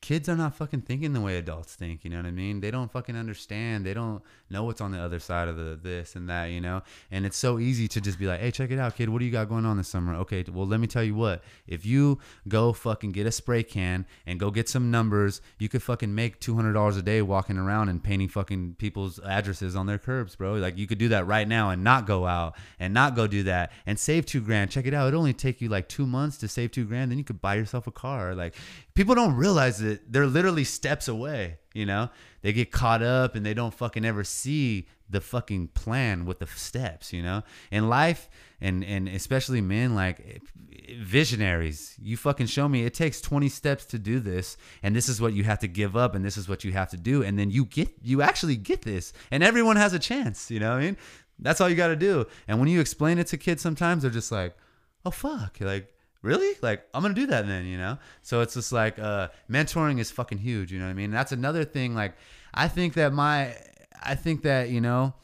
kids 0.00 0.28
are 0.28 0.36
not 0.36 0.54
fucking 0.54 0.82
thinking 0.82 1.12
the 1.12 1.20
way 1.20 1.38
adults 1.38 1.74
think 1.74 2.04
you 2.04 2.10
know 2.10 2.18
what 2.18 2.26
i 2.26 2.30
mean? 2.30 2.60
They 2.60 2.70
don't 2.70 2.92
fucking 2.92 3.16
understand. 3.16 3.84
They 3.84 3.94
don't 3.94 4.22
know 4.50 4.64
what's 4.64 4.80
on 4.80 4.92
the 4.92 5.00
other 5.00 5.18
side 5.18 5.48
of 5.48 5.56
the 5.56 5.78
this 5.82 6.14
and 6.14 6.28
that 6.28 6.46
you 6.46 6.60
know? 6.60 6.82
And 7.10 7.26
it's 7.26 7.36
so 7.36 7.58
easy 7.58 7.88
to 7.88 8.00
just 8.00 8.18
be 8.18 8.26
like 8.26 8.40
hey 8.40 8.50
check 8.50 8.70
it 8.70 8.78
out 8.78 8.96
kid. 8.96 9.08
What 9.08 9.18
do 9.18 9.24
you 9.24 9.32
got 9.32 9.48
going 9.48 9.64
on 9.64 9.76
this 9.76 9.88
summer? 9.88 10.14
Okay 10.16 10.44
well 10.52 10.66
let 10.66 10.80
me 10.80 10.86
tell 10.86 11.02
you 11.02 11.14
what. 11.14 11.42
If 11.66 11.86
you 11.86 12.18
go 12.46 12.72
fucking 12.72 13.12
get 13.12 13.26
a 13.26 13.32
spray 13.32 13.62
can 13.62 14.06
and 14.26 14.38
go 14.38 14.50
get 14.50 14.68
some 14.68 14.90
numbers 14.90 15.40
you 15.58 15.68
could 15.68 15.82
fucking 15.82 16.14
make 16.14 16.40
$200 16.40 16.98
a 16.98 17.02
day 17.02 17.22
walking 17.22 17.56
around 17.56 17.88
and 17.88 18.02
painting 18.02 18.28
fucking 18.28 18.76
people's 18.78 19.18
addresses 19.20 19.74
on 19.74 19.86
their 19.86 19.98
curbs 19.98 20.36
bro. 20.36 20.54
Like 20.54 20.78
you 20.78 20.86
could 20.86 20.98
do 20.98 21.08
that 21.08 21.26
right 21.26 21.48
now 21.48 21.70
and 21.70 21.82
not 21.82 22.06
go 22.06 22.26
out 22.26 22.56
and 22.78 22.92
not 22.92 23.16
go 23.16 23.26
do 23.26 23.42
that 23.44 23.72
and 23.86 23.98
save 23.98 24.26
two 24.26 24.40
grand. 24.40 24.70
Check 24.70 24.86
it 24.86 24.94
out. 24.94 25.12
It 25.12 25.16
only 25.16 25.32
take 25.32 25.60
you 25.60 25.68
like 25.68 25.88
two 25.88 26.06
months 26.06 26.36
to 26.38 26.48
save 26.48 26.70
two 26.70 26.84
grand. 26.84 27.10
Then 27.10 27.18
you 27.18 27.24
could 27.24 27.40
buy 27.40 27.54
yourself 27.54 27.86
a 27.86 27.92
car. 27.92 28.34
Like 28.34 28.54
people 28.96 29.14
don't 29.14 29.36
realize 29.36 29.78
that 29.78 30.12
they're 30.12 30.26
literally 30.26 30.64
steps 30.64 31.06
away 31.06 31.58
you 31.76 31.84
know? 31.84 32.08
They 32.40 32.52
get 32.52 32.72
caught 32.72 33.02
up 33.02 33.34
and 33.34 33.44
they 33.44 33.52
don't 33.52 33.74
fucking 33.74 34.04
ever 34.04 34.24
see 34.24 34.88
the 35.10 35.20
fucking 35.20 35.68
plan 35.68 36.24
with 36.24 36.38
the 36.38 36.46
steps 36.46 37.12
you 37.12 37.22
know? 37.22 37.42
In 37.70 37.88
life 37.88 38.28
and 38.60 38.82
and 38.82 39.08
especially 39.08 39.60
men 39.60 39.94
like 39.94 40.20
eh, 40.20 40.94
visionaries 40.98 41.94
you 42.00 42.16
fucking 42.16 42.46
show 42.46 42.66
me 42.66 42.84
it 42.84 42.94
takes 42.94 43.20
20 43.20 43.50
steps 43.50 43.84
to 43.84 43.98
do 43.98 44.18
this 44.18 44.56
and 44.82 44.96
this 44.96 45.10
is 45.10 45.20
what 45.20 45.34
you 45.34 45.44
have 45.44 45.58
to 45.58 45.68
give 45.68 45.94
up 45.94 46.14
and 46.14 46.24
this 46.24 46.38
is 46.38 46.48
what 46.48 46.64
you 46.64 46.72
have 46.72 46.88
to 46.88 46.96
do 46.96 47.22
and 47.22 47.38
then 47.38 47.50
you 47.50 47.66
get 47.66 47.90
you 48.02 48.22
actually 48.22 48.56
get 48.56 48.80
this 48.80 49.12
and 49.30 49.42
everyone 49.42 49.76
has 49.76 49.92
a 49.92 49.98
chance 49.98 50.50
you 50.50 50.58
know 50.58 50.70
what 50.70 50.78
i 50.78 50.84
mean? 50.86 50.96
That's 51.38 51.60
all 51.60 51.68
you 51.68 51.76
got 51.76 51.88
to 51.88 51.96
do 51.96 52.24
and 52.48 52.58
when 52.58 52.68
you 52.68 52.80
explain 52.80 53.18
it 53.18 53.26
to 53.26 53.36
kids 53.36 53.60
sometimes 53.60 54.02
they're 54.02 54.10
just 54.10 54.32
like 54.32 54.56
oh 55.04 55.10
fuck 55.10 55.58
like 55.60 55.92
really? 56.26 56.54
Like 56.60 56.86
i'm 56.92 57.02
gonna 57.02 57.14
do 57.14 57.26
that 57.26 57.46
then 57.46 57.64
you 57.64 57.78
know? 57.78 57.98
So 58.22 58.40
it's 58.40 58.54
just 58.54 58.72
like 58.72 58.98
uh 58.98 59.28
mentoring 59.50 59.98
is 60.00 60.10
fucking 60.10 60.38
huge 60.38 60.72
you 60.72 60.78
know 60.78 60.84
what 60.86 60.90
i 60.90 60.94
mean? 60.94 61.10
That's 61.10 61.32
another 61.32 61.64
thing 61.64 61.94
like 61.94 62.14
i 62.52 62.68
think 62.68 62.94
that 62.94 63.12
my 63.12 63.54
i 64.02 64.14
think 64.14 64.42
that 64.42 64.68
you 64.68 64.80
know 64.80 65.14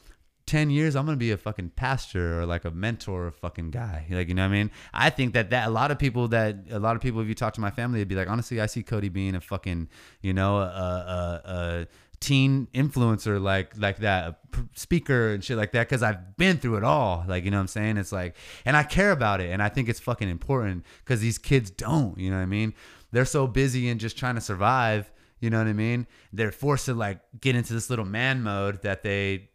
10 0.45 0.69
years 0.69 0.95
i'm 0.95 1.05
gonna 1.05 1.17
be 1.17 1.31
a 1.31 1.37
fucking 1.37 1.69
pastor 1.69 2.41
or 2.41 2.45
like 2.45 2.65
a 2.65 2.71
mentor 2.71 3.31
fucking 3.31 3.71
guy. 3.71 4.05
Like 4.09 4.27
you 4.29 4.33
know 4.33 4.43
what 4.43 4.55
i 4.55 4.57
mean? 4.59 4.71
I 4.93 5.09
think 5.09 5.33
that 5.33 5.49
that 5.51 5.67
a 5.67 5.71
lot 5.71 5.91
of 5.91 5.99
people 5.99 6.27
that 6.29 6.55
a 6.71 6.79
lot 6.79 6.95
of 6.95 7.01
people 7.01 7.21
if 7.21 7.27
you 7.27 7.35
talk 7.35 7.53
to 7.53 7.61
my 7.61 7.71
family 7.71 7.99
they'd 7.99 8.07
be 8.07 8.15
like 8.15 8.29
honestly 8.29 8.59
i 8.61 8.65
see 8.65 8.83
cody 8.83 9.09
being 9.09 9.35
a 9.35 9.41
fucking 9.41 9.89
you 10.21 10.33
know 10.33 10.57
a, 10.57 10.61
a, 10.61 11.41
a 11.45 11.87
teen 12.23 12.67
influencer 12.73 13.41
like 13.41 13.77
like 13.77 13.97
that 13.97 14.39
speaker 14.75 15.33
and 15.33 15.43
shit 15.43 15.57
like 15.57 15.73
that 15.73 15.89
because 15.89 16.01
i've 16.01 16.37
been 16.37 16.57
through 16.57 16.77
it 16.77 16.83
all 16.83 17.25
like 17.27 17.43
you 17.43 17.51
know 17.51 17.57
what 17.57 17.61
i'm 17.61 17.67
saying? 17.67 17.97
It's 17.97 18.13
like 18.13 18.37
and 18.63 18.77
i 18.77 18.83
care 18.83 19.11
about 19.11 19.41
it 19.41 19.51
and 19.51 19.61
i 19.61 19.67
think 19.67 19.89
it's 19.89 19.99
fucking 19.99 20.29
important 20.29 20.85
because 21.03 21.19
these 21.19 21.37
kids 21.37 21.69
don't 21.69 22.17
you 22.17 22.29
know 22.29 22.37
what 22.37 22.43
i 22.43 22.47
mean? 22.47 22.73
They're 23.11 23.25
so 23.25 23.45
busy 23.45 23.89
and 23.89 23.99
just 23.99 24.17
trying 24.17 24.35
to 24.35 24.41
survive 24.41 25.11
you 25.41 25.49
know 25.49 25.57
what 25.57 25.67
i 25.67 25.73
mean? 25.73 26.07
They're 26.31 26.53
forced 26.53 26.85
to 26.85 26.93
like 26.93 27.19
get 27.41 27.57
into 27.57 27.73
this 27.73 27.89
little 27.89 28.05
man 28.05 28.41
mode 28.41 28.83
that 28.83 29.03
they 29.03 29.49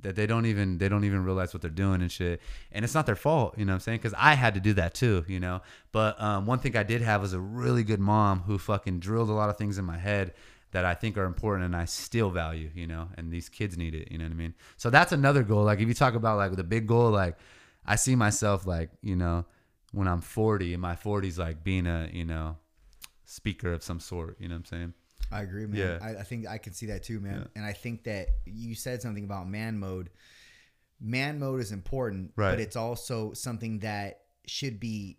that 0.00 0.16
they 0.16 0.26
don't 0.26 0.46
even 0.46 0.78
they 0.78 0.88
don't 0.88 1.04
even 1.04 1.22
realize 1.22 1.52
what 1.52 1.60
they're 1.60 1.70
doing 1.70 2.00
and 2.00 2.10
shit. 2.10 2.40
And 2.72 2.82
it's 2.82 2.94
not 2.94 3.04
their 3.04 3.16
fault 3.16 3.58
you 3.58 3.66
know 3.66 3.72
what 3.72 3.74
i'm 3.74 3.80
saying? 3.80 3.98
Because 3.98 4.14
i 4.16 4.34
had 4.34 4.54
to 4.54 4.60
do 4.60 4.72
that 4.72 4.94
too 4.94 5.22
you 5.28 5.38
know? 5.38 5.60
But 5.92 6.18
um, 6.18 6.46
one 6.46 6.60
thing 6.60 6.76
i 6.76 6.82
did 6.82 7.02
have 7.02 7.20
was 7.20 7.34
a 7.34 7.40
really 7.40 7.84
good 7.84 8.00
mom 8.00 8.40
who 8.40 8.56
fucking 8.56 9.00
drilled 9.00 9.28
a 9.28 9.34
lot 9.34 9.50
of 9.50 9.58
things 9.58 9.76
in 9.76 9.84
my 9.84 9.98
head 9.98 10.32
that 10.72 10.84
I 10.84 10.94
think 10.94 11.18
are 11.18 11.24
important 11.24 11.64
and 11.64 11.74
I 11.76 11.84
still 11.84 12.30
value, 12.30 12.70
you 12.74 12.86
know, 12.86 13.08
and 13.16 13.32
these 13.32 13.48
kids 13.48 13.76
need 13.76 13.94
it, 13.94 14.10
you 14.10 14.18
know 14.18 14.24
what 14.24 14.32
I 14.32 14.36
mean? 14.36 14.54
So 14.76 14.88
that's 14.90 15.12
another 15.12 15.42
goal. 15.42 15.64
Like 15.64 15.80
if 15.80 15.88
you 15.88 15.94
talk 15.94 16.14
about 16.14 16.36
like 16.36 16.54
the 16.56 16.64
big 16.64 16.86
goal, 16.86 17.10
like 17.10 17.36
I 17.84 17.96
see 17.96 18.14
myself 18.14 18.66
like, 18.66 18.90
you 19.02 19.16
know, 19.16 19.46
when 19.92 20.06
I'm 20.06 20.20
40 20.20 20.74
in 20.74 20.80
my 20.80 20.94
40s, 20.94 21.38
like 21.38 21.64
being 21.64 21.86
a, 21.86 22.08
you 22.12 22.24
know, 22.24 22.56
speaker 23.24 23.72
of 23.72 23.82
some 23.82 23.98
sort, 24.00 24.36
you 24.40 24.48
know 24.48 24.54
what 24.54 24.58
I'm 24.60 24.64
saying? 24.66 24.94
I 25.32 25.42
agree, 25.42 25.66
man. 25.66 25.78
Yeah. 25.78 25.98
I, 26.00 26.20
I 26.20 26.22
think 26.22 26.46
I 26.48 26.58
can 26.58 26.72
see 26.72 26.86
that 26.86 27.02
too, 27.02 27.20
man. 27.20 27.40
Yeah. 27.40 27.46
And 27.56 27.64
I 27.64 27.72
think 27.72 28.04
that 28.04 28.28
you 28.46 28.74
said 28.74 29.02
something 29.02 29.24
about 29.24 29.48
man 29.48 29.78
mode. 29.78 30.10
Man 31.00 31.38
mode 31.38 31.60
is 31.60 31.72
important, 31.72 32.32
Right. 32.36 32.50
but 32.50 32.60
it's 32.60 32.76
also 32.76 33.32
something 33.32 33.78
that 33.80 34.20
should 34.46 34.78
be 34.80 35.18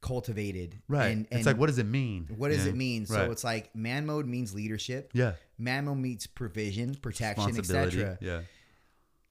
cultivated. 0.00 0.80
Right. 0.88 1.08
And, 1.08 1.26
it's 1.30 1.46
like, 1.46 1.58
what 1.58 1.66
does 1.66 1.78
it 1.78 1.86
mean? 1.86 2.28
what 2.36 2.50
does 2.50 2.64
You 2.64 2.70
it 2.72 2.76
mean? 2.76 3.06
So 3.06 3.16
Right. 3.16 3.30
it's 3.30 3.42
like 3.44 3.74
man 3.74 4.06
mode 4.06 4.26
means 4.26 4.54
leadership. 4.54 5.10
yeah. 5.12 5.32
Man 5.58 5.86
mode 5.86 5.98
means 5.98 6.26
provision, 6.26 6.94
protection, 6.94 7.58
etc. 7.58 8.16
Yeah. 8.20 8.42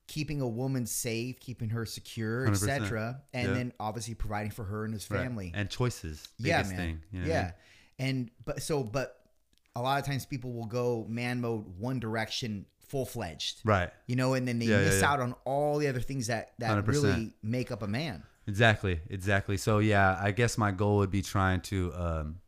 Keeping 0.06 0.40
a 0.40 0.48
woman 0.48 0.86
safe, 0.86 1.38
keeping 1.40 1.70
her 1.70 1.84
secure, 1.84 2.46
etc. 2.48 3.22
And 3.34 3.48
Yeah. 3.48 3.54
then 3.54 3.72
obviously 3.78 4.14
providing 4.14 4.50
for 4.50 4.64
her 4.64 4.84
and 4.84 4.92
his 4.94 5.10
Right. 5.10 5.22
family. 5.22 5.52
And 5.54 5.68
choices. 5.70 6.26
yeah, 6.38 6.62
man. 6.62 6.76
thing. 6.76 7.02
You 7.12 7.20
know 7.20 7.24
I 7.26 7.28
yeah. 7.28 7.42
mean? 7.42 7.52
And 8.00 8.30
but 8.44 8.62
so 8.62 8.82
but 8.84 9.14
a 9.76 9.82
lot 9.82 9.98
of 10.00 10.06
times 10.06 10.24
people 10.26 10.52
will 10.52 10.66
go 10.66 11.06
man 11.08 11.40
mode 11.40 11.66
one 11.78 11.98
direction 12.00 12.66
full 12.88 13.04
fledged. 13.04 13.60
Right. 13.64 13.90
You 14.06 14.16
know, 14.16 14.32
and 14.34 14.48
then 14.48 14.58
they 14.58 14.66
Yeah, 14.66 14.78
yeah, 14.80 14.84
miss 14.86 15.00
yeah. 15.02 15.12
out 15.12 15.20
on 15.20 15.34
all 15.44 15.78
the 15.78 15.88
other 15.88 16.00
things 16.00 16.28
that 16.28 16.52
that 16.58 16.70
100%. 16.70 16.86
really 16.88 17.34
make 17.42 17.70
up 17.70 17.82
a 17.82 17.86
man. 17.88 18.22
Exactly, 18.48 19.00
exactly. 19.10 19.58
So 19.58 19.78
yeah, 19.78 20.18
I 20.20 20.32
guess 20.32 20.56
my 20.56 20.70
goal 20.70 20.96
would 20.98 21.10
be 21.10 21.20
trying 21.20 21.60
to 21.62 21.92
um, 21.94 22.40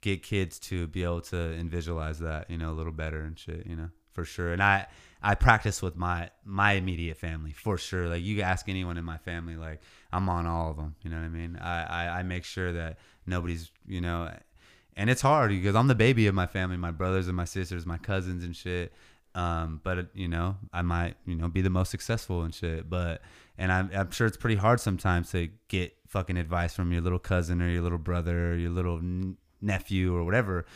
get 0.00 0.22
kids 0.22 0.60
to 0.60 0.86
be 0.86 1.02
able 1.02 1.20
to 1.22 1.36
and 1.36 1.68
visualize 1.68 2.20
that, 2.20 2.48
you 2.48 2.56
know, 2.56 2.70
a 2.70 2.76
little 2.76 2.92
better 2.92 3.22
and 3.22 3.36
shit, 3.36 3.66
you 3.66 3.74
know, 3.74 3.90
for 4.12 4.24
sure. 4.24 4.52
And 4.52 4.62
I 4.62 4.86
I 5.20 5.34
practice 5.34 5.82
with 5.82 5.96
my 5.96 6.30
my 6.44 6.74
immediate 6.74 7.16
family 7.16 7.52
for 7.52 7.76
sure. 7.76 8.08
Like 8.08 8.22
you 8.22 8.40
ask 8.42 8.68
anyone 8.68 8.96
in 8.96 9.04
my 9.04 9.18
family, 9.18 9.56
like 9.56 9.80
I'm 10.12 10.28
on 10.28 10.46
all 10.46 10.70
of 10.70 10.76
them. 10.76 10.94
You 11.02 11.10
know 11.10 11.16
what 11.18 11.26
I 11.26 11.30
mean? 11.30 11.58
I 11.60 11.82
I, 12.06 12.18
I 12.20 12.22
make 12.22 12.44
sure 12.44 12.72
that 12.74 12.98
nobody's, 13.26 13.72
you 13.86 14.00
know, 14.00 14.30
and 14.96 15.10
it's 15.10 15.22
hard 15.22 15.50
because 15.50 15.74
I'm 15.74 15.88
the 15.88 15.96
baby 15.96 16.28
of 16.28 16.36
my 16.36 16.46
family, 16.46 16.76
my 16.76 16.92
brothers 16.92 17.26
and 17.26 17.36
my 17.36 17.46
sisters, 17.46 17.84
my 17.84 17.98
cousins 17.98 18.44
and 18.44 18.54
shit. 18.54 18.92
Um, 19.34 19.80
but 19.82 20.08
you 20.14 20.28
know, 20.28 20.56
I 20.72 20.82
might, 20.82 21.16
you 21.26 21.34
know, 21.34 21.48
be 21.48 21.62
the 21.62 21.70
most 21.70 21.90
successful 21.90 22.42
and 22.42 22.54
shit. 22.54 22.88
But 22.88 23.22
and 23.58 23.72
I'm, 23.72 23.90
I'm 23.94 24.10
sure 24.10 24.26
it's 24.26 24.36
pretty 24.36 24.56
hard 24.56 24.80
sometimes 24.80 25.30
to 25.32 25.48
get 25.68 25.96
fucking 26.08 26.36
advice 26.36 26.74
from 26.74 26.92
your 26.92 27.00
little 27.00 27.18
cousin 27.18 27.62
or 27.62 27.68
your 27.68 27.82
little 27.82 27.98
brother 27.98 28.52
or 28.52 28.56
your 28.56 28.70
little 28.70 28.98
n- 28.98 29.36
nephew 29.60 30.14
or 30.14 30.24
whatever. 30.24 30.66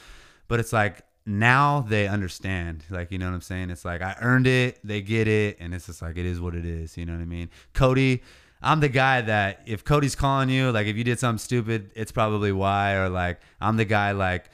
But 0.48 0.60
it's 0.60 0.72
like 0.72 1.02
now 1.26 1.80
they 1.80 2.08
understand. 2.08 2.84
Like 2.88 3.10
you 3.10 3.18
know 3.18 3.26
what 3.26 3.34
I'm 3.34 3.40
saying? 3.40 3.70
It's 3.70 3.84
like 3.84 4.00
I 4.00 4.16
earned 4.20 4.46
it, 4.46 4.78
they 4.84 5.02
get 5.02 5.28
it, 5.28 5.58
and 5.60 5.74
it's 5.74 5.86
just 5.86 6.00
like 6.00 6.16
it 6.16 6.26
is 6.26 6.40
what 6.40 6.54
it 6.54 6.64
is. 6.64 6.96
You 6.96 7.04
know 7.04 7.14
what 7.14 7.22
I 7.22 7.26
mean? 7.26 7.50
Cody. 7.74 8.22
I'm 8.62 8.80
the 8.80 8.88
guy 8.88 9.20
that 9.20 9.60
if 9.66 9.84
Cody's 9.84 10.16
calling 10.16 10.48
you, 10.48 10.72
like 10.72 10.86
if 10.86 10.96
you 10.96 11.04
did 11.04 11.18
something 11.18 11.38
stupid, 11.38 11.90
it's 11.94 12.10
probably 12.10 12.52
why, 12.52 12.94
or 12.94 13.10
like 13.10 13.38
I'm 13.60 13.76
the 13.76 13.84
guy 13.84 14.12
like, 14.12 14.46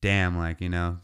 damn, 0.00 0.36
like 0.36 0.60
you 0.60 0.68
know, 0.68 0.98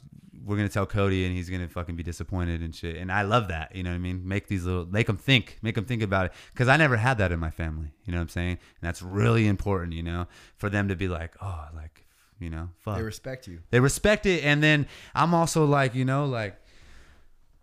we're 0.44 0.56
gonna 0.56 0.68
tell 0.68 0.86
Cody 0.86 1.24
and 1.24 1.34
he's 1.34 1.48
gonna 1.48 1.68
fucking 1.68 1.96
be 1.96 2.02
disappointed 2.02 2.60
and 2.62 2.74
shit. 2.74 2.96
And 2.96 3.12
I 3.12 3.22
love 3.22 3.48
that, 3.48 3.74
you 3.74 3.82
know 3.82 3.90
what 3.90 3.96
I 3.96 3.98
mean? 3.98 4.26
Make 4.26 4.48
these 4.48 4.64
little, 4.64 4.86
make 4.86 5.06
them 5.06 5.16
think, 5.16 5.58
make 5.62 5.74
them 5.74 5.84
think 5.84 6.02
about 6.02 6.26
it, 6.26 6.32
because 6.52 6.68
I 6.68 6.76
never 6.76 6.96
had 6.96 7.18
that 7.18 7.32
in 7.32 7.38
my 7.38 7.50
family. 7.50 7.92
You 8.04 8.12
know 8.12 8.18
what 8.18 8.22
I'm 8.22 8.28
saying? 8.28 8.50
And 8.50 8.82
that's 8.82 9.02
really 9.02 9.46
important, 9.46 9.92
you 9.92 10.02
know, 10.02 10.26
for 10.56 10.68
them 10.68 10.88
to 10.88 10.96
be 10.96 11.08
like, 11.08 11.34
oh, 11.40 11.66
like, 11.74 12.04
you 12.38 12.50
know, 12.50 12.70
fuck. 12.80 12.96
They 12.96 13.02
respect 13.02 13.46
you. 13.46 13.60
They 13.70 13.80
respect 13.80 14.26
it, 14.26 14.44
and 14.44 14.62
then 14.62 14.86
I'm 15.14 15.34
also 15.34 15.64
like, 15.64 15.94
you 15.94 16.04
know, 16.04 16.24
like, 16.24 16.56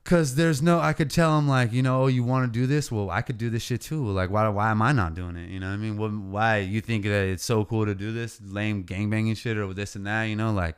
cause 0.06 0.36
there's 0.36 0.62
no, 0.62 0.80
I 0.80 0.94
could 0.94 1.12
tell 1.12 1.36
them 1.36 1.48
like, 1.48 1.72
you 1.74 1.84
know, 1.84 2.04
oh, 2.04 2.08
you 2.08 2.24
want 2.24 2.52
to 2.52 2.60
do 2.60 2.66
this? 2.66 2.92
Well, 2.92 3.10
I 3.10 3.22
could 3.22 3.38
do 3.38 3.50
this 3.50 3.62
shit 3.62 3.82
too. 3.82 4.08
Like, 4.08 4.32
why, 4.32 4.48
why 4.48 4.72
am 4.72 4.82
I 4.82 4.92
not 4.92 5.14
doing 5.14 5.36
it? 5.36 5.50
You 5.50 5.60
know 5.60 5.68
what 5.68 5.74
I 5.74 5.78
mean? 5.78 5.98
What, 5.98 6.12
why 6.12 6.58
you 6.60 6.82
think 6.82 7.04
that 7.04 7.28
it's 7.28 7.44
so 7.44 7.66
cool 7.66 7.86
to 7.86 7.94
do 7.94 8.12
this 8.12 8.40
lame 8.42 8.86
gangbanging 8.86 9.38
shit 9.38 9.58
or 9.58 9.72
this 9.74 9.96
and 9.96 10.08
that? 10.08 10.24
You 10.24 10.36
know, 10.36 10.52
like, 10.52 10.78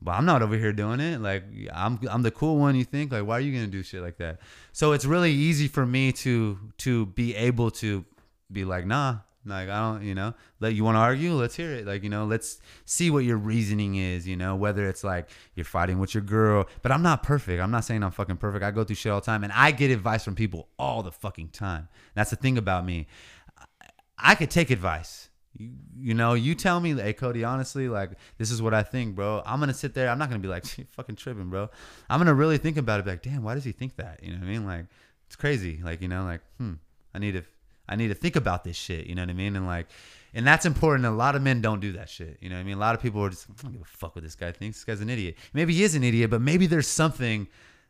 but 0.00 0.12
I'm 0.12 0.24
not 0.24 0.42
over 0.42 0.56
here 0.56 0.72
doing 0.72 1.00
it. 1.00 1.20
Like, 1.20 1.44
I'm, 1.72 1.98
I'm 2.08 2.22
the 2.22 2.30
cool 2.30 2.56
one. 2.56 2.76
You 2.76 2.84
think 2.84 3.12
like, 3.12 3.26
why 3.26 3.36
are 3.36 3.40
you 3.40 3.52
gonna 3.52 3.66
do 3.66 3.82
shit 3.82 4.02
like 4.02 4.18
that? 4.18 4.38
So 4.72 4.92
it's 4.92 5.04
really 5.04 5.32
easy 5.32 5.68
for 5.68 5.84
me 5.84 6.12
to, 6.12 6.58
to 6.78 7.06
be 7.06 7.34
able 7.34 7.70
to 7.72 8.04
be 8.50 8.64
like, 8.64 8.86
nah, 8.86 9.18
like 9.44 9.68
I 9.68 9.80
don't, 9.80 10.04
you 10.04 10.14
know, 10.14 10.34
let 10.60 10.74
you 10.74 10.84
want 10.84 10.96
to 10.96 11.00
argue, 11.00 11.32
let's 11.32 11.56
hear 11.56 11.72
it. 11.72 11.86
Like, 11.86 12.02
you 12.02 12.10
know, 12.10 12.24
let's 12.24 12.60
see 12.84 13.10
what 13.10 13.24
your 13.24 13.36
reasoning 13.36 13.96
is, 13.96 14.26
you 14.26 14.36
know, 14.36 14.54
whether 14.56 14.86
it's 14.86 15.02
like 15.02 15.28
you're 15.54 15.64
fighting 15.64 15.98
with 15.98 16.14
your 16.14 16.22
girl, 16.22 16.66
but 16.82 16.92
I'm 16.92 17.02
not 17.02 17.22
perfect. 17.22 17.60
I'm 17.60 17.70
not 17.70 17.84
saying 17.84 18.02
I'm 18.02 18.10
fucking 18.10 18.36
perfect. 18.36 18.64
I 18.64 18.70
go 18.70 18.84
through 18.84 18.96
shit 18.96 19.10
all 19.10 19.20
the 19.20 19.26
time 19.26 19.44
and 19.44 19.52
I 19.52 19.70
get 19.70 19.90
advice 19.90 20.24
from 20.24 20.34
people 20.34 20.68
all 20.78 21.02
the 21.02 21.12
fucking 21.12 21.48
time. 21.48 21.88
That's 22.14 22.30
the 22.30 22.36
thing 22.36 22.58
about 22.58 22.84
me. 22.84 23.06
I 24.18 24.34
could 24.34 24.50
take 24.50 24.70
advice. 24.70 25.27
You, 25.58 25.70
you 25.98 26.14
know, 26.14 26.34
you 26.34 26.54
tell 26.54 26.80
me, 26.80 26.94
hey 26.94 27.12
Cody, 27.12 27.44
honestly, 27.44 27.88
like 27.88 28.12
this 28.38 28.50
is 28.50 28.62
what 28.62 28.74
I 28.74 28.82
think, 28.82 29.14
bro. 29.14 29.42
I'm 29.44 29.60
gonna 29.60 29.74
sit 29.74 29.94
there. 29.94 30.08
I'm 30.08 30.18
not 30.18 30.28
gonna 30.28 30.40
be 30.40 30.48
like, 30.48 30.64
fucking 30.90 31.16
tripping, 31.16 31.50
bro. 31.50 31.68
I'm 32.08 32.18
gonna 32.18 32.34
really 32.34 32.58
think 32.58 32.76
about 32.76 33.00
it. 33.00 33.06
Like, 33.06 33.22
damn, 33.22 33.42
why 33.42 33.54
does 33.54 33.64
he 33.64 33.72
think 33.72 33.96
that? 33.96 34.20
You 34.22 34.32
know 34.32 34.38
what 34.38 34.46
I 34.46 34.50
mean? 34.50 34.66
Like, 34.66 34.86
it's 35.26 35.36
crazy. 35.36 35.80
Like, 35.82 36.00
you 36.00 36.08
know, 36.08 36.24
like, 36.24 36.40
hmm, 36.58 36.74
I 37.14 37.18
need 37.18 37.32
to, 37.32 37.42
I 37.88 37.96
need 37.96 38.08
to 38.08 38.14
think 38.14 38.36
about 38.36 38.64
this 38.64 38.76
shit. 38.76 39.06
You 39.06 39.14
know 39.14 39.22
what 39.22 39.30
I 39.30 39.34
mean? 39.34 39.56
And 39.56 39.66
like, 39.66 39.88
and 40.34 40.46
that's 40.46 40.66
important. 40.66 41.06
A 41.06 41.10
lot 41.10 41.36
of 41.36 41.42
men 41.42 41.60
don't 41.60 41.80
do 41.80 41.92
that 41.92 42.08
shit. 42.08 42.38
You 42.40 42.48
know 42.48 42.56
what 42.56 42.60
I 42.60 42.64
mean? 42.64 42.76
A 42.76 42.80
lot 42.80 42.94
of 42.94 43.02
people 43.02 43.22
are 43.24 43.30
just, 43.30 43.46
I 43.50 43.62
don't 43.62 43.72
give 43.72 43.82
a 43.82 43.84
fuck 43.84 44.14
what 44.14 44.24
this 44.24 44.34
guy 44.34 44.52
thinks. 44.52 44.78
This 44.78 44.84
guy's 44.84 45.00
an 45.00 45.10
idiot. 45.10 45.36
Maybe 45.52 45.74
he 45.74 45.82
is 45.82 45.94
an 45.94 46.04
idiot, 46.04 46.30
but 46.30 46.40
maybe 46.40 46.66
there's 46.66 46.86
something 46.86 47.48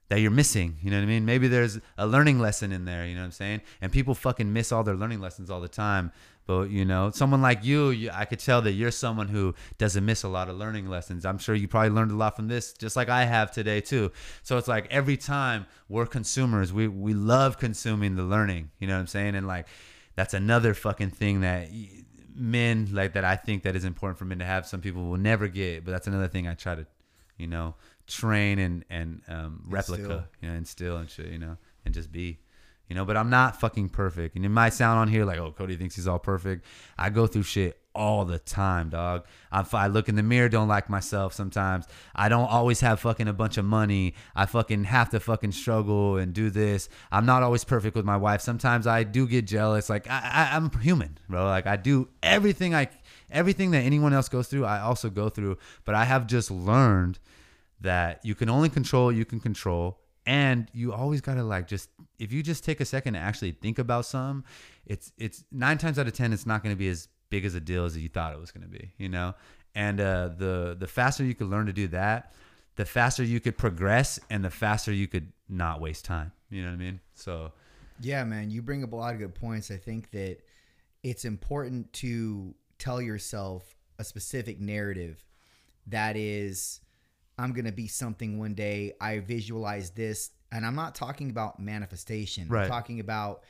that 0.08 0.20
you're 0.20 0.30
missing. 0.30 0.76
You 0.82 0.90
know 0.90 0.96
what 0.96 1.02
I 1.02 1.06
mean? 1.06 1.24
Maybe 1.24 1.48
there's 1.48 1.78
a 1.98 2.06
learning 2.06 2.38
lesson 2.38 2.72
in 2.72 2.84
there. 2.84 3.06
You 3.06 3.14
know 3.14 3.20
what 3.20 3.26
I'm 3.26 3.32
saying? 3.32 3.60
And 3.80 3.92
people 3.92 4.14
fucking 4.14 4.52
miss 4.52 4.72
all 4.72 4.84
their 4.84 4.94
learning 4.94 5.20
lessons 5.20 5.50
all 5.50 5.60
the 5.60 5.68
time. 5.68 6.12
But 6.48 6.70
you 6.70 6.86
know, 6.86 7.10
someone 7.10 7.42
like 7.42 7.62
you, 7.62 7.90
you, 7.90 8.10
I 8.10 8.24
could 8.24 8.38
tell 8.38 8.62
that 8.62 8.72
you're 8.72 8.90
someone 8.90 9.28
who 9.28 9.54
doesn't 9.76 10.02
miss 10.02 10.22
a 10.22 10.28
lot 10.28 10.48
of 10.48 10.56
learning 10.56 10.88
lessons. 10.88 11.26
I'm 11.26 11.36
sure 11.36 11.54
you 11.54 11.68
probably 11.68 11.90
learned 11.90 12.10
a 12.10 12.16
lot 12.16 12.36
from 12.36 12.48
this, 12.48 12.72
just 12.72 12.96
like 12.96 13.10
I 13.10 13.26
have 13.26 13.50
today 13.50 13.82
too. 13.82 14.10
So 14.42 14.56
it's 14.56 14.66
like 14.66 14.86
every 14.90 15.18
time 15.18 15.66
we're 15.90 16.06
consumers, 16.06 16.72
we 16.72 16.88
we 16.88 17.12
love 17.12 17.58
consuming 17.58 18.16
the 18.16 18.22
learning. 18.22 18.70
You 18.78 18.86
know 18.86 18.94
what 18.94 19.00
I'm 19.00 19.06
saying? 19.08 19.34
And 19.34 19.46
like 19.46 19.66
that's 20.16 20.32
another 20.32 20.72
fucking 20.72 21.10
thing 21.10 21.42
that 21.42 21.68
men 22.34 22.88
like 22.92 23.12
that 23.12 23.26
I 23.26 23.36
think 23.36 23.64
that 23.64 23.76
is 23.76 23.84
important 23.84 24.18
for 24.18 24.24
men 24.24 24.38
to 24.38 24.46
have. 24.46 24.66
Some 24.66 24.80
people 24.80 25.04
will 25.04 25.18
never 25.18 25.48
get, 25.48 25.84
but 25.84 25.90
that's 25.90 26.06
another 26.06 26.28
thing 26.28 26.48
I 26.48 26.54
try 26.54 26.74
to, 26.76 26.86
you 27.36 27.46
know, 27.46 27.74
train 28.06 28.58
and 28.58 28.86
and 28.88 29.20
um, 29.28 29.64
replica, 29.68 30.28
you 30.40 30.48
know, 30.48 30.54
instill 30.54 30.96
and 30.96 31.10
shit, 31.10 31.26
you 31.26 31.38
know, 31.38 31.58
and 31.84 31.92
just 31.92 32.10
be, 32.10 32.38
you 32.88 32.94
know. 32.94 33.04
But 33.04 33.16
I'm 33.16 33.30
not 33.30 33.60
fucking 33.60 33.90
perfect, 33.90 34.36
and 34.36 34.44
it 34.44 34.50
might 34.50 34.74
sound 34.74 34.98
on 34.98 35.08
here 35.08 35.24
like, 35.24 35.38
oh, 35.38 35.52
Cody 35.52 35.76
thinks 35.76 35.96
he's 35.96 36.06
all 36.06 36.18
perfect. 36.18 36.64
I 36.96 37.10
go 37.10 37.26
through 37.26 37.44
shit 37.44 37.80
all 37.98 38.24
the 38.24 38.38
time, 38.38 38.90
dog. 38.90 39.26
I, 39.50 39.64
I 39.72 39.88
look 39.88 40.08
in 40.08 40.14
the 40.14 40.22
mirror, 40.22 40.48
don't 40.48 40.68
like 40.68 40.88
myself 40.88 41.34
sometimes. 41.34 41.86
I 42.14 42.28
don't 42.28 42.48
always 42.48 42.80
have 42.80 43.00
fucking 43.00 43.26
a 43.26 43.32
bunch 43.32 43.58
of 43.58 43.64
money. 43.64 44.14
I 44.36 44.46
fucking 44.46 44.84
have 44.84 45.10
to 45.10 45.20
fucking 45.20 45.52
struggle 45.52 46.16
and 46.16 46.32
do 46.32 46.48
this. 46.48 46.88
I'm 47.10 47.26
not 47.26 47.42
always 47.42 47.64
perfect 47.64 47.96
with 47.96 48.04
my 48.04 48.16
wife. 48.16 48.40
Sometimes 48.40 48.86
I 48.86 49.02
do 49.02 49.26
get 49.26 49.46
jealous. 49.46 49.90
Like 49.90 50.08
I, 50.08 50.48
I, 50.52 50.56
I'm 50.56 50.70
human, 50.80 51.18
bro. 51.28 51.44
Like 51.44 51.66
I 51.66 51.76
do 51.76 52.08
everything 52.22 52.72
I, 52.72 52.88
everything 53.30 53.72
that 53.72 53.82
anyone 53.82 54.12
else 54.12 54.28
goes 54.28 54.46
through, 54.46 54.64
I 54.64 54.80
also 54.80 55.10
go 55.10 55.28
through. 55.28 55.58
But 55.84 55.96
I 55.96 56.04
have 56.04 56.28
just 56.28 56.52
learned 56.52 57.18
that 57.80 58.24
you 58.24 58.36
can 58.36 58.48
only 58.48 58.68
control 58.68 59.10
you 59.10 59.24
can 59.24 59.40
control 59.40 59.98
and 60.28 60.70
you 60.74 60.92
always 60.92 61.20
gotta 61.22 61.42
like 61.42 61.66
just 61.66 61.88
if 62.18 62.32
you 62.32 62.42
just 62.42 62.62
take 62.62 62.80
a 62.80 62.84
second 62.84 63.14
to 63.14 63.18
actually 63.18 63.50
think 63.50 63.78
about 63.78 64.04
some 64.04 64.44
it's 64.86 65.10
it's 65.16 65.42
nine 65.50 65.78
times 65.78 65.98
out 65.98 66.06
of 66.06 66.12
ten 66.12 66.32
it's 66.32 66.46
not 66.46 66.62
gonna 66.62 66.76
be 66.76 66.88
as 66.88 67.08
big 67.30 67.44
as 67.44 67.54
a 67.54 67.60
deal 67.60 67.84
as 67.84 67.96
you 67.96 68.08
thought 68.08 68.32
it 68.32 68.38
was 68.38 68.52
gonna 68.52 68.68
be 68.68 68.92
you 68.98 69.08
know 69.08 69.34
and 69.74 70.00
uh, 70.00 70.28
the 70.36 70.76
the 70.78 70.86
faster 70.86 71.24
you 71.24 71.34
could 71.34 71.48
learn 71.48 71.66
to 71.66 71.72
do 71.72 71.88
that 71.88 72.34
the 72.76 72.84
faster 72.84 73.24
you 73.24 73.40
could 73.40 73.56
progress 73.56 74.20
and 74.30 74.44
the 74.44 74.50
faster 74.50 74.92
you 74.92 75.08
could 75.08 75.32
not 75.48 75.80
waste 75.80 76.04
time 76.04 76.30
you 76.50 76.62
know 76.62 76.68
what 76.68 76.74
i 76.74 76.78
mean 76.78 77.00
so 77.14 77.50
Yeah, 78.00 78.22
man, 78.24 78.50
you 78.50 78.62
bring 78.62 78.84
up 78.84 78.92
a 78.92 78.96
lot 78.96 79.12
of 79.14 79.18
good 79.18 79.34
points. 79.34 79.72
I 79.72 79.76
think 79.76 80.12
that 80.12 80.38
it's 81.02 81.24
important 81.24 81.92
to 81.94 82.54
tell 82.78 83.02
yourself 83.02 83.74
a 83.98 84.04
specific 84.04 84.60
narrative 84.60 85.24
that 85.88 86.16
is 86.16 86.80
I'm 87.38 87.52
going 87.52 87.66
to 87.66 87.72
be 87.72 87.86
something 87.86 88.38
one 88.38 88.54
day. 88.54 88.94
I 89.00 89.20
visualize 89.20 89.90
this 89.90 90.30
and 90.50 90.66
I'm 90.66 90.74
not 90.74 90.94
talking 90.94 91.30
about 91.30 91.60
manifestation. 91.60 92.48
Right. 92.48 92.64
I'm 92.64 92.68
talking 92.68 93.00
about 93.00 93.44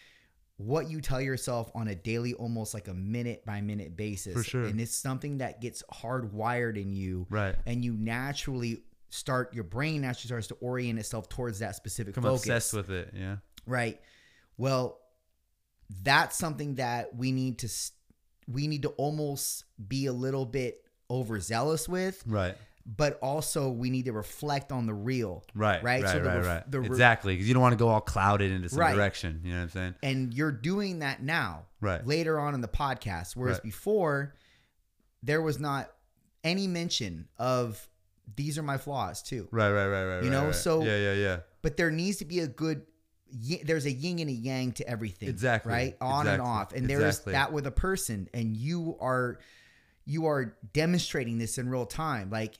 what 0.56 0.90
you 0.90 1.01
tell 1.01 1.20
yourself 1.20 1.70
on 1.74 1.89
a 1.89 1.94
daily 1.94 2.35
almost 2.35 2.74
like 2.74 2.89
a 2.89 2.94
minute 2.94 3.44
by 3.47 3.60
minute 3.60 3.97
basis. 3.97 4.35
For 4.35 4.43
sure. 4.43 4.65
And 4.65 4.81
it's 4.81 4.94
something 4.94 5.39
that 5.39 5.60
gets 5.60 5.82
hardwired 5.93 6.81
in 6.81 6.93
you 6.93 7.27
right 7.31 7.55
and 7.66 7.85
you 7.85 7.93
naturally 7.94 8.82
start 9.10 9.55
your 9.55 9.65
brain 9.65 10.02
naturally 10.02 10.27
starts 10.27 10.48
to 10.48 10.55
orient 10.56 10.98
itself 10.98 11.31
towards 11.31 11.60
that 11.60 11.74
specific 11.74 12.15
i'm 12.19 12.23
focus. 12.23 12.43
obsessed 12.43 12.74
with 12.74 12.90
it 12.90 13.10
yeah 13.16 13.36
Right. 13.69 14.01
Well, 14.56 14.98
that's 16.02 16.36
something 16.36 16.77
that 16.77 17.15
we 17.15 17.32
need 17.32 17.59
to 17.59 17.69
we 18.48 18.66
need 18.66 18.82
to 18.82 18.89
almost 18.90 19.65
be 19.89 20.06
a 20.06 20.12
little 20.12 20.47
bit 20.47 20.82
overzealous 21.10 21.89
with, 21.89 22.23
right 22.27 22.56
but 22.97 23.19
also 23.20 23.69
we 23.70 23.90
need 23.90 24.06
to 24.06 24.12
reflect 24.12 24.73
on 24.73 24.86
the 24.86 24.94
real. 24.94 25.44
right 25.55 25.82
Right? 25.85 26.02
right 26.02 26.12
So 26.12 26.20
right, 26.23 26.36
ref- 26.36 26.47
right. 26.47 26.70
the 26.70 26.81
re- 26.81 26.86
exactly 26.86 27.35
because 27.35 27.47
you 27.47 27.52
don't 27.52 27.60
want 27.62 27.73
to 27.74 27.77
go 27.78 27.89
all 27.89 28.01
clouded 28.01 28.51
into 28.51 28.70
some 28.70 28.78
Right. 28.81 28.94
direction 28.94 29.43
you 29.44 29.51
know 29.51 29.59
what 29.59 29.62
i'm 29.65 29.69
saying 29.70 29.94
And 30.02 30.32
you're 30.32 30.52
doing 30.52 31.01
that 31.01 31.23
now. 31.23 31.66
Right. 31.82 32.05
Later 32.06 32.40
on 32.40 32.55
in 32.55 32.60
the 32.62 32.69
podcast, 32.69 33.36
whereas 33.36 33.56
Right. 33.56 33.62
before 33.65 34.35
there 35.23 35.43
was 35.43 35.59
not 35.60 35.93
any 36.43 36.66
mention 36.66 37.28
of 37.39 37.89
these 38.36 38.56
are 38.59 38.62
my 38.62 38.78
flaws 38.78 39.23
too. 39.23 39.48
right 39.51 39.70
right 39.70 39.86
right 39.89 40.05
right 40.05 40.24
You 40.24 40.31
know, 40.31 40.47
right. 40.47 40.55
so- 40.55 40.82
yeah 40.82 40.97
yeah 40.97 41.12
yeah 41.15 41.36
but 41.62 41.77
there 41.77 41.90
needs 41.90 42.19
to 42.19 42.24
be 42.24 42.40
a 42.40 42.47
good 42.48 42.82
there's 43.65 43.85
a 43.85 43.93
yin 43.93 44.19
and 44.20 44.31
a 44.31 44.32
yang 44.32 44.73
to 44.73 44.89
everything 44.89 45.28
Exactly. 45.28 45.70
right 45.73 45.97
on 46.01 46.27
and 46.27 46.40
off 46.40 46.73
and 46.73 46.89
there's 46.89 47.02
Exactly. 47.19 47.32
that 47.35 47.52
with 47.52 47.66
a 47.66 47.70
person 47.70 48.28
and 48.32 48.56
you 48.56 48.97
are 49.01 49.39
you 50.06 50.24
are 50.27 50.56
demonstrating 50.73 51.36
this 51.36 51.59
in 51.59 51.69
real 51.69 51.85
time 51.85 52.31
like 52.31 52.59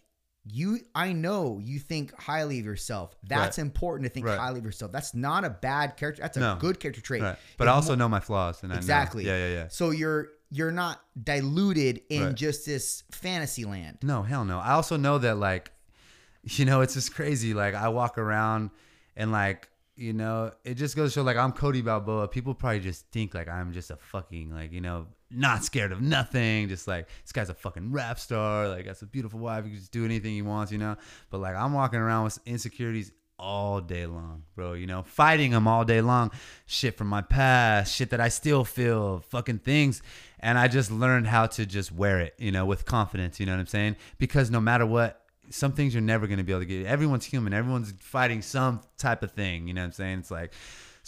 you 0.51 0.79
i 0.95 1.13
know 1.13 1.59
you 1.63 1.79
think 1.79 2.13
highly 2.21 2.59
of 2.61 2.65
yourself 2.65 3.15
that's 3.25 3.59
Right. 3.59 3.63
important 3.65 4.09
to 4.09 4.15
think 4.15 4.27
Right. 4.27 4.39
highly 4.39 4.59
of 4.61 4.65
yourself 4.65 4.93
that's 4.93 5.15
not 5.15 5.45
a 5.45 5.51
bad 5.51 5.97
character 5.97 6.23
that's 6.23 6.37
a 6.37 6.41
No. 6.41 6.57
good 6.59 6.81
character 6.81 7.01
trait 7.03 7.23
right 7.23 7.37
but 7.57 7.69
i 7.69 7.73
also 7.73 7.91
mo- 7.93 7.97
know 8.05 8.09
my 8.09 8.21
flaws 8.21 8.63
and 8.63 8.73
exactly 8.73 9.25
I 9.25 9.33
know. 9.33 9.37
yeah 9.39 9.47
yeah 9.49 9.55
yeah 9.63 9.69
so 9.69 9.91
you're 9.91 10.29
you're 10.51 10.71
not 10.73 11.01
diluted 11.23 12.01
in 12.09 12.35
just 12.35 12.65
this 12.65 13.03
fantasy 13.13 13.65
land 13.67 13.99
No, 14.03 14.23
hell 14.23 14.45
no. 14.47 14.59
I 14.59 14.71
also 14.73 14.97
know 14.97 15.19
that 15.19 15.37
like, 15.37 15.71
you 16.43 16.65
know, 16.65 16.81
it's 16.81 16.95
just 16.95 17.15
crazy. 17.15 17.53
Like 17.53 17.75
I 17.75 17.89
walk 17.91 18.17
around 18.17 18.71
and 19.15 19.31
like, 19.31 19.69
you 19.95 20.15
know, 20.15 20.53
it 20.65 20.75
just 20.77 20.97
goes 20.97 21.13
to 21.13 21.21
show 21.21 21.23
like 21.23 21.37
I'm 21.37 21.53
Cody 21.53 21.83
Balboa. 21.83 22.29
People 22.29 22.55
probably 22.55 22.81
just 22.81 23.05
think 23.11 23.35
like 23.35 23.47
I'm 23.49 23.75
just 23.75 23.91
a 23.91 23.97
fucking 23.97 24.51
like, 24.51 24.73
you 24.73 24.81
know, 24.81 25.07
not 25.31 25.65
scared 25.65 25.93
of 25.93 26.01
nothing. 26.01 26.69
Just 26.69 26.89
like 26.89 27.09
this 27.23 27.33
guy's 27.33 27.51
a 27.51 27.55
fucking 27.55 27.93
rap 27.93 28.19
star. 28.19 28.69
Like 28.69 28.87
has 28.87 29.03
a 29.03 29.07
beautiful 29.07 29.39
wife. 29.41 29.65
He 29.65 29.71
can 29.71 29.79
just 29.79 29.93
do 29.93 30.05
anything 30.05 30.33
he 30.33 30.43
wants, 30.43 30.73
you 30.73 30.79
know. 30.79 30.97
But 31.31 31.39
like 31.39 31.55
I'm 31.55 31.73
walking 31.73 31.99
around 31.99 32.25
with 32.25 32.39
insecurities 32.47 33.13
all 33.39 33.81
day 33.81 34.07
long, 34.07 34.43
bro. 34.55 34.73
You 34.73 34.87
know, 34.87 35.03
fighting 35.03 35.53
them 35.53 35.69
all 35.69 35.85
day 35.85 36.01
long. 36.01 36.31
Shit 36.67 36.97
from 36.97 37.09
my 37.09 37.23
past, 37.23 37.95
shit 37.95 38.11
that 38.11 38.21
I 38.21 38.29
still 38.29 38.65
feel, 38.65 39.21
fucking 39.29 39.61
things. 39.61 40.03
And 40.41 40.59
I 40.59 40.69
just 40.69 40.91
learned 40.91 41.27
how 41.27 41.47
to 41.47 41.67
just 41.67 41.93
wear 41.93 42.21
it, 42.21 42.35
you 42.39 42.53
know, 42.53 42.67
with 42.67 42.85
confidence. 42.85 43.39
You 43.41 43.47
know 43.47 43.53
what 43.53 43.61
I'm 43.61 43.67
saying? 43.67 43.97
Because 44.19 44.51
no 44.51 44.61
matter 44.61 44.87
what, 44.87 45.23
some 45.51 45.73
things 45.73 45.95
you're 45.95 46.03
never 46.03 46.27
gonna 46.27 46.45
be 46.45 46.53
able 46.53 46.61
to 46.61 46.67
get. 46.67 46.87
Everyone's 46.87 47.25
human. 47.25 47.55
Everyone's 47.55 47.93
fighting 48.01 48.43
some 48.43 48.81
type 48.99 49.23
of 49.23 49.33
thing. 49.33 49.67
You 49.69 49.75
know 49.75 49.83
what 49.83 49.87
I'm 49.87 49.93
saying? 49.93 50.19
It's 50.21 50.31
like. 50.31 50.53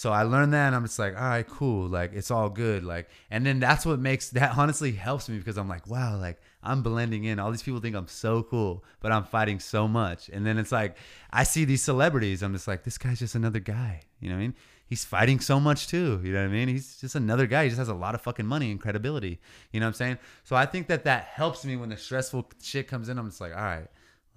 So 0.00 0.12
I 0.12 0.22
learned 0.22 0.54
that 0.54 0.68
and 0.68 0.74
I'm 0.74 0.86
just 0.86 0.98
like, 0.98 1.14
all 1.14 1.28
right, 1.28 1.46
cool. 1.46 1.86
Like 1.86 2.14
it's 2.14 2.30
all 2.30 2.48
good. 2.48 2.84
Like, 2.84 3.10
and 3.30 3.44
then 3.44 3.60
that's 3.60 3.84
what 3.84 3.98
makes 3.98 4.30
that 4.38 4.56
honestly 4.56 4.92
helps 4.92 5.28
me 5.28 5.36
because 5.36 5.58
I'm 5.58 5.68
like, 5.68 5.86
wow, 5.86 6.16
like 6.16 6.40
I'm 6.62 6.82
blending 6.82 7.24
in. 7.24 7.38
All 7.38 7.50
these 7.50 7.62
people 7.62 7.80
think 7.80 7.94
I'm 7.94 8.08
so 8.08 8.42
cool, 8.42 8.82
but 9.00 9.12
I'm 9.12 9.24
fighting 9.24 9.60
so 9.60 9.86
much. 9.86 10.30
And 10.30 10.46
then 10.46 10.56
it's 10.56 10.72
like, 10.72 10.96
I 11.30 11.42
see 11.42 11.66
these 11.66 11.82
celebrities. 11.82 12.42
I'm 12.42 12.54
just 12.54 12.66
like, 12.66 12.82
this 12.82 12.96
guy's 12.96 13.18
just 13.18 13.34
another 13.34 13.60
guy. 13.60 14.00
You 14.20 14.30
know 14.30 14.36
what 14.36 14.38
I 14.38 14.44
mean? 14.44 14.54
He's 14.86 15.04
fighting 15.04 15.38
so 15.38 15.60
much 15.60 15.86
too. 15.86 16.18
You 16.24 16.32
know 16.32 16.38
what 16.38 16.48
I 16.48 16.54
mean? 16.54 16.68
He's 16.68 16.96
just 16.96 17.14
another 17.14 17.46
guy. 17.46 17.64
He 17.64 17.68
just 17.68 17.78
has 17.78 17.90
a 17.90 17.94
lot 17.94 18.14
of 18.14 18.22
fucking 18.22 18.46
money 18.46 18.70
and 18.70 18.80
credibility. 18.80 19.38
You 19.70 19.80
know 19.80 19.84
what 19.84 19.88
I'm 19.88 19.94
saying? 19.96 20.18
So 20.44 20.56
I 20.56 20.64
think 20.64 20.86
that 20.86 21.04
that 21.04 21.24
helps 21.24 21.62
me 21.62 21.76
when 21.76 21.90
the 21.90 21.98
stressful 21.98 22.48
shit 22.62 22.88
comes 22.88 23.10
in. 23.10 23.18
I'm 23.18 23.28
just 23.28 23.42
like, 23.42 23.54
all 23.54 23.60
right, 23.60 23.88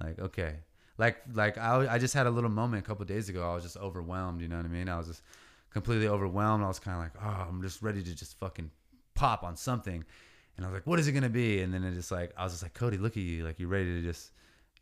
like, 0.04 0.20
okay. 0.20 0.56
Like, 0.98 1.20
like 1.34 1.58
I, 1.58 1.94
I 1.94 2.00
just 2.00 2.14
had 2.14 2.28
a 2.28 2.32
little 2.32 2.50
moment 2.50 2.84
a 2.84 2.86
couple 2.86 3.06
days 3.06 3.30
ago. 3.30 3.50
I 3.50 3.56
was 3.56 3.64
just 3.64 3.78
overwhelmed. 3.78 4.42
You 4.42 4.50
know 4.50 4.58
what 4.58 4.66
I 4.66 4.70
mean? 4.70 4.90
I 4.90 4.98
was 4.98 5.08
just 5.08 5.22
completely 5.74 6.08
overwhelmed. 6.08 6.64
I 6.64 6.68
was 6.68 6.80
kind 6.80 6.98
of 6.98 7.04
like, 7.04 7.14
oh, 7.22 7.48
I'm 7.50 7.62
just 7.62 7.82
ready 7.82 8.02
to 8.04 8.16
just 8.16 8.40
fucking 8.40 8.70
pop 9.16 9.44
on 9.44 9.56
something. 9.58 10.04
And 10.56 10.66
I 10.66 10.70
was 10.70 10.76
like, 10.76 10.88
what 10.88 11.00
is 11.00 11.08
it 11.08 11.14
gonna 11.14 11.30
be? 11.30 11.62
And 11.62 11.74
then 11.74 11.84
it 11.84 11.94
just 11.94 12.12
like, 12.12 12.32
I 12.38 12.44
was 12.44 12.54
just 12.54 12.64
like, 12.64 12.74
Cody, 12.74 12.98
look 12.98 13.14
at 13.14 13.24
you, 13.24 13.44
like 13.44 13.60
you're 13.60 13.70
ready 13.70 14.02
to 14.02 14.02
just, 14.02 14.32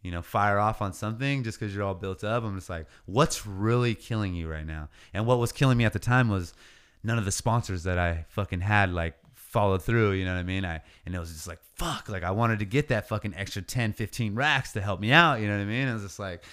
you 0.02 0.12
know, 0.12 0.22
fire 0.22 0.60
off 0.60 0.82
on 0.82 0.94
something 0.94 1.44
just 1.44 1.60
because 1.60 1.74
you're 1.74 1.84
all 1.84 1.94
built 1.94 2.24
up. 2.24 2.44
I'm 2.44 2.56
just 2.56 2.70
like, 2.70 2.88
what's 3.06 3.46
really 3.48 3.96
killing 3.96 4.34
you 4.34 4.50
right 4.50 4.66
now? 4.66 4.90
And 5.14 5.26
what 5.26 5.40
was 5.40 5.52
killing 5.52 5.78
me 5.78 5.86
at 5.86 5.94
the 5.94 6.00
time 6.00 6.28
was 6.28 6.54
none 7.04 7.18
of 7.18 7.26
the 7.26 7.32
sponsors 7.32 7.84
that 7.84 7.98
I 7.98 8.26
fucking 8.30 8.62
had 8.62 8.92
like 8.92 9.16
followed 9.34 9.84
through. 9.84 10.12
You 10.12 10.26
know 10.26 10.34
what 10.34 10.40
I 10.40 10.44
mean? 10.44 10.66
I 10.66 10.82
and 11.06 11.16
it 11.16 11.20
was 11.20 11.32
just 11.32 11.48
like, 11.48 11.60
fuck, 11.76 12.10
like 12.10 12.24
I 12.24 12.32
wanted 12.32 12.60
to 12.60 12.66
get 12.66 12.90
that 12.90 13.08
fucking 13.08 13.34
extra 13.36 13.62
10, 13.62 13.94
15 13.94 14.36
racks 14.36 14.74
to 14.74 14.82
help 14.82 15.00
me 15.00 15.12
out. 15.12 15.40
You 15.40 15.48
know 15.48 15.56
what 15.56 15.64
I 15.64 15.66
mean? 15.66 15.88
I 15.88 15.94
was 15.94 16.04
just 16.04 16.20
like. 16.20 16.44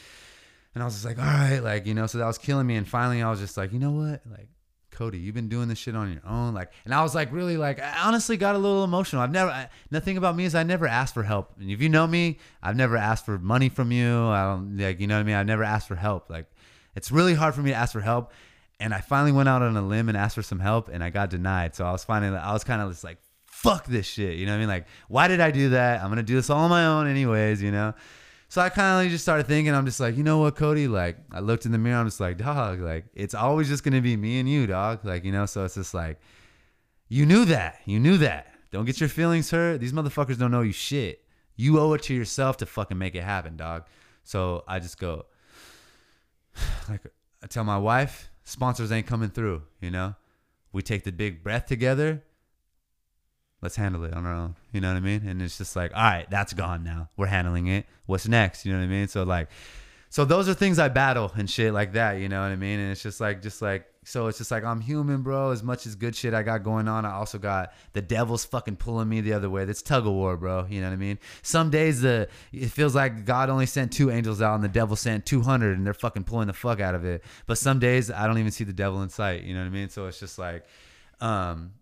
And 0.78 0.84
I 0.84 0.86
was 0.86 0.94
just 0.94 1.05
like, 1.05 1.18
all 1.18 1.24
right, 1.24 1.59
like, 1.59 1.86
you 1.86 1.94
know, 1.94 2.06
so 2.06 2.18
that 2.18 2.26
was 2.28 2.38
killing 2.38 2.64
me. 2.64 2.76
And 2.76 2.86
finally, 2.86 3.20
I 3.20 3.28
was 3.28 3.40
just 3.40 3.56
like, 3.56 3.72
you 3.72 3.80
know 3.80 3.90
what? 3.90 4.22
Like, 4.30 4.48
Cody, 4.92 5.18
you've 5.18 5.34
been 5.34 5.48
doing 5.48 5.66
this 5.66 5.76
shit 5.76 5.96
on 5.96 6.12
your 6.12 6.22
own. 6.24 6.55
Like, 6.55 6.70
and 6.84 6.94
I 6.94 7.02
was 7.02 7.16
like, 7.16 7.32
really, 7.32 7.56
like, 7.56 7.80
I 7.80 8.05
honestly 8.05 8.36
got 8.36 8.55
a 8.55 8.59
little 8.59 8.84
emotional. 8.84 9.20
I've 9.20 9.32
never, 9.32 9.50
I, 9.50 9.70
nothing 9.90 10.16
about 10.16 10.36
me 10.36 10.44
is 10.44 10.55
I 10.55 10.62
never 10.62 10.86
asked 10.86 11.14
for 11.14 11.24
help. 11.24 11.52
And 11.59 11.68
if 11.68 11.82
you 11.82 11.88
know 11.88 12.06
me, 12.06 12.38
I've 12.62 12.76
never 12.76 12.96
asked 12.96 13.24
for 13.24 13.40
money 13.40 13.68
from 13.68 13.90
you. 13.90 14.28
I 14.28 14.44
don't, 14.44 14.78
like, 14.78 15.00
you 15.00 15.09
know 15.09 15.16
what 15.16 15.22
I 15.22 15.24
mean? 15.24 15.34
I've 15.34 15.46
never 15.46 15.64
asked 15.64 15.88
for 15.88 15.96
help. 15.96 16.30
Like, 16.30 16.46
it's 16.94 17.10
really 17.10 17.34
hard 17.34 17.56
for 17.56 17.60
me 17.60 17.70
to 17.70 17.76
ask 17.76 17.92
for 17.92 18.00
help. 18.00 18.30
And 18.78 18.94
I 18.94 19.00
finally 19.00 19.32
went 19.32 19.48
out 19.48 19.62
on 19.62 19.76
a 19.76 19.82
limb 19.82 20.09
and 20.09 20.16
asked 20.16 20.36
for 20.36 20.42
some 20.42 20.60
help 20.60 20.88
and 20.88 21.02
I 21.02 21.10
got 21.10 21.30
denied. 21.30 21.74
So 21.74 21.84
I 21.84 21.90
was 21.90 22.05
finally, 22.05 22.38
I 22.38 22.52
was 22.52 22.62
kind 22.62 22.80
of 22.80 22.88
just 22.92 23.02
like, 23.02 23.18
fuck 23.46 23.86
this 23.86 24.06
shit. 24.06 24.36
You 24.36 24.46
know 24.46 24.52
what 24.52 24.59
I 24.59 24.60
mean? 24.60 24.68
Like, 24.68 24.86
why 25.09 25.26
did 25.26 25.40
I 25.40 25.50
do 25.50 25.70
that? 25.70 26.00
I'm 26.00 26.06
going 26.06 26.18
to 26.18 26.22
do 26.22 26.36
this 26.36 26.48
all 26.48 26.60
on 26.60 26.70
my 26.70 26.86
own, 26.86 27.09
anyways, 27.09 27.60
you 27.60 27.72
know? 27.72 27.94
So 28.50 28.62
I 28.62 28.70
kind 28.70 29.04
of 29.04 29.12
just 29.12 29.24
started 29.24 29.46
thinking, 29.46 29.74
I'm 29.74 29.84
just 29.84 30.00
like, 30.00 30.16
you 30.16 30.22
know 30.22 30.38
what, 30.38 30.56
Cody? 30.56 30.88
Like, 30.88 31.18
I 31.30 31.40
looked 31.40 31.66
in 31.66 31.72
the 31.72 31.78
mirror, 31.78 31.98
I'm 31.98 32.06
just 32.06 32.18
like, 32.18 32.38
dog, 32.38 32.80
like, 32.80 33.04
it's 33.14 33.34
always 33.34 33.68
just 33.68 33.84
gonna 33.84 34.00
be 34.00 34.16
me 34.16 34.40
and 34.40 34.48
you, 34.48 34.66
dog. 34.66 35.04
Like, 35.04 35.24
you 35.24 35.32
know, 35.32 35.44
so 35.44 35.64
it's 35.64 35.74
just 35.74 35.92
like, 35.92 36.18
you 37.08 37.26
knew 37.26 37.44
that. 37.44 37.80
You 37.84 38.00
knew 38.00 38.16
that. 38.18 38.54
Don't 38.70 38.86
get 38.86 39.00
your 39.00 39.08
feelings 39.08 39.50
hurt. 39.50 39.80
These 39.80 39.92
motherfuckers 39.92 40.38
don't 40.38 40.50
know 40.50 40.62
you 40.62 40.72
shit. 40.72 41.24
You 41.56 41.78
owe 41.78 41.92
it 41.92 42.02
to 42.04 42.14
yourself 42.14 42.56
to 42.58 42.66
fucking 42.66 42.96
make 42.96 43.14
it 43.14 43.22
happen, 43.22 43.56
dog. 43.56 43.84
So 44.24 44.64
I 44.66 44.78
just 44.78 44.98
go, 44.98 45.26
like 46.88 47.02
I 47.42 47.46
tell 47.48 47.64
my 47.64 47.78
wife, 47.78 48.30
sponsors 48.44 48.90
ain't 48.90 49.06
coming 49.06 49.30
through, 49.30 49.62
you 49.80 49.90
know? 49.90 50.14
We 50.72 50.82
take 50.82 51.04
the 51.04 51.12
big 51.12 51.42
breath 51.42 51.66
together. 51.66 52.24
Let's 53.60 53.76
handle 53.76 54.05
it 54.05 54.14
on 54.14 54.24
our 54.24 54.35
own. 54.35 54.56
You 54.72 54.80
know 54.80 54.89
what 54.89 54.97
I 54.97 55.01
mean? 55.01 55.26
And 55.26 55.43
it's 55.43 55.59
just 55.59 55.74
like, 55.74 55.93
all 55.94 56.02
right, 56.02 56.26
that's 56.30 56.52
gone 56.52 56.85
now. 56.85 57.09
We're 57.16 57.26
handling 57.26 57.66
it. 57.66 57.86
What's 58.06 58.28
next? 58.28 58.64
You 58.64 58.72
know 58.72 58.78
what 58.78 58.85
I 58.85 58.89
mean? 58.89 59.09
So 59.09 59.24
like 59.24 59.48
so 60.10 60.24
those 60.24 60.48
are 60.48 60.55
things 60.55 60.78
I 60.78 60.89
battle 60.89 61.30
and 61.36 61.48
shit 61.51 61.74
like 61.74 61.93
that, 61.93 62.14
you 62.14 62.28
know 62.28 62.40
what 62.40 62.51
I 62.51 62.56
mean? 62.56 62.80
And 62.80 62.93
it's 62.93 63.02
just 63.02 63.20
like 63.20 63.43
just 63.43 63.60
like 63.60 63.86
so 64.05 64.26
it's 64.28 64.39
just 64.39 64.51
like 64.51 64.64
I'm 64.64 64.80
human, 64.80 65.20
bro. 65.20 65.51
As 65.51 65.62
much 65.62 65.85
as 65.85 65.94
good 65.94 66.16
shit 66.16 66.32
I 66.32 66.43
got 66.43 66.62
going 66.62 66.89
on, 66.89 67.05
I 67.05 67.12
also 67.12 67.36
got 67.36 67.74
the 67.93 68.01
devil's 68.01 68.43
fucking 68.47 68.76
pulling 68.76 69.06
me 69.06 69.20
the 69.20 69.35
other 69.35 69.51
way. 69.51 69.66
That's 69.66 69.82
tug 69.82 70.06
of 70.06 70.14
war, 70.14 70.39
bro. 70.39 70.66
You 70.66 70.80
know 70.80 70.86
what 70.86 70.94
I 70.94 70.97
mean? 70.97 71.18
Some 71.43 71.68
days 71.68 72.01
the 72.01 72.28
it 72.52 72.70
feels 72.70 72.94
like 72.94 73.26
God 73.26 73.51
only 73.51 73.66
sent 73.66 73.93
two 73.93 74.10
angels 74.10 74.40
out 74.40 74.55
and 74.55 74.64
the 74.64 74.68
devil 74.68 74.97
sent 74.97 75.26
200 75.26 75.76
and 75.76 75.86
they're 75.86 75.93
fucking 75.93 76.24
pulling 76.24 76.47
the 76.47 76.55
fuck 76.55 76.80
out 76.80 76.94
of 76.94 77.05
it. 77.05 77.22
But 77.47 77.59
some 77.59 77.78
days 77.78 78.10
I 78.10 78.26
don't 78.26 78.39
even 78.39 78.51
see 78.51 78.64
the 78.64 78.72
devil 78.72 79.02
in 79.02 79.10
sight. 79.10 79.43
You 79.43 79.52
know 79.52 79.60
what 79.60 79.66
I 79.66 79.70
mean? 79.70 79.90
So 79.90 80.06
it's 80.06 80.18
just 80.18 80.39
like, 80.39 80.64
um, 81.20 81.72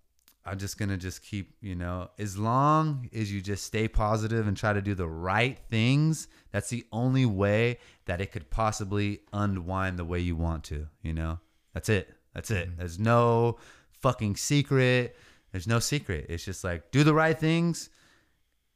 I'm 0.47 0.59
just 0.59 0.79
gonna 0.79 0.97
just 0.97 1.23
keep, 1.23 1.57
you 1.61 1.75
know, 1.75 2.11
as 2.19 2.39
long 2.39 3.09
as 3.13 3.33
you 3.33 3.41
just 3.41 3.65
stay 3.65 3.89
positive 3.89 4.47
and 4.47 4.57
try 4.57 4.73
to 4.73 4.81
do 4.81 4.95
the 4.95 5.09
right 5.09 5.59
things, 5.71 6.29
that's 6.53 6.71
the 6.71 6.87
only 6.93 7.27
way 7.27 7.79
that 8.07 8.21
it 8.21 8.33
could 8.33 8.49
possibly 8.51 9.21
unwind 9.33 9.99
the 9.99 10.05
way 10.05 10.21
you 10.21 10.37
want 10.37 10.65
to, 10.65 10.87
you 11.03 11.13
know? 11.13 11.41
That's 11.75 11.89
it. 11.89 12.15
That's 12.33 12.51
it. 12.51 12.69
Mm-hmm. 12.69 12.79
There's 12.79 12.99
no 12.99 13.59
fucking 14.01 14.37
secret. 14.37 15.17
There's 15.53 15.67
no 15.67 15.79
secret. 15.79 16.27
It's 16.29 16.45
just 16.45 16.65
like 16.65 16.91
do 16.91 17.03
the 17.03 17.15
right 17.15 17.39
things 17.39 17.91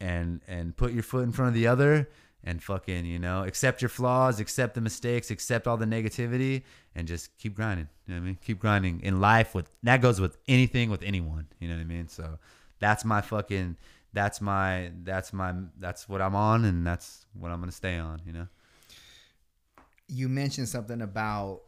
and 0.00 0.40
and 0.48 0.76
put 0.76 0.92
your 0.92 1.02
foot 1.02 1.24
in 1.24 1.32
front 1.32 1.48
of 1.48 1.54
the 1.54 1.66
other 1.66 2.08
and 2.44 2.62
fucking, 2.62 3.04
you 3.04 3.18
know, 3.18 3.44
accept 3.44 3.82
your 3.82 3.88
flaws, 3.88 4.40
accept 4.40 4.74
the 4.74 4.80
mistakes, 4.80 5.30
accept 5.30 5.66
all 5.66 5.76
the 5.76 5.86
negativity 5.86 6.62
and 6.94 7.06
just 7.06 7.36
keep 7.38 7.54
grinding. 7.54 7.88
You 8.06 8.14
know 8.14 8.20
what 8.20 8.24
I 8.24 8.26
mean? 8.28 8.38
Keep 8.42 8.58
grinding 8.60 9.00
in 9.02 9.20
life 9.20 9.54
with 9.54 9.70
that 9.82 10.00
goes 10.00 10.20
with 10.20 10.38
anything 10.48 10.90
with 10.90 11.02
anyone, 11.02 11.46
you 11.58 11.68
know 11.68 11.74
what 11.74 11.82
I 11.82 11.84
mean? 11.84 12.08
So 12.08 12.38
that's 12.78 13.04
my 13.04 13.20
fucking 13.20 13.76
that's 14.12 14.40
my 14.40 14.90
that's 15.04 15.32
my 15.32 15.54
that's 15.78 16.08
what 16.08 16.20
I'm 16.20 16.34
on 16.34 16.64
and 16.64 16.86
that's 16.86 17.26
what 17.38 17.50
I'm 17.50 17.58
going 17.58 17.70
to 17.70 17.76
stay 17.76 17.98
on, 17.98 18.20
you 18.26 18.32
know? 18.32 18.46
You 20.08 20.28
mentioned 20.28 20.68
something 20.68 21.02
about 21.02 21.60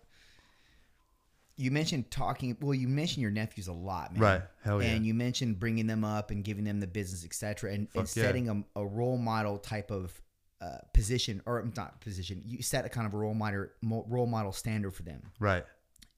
you 1.57 1.71
mentioned 1.71 2.11
talking 2.11 2.57
well 2.61 2.75
you 2.75 2.89
mentioned 2.89 3.23
your 3.23 3.31
nephews 3.31 3.69
a 3.69 3.73
lot 3.73 4.13
man 4.15 4.23
Right. 4.23 4.43
Hell 4.65 4.83
yeah. 4.83 4.91
and 4.91 5.07
you 5.07 5.15
mentioned 5.15 5.61
bringing 5.61 5.87
them 5.87 6.03
up 6.03 6.31
and 6.31 6.43
giving 6.43 6.65
them 6.65 6.81
the 6.81 6.87
business 6.87 7.25
etc 7.25 7.73
and, 7.73 7.89
and 7.95 8.03
yeah. 8.03 8.05
setting 8.05 8.49
a, 8.49 8.81
a 8.81 8.85
role 8.85 9.19
model 9.19 9.59
type 9.59 9.91
of 9.91 10.21
uh, 10.63 10.79
position 10.95 11.43
or 11.45 11.69
not 11.77 12.01
position 12.01 12.41
you 12.45 12.63
set 12.63 12.85
a 12.85 12.89
kind 12.89 13.07
of 13.07 13.15
a 13.15 13.17
role 13.17 13.35
model 13.35 13.67
role 13.83 14.27
model 14.27 14.53
standard 14.53 14.93
for 14.95 15.03
them 15.03 15.21
Right. 15.41 15.65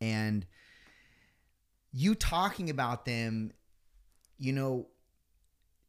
and 0.02 0.44
you 1.92 2.14
talking 2.14 2.70
about 2.70 3.04
them 3.06 3.52
you 4.38 4.52
know 4.52 4.86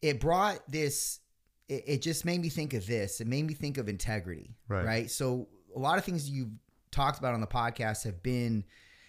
it 0.02 0.20
brought 0.20 0.60
this 0.72 1.20
it, 1.68 1.84
it 1.88 2.02
just 2.02 2.24
made 2.26 2.42
me 2.42 2.50
think 2.50 2.74
of 2.74 2.86
this 2.88 3.20
it 3.22 3.28
made 3.28 3.46
me 3.46 3.54
think 3.54 3.78
of 3.78 3.90
integrity 3.90 4.56
Right. 4.68 4.86
right 4.86 5.12
so 5.12 5.48
a 5.76 5.80
lot 5.80 5.98
of 5.98 6.06
things 6.06 6.30
you've 6.30 6.54
talked 6.92 7.20
about 7.20 7.34
on 7.34 7.42
the 7.42 7.48
podcast 7.48 8.04
have 8.06 8.24
been 8.24 8.64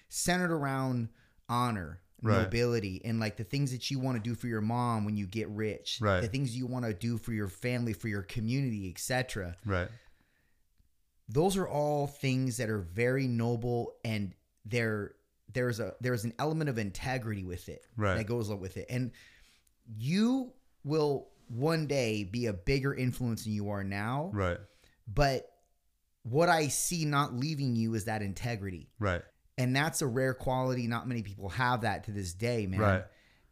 centered 0.09 0.51
around 0.52 1.09
honor 1.48 2.01
Right. 2.22 2.43
nobility 2.44 3.02
and 3.05 3.20
like 3.20 3.36
the 3.36 3.44
things 3.44 3.72
that 3.72 3.90
you 3.90 3.98
want 3.98 4.16
to 4.16 4.22
do 4.22 4.34
for 4.34 4.47
your 4.47 4.62
mom 4.62 5.05
when 5.05 5.16
you 5.16 5.26
get 5.26 5.48
rich 5.51 5.98
Right. 6.01 6.20
the 6.20 6.28
things 6.28 6.56
you 6.56 6.66
want 6.66 6.84
to 6.86 6.94
do 6.94 7.18
for 7.18 7.32
your 7.32 7.48
family 7.48 7.93
for 7.93 8.09
your 8.09 8.22
community 8.22 8.88
etc 8.90 9.56
Right. 9.66 9.88
those 11.28 11.56
are 11.56 11.68
all 11.68 12.06
things 12.06 12.56
that 12.56 12.70
are 12.70 12.78
very 12.80 13.26
noble 13.26 13.94
and 14.05 14.32
there 14.64 15.14
there's 15.52 15.80
a 15.80 15.94
there's 16.01 16.24
an 16.24 16.32
element 16.38 16.70
of 16.70 16.78
integrity 16.78 17.44
with 17.44 17.68
it 17.68 17.82
Right. 17.97 18.16
that 18.16 18.24
goes 18.26 18.48
along 18.48 18.60
with 18.60 18.76
it 18.76 18.86
and 18.88 19.12
you 19.98 20.52
will 20.84 21.28
one 21.48 21.86
day 21.86 22.24
be 22.24 22.47
a 22.47 22.52
bigger 22.52 22.94
influence 22.94 23.44
than 23.44 23.52
you 23.52 23.70
are 23.70 23.84
now 23.84 24.30
Right. 24.32 24.59
but 25.06 25.48
what 26.22 26.48
i 26.48 26.68
see 26.68 27.05
not 27.05 27.34
leaving 27.34 27.76
you 27.76 27.94
is 27.94 28.06
that 28.06 28.22
integrity 28.22 28.90
Right. 28.98 29.22
And 29.58 29.74
that's 29.74 30.02
a 30.02 30.06
rare 30.06 30.34
quality 30.34 30.86
not 30.86 31.06
many 31.08 31.22
people 31.22 31.48
have 31.48 31.82
that 31.82 32.04
to 32.04 32.10
this 32.10 32.32
day 32.32 32.66
man 32.66 32.80
Right. 32.80 33.04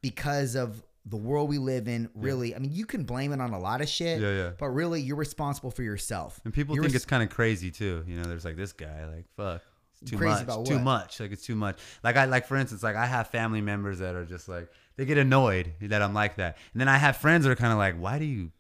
because 0.03 0.55
of 0.55 0.83
the 1.07 1.17
world 1.17 1.49
we 1.51 1.59
live 1.59 1.87
in 1.89 2.09
really 2.15 2.55
i 2.55 2.59
mean 2.59 2.73
you 2.73 2.87
can 2.87 3.05
blame 3.05 3.33
it 3.33 3.41
on 3.41 3.53
a 3.53 3.59
lot 3.59 3.81
of 3.83 3.89
shit 3.89 4.21
Yeah, 4.21 4.33
yeah. 4.35 4.51
but 4.59 4.69
really 4.69 5.01
you're 5.03 5.17
responsible 5.17 5.71
for 5.71 5.83
yourself 5.83 6.41
And 6.45 6.53
people 6.55 6.75
You're 6.75 6.85
think 6.85 6.93
res- 6.95 7.03
it's 7.03 7.05
kind 7.11 7.23
of 7.23 7.29
crazy 7.31 7.71
too. 7.71 8.05
You 8.07 8.17
know, 8.17 8.25
there's 8.25 8.45
like 8.45 8.57
this 8.57 8.73
guy, 8.73 9.07
like 9.15 9.27
fuck, 9.37 9.63
it's 10.01 10.11
too 10.11 10.17
Crazy 10.19 10.45
much, 10.45 10.67
too 10.69 10.79
much. 10.79 11.21
Like 11.21 11.33
it's 11.33 11.45
too 11.47 11.55
much. 11.55 11.79
Like 12.03 12.17
I 12.17 12.25
like 12.25 12.47
for 12.47 12.57
instance, 12.57 12.83
like 12.83 12.97
I 12.97 13.07
have 13.07 13.29
family 13.29 13.61
members 13.61 13.99
that 14.01 14.15
are 14.15 14.25
just 14.25 14.49
like 14.49 14.71
they 14.97 15.05
get 15.05 15.19
annoyed 15.19 15.73
that 15.83 16.01
I'm 16.03 16.15
like 16.15 16.37
that, 16.37 16.57
and 16.73 16.81
then 16.81 16.89
I 16.89 16.97
have 16.99 17.17
friends 17.17 17.45
that 17.45 17.51
are 17.51 17.57
kind 17.57 17.73
of 17.73 17.79
like, 17.79 17.97
why 17.97 18.19
do 18.19 18.25
you, 18.25 18.51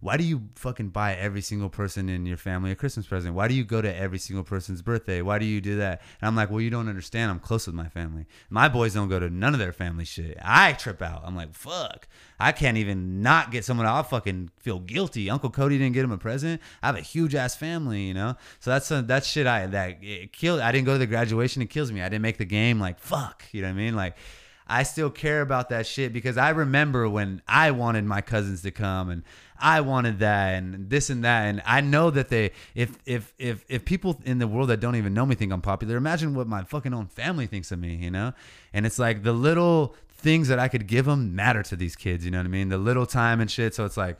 why 0.00 0.16
do 0.16 0.24
you 0.24 0.42
fucking 0.54 0.90
buy 0.90 1.14
every 1.14 1.40
single 1.40 1.70
person 1.70 2.08
in 2.08 2.26
your 2.26 2.36
family 2.36 2.70
a 2.70 2.74
Christmas 2.74 3.06
present? 3.06 3.34
Why 3.34 3.48
do 3.48 3.54
you 3.54 3.64
go 3.64 3.80
to 3.80 3.94
every 3.94 4.18
single 4.18 4.44
person's 4.44 4.82
birthday? 4.82 5.22
Why 5.22 5.38
do 5.38 5.46
you 5.46 5.60
do 5.60 5.76
that? 5.78 6.02
And 6.20 6.28
I'm 6.28 6.36
like, 6.36 6.50
well, 6.50 6.60
you 6.60 6.70
don't 6.70 6.88
understand. 6.88 7.30
I'm 7.30 7.40
close 7.40 7.66
with 7.66 7.74
my 7.74 7.88
family. 7.88 8.26
My 8.50 8.68
boys 8.68 8.94
don't 8.94 9.08
go 9.08 9.18
to 9.18 9.30
none 9.30 9.54
of 9.54 9.58
their 9.58 9.72
family 9.72 10.04
shit. 10.04 10.38
I 10.42 10.74
trip 10.74 11.00
out. 11.00 11.22
I'm 11.24 11.34
like, 11.34 11.54
fuck. 11.54 12.08
I 12.38 12.52
can't 12.52 12.76
even 12.76 13.22
not 13.22 13.50
get 13.50 13.64
someone. 13.64 13.86
I'll 13.86 14.02
fucking 14.02 14.50
feel 14.58 14.80
guilty. 14.80 15.30
Uncle 15.30 15.50
Cody 15.50 15.78
didn't 15.78 15.94
get 15.94 16.04
him 16.04 16.12
a 16.12 16.18
present. 16.18 16.60
I 16.82 16.86
have 16.88 16.96
a 16.96 17.00
huge 17.00 17.34
ass 17.34 17.56
family, 17.56 18.02
you 18.02 18.14
know. 18.14 18.36
So 18.60 18.70
that's 18.70 18.90
uh, 18.90 19.00
that 19.02 19.24
shit. 19.24 19.46
I 19.46 19.66
that 19.66 19.98
it 20.02 20.32
killed. 20.32 20.60
I 20.60 20.72
didn't 20.72 20.86
go 20.86 20.92
to 20.92 20.98
the 20.98 21.06
graduation. 21.06 21.62
It 21.62 21.70
kills 21.70 21.90
me. 21.90 22.02
I 22.02 22.08
didn't 22.08 22.22
make 22.22 22.38
the 22.38 22.44
game. 22.44 22.78
Like 22.78 22.98
fuck. 22.98 23.44
You 23.52 23.62
know 23.62 23.68
what 23.68 23.74
I 23.74 23.76
mean? 23.76 23.96
Like. 23.96 24.16
I 24.68 24.82
still 24.82 25.10
care 25.10 25.42
about 25.42 25.68
that 25.68 25.86
shit 25.86 26.12
because 26.12 26.36
I 26.36 26.50
remember 26.50 27.08
when 27.08 27.40
I 27.46 27.70
wanted 27.70 28.04
my 28.04 28.20
cousins 28.20 28.62
to 28.62 28.72
come 28.72 29.10
and 29.10 29.22
I 29.60 29.80
wanted 29.80 30.18
that 30.20 30.54
and 30.54 30.90
this 30.90 31.10
and 31.10 31.24
that 31.24 31.46
and 31.46 31.62
I 31.64 31.80
know 31.80 32.10
that 32.10 32.28
they 32.28 32.52
if 32.74 32.98
if 33.06 33.32
if 33.38 33.64
if 33.68 33.84
people 33.84 34.20
in 34.24 34.38
the 34.38 34.46
world 34.46 34.70
that 34.70 34.80
don't 34.80 34.96
even 34.96 35.14
know 35.14 35.26
me 35.26 35.34
think 35.34 35.52
I'm 35.52 35.62
popular, 35.62 35.96
imagine 35.96 36.34
what 36.34 36.46
my 36.46 36.64
fucking 36.64 36.92
own 36.92 37.06
family 37.06 37.46
thinks 37.46 37.72
of 37.72 37.78
me, 37.78 37.96
you 37.96 38.10
know? 38.10 38.32
And 38.72 38.86
it's 38.86 38.98
like 38.98 39.22
the 39.22 39.32
little 39.32 39.94
things 40.08 40.48
that 40.48 40.58
I 40.58 40.68
could 40.68 40.86
give 40.86 41.04
them 41.04 41.34
matter 41.34 41.62
to 41.64 41.76
these 41.76 41.96
kids, 41.96 42.24
you 42.24 42.30
know 42.30 42.38
what 42.38 42.46
I 42.46 42.50
mean? 42.50 42.68
The 42.68 42.78
little 42.78 43.06
time 43.06 43.40
and 43.40 43.50
shit. 43.50 43.74
So 43.74 43.84
it's 43.84 43.96
like 43.96 44.18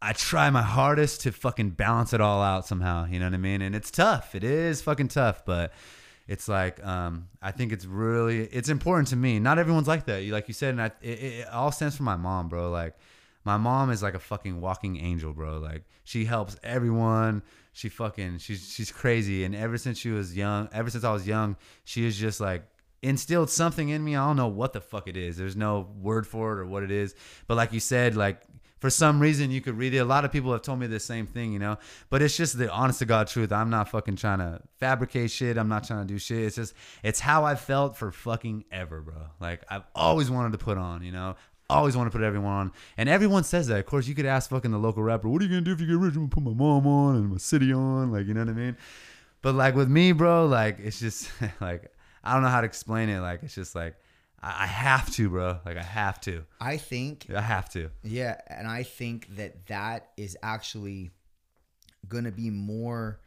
I 0.00 0.12
try 0.12 0.48
my 0.50 0.62
hardest 0.62 1.22
to 1.22 1.32
fucking 1.32 1.70
balance 1.70 2.12
it 2.12 2.20
all 2.20 2.42
out 2.42 2.66
somehow, 2.66 3.06
you 3.06 3.18
know 3.18 3.26
what 3.26 3.34
I 3.34 3.38
mean? 3.38 3.62
And 3.62 3.74
it's 3.74 3.90
tough. 3.90 4.34
It 4.34 4.44
is 4.44 4.80
fucking 4.80 5.08
tough, 5.08 5.44
but 5.44 5.72
it's 6.28 6.46
like 6.46 6.84
um, 6.84 7.28
I 7.40 7.50
think 7.50 7.72
it's 7.72 7.86
really 7.86 8.42
it's 8.44 8.68
important 8.68 9.08
to 9.08 9.16
me. 9.16 9.38
Not 9.38 9.58
everyone's 9.58 9.88
like 9.88 10.04
that. 10.06 10.22
You 10.22 10.32
like 10.32 10.46
you 10.46 10.54
said, 10.54 10.70
and 10.70 10.82
I, 10.82 10.86
it, 11.00 11.22
it 11.22 11.48
all 11.48 11.72
stems 11.72 11.96
from 11.96 12.04
my 12.04 12.16
mom, 12.16 12.48
bro. 12.48 12.70
Like 12.70 12.94
my 13.48 13.56
mom 13.56 13.90
is 13.90 14.02
like 14.02 14.12
a 14.12 14.18
fucking 14.18 14.60
walking 14.60 14.98
angel, 14.98 15.32
bro. 15.32 15.56
Like 15.56 15.84
she 16.04 16.26
helps 16.26 16.58
everyone. 16.62 17.42
She 17.72 17.88
fucking 17.88 18.40
she's 18.40 18.70
she's 18.70 18.92
crazy. 18.92 19.44
And 19.44 19.56
ever 19.56 19.78
since 19.78 19.96
she 19.96 20.10
was 20.10 20.36
young, 20.36 20.68
ever 20.70 20.90
since 20.90 21.02
I 21.02 21.10
was 21.14 21.26
young, 21.26 21.56
she 21.84 22.04
is 22.04 22.18
just 22.18 22.42
like 22.42 22.62
instilled 23.00 23.48
something 23.48 23.88
in 23.88 24.04
me. 24.04 24.16
I 24.16 24.26
don't 24.26 24.36
know 24.36 24.48
what 24.48 24.74
the 24.74 24.82
fuck 24.82 25.08
it 25.08 25.16
is. 25.16 25.38
There's 25.38 25.56
no 25.56 25.88
word 25.98 26.26
for 26.26 26.52
it 26.52 26.58
or 26.58 26.66
what 26.66 26.82
it 26.82 26.90
is. 26.90 27.14
But 27.46 27.56
like 27.56 27.72
you 27.72 27.80
said, 27.80 28.16
like 28.16 28.42
for 28.80 28.90
some 28.90 29.18
reason 29.18 29.50
you 29.50 29.60
could 29.60 29.76
read 29.76 29.94
it. 29.94 29.98
A 29.98 30.04
lot 30.04 30.24
of 30.24 30.32
people 30.32 30.52
have 30.52 30.62
told 30.62 30.78
me 30.78 30.86
the 30.86 31.00
same 31.00 31.26
thing, 31.26 31.52
you 31.52 31.58
know. 31.58 31.78
But 32.10 32.22
it's 32.22 32.36
just 32.36 32.58
the 32.58 32.70
honest 32.70 33.00
to 33.00 33.06
God 33.06 33.28
truth. 33.28 33.50
I'm 33.50 33.70
not 33.70 33.88
fucking 33.88 34.16
trying 34.16 34.38
to 34.38 34.60
fabricate 34.78 35.30
shit. 35.30 35.56
I'm 35.56 35.68
not 35.68 35.84
trying 35.84 36.06
to 36.06 36.12
do 36.12 36.18
shit. 36.18 36.38
It's 36.38 36.56
just 36.56 36.74
it's 37.02 37.20
how 37.20 37.44
I 37.44 37.54
felt 37.54 37.96
for 37.96 38.12
fucking 38.12 38.64
ever, 38.70 39.00
bro. 39.00 39.14
Like 39.40 39.62
I've 39.68 39.84
always 39.94 40.30
wanted 40.30 40.52
to 40.52 40.58
put 40.58 40.78
on, 40.78 41.02
you 41.02 41.12
know. 41.12 41.36
Always 41.70 41.96
want 41.96 42.10
to 42.10 42.16
put 42.16 42.24
everyone 42.24 42.52
on, 42.52 42.72
and 42.96 43.08
everyone 43.08 43.44
says 43.44 43.66
that. 43.66 43.78
Of 43.78 43.86
course, 43.86 44.06
you 44.06 44.14
could 44.14 44.24
ask 44.24 44.48
fucking 44.48 44.70
the 44.70 44.78
local 44.78 45.02
rapper, 45.02 45.28
"What 45.28 45.42
are 45.42 45.44
you 45.44 45.50
gonna 45.50 45.60
do 45.60 45.72
if 45.72 45.80
you 45.80 45.86
get 45.86 45.98
rich? 45.98 46.14
I'm 46.14 46.28
gonna 46.28 46.30
put 46.30 46.42
my 46.42 46.54
mom 46.54 46.86
on 46.86 47.16
and 47.16 47.30
my 47.30 47.36
city 47.36 47.72
on." 47.72 48.10
Like, 48.10 48.26
you 48.26 48.32
know 48.32 48.40
what 48.40 48.48
I 48.48 48.54
mean? 48.54 48.76
But 49.42 49.54
like 49.54 49.74
with 49.74 49.88
me, 49.88 50.12
bro, 50.12 50.46
like 50.46 50.78
it's 50.80 50.98
just 50.98 51.30
like 51.60 51.92
I 52.24 52.32
don't 52.32 52.42
know 52.42 52.48
how 52.48 52.62
to 52.62 52.66
explain 52.66 53.10
it. 53.10 53.20
Like 53.20 53.42
it's 53.42 53.54
just 53.54 53.74
like 53.74 53.96
I 54.42 54.64
I 54.64 54.66
have 54.66 55.10
to, 55.16 55.28
bro. 55.28 55.58
Like 55.66 55.76
I 55.76 55.82
have 55.82 56.20
to. 56.22 56.44
I 56.60 56.78
think 56.78 57.26
I 57.34 57.42
have 57.42 57.68
to. 57.70 57.90
Yeah, 58.02 58.40
and 58.46 58.66
I 58.66 58.82
think 58.82 59.36
that 59.36 59.66
that 59.66 60.10
is 60.16 60.36
actually 60.42 61.10
going 62.08 62.24
to 62.24 62.32
be 62.32 62.50
more 62.50 63.20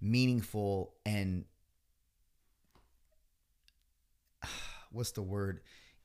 meaningful 0.00 0.94
and 1.04 1.44
what's 4.92 5.12
the 5.12 5.22
word? 5.22 5.60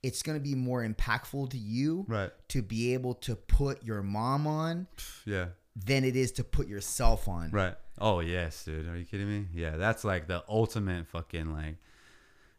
It's 0.06 0.22
going 0.24 0.38
to 0.38 0.44
be 0.44 0.56
more 0.56 0.84
impactful 0.88 1.50
to 1.52 1.58
you 1.58 2.06
Right. 2.08 2.32
to 2.50 2.62
be 2.62 2.94
able 2.94 3.16
to 3.28 3.36
put 3.36 3.84
your 3.84 4.02
mom 4.04 4.46
on 4.48 4.88
Yeah. 5.26 5.48
than 5.76 6.04
it 6.04 6.16
is 6.16 6.32
to 6.34 6.44
put 6.44 6.68
yourself 6.68 7.28
on. 7.28 7.52
Right. 7.52 7.76
Oh 7.98 8.20
yes, 8.20 8.64
dude. 8.66 8.88
Are 8.88 8.98
you 8.98 9.06
kidding 9.06 9.28
me? 9.30 9.48
Yeah, 9.54 9.78
that's 9.78 10.04
like 10.04 10.28
the 10.28 10.44
ultimate 10.50 11.08
fucking 11.08 11.54
like. 11.54 11.78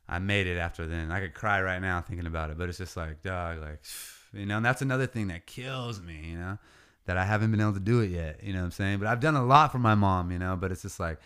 I 0.08 0.18
made 0.20 0.46
it 0.46 0.56
after 0.56 0.86
then. 0.86 1.10
I 1.10 1.20
could 1.20 1.34
cry 1.34 1.60
right 1.60 1.80
now 1.80 2.00
thinking 2.00 2.26
about 2.26 2.50
it, 2.50 2.56
but 2.58 2.68
it's 2.68 2.78
just 2.78 2.96
like, 2.96 3.22
dog, 3.22 3.60
like, 3.60 3.80
you 4.32 4.46
know. 4.46 4.56
And 4.58 4.64
that's 4.64 4.80
another 4.82 5.06
thing 5.06 5.28
that 5.28 5.46
kills 5.46 6.00
me, 6.00 6.20
you 6.30 6.36
know, 6.38 6.58
that 7.06 7.16
I 7.16 7.24
haven't 7.24 7.50
been 7.50 7.60
able 7.60 7.72
to 7.74 7.80
do 7.80 8.00
it 8.00 8.10
yet. 8.10 8.40
You 8.42 8.52
know 8.52 8.60
what 8.60 8.66
I'm 8.66 8.70
saying? 8.70 8.98
But 9.00 9.08
I've 9.08 9.18
done 9.20 9.34
a 9.34 9.44
lot 9.44 9.72
for 9.72 9.78
my 9.80 9.94
mom, 9.96 10.30
you 10.30 10.38
know. 10.38 10.54
But 10.56 10.70
it's 10.72 10.82
just 10.82 11.00
like, 11.00 11.18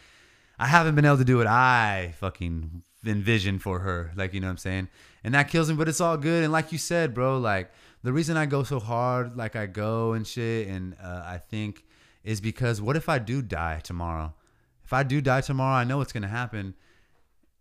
I 0.59 0.67
haven't 0.67 0.95
been 0.95 1.05
able 1.05 1.19
to 1.19 1.25
do 1.25 1.37
what 1.37 1.47
I 1.47 2.15
fucking 2.21 2.83
envisioned 3.05 3.63
for 3.63 3.81
her. 3.81 4.13
Like, 4.15 4.35
you 4.35 4.41
know 4.41 4.47
what 4.47 4.53
I'm 4.53 4.59
saying? 4.59 4.89
And 5.25 5.35
that 5.35 5.49
kills 5.49 5.69
me, 5.71 5.77
but 5.77 5.89
it's 5.89 6.01
all 6.01 6.17
good. 6.17 6.45
And 6.45 6.53
like 6.53 6.73
you 6.73 6.79
said, 6.79 7.15
bro, 7.15 7.39
like 7.39 7.71
the 8.03 8.13
reason 8.13 8.37
I 8.37 8.47
go 8.47 8.63
so 8.63 8.81
hard, 8.81 9.37
like 9.37 9.57
I 9.57 9.67
go 9.67 10.13
and 10.13 10.27
shit, 10.27 10.69
and 10.69 10.97
uh, 11.03 11.23
I 11.25 11.39
think 11.39 11.85
is 12.25 12.41
because 12.41 12.81
what 12.81 12.97
if 12.97 13.09
I 13.09 13.19
do 13.19 13.43
die 13.43 13.81
tomorrow? 13.83 14.35
If 14.85 14.93
I 14.93 15.03
do 15.03 15.21
die 15.21 15.41
tomorrow, 15.41 15.77
I 15.77 15.85
know 15.85 15.99
what's 15.99 16.13
gonna 16.13 16.29
happen. 16.29 16.75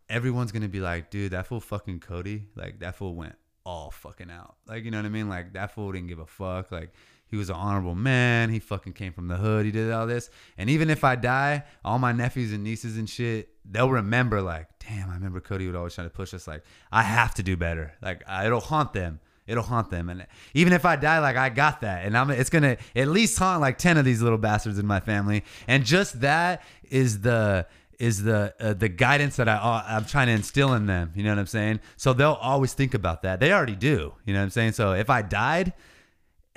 Everyone's 0.10 0.52
gonna 0.52 0.70
be 0.70 0.80
like, 0.80 1.12
dude, 1.12 1.32
that 1.32 1.48
fool 1.48 1.60
fucking 1.60 2.00
Cody, 2.00 2.46
like 2.56 2.80
that 2.80 2.96
fool 2.96 3.16
went 3.16 3.36
all 3.66 3.92
fucking 3.92 4.32
out. 4.32 4.56
Like, 4.68 4.84
you 4.84 4.92
know 4.92 4.98
what 4.98 5.06
I 5.06 5.10
mean? 5.10 5.30
Like 5.30 5.54
that 5.54 5.72
fool 5.74 5.92
didn't 5.92 6.08
give 6.08 6.20
a 6.20 6.26
fuck. 6.26 6.72
Like 6.72 6.92
he 7.30 7.38
was 7.38 7.50
an 7.50 7.56
honorable 7.56 7.96
man. 7.96 8.50
He 8.50 8.60
fucking 8.60 8.94
came 8.94 9.14
from 9.14 9.28
the 9.28 9.38
hood. 9.38 9.66
He 9.66 9.72
did 9.72 9.92
all 9.92 10.08
this. 10.08 10.30
And 10.58 10.70
even 10.70 10.90
if 10.90 11.04
I 11.04 11.16
die, 11.16 11.64
all 11.86 12.00
my 12.00 12.12
nephews 12.12 12.52
and 12.52 12.64
nieces 12.64 12.98
and 12.98 13.10
shit, 13.10 13.50
they'll 13.70 13.90
remember 13.90 14.42
like, 14.42 14.68
damn, 14.80 15.10
I 15.10 15.14
remember 15.14 15.40
Cody 15.40 15.68
would 15.68 15.76
always 15.76 15.94
try 15.94 16.04
to 16.04 16.10
push 16.10 16.34
us. 16.34 16.48
Like, 16.48 16.64
I 16.92 17.04
have 17.04 17.36
to 17.36 17.44
do 17.44 17.56
better. 17.56 17.94
Like, 18.02 18.24
I, 18.28 18.48
it'll 18.48 18.60
haunt 18.60 18.94
them. 18.94 19.20
It'll 19.46 19.64
haunt 19.64 19.90
them. 19.90 20.10
And 20.10 20.28
even 20.54 20.74
if 20.74 20.86
I 20.86 20.96
die, 20.96 21.20
like 21.20 21.36
I 21.36 21.50
got 21.50 21.82
that. 21.82 22.06
And 22.06 22.16
I'm 22.16 22.30
it's 22.30 22.52
gonna 22.52 22.78
at 22.96 23.08
least 23.08 23.38
haunt 23.40 23.62
like 23.62 23.80
10 23.80 23.98
of 23.98 24.06
these 24.06 24.22
little 24.22 24.38
bastards 24.38 24.78
in 24.78 24.86
my 24.86 25.00
family. 25.00 25.44
And 25.68 25.84
just 25.84 26.22
that 26.22 26.62
is 26.90 27.22
the 27.22 27.66
is 27.98 28.24
the 28.24 28.54
uh, 28.60 28.74
the 28.74 28.88
guidance 28.88 29.38
that 29.38 29.50
I 29.50 29.56
uh, 29.56 29.84
I'm 29.88 30.06
trying 30.06 30.28
to 30.28 30.34
instill 30.34 30.74
in 30.74 30.86
them. 30.86 31.12
You 31.16 31.24
know 31.24 31.32
what 31.32 31.40
I'm 31.40 31.48
saying? 31.48 31.80
So 31.98 32.14
they'll 32.14 32.34
always 32.34 32.74
think 32.74 32.94
about 32.94 33.24
that. 33.24 33.40
They 33.40 33.52
already 33.52 33.76
do. 33.76 34.14
You 34.24 34.34
know 34.34 34.40
what 34.40 34.46
I'm 34.46 34.50
saying? 34.52 34.74
So 34.74 34.94
if 34.94 35.10
I 35.10 35.24
died 35.24 35.74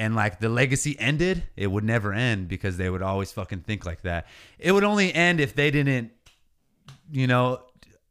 and 0.03 0.17
like 0.17 0.41
the 0.41 0.49
legacy 0.49 0.99
ended, 0.99 1.45
it 1.55 1.69
would 1.69 1.85
never 1.85 2.13
end 2.13 2.49
because 2.49 2.77
they 2.77 2.91
would 2.91 3.03
always 3.03 3.31
fucking 3.31 3.61
think 3.61 3.87
like 3.87 4.03
that. 4.03 4.27
It 4.59 4.73
would 4.73 4.83
only 4.83 5.15
end 5.15 5.39
if 5.39 5.55
they 5.55 5.71
didn't, 5.71 6.11
you 7.13 7.29
know, 7.29 7.63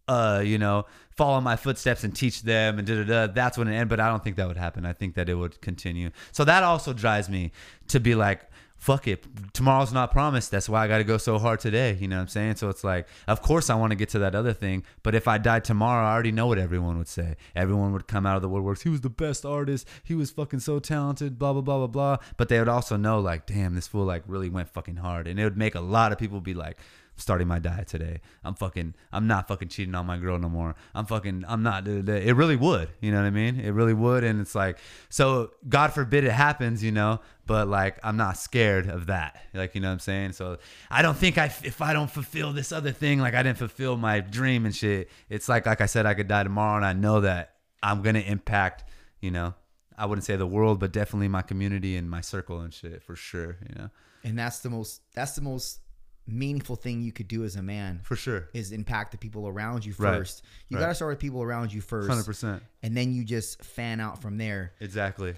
uh, 0.08 0.42
you 0.42 0.58
know, 0.58 0.86
follow 1.18 1.42
my 1.42 1.58
footsteps 1.58 2.06
and 2.06 2.16
teach 2.16 2.44
them 2.44 2.80
and 2.80 2.88
da 2.88 2.96
da 2.96 3.04
da. 3.04 3.34
That's 3.34 3.58
when 3.58 3.68
it 3.68 3.76
end. 3.76 3.90
But 3.90 4.00
I 4.00 4.08
don't 4.08 4.24
think 4.24 4.38
that 4.38 4.48
would 4.48 4.56
happen. 4.56 4.86
I 4.86 4.94
think 4.94 5.16
that 5.16 5.28
it 5.28 5.36
would 5.36 5.60
continue. 5.60 6.12
So 6.32 6.46
that 6.46 6.64
also 6.64 6.94
drives 6.94 7.28
me 7.28 7.52
to 7.90 8.00
be 8.00 8.16
like, 8.16 8.50
fuck 8.82 9.08
it. 9.08 9.24
Tomorrow's 9.54 9.94
not 9.94 10.12
promised. 10.12 10.50
That's 10.50 10.68
why 10.68 10.84
I 10.84 10.88
got 10.88 10.98
to 10.98 11.04
go 11.04 11.20
so 11.20 11.38
hard 11.38 11.60
today. 11.60 11.96
You 12.00 12.08
know 12.08 12.16
what 12.16 12.24
I'm 12.24 12.28
saying? 12.28 12.56
So 12.56 12.68
it's 12.68 12.84
like, 12.84 13.08
of 13.28 13.44
course 13.44 13.70
I 13.70 13.76
want 13.76 13.92
to 13.92 13.96
get 13.96 14.10
to 14.10 14.20
that 14.20 14.34
other 14.34 14.54
thing. 14.54 14.84
But 15.04 15.14
if 15.14 15.28
I 15.28 15.38
died 15.38 15.64
tomorrow, 15.64 16.04
I 16.04 16.12
already 16.12 16.32
know 16.32 16.48
what 16.48 16.58
everyone 16.58 16.98
would 16.98 17.08
say. 17.08 17.36
Everyone 17.56 17.94
would 17.94 18.08
come 18.08 18.26
out 18.26 18.38
of 18.38 18.42
the 18.42 18.50
woodworks. 18.50 18.82
He 18.82 18.90
was 18.90 19.02
the 19.02 19.10
best 19.10 19.46
artist. 19.46 19.88
He 20.04 20.16
was 20.16 20.32
fucking 20.32 20.62
so 20.62 20.80
talented, 20.80 21.38
blah, 21.38 21.54
blah, 21.54 21.62
blah, 21.62 21.78
blah, 21.78 21.88
blah. 21.88 22.18
But 22.38 22.50
they 22.50 22.58
would 22.58 22.68
also 22.68 22.98
know, 22.98 23.20
like, 23.20 23.46
damn, 23.46 23.76
this 23.76 23.88
fool, 23.88 24.06
like, 24.06 24.24
really 24.26 24.50
went 24.50 24.70
fucking 24.70 24.96
hard. 24.96 25.28
And 25.28 25.40
it 25.40 25.44
would 25.44 25.58
make 25.58 25.76
a 25.76 25.80
lot 25.80 26.12
of 26.12 26.18
people 26.18 26.42
be 26.42 26.56
like, 26.56 26.78
starting 27.22 27.48
my 27.48 27.60
diet 27.60 27.88
today. 27.88 28.22
I'm 28.44 28.56
fucking, 28.56 28.96
I'm 29.12 29.28
not 29.28 29.48
fucking 29.48 29.70
cheating 29.70 29.96
on 29.96 30.06
my 30.06 30.18
girl 30.18 30.38
no 30.38 30.50
more. 30.50 30.76
I'm 30.94 31.06
fucking, 31.06 31.46
I'm 31.48 31.64
not. 31.64 31.88
It 31.88 32.36
really 32.36 32.56
would, 32.56 32.90
you 33.00 33.12
know 33.12 33.20
what 33.20 33.28
I 33.28 33.30
mean? 33.30 33.60
It 33.60 33.72
really 33.72 33.94
would. 33.94 34.24
And 34.24 34.42
it's 34.42 34.56
like, 34.56 34.78
so 35.10 35.52
God 35.70 35.94
forbid 35.94 36.24
it 36.24 36.32
happens, 36.32 36.84
you 36.84 36.92
know, 36.92 37.20
but 37.46 37.68
like, 37.68 38.00
I'm 38.04 38.18
not 38.18 38.38
scared 38.38 38.90
of 38.90 39.08
that. 39.08 39.42
Like, 39.54 39.76
you 39.76 39.82
know 39.82 39.88
what 39.88 39.94
I'm 39.94 40.00
saying? 40.00 40.34
So 40.34 40.58
I 40.90 41.02
don't 41.02 41.18
think 41.18 41.38
I, 41.38 41.46
if 41.64 41.82
I 41.82 41.94
don't 41.94 42.10
fulfill 42.10 42.54
this 42.54 42.72
other 42.72 42.92
thing, 42.92 43.20
like 43.20 43.34
I 43.34 43.44
didn't 43.44 43.58
fulfill 43.58 43.98
my 43.98 44.20
dream 44.20 44.66
and 44.66 44.76
shit, 44.76 45.10
it's 45.30 45.48
like, 45.48 45.66
like 45.66 45.82
I 45.82 45.86
said, 45.86 46.06
I 46.06 46.14
could 46.14 46.28
die 46.28 46.44
tomorrow 46.44 46.78
and 46.78 46.86
I 46.86 46.94
know 46.94 47.22
that 47.22 47.56
I'm 47.84 48.04
to 48.04 48.20
impact, 48.20 48.84
you 49.22 49.32
know, 49.32 49.54
I 49.98 50.06
wouldn't 50.06 50.26
say 50.26 50.36
the 50.36 50.48
world, 50.48 50.80
but 50.80 50.92
definitely 50.92 51.28
my 51.28 51.42
community 51.42 51.96
and 51.96 52.10
my 52.10 52.22
circle 52.22 52.62
and 52.62 52.74
shit 52.74 53.04
for 53.04 53.16
sure, 53.16 53.58
you 53.68 53.76
know? 53.76 53.90
And 54.24 54.38
that's 54.38 54.60
the 54.60 54.70
most, 54.70 55.02
that's 55.14 55.34
the 55.34 55.42
most, 55.42 55.80
meaningful 56.28 56.76
thing 56.76 57.02
you 57.02 57.12
could 57.12 57.28
do 57.28 57.44
as 57.44 57.56
a 57.56 57.62
man 57.62 58.00
for 58.04 58.16
sure 58.16 58.48
is 58.54 58.72
impact 58.72 59.12
the 59.12 59.18
people 59.18 59.48
around 59.48 59.86
you 59.86 59.94
Right. 59.98 60.18
first. 60.18 60.44
You 60.70 60.78
Right. 60.78 60.84
got 60.84 60.90
to 60.90 60.96
start 60.96 61.10
with 61.12 61.20
people 61.20 61.42
around 61.42 61.74
you 61.74 61.82
first, 61.82 62.08
100% 62.10 62.62
and 62.84 62.96
then 62.96 63.12
you 63.14 63.24
just 63.26 63.64
fan 63.64 64.00
out 64.00 64.22
from 64.22 64.38
there. 64.38 64.74
exactly 64.80 65.36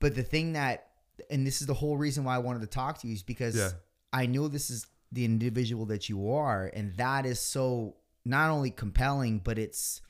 But 0.00 0.14
the 0.14 0.22
thing 0.22 0.54
that, 0.54 0.88
and 1.30 1.46
this 1.46 1.60
is 1.60 1.66
the 1.66 1.74
whole 1.74 1.96
reason 1.98 2.24
why 2.24 2.34
I 2.34 2.38
wanted 2.38 2.60
to 2.62 2.66
talk 2.66 2.98
to 3.02 3.06
you, 3.08 3.12
is 3.14 3.22
because 3.22 3.54
Yeah. 3.56 3.70
I 4.12 4.26
know 4.26 4.48
this 4.48 4.70
is 4.70 4.86
the 5.12 5.24
individual 5.26 5.86
that 5.86 6.08
you 6.08 6.30
are, 6.32 6.66
and 6.74 6.94
that 6.96 7.26
is 7.26 7.38
so 7.38 7.96
not 8.24 8.50
only 8.50 8.70
compelling, 8.70 9.38
but 9.38 9.58
it's 9.58 10.00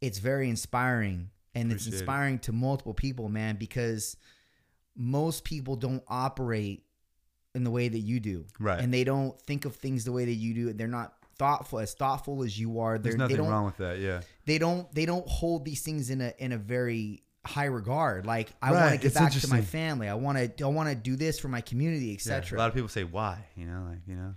it's 0.00 0.18
very 0.18 0.48
inspiring, 0.50 1.30
and 1.54 1.70
it's 1.70 1.82
Appreciate 1.84 1.98
it. 1.98 2.02
inspiring 2.02 2.38
to 2.40 2.52
multiple 2.52 2.94
people, 2.94 3.28
man, 3.28 3.54
because 3.56 4.16
most 4.96 5.44
people 5.44 5.76
don't 5.76 6.02
operate 6.08 6.84
in 7.54 7.64
the 7.64 7.70
way 7.70 7.88
that 7.88 7.98
you 7.98 8.18
do, 8.20 8.46
Right. 8.58 8.80
And 8.80 8.92
they 8.92 9.04
don't 9.04 9.40
think 9.42 9.64
of 9.64 9.76
things 9.76 10.04
the 10.04 10.12
way 10.12 10.24
that 10.24 10.32
you 10.34 10.54
do. 10.54 10.72
They're 10.72 10.88
not 10.88 11.14
thoughtful 11.38 11.78
as 11.80 11.94
thoughtful 11.94 12.42
as 12.42 12.58
you 12.58 12.80
are. 12.80 12.98
there's 12.98 13.16
They're, 13.16 13.26
they 13.28 13.34
nothing 13.34 13.50
wrong 13.50 13.64
with 13.64 13.78
that 13.78 13.98
yeah 13.98 14.20
they 14.44 14.58
don't 14.58 14.92
they 14.94 15.06
don't 15.06 15.26
hold 15.26 15.64
these 15.64 15.82
things 15.82 16.10
in 16.10 16.20
a 16.20 16.32
in 16.38 16.52
a 16.52 16.58
very 16.58 17.22
high 17.44 17.64
regard. 17.64 18.24
Like 18.26 18.52
I 18.62 18.70
Right, 18.70 18.80
want 18.80 18.92
to 18.92 18.96
get 18.98 19.04
it's 19.06 19.14
back 19.16 19.32
to 19.32 19.48
my 19.48 19.60
family. 19.62 20.08
I 20.08 20.14
want 20.14 20.38
to 20.56 20.64
I 20.64 20.68
want 20.68 20.88
to 20.90 20.94
do 20.94 21.16
this 21.16 21.40
for 21.40 21.48
my 21.48 21.60
community, 21.60 22.06
Yeah, 22.06 22.14
etc. 22.14 22.56
a 22.56 22.60
lot 22.60 22.68
of 22.68 22.74
people 22.74 22.88
say 22.88 23.02
why 23.04 23.44
you 23.56 23.66
know 23.66 23.86
like 23.88 24.00
you 24.06 24.14
know 24.14 24.34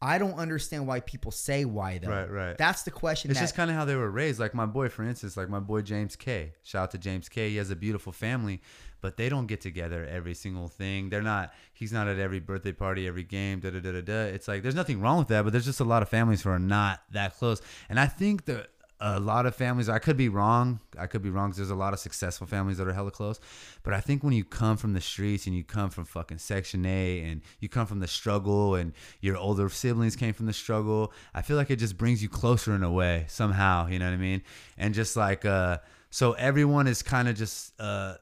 I 0.00 0.18
don't 0.18 0.34
understand 0.34 0.86
why 0.86 1.00
people 1.00 1.32
say 1.32 1.64
why 1.64 1.98
though. 1.98 2.08
Right, 2.08 2.30
right. 2.30 2.58
That's 2.58 2.82
the 2.82 2.90
question. 2.90 3.30
It's 3.30 3.40
that, 3.40 3.44
just 3.44 3.56
kind 3.56 3.70
of 3.70 3.76
how 3.76 3.84
they 3.84 3.96
were 3.96 4.10
raised. 4.10 4.38
Like 4.38 4.54
my 4.54 4.66
boy, 4.66 4.88
for 4.88 5.02
instance, 5.02 5.36
like 5.36 5.48
my 5.48 5.58
boy 5.58 5.82
James 5.82 6.14
K. 6.14 6.52
Shout 6.62 6.84
out 6.84 6.90
to 6.92 6.98
James 6.98 7.28
K. 7.28 7.50
He 7.50 7.56
has 7.56 7.70
a 7.70 7.76
beautiful 7.76 8.12
family, 8.12 8.60
but 9.00 9.16
they 9.16 9.28
don't 9.28 9.46
get 9.46 9.60
together 9.60 10.06
every 10.08 10.34
single 10.34 10.68
thing. 10.68 11.08
They're 11.08 11.20
not. 11.22 11.52
He's 11.72 11.92
not 11.92 12.06
at 12.06 12.18
every 12.18 12.38
birthday 12.38 12.72
party, 12.72 13.08
every 13.08 13.24
game. 13.24 13.58
Da 13.58 13.70
da 13.70 13.80
da 13.80 13.92
da 13.92 14.00
da. 14.00 14.24
It's 14.26 14.46
like 14.46 14.62
there's 14.62 14.76
nothing 14.76 15.00
wrong 15.00 15.18
with 15.18 15.28
that, 15.28 15.42
but 15.42 15.52
there's 15.52 15.66
just 15.66 15.80
a 15.80 15.84
lot 15.84 16.02
of 16.02 16.08
families 16.08 16.42
who 16.42 16.50
are 16.50 16.60
not 16.60 17.00
that 17.10 17.36
close. 17.36 17.60
And 17.88 17.98
I 17.98 18.06
think 18.06 18.44
that 18.44 18.70
a 19.00 19.20
lot 19.20 19.46
of 19.46 19.54
families. 19.54 19.88
I 19.88 19.98
could 19.98 20.16
be 20.16 20.28
wrong. 20.28 20.80
I 20.98 21.06
could 21.06 21.22
be 21.22 21.30
wrong. 21.30 21.52
there's 21.56 21.70
a 21.70 21.74
lot 21.74 21.92
of 21.92 22.00
successful 22.00 22.46
families 22.46 22.78
that 22.78 22.88
are 22.88 22.92
hella 22.92 23.10
close. 23.10 23.38
But 23.82 23.94
I 23.94 24.00
think 24.00 24.24
when 24.24 24.32
you 24.32 24.44
come 24.44 24.76
from 24.76 24.92
the 24.92 25.00
streets 25.00 25.46
and 25.46 25.54
you 25.54 25.62
come 25.62 25.90
from 25.90 26.04
fucking 26.04 26.38
Section 26.38 26.84
A 26.84 27.22
and 27.22 27.42
you 27.60 27.68
come 27.68 27.86
from 27.86 28.00
the 28.00 28.08
struggle 28.08 28.74
and 28.74 28.92
your 29.20 29.36
older 29.36 29.68
siblings 29.68 30.16
came 30.16 30.34
from 30.34 30.46
the 30.46 30.52
struggle, 30.52 31.12
I 31.34 31.42
feel 31.42 31.56
like 31.56 31.70
it 31.70 31.76
just 31.76 31.96
brings 31.96 32.22
you 32.22 32.28
closer 32.28 32.74
in 32.74 32.82
a 32.82 32.90
way 32.90 33.24
somehow. 33.28 33.86
You 33.86 33.98
know 33.98 34.06
what 34.06 34.14
I 34.14 34.18
mean? 34.18 34.42
And 34.76 34.94
just 34.94 35.16
like 35.16 35.44
uh, 35.44 35.78
so 36.10 36.32
everyone 36.32 36.86
is 36.86 37.02
kind 37.02 37.28
of 37.28 37.36
just 37.36 37.78
uh. 37.80 38.14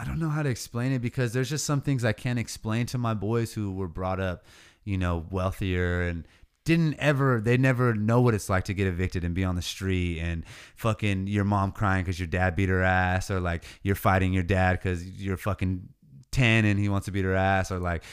I 0.00 0.04
don't 0.04 0.20
know 0.20 0.28
how 0.28 0.44
to 0.44 0.48
explain 0.48 0.92
it 0.92 1.00
because 1.00 1.32
there's 1.32 1.50
just 1.50 1.66
some 1.66 1.80
things 1.80 2.04
I 2.04 2.12
can't 2.12 2.38
explain 2.38 2.86
to 2.86 2.98
my 2.98 3.14
boys 3.14 3.52
who 3.52 3.72
were 3.72 3.88
brought 3.88 4.20
up, 4.20 4.44
you 4.84 4.96
know, 4.96 5.26
wealthier 5.28 6.02
and 6.02 6.24
didn't 6.68 6.96
ever 6.98 7.40
they 7.40 7.56
never 7.56 7.94
know 7.94 8.20
what 8.20 8.34
it's 8.34 8.50
like 8.50 8.64
to 8.64 8.74
get 8.74 8.86
evicted 8.86 9.24
and 9.24 9.34
be 9.34 9.42
on 9.42 9.56
the 9.56 9.62
street 9.62 10.18
and 10.20 10.44
fucking 10.76 11.26
your 11.26 11.44
mom 11.44 11.72
crying 11.72 12.04
because 12.04 12.20
your 12.20 12.26
dad 12.26 12.54
beat 12.54 12.68
her 12.68 12.82
ass 12.82 13.30
or 13.30 13.40
like 13.40 13.64
you're 13.82 13.94
fighting 13.94 14.34
your 14.34 14.42
dad 14.42 14.72
because 14.72 15.02
you're 15.18 15.38
fucking 15.38 15.88
10 16.30 16.66
and 16.66 16.78
he 16.78 16.90
wants 16.90 17.06
to 17.06 17.10
beat 17.10 17.24
her 17.24 17.34
ass 17.34 17.72
or 17.72 17.78
like 17.78 18.04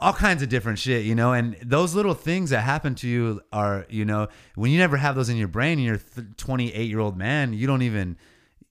all 0.00 0.12
kinds 0.12 0.40
of 0.40 0.48
different 0.48 0.78
shit, 0.78 1.04
you 1.04 1.16
know, 1.16 1.32
and 1.32 1.56
those 1.62 1.96
little 1.96 2.14
things 2.14 2.50
that 2.50 2.60
happen 2.60 2.94
to 2.94 3.08
you 3.08 3.40
are, 3.52 3.86
you 3.88 4.04
know, 4.04 4.28
when 4.54 4.70
you 4.70 4.78
never 4.78 4.96
have 4.96 5.16
those 5.16 5.28
in 5.28 5.36
your 5.36 5.48
brain, 5.48 5.80
you're 5.80 6.00
a 6.16 6.22
28 6.36 6.88
year 6.88 7.00
old 7.00 7.16
man, 7.16 7.52
you 7.54 7.66
don't 7.66 7.82
even, 7.82 8.16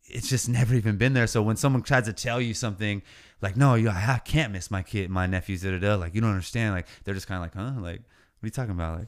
it's 0.06 0.30
just 0.30 0.48
never 0.48 0.76
even 0.76 0.96
been 0.96 1.14
there. 1.14 1.28
So 1.28 1.42
when 1.42 1.58
someone 1.58 1.82
tries 1.82 2.06
to 2.06 2.14
tell 2.14 2.40
you 2.40 2.54
something 2.54 3.02
like, 3.42 3.58
no, 3.58 3.74
you, 3.74 3.90
I 3.90 4.22
can't 4.24 4.54
miss 4.54 4.72
my 4.72 4.82
kid, 4.82 5.10
my 5.10 5.26
nephews, 5.26 5.64
da 5.64 5.72
da 5.72 5.80
da, 5.80 5.96
like, 5.96 6.16
you 6.16 6.22
don't 6.22 6.30
understand. 6.30 6.74
Like, 6.74 6.88
they're 7.04 7.16
just 7.16 7.28
kind 7.28 7.38
of 7.38 7.42
like, 7.42 7.54
huh? 7.56 7.82
Like, 7.82 8.02
what 8.40 8.44
are 8.44 8.48
you 8.48 8.52
talking 8.52 8.72
about? 8.72 9.00
Like, 9.00 9.08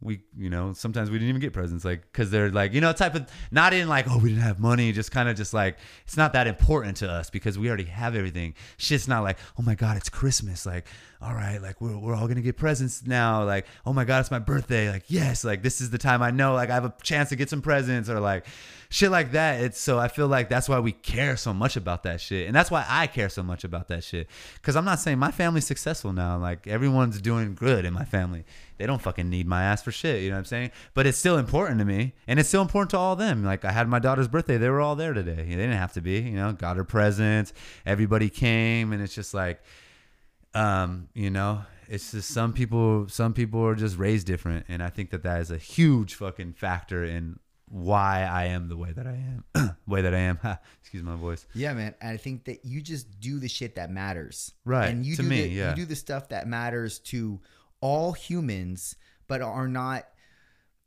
we, 0.00 0.20
you 0.36 0.48
know, 0.48 0.72
sometimes 0.72 1.10
we 1.10 1.18
didn't 1.18 1.30
even 1.30 1.40
get 1.40 1.52
presents, 1.52 1.84
like, 1.84 2.12
cause 2.12 2.30
they're 2.30 2.50
like, 2.50 2.72
you 2.72 2.80
know, 2.80 2.92
type 2.92 3.16
of, 3.16 3.28
not 3.50 3.72
in 3.72 3.88
like, 3.88 4.06
oh, 4.08 4.18
we 4.18 4.28
didn't 4.28 4.44
have 4.44 4.60
money, 4.60 4.92
just 4.92 5.10
kind 5.10 5.28
of 5.28 5.36
just 5.36 5.52
like, 5.52 5.76
it's 6.04 6.16
not 6.16 6.32
that 6.34 6.46
important 6.46 6.98
to 6.98 7.10
us 7.10 7.30
because 7.30 7.58
we 7.58 7.68
already 7.68 7.84
have 7.84 8.14
everything. 8.14 8.54
Shit's 8.76 9.08
not 9.08 9.24
like, 9.24 9.38
oh 9.58 9.62
my 9.62 9.74
God, 9.74 9.96
it's 9.96 10.08
Christmas. 10.08 10.64
Like, 10.64 10.86
all 11.20 11.34
right, 11.34 11.60
like, 11.60 11.80
we're, 11.80 11.96
we're 11.98 12.14
all 12.14 12.28
gonna 12.28 12.40
get 12.40 12.56
presents 12.56 13.06
now. 13.06 13.44
Like, 13.44 13.66
oh 13.84 13.92
my 13.92 14.04
God, 14.04 14.20
it's 14.20 14.30
my 14.30 14.38
birthday. 14.38 14.90
Like, 14.90 15.04
yes, 15.08 15.44
like, 15.44 15.62
this 15.62 15.80
is 15.80 15.90
the 15.90 15.98
time 15.98 16.22
I 16.22 16.30
know, 16.30 16.54
like, 16.54 16.70
I 16.70 16.74
have 16.74 16.84
a 16.84 16.94
chance 17.02 17.28
to 17.30 17.36
get 17.36 17.50
some 17.50 17.62
presents 17.62 18.08
or 18.08 18.20
like, 18.20 18.46
shit 18.90 19.10
like 19.10 19.32
that. 19.32 19.60
It's 19.60 19.80
so 19.80 19.98
I 19.98 20.08
feel 20.08 20.28
like 20.28 20.48
that's 20.48 20.68
why 20.68 20.80
we 20.80 20.92
care 20.92 21.36
so 21.36 21.52
much 21.52 21.76
about 21.76 22.02
that 22.04 22.20
shit. 22.20 22.46
And 22.46 22.54
that's 22.54 22.70
why 22.70 22.84
I 22.88 23.06
care 23.06 23.28
so 23.28 23.42
much 23.42 23.64
about 23.64 23.88
that 23.88 24.04
shit. 24.04 24.28
Cause 24.62 24.76
I'm 24.76 24.84
not 24.84 24.98
saying 24.98 25.18
my 25.18 25.30
family's 25.30 25.66
successful 25.66 26.12
now. 26.12 26.38
Like 26.38 26.66
everyone's 26.66 27.20
doing 27.20 27.54
good 27.54 27.84
in 27.84 27.92
my 27.92 28.04
family. 28.04 28.44
They 28.78 28.86
don't 28.86 29.02
fucking 29.02 29.28
need 29.28 29.46
my 29.46 29.62
ass 29.64 29.82
for 29.82 29.90
shit. 29.90 30.22
You 30.22 30.30
know 30.30 30.36
what 30.36 30.40
I'm 30.40 30.44
saying? 30.46 30.70
But 30.94 31.06
it's 31.06 31.18
still 31.18 31.36
important 31.36 31.78
to 31.80 31.84
me. 31.84 32.14
And 32.26 32.38
it's 32.38 32.48
still 32.48 32.62
important 32.62 32.90
to 32.90 32.98
all 32.98 33.16
them. 33.16 33.44
Like 33.44 33.64
I 33.64 33.72
had 33.72 33.88
my 33.88 33.98
daughter's 33.98 34.28
birthday. 34.28 34.56
They 34.56 34.70
were 34.70 34.80
all 34.80 34.96
there 34.96 35.12
today. 35.12 35.34
They 35.34 35.44
didn't 35.44 35.72
have 35.72 35.92
to 35.94 36.00
be, 36.00 36.20
you 36.20 36.36
know, 36.36 36.52
got 36.52 36.76
her 36.76 36.84
presents. 36.84 37.52
Everybody 37.84 38.30
came 38.30 38.92
and 38.92 39.02
it's 39.02 39.14
just 39.14 39.34
like, 39.34 39.62
um, 40.54 41.08
you 41.14 41.30
know, 41.30 41.62
it's 41.88 42.12
just 42.12 42.30
some 42.30 42.52
people, 42.52 43.08
some 43.08 43.32
people 43.32 43.64
are 43.64 43.74
just 43.74 43.96
raised 43.98 44.26
different. 44.26 44.66
And 44.68 44.82
I 44.82 44.90
think 44.90 45.10
that 45.10 45.22
that 45.22 45.40
is 45.40 45.50
a 45.50 45.58
huge 45.58 46.14
fucking 46.14 46.54
factor 46.54 47.04
in 47.04 47.38
why 47.70 48.22
I 48.22 48.46
am 48.46 48.68
the 48.68 48.76
way 48.76 48.92
that 48.92 49.06
I 49.06 49.22
am, 49.54 49.76
way 49.86 50.02
that 50.02 50.14
I 50.14 50.18
am. 50.18 50.38
Excuse 50.80 51.02
my 51.02 51.16
voice. 51.16 51.46
Yeah, 51.54 51.74
man. 51.74 51.94
And 52.00 52.10
I 52.10 52.16
think 52.16 52.44
that 52.44 52.64
you 52.64 52.80
just 52.80 53.20
do 53.20 53.38
the 53.38 53.48
shit 53.48 53.74
that 53.76 53.90
matters. 53.90 54.52
Right, 54.64 54.88
And 54.88 55.04
you 55.04 55.16
to 55.16 55.22
do 55.22 55.28
me, 55.28 55.42
the, 55.42 55.48
yeah. 55.48 55.70
you 55.70 55.76
do 55.76 55.84
the 55.84 55.96
stuff 55.96 56.28
that 56.30 56.46
matters 56.46 56.98
to 57.00 57.40
all 57.80 58.12
humans, 58.12 58.96
but 59.26 59.42
are 59.42 59.68
not 59.68 60.04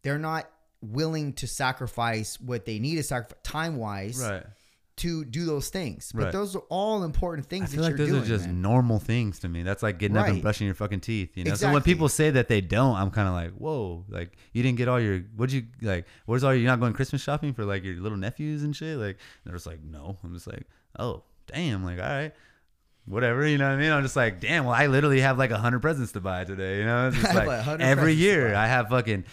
they're 0.03 0.17
not 0.17 0.49
willing 0.81 1.33
to 1.33 1.47
sacrifice 1.47 2.39
what 2.41 2.65
they 2.65 2.79
need 2.79 2.95
to 2.95 3.03
sacrifice 3.03 3.37
time 3.43 3.77
wise 3.77 4.19
Right. 4.19 4.43
To 4.97 5.23
do 5.25 5.45
those 5.45 5.69
things. 5.69 6.11
But 6.13 6.25
Right. 6.25 6.31
those 6.33 6.55
are 6.55 6.63
all 6.69 7.03
important 7.03 7.47
I 7.47 7.49
things 7.49 7.73
feel 7.73 7.83
that 7.83 7.89
like 7.89 7.97
those 7.97 8.09
doing. 8.09 8.21
are 8.21 8.25
just 8.25 8.45
man. 8.45 8.61
normal 8.61 8.99
things 8.99 9.39
to 9.39 9.49
me. 9.49 9.63
That's 9.63 9.81
like 9.81 9.97
getting 9.97 10.17
up 10.17 10.27
and 10.27 10.41
brushing 10.41 10.65
your 10.67 10.75
fucking 10.75 10.99
teeth. 10.99 11.31
You 11.35 11.45
know. 11.45 11.55
So 11.55 11.71
when 11.71 11.81
people 11.81 12.09
say 12.09 12.29
that 12.31 12.47
they 12.47 12.61
don't, 12.61 12.95
I'm 12.95 13.09
kind 13.09 13.27
of 13.27 13.33
like, 13.33 13.51
whoa, 13.53 14.05
like 14.09 14.37
you 14.53 14.61
didn't 14.63 14.77
get 14.77 14.87
all 14.87 14.99
your. 14.99 15.19
What'd 15.35 15.53
you 15.53 15.63
like? 15.81 16.05
Where's 16.25 16.43
all 16.43 16.53
your? 16.53 16.61
You're 16.61 16.71
not 16.71 16.79
going 16.79 16.93
Christmas 16.93 17.21
shopping 17.21 17.53
for 17.53 17.65
like 17.65 17.83
your 17.83 17.95
little 17.95 18.17
nephews 18.17 18.63
and 18.63 18.75
shit. 18.75 18.97
Like 18.97 19.17
they're 19.45 19.53
just 19.55 19.65
like, 19.67 19.81
no. 19.83 20.17
I'm 20.23 20.33
just 20.33 20.47
like, 20.47 20.65
oh, 20.99 21.23
damn. 21.47 21.83
Like 21.83 21.99
all 21.99 22.05
right. 22.05 22.33
Whatever, 23.05 23.47
you 23.47 23.57
know 23.57 23.67
what 23.67 23.73
I 23.73 23.77
mean? 23.81 23.91
I'm 23.91 24.03
just 24.03 24.15
like, 24.15 24.39
damn, 24.39 24.63
well, 24.65 24.75
I 24.75 24.85
literally 24.85 25.21
have 25.21 25.37
like 25.37 25.49
a 25.49 25.57
hundred 25.57 25.81
presents 25.81 26.11
to 26.11 26.21
buy 26.21 26.43
today, 26.43 26.77
you 26.77 26.85
know? 26.85 27.07
It's 27.07 27.17
just 27.17 27.27
I 27.35 27.45
have 27.55 27.67
like 27.67 27.79
every 27.79 28.13
year. 28.13 28.53
I 28.53 28.67
have 28.67 28.89
fucking 28.89 29.25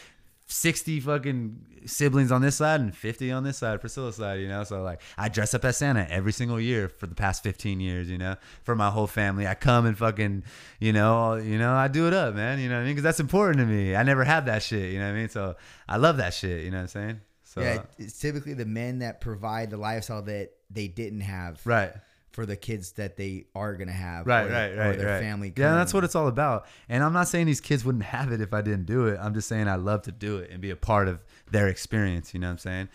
60 0.50 1.00
fucking 1.00 1.60
siblings 1.84 2.32
on 2.32 2.40
this 2.40 2.56
side 2.56 2.80
and 2.80 2.96
50 2.96 3.30
on 3.32 3.44
this 3.44 3.58
side, 3.58 3.80
Priscilla's 3.80 4.16
side, 4.16 4.40
you 4.40 4.48
know? 4.48 4.64
So, 4.64 4.82
like, 4.82 5.02
I 5.18 5.28
dress 5.28 5.52
up 5.52 5.64
as 5.64 5.76
Santa 5.76 6.10
every 6.10 6.32
single 6.32 6.58
year 6.58 6.88
for 6.88 7.06
the 7.06 7.14
past 7.14 7.42
15 7.42 7.80
years, 7.80 8.08
you 8.08 8.16
know, 8.16 8.36
for 8.64 8.74
my 8.74 8.88
whole 8.88 9.06
family. 9.06 9.46
I 9.46 9.54
come 9.54 9.84
and 9.84 9.96
fucking, 9.96 10.44
you 10.80 10.92
know, 10.94 11.34
you 11.34 11.58
know, 11.58 11.74
I 11.74 11.88
do 11.88 12.06
it 12.08 12.14
up, 12.14 12.34
man, 12.34 12.58
you 12.58 12.68
know 12.70 12.76
what 12.76 12.80
I 12.80 12.84
mean? 12.84 12.92
Because 12.92 13.04
that's 13.04 13.20
important 13.20 13.58
to 13.58 13.66
me. 13.66 13.94
I 13.94 14.02
never 14.02 14.24
had 14.24 14.46
that 14.46 14.62
shit, 14.62 14.90
you 14.90 14.98
know 14.98 15.04
what 15.04 15.16
I 15.16 15.18
mean? 15.18 15.28
So, 15.28 15.56
I 15.86 15.98
love 15.98 16.16
that 16.16 16.32
shit, 16.32 16.64
you 16.64 16.70
know 16.70 16.78
what 16.78 16.82
I'm 16.82 16.88
saying? 16.88 17.20
So, 17.44 17.60
yeah, 17.60 17.82
it's 17.98 18.18
typically 18.18 18.54
the 18.54 18.66
men 18.66 19.00
that 19.00 19.20
provide 19.20 19.70
the 19.70 19.76
lifestyle 19.76 20.22
that 20.22 20.52
they 20.70 20.88
didn't 20.88 21.22
have 21.22 21.60
right. 21.66 21.92
For 22.32 22.46
the 22.46 22.56
kids 22.56 22.92
that 22.92 23.16
they 23.16 23.46
are 23.54 23.74
gonna 23.74 23.92
have. 23.92 24.26
Right, 24.26 24.46
or, 24.46 24.50
right, 24.50 24.72
or 24.72 24.76
right, 24.76 24.98
their 24.98 25.06
right. 25.08 25.20
family. 25.20 25.52
Yeah, 25.56 25.74
that's 25.74 25.94
what 25.94 26.04
it's 26.04 26.14
all 26.14 26.28
about. 26.28 26.66
And 26.88 27.02
I'm 27.02 27.12
not 27.12 27.28
saying 27.28 27.46
these 27.46 27.60
kids 27.60 27.84
wouldn't 27.84 28.04
have 28.04 28.32
it 28.32 28.40
if 28.40 28.52
I 28.52 28.62
didn't 28.62 28.86
do 28.86 29.06
it. 29.06 29.18
I'm 29.20 29.34
just 29.34 29.48
saying 29.48 29.68
I 29.68 29.76
love 29.76 30.02
to 30.02 30.12
do 30.12 30.38
it 30.38 30.50
and 30.50 30.60
be 30.60 30.70
a 30.70 30.76
part 30.76 31.08
of 31.08 31.20
their 31.50 31.68
experience. 31.68 32.34
You 32.34 32.40
know 32.40 32.48
what 32.48 32.52
I'm 32.52 32.58
saying? 32.58 32.88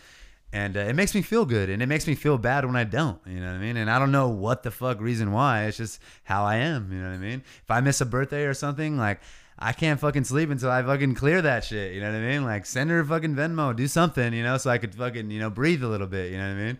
And 0.53 0.77
uh, 0.77 0.81
it 0.81 0.93
makes 0.93 1.15
me 1.15 1.23
feel 1.23 1.45
good, 1.45 1.69
and 1.69 1.81
it 1.81 1.87
makes 1.87 2.05
me 2.05 2.13
feel 2.13 2.37
bad 2.37 2.63
when 2.63 2.75
I 2.75 2.83
don't. 2.83 3.19
You 3.25 3.39
know 3.39 3.47
what 3.47 3.55
I 3.55 3.57
mean? 3.57 3.75
And 3.75 3.89
I 3.89 3.97
don't 3.97 4.11
know 4.11 4.29
what 4.29 4.61
the 4.61 4.69
fuck 4.69 5.01
reason 5.01 5.31
why. 5.31 5.65
It's 5.65 5.77
just 5.77 5.99
how 6.23 6.43
I 6.43 6.57
am. 6.57 6.91
You 6.91 6.99
know 6.99 7.09
what 7.09 7.15
I 7.15 7.17
mean? 7.17 7.41
If 7.63 7.71
I 7.71 7.81
miss 7.81 8.01
a 8.01 8.05
birthday 8.05 8.43
or 8.43 8.53
something, 8.53 8.95
like 8.95 9.19
I 9.57 9.73
can't 9.73 9.99
fucking 9.99 10.25
sleep 10.25 10.51
until 10.51 10.69
I 10.69 10.83
fucking 10.83 11.15
clear 11.15 11.41
that 11.41 11.63
shit. 11.63 11.93
You 11.93 12.01
know 12.01 12.11
what 12.11 12.17
I 12.19 12.21
mean? 12.21 12.43
Like 12.43 12.67
send 12.67 12.91
her 12.91 12.99
a 12.99 13.05
fucking 13.05 13.35
Venmo, 13.35 13.75
do 13.75 13.87
something. 13.87 14.31
You 14.31 14.43
know, 14.43 14.57
so 14.57 14.69
I 14.69 14.77
could 14.77 14.93
fucking 14.93 15.31
you 15.31 15.39
know 15.39 15.49
breathe 15.49 15.83
a 15.83 15.87
little 15.87 16.07
bit. 16.07 16.31
You 16.31 16.37
know 16.37 16.47
what 16.47 16.61
I 16.61 16.65
mean? 16.65 16.79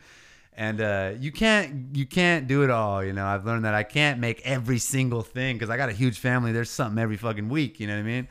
And 0.58 0.82
uh, 0.82 1.12
you 1.20 1.32
can't 1.32 1.96
you 1.96 2.06
can't 2.06 2.48
do 2.48 2.64
it 2.64 2.70
all 2.70 3.04
you 3.04 3.14
know 3.14 3.26
i've 3.26 3.46
learned 3.46 3.66
that 3.66 3.74
i 3.74 3.84
can't 3.84 4.20
make 4.20 4.42
every 4.46 4.78
single 4.80 5.22
thing 5.22 5.56
because 5.56 5.70
i 5.70 5.78
got 5.78 5.90
a 5.90 5.94
huge 5.94 6.20
family 6.20 6.52
there's 6.52 6.70
something 6.70 7.02
every 7.02 7.18
fucking 7.18 7.50
week 7.50 7.80
you 7.80 7.88
know 7.88 7.94
what 7.94 8.00
i 8.00 8.04
mean 8.04 8.28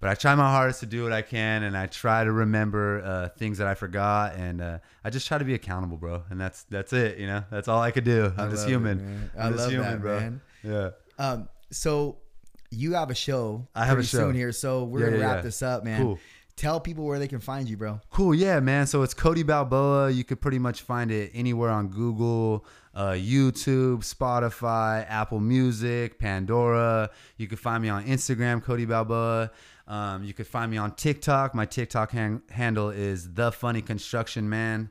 but 0.00 0.10
i 0.10 0.14
try 0.14 0.34
my 0.34 0.50
hardest 0.50 0.80
to 0.80 0.86
do 0.86 1.02
what 1.02 1.12
i 1.12 1.22
can 1.22 1.62
and 1.62 1.76
i 1.76 1.86
try 1.86 2.24
to 2.24 2.32
remember 2.32 3.02
uh, 3.04 3.28
things 3.38 3.58
that 3.58 3.66
i 3.66 3.74
forgot 3.74 4.34
and 4.36 4.60
uh, 4.60 4.78
i 5.04 5.10
just 5.10 5.26
try 5.26 5.38
to 5.38 5.44
be 5.44 5.54
accountable 5.54 5.96
bro 5.96 6.22
and 6.30 6.40
that's 6.40 6.64
that's 6.64 6.92
it 6.92 7.18
you 7.18 7.26
know 7.26 7.42
that's 7.50 7.68
all 7.68 7.80
i 7.80 7.90
could 7.90 8.04
do 8.04 8.32
i'm 8.36 8.50
just 8.50 8.66
it, 8.66 8.70
human. 8.70 9.30
I'm 9.38 9.52
just 9.52 9.62
love 9.64 9.70
human, 9.72 9.90
that, 9.92 10.00
bro 10.00 10.20
man. 10.20 10.40
yeah 10.62 10.90
Um, 11.18 11.48
so 11.70 12.18
you 12.70 12.94
have 12.94 13.08
a 13.10 13.14
show. 13.14 13.68
I 13.74 13.84
have 13.86 13.98
a 14.00 14.02
show. 14.02 14.18
soon 14.18 14.34
here. 14.34 14.50
So 14.50 14.82
we're 14.82 14.98
Yeah, 15.00 15.06
gonna 15.06 15.18
yeah, 15.18 15.26
wrap 15.26 15.36
yeah. 15.36 15.42
this 15.42 15.62
up, 15.62 15.84
man. 15.84 16.02
Cool. 16.02 16.18
Tell 16.56 16.78
people 16.78 17.04
where 17.04 17.18
they 17.18 17.26
can 17.26 17.40
find 17.40 17.68
you, 17.68 17.76
bro. 17.76 18.00
Cool, 18.10 18.34
yeah, 18.34 18.60
man. 18.60 18.86
So 18.86 19.02
it's 19.02 19.12
Cody 19.12 19.42
Balboa. 19.42 20.10
You 20.10 20.22
could 20.22 20.40
pretty 20.40 20.60
much 20.60 20.82
find 20.82 21.10
it 21.10 21.32
anywhere 21.34 21.70
on 21.70 21.88
Google, 21.88 22.64
uh, 22.94 23.10
YouTube, 23.10 24.04
Spotify, 24.04 25.04
Apple 25.08 25.40
Music, 25.40 26.18
Pandora. 26.18 27.10
You 27.38 27.48
could 27.48 27.58
find 27.58 27.82
me 27.82 27.88
on 27.88 28.04
Instagram, 28.04 28.62
Cody 28.62 28.84
Balboa. 28.84 29.50
Um, 29.88 30.22
you 30.22 30.32
could 30.32 30.46
find 30.46 30.70
me 30.70 30.76
on 30.76 30.94
TikTok. 30.94 31.56
My 31.56 31.66
TikTok 31.66 32.12
han- 32.12 32.42
handle 32.50 32.90
is 32.90 33.34
the 33.34 33.50
Funny 33.50 33.82
Construction 33.82 34.48
Man. 34.48 34.90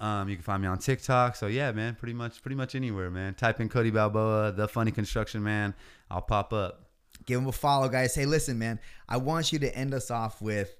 Um, 0.00 0.28
you 0.28 0.34
can 0.34 0.42
find 0.42 0.60
me 0.60 0.68
on 0.68 0.78
TikTok. 0.78 1.36
So 1.36 1.46
yeah, 1.46 1.70
man, 1.70 1.94
pretty 1.94 2.12
much, 2.12 2.42
pretty 2.42 2.56
much 2.56 2.74
anywhere, 2.74 3.08
man. 3.08 3.34
Type 3.34 3.60
in 3.60 3.68
Cody 3.68 3.90
Balboa, 3.90 4.50
the 4.50 4.66
Funny 4.66 4.90
Construction 4.90 5.44
Man. 5.44 5.74
I'll 6.10 6.22
pop 6.22 6.52
up. 6.52 6.90
Give 7.24 7.38
them 7.38 7.48
a 7.48 7.52
follow, 7.52 7.88
guys. 7.88 8.14
Hey, 8.16 8.26
listen, 8.26 8.58
man. 8.58 8.80
I 9.08 9.16
want 9.16 9.52
you 9.52 9.60
to 9.60 9.74
end 9.74 9.94
us 9.94 10.10
off 10.10 10.42
with 10.42 10.76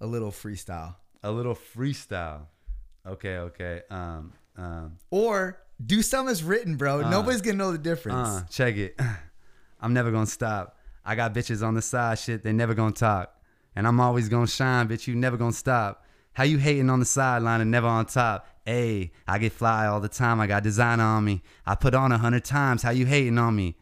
a 0.00 0.06
little 0.06 0.30
freestyle, 0.30 0.96
A 1.22 1.30
little 1.30 1.54
freestyle. 1.54 2.46
Okay, 3.06 3.36
okay. 3.38 3.82
Um, 3.90 4.32
um, 4.56 4.98
or 5.10 5.58
do 5.84 6.02
something 6.02 6.28
that's 6.28 6.42
written, 6.42 6.76
bro. 6.76 7.08
Nobody's 7.08 7.40
gonna 7.40 7.58
know 7.58 7.72
the 7.72 7.78
difference. 7.78 8.28
Uh, 8.28 8.42
check 8.50 8.76
it. 8.76 8.98
I'm 9.80 9.92
never 9.92 10.10
gonna 10.10 10.26
stop. 10.26 10.78
I 11.04 11.14
got 11.14 11.34
bitches 11.34 11.64
on 11.64 11.74
the 11.74 11.82
side, 11.82 12.18
shit, 12.18 12.42
they 12.42 12.52
never 12.52 12.74
gonna 12.74 12.92
talk. 12.92 13.32
And 13.76 13.86
I'm 13.86 14.00
always 14.00 14.28
gonna 14.28 14.46
shine, 14.46 14.88
bitch, 14.88 15.06
you 15.06 15.14
never 15.14 15.36
gonna 15.36 15.52
stop. 15.52 16.04
How 16.32 16.44
you 16.44 16.58
hating 16.58 16.90
on 16.90 16.98
the 16.98 17.06
sideline 17.06 17.60
and 17.60 17.70
never 17.70 17.86
on 17.86 18.06
top? 18.06 18.46
Ayy, 18.66 19.10
I 19.26 19.38
get 19.38 19.52
fly 19.52 19.86
all 19.86 20.00
the 20.00 20.08
time, 20.08 20.40
I 20.40 20.46
got 20.46 20.62
designer 20.62 21.04
on 21.04 21.24
me. 21.24 21.42
I 21.64 21.76
put 21.76 21.94
on 21.94 22.10
a 22.10 22.18
hundred 22.18 22.44
times, 22.44 22.82
how 22.82 22.90
you 22.90 23.06
hating 23.06 23.38
on 23.38 23.54
me? 23.54 23.76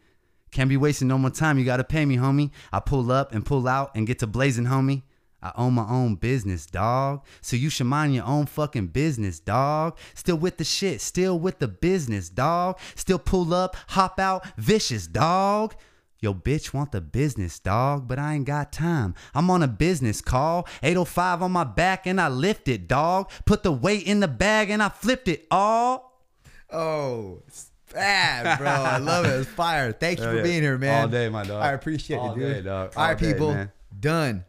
Can't 0.51 0.69
be 0.69 0.77
wasting 0.77 1.07
no 1.07 1.17
more 1.17 1.31
time, 1.31 1.57
you 1.57 1.65
gotta 1.65 1.83
pay 1.83 2.05
me, 2.05 2.17
homie. 2.17 2.51
I 2.71 2.79
pull 2.79 3.11
up 3.11 3.33
and 3.33 3.45
pull 3.45 3.67
out 3.67 3.91
and 3.95 4.05
get 4.05 4.19
to 4.19 4.27
blazing, 4.27 4.65
homie. 4.65 5.01
I 5.45 5.51
own 5.61 5.73
my 5.73 5.87
own 5.87 6.15
business, 6.15 6.65
dog. 6.65 7.23
So 7.41 7.55
you 7.55 7.69
should 7.69 7.85
mind 7.85 8.15
your 8.15 8.25
own 8.25 8.47
fucking 8.47 8.87
business, 8.87 9.39
dog. 9.39 9.95
Still 10.15 10.37
with 10.37 10.57
the 10.57 10.63
shit, 10.63 11.01
still 11.01 11.37
with 11.37 11.59
the 11.59 11.67
business, 11.67 12.29
dog. 12.29 12.79
Still 12.95 13.19
pull 13.19 13.53
up, 13.53 13.75
hop 13.89 14.19
out, 14.19 14.43
vicious, 14.57 15.05
dog. 15.05 15.75
Yo, 16.19 16.33
bitch 16.33 16.73
want 16.73 16.91
the 16.91 17.01
business, 17.01 17.59
dog, 17.59 18.07
but 18.07 18.17
I 18.17 18.33
ain't 18.33 18.45
got 18.45 18.71
time. 18.71 19.13
I'm 19.35 19.51
on 19.51 19.61
a 19.61 19.67
business 19.67 20.19
call. 20.19 20.67
805 20.81 21.43
on 21.43 21.51
my 21.51 21.63
back 21.63 22.07
and 22.07 22.19
I 22.19 22.27
lift 22.29 22.67
it, 22.67 22.87
dog. 22.87 23.29
Put 23.45 23.61
the 23.61 23.71
weight 23.71 24.07
in 24.07 24.21
the 24.21 24.27
bag 24.27 24.71
and 24.71 24.81
I 24.81 24.89
flipped 24.89 25.27
it 25.27 25.45
all. 25.51 26.23
Oh, 26.71 27.43
it's 27.47 27.69
bad, 27.93 28.57
bro. 28.57 28.67
I 28.67 28.97
love 28.97 29.25
it. 29.25 29.29
It's 29.41 29.49
fire. 29.51 29.91
Thank 29.91 30.17
you 30.17 30.23
Hell 30.25 30.33
for 30.33 30.37
yeah. 30.37 30.43
being 30.43 30.63
here, 30.63 30.79
man. 30.79 31.01
All 31.03 31.07
day, 31.07 31.29
my 31.29 31.43
dog. 31.43 31.61
I 31.61 31.73
appreciate 31.73 32.17
All 32.17 32.31
it, 32.31 32.39
dude. 32.39 32.53
day, 32.55 32.61
dog. 32.63 32.93
All 32.95 33.03
All 33.03 33.09
right, 33.09 33.19
day, 33.19 33.31
people. 33.33 33.53
man. 33.53 33.71
Done. 33.99 34.43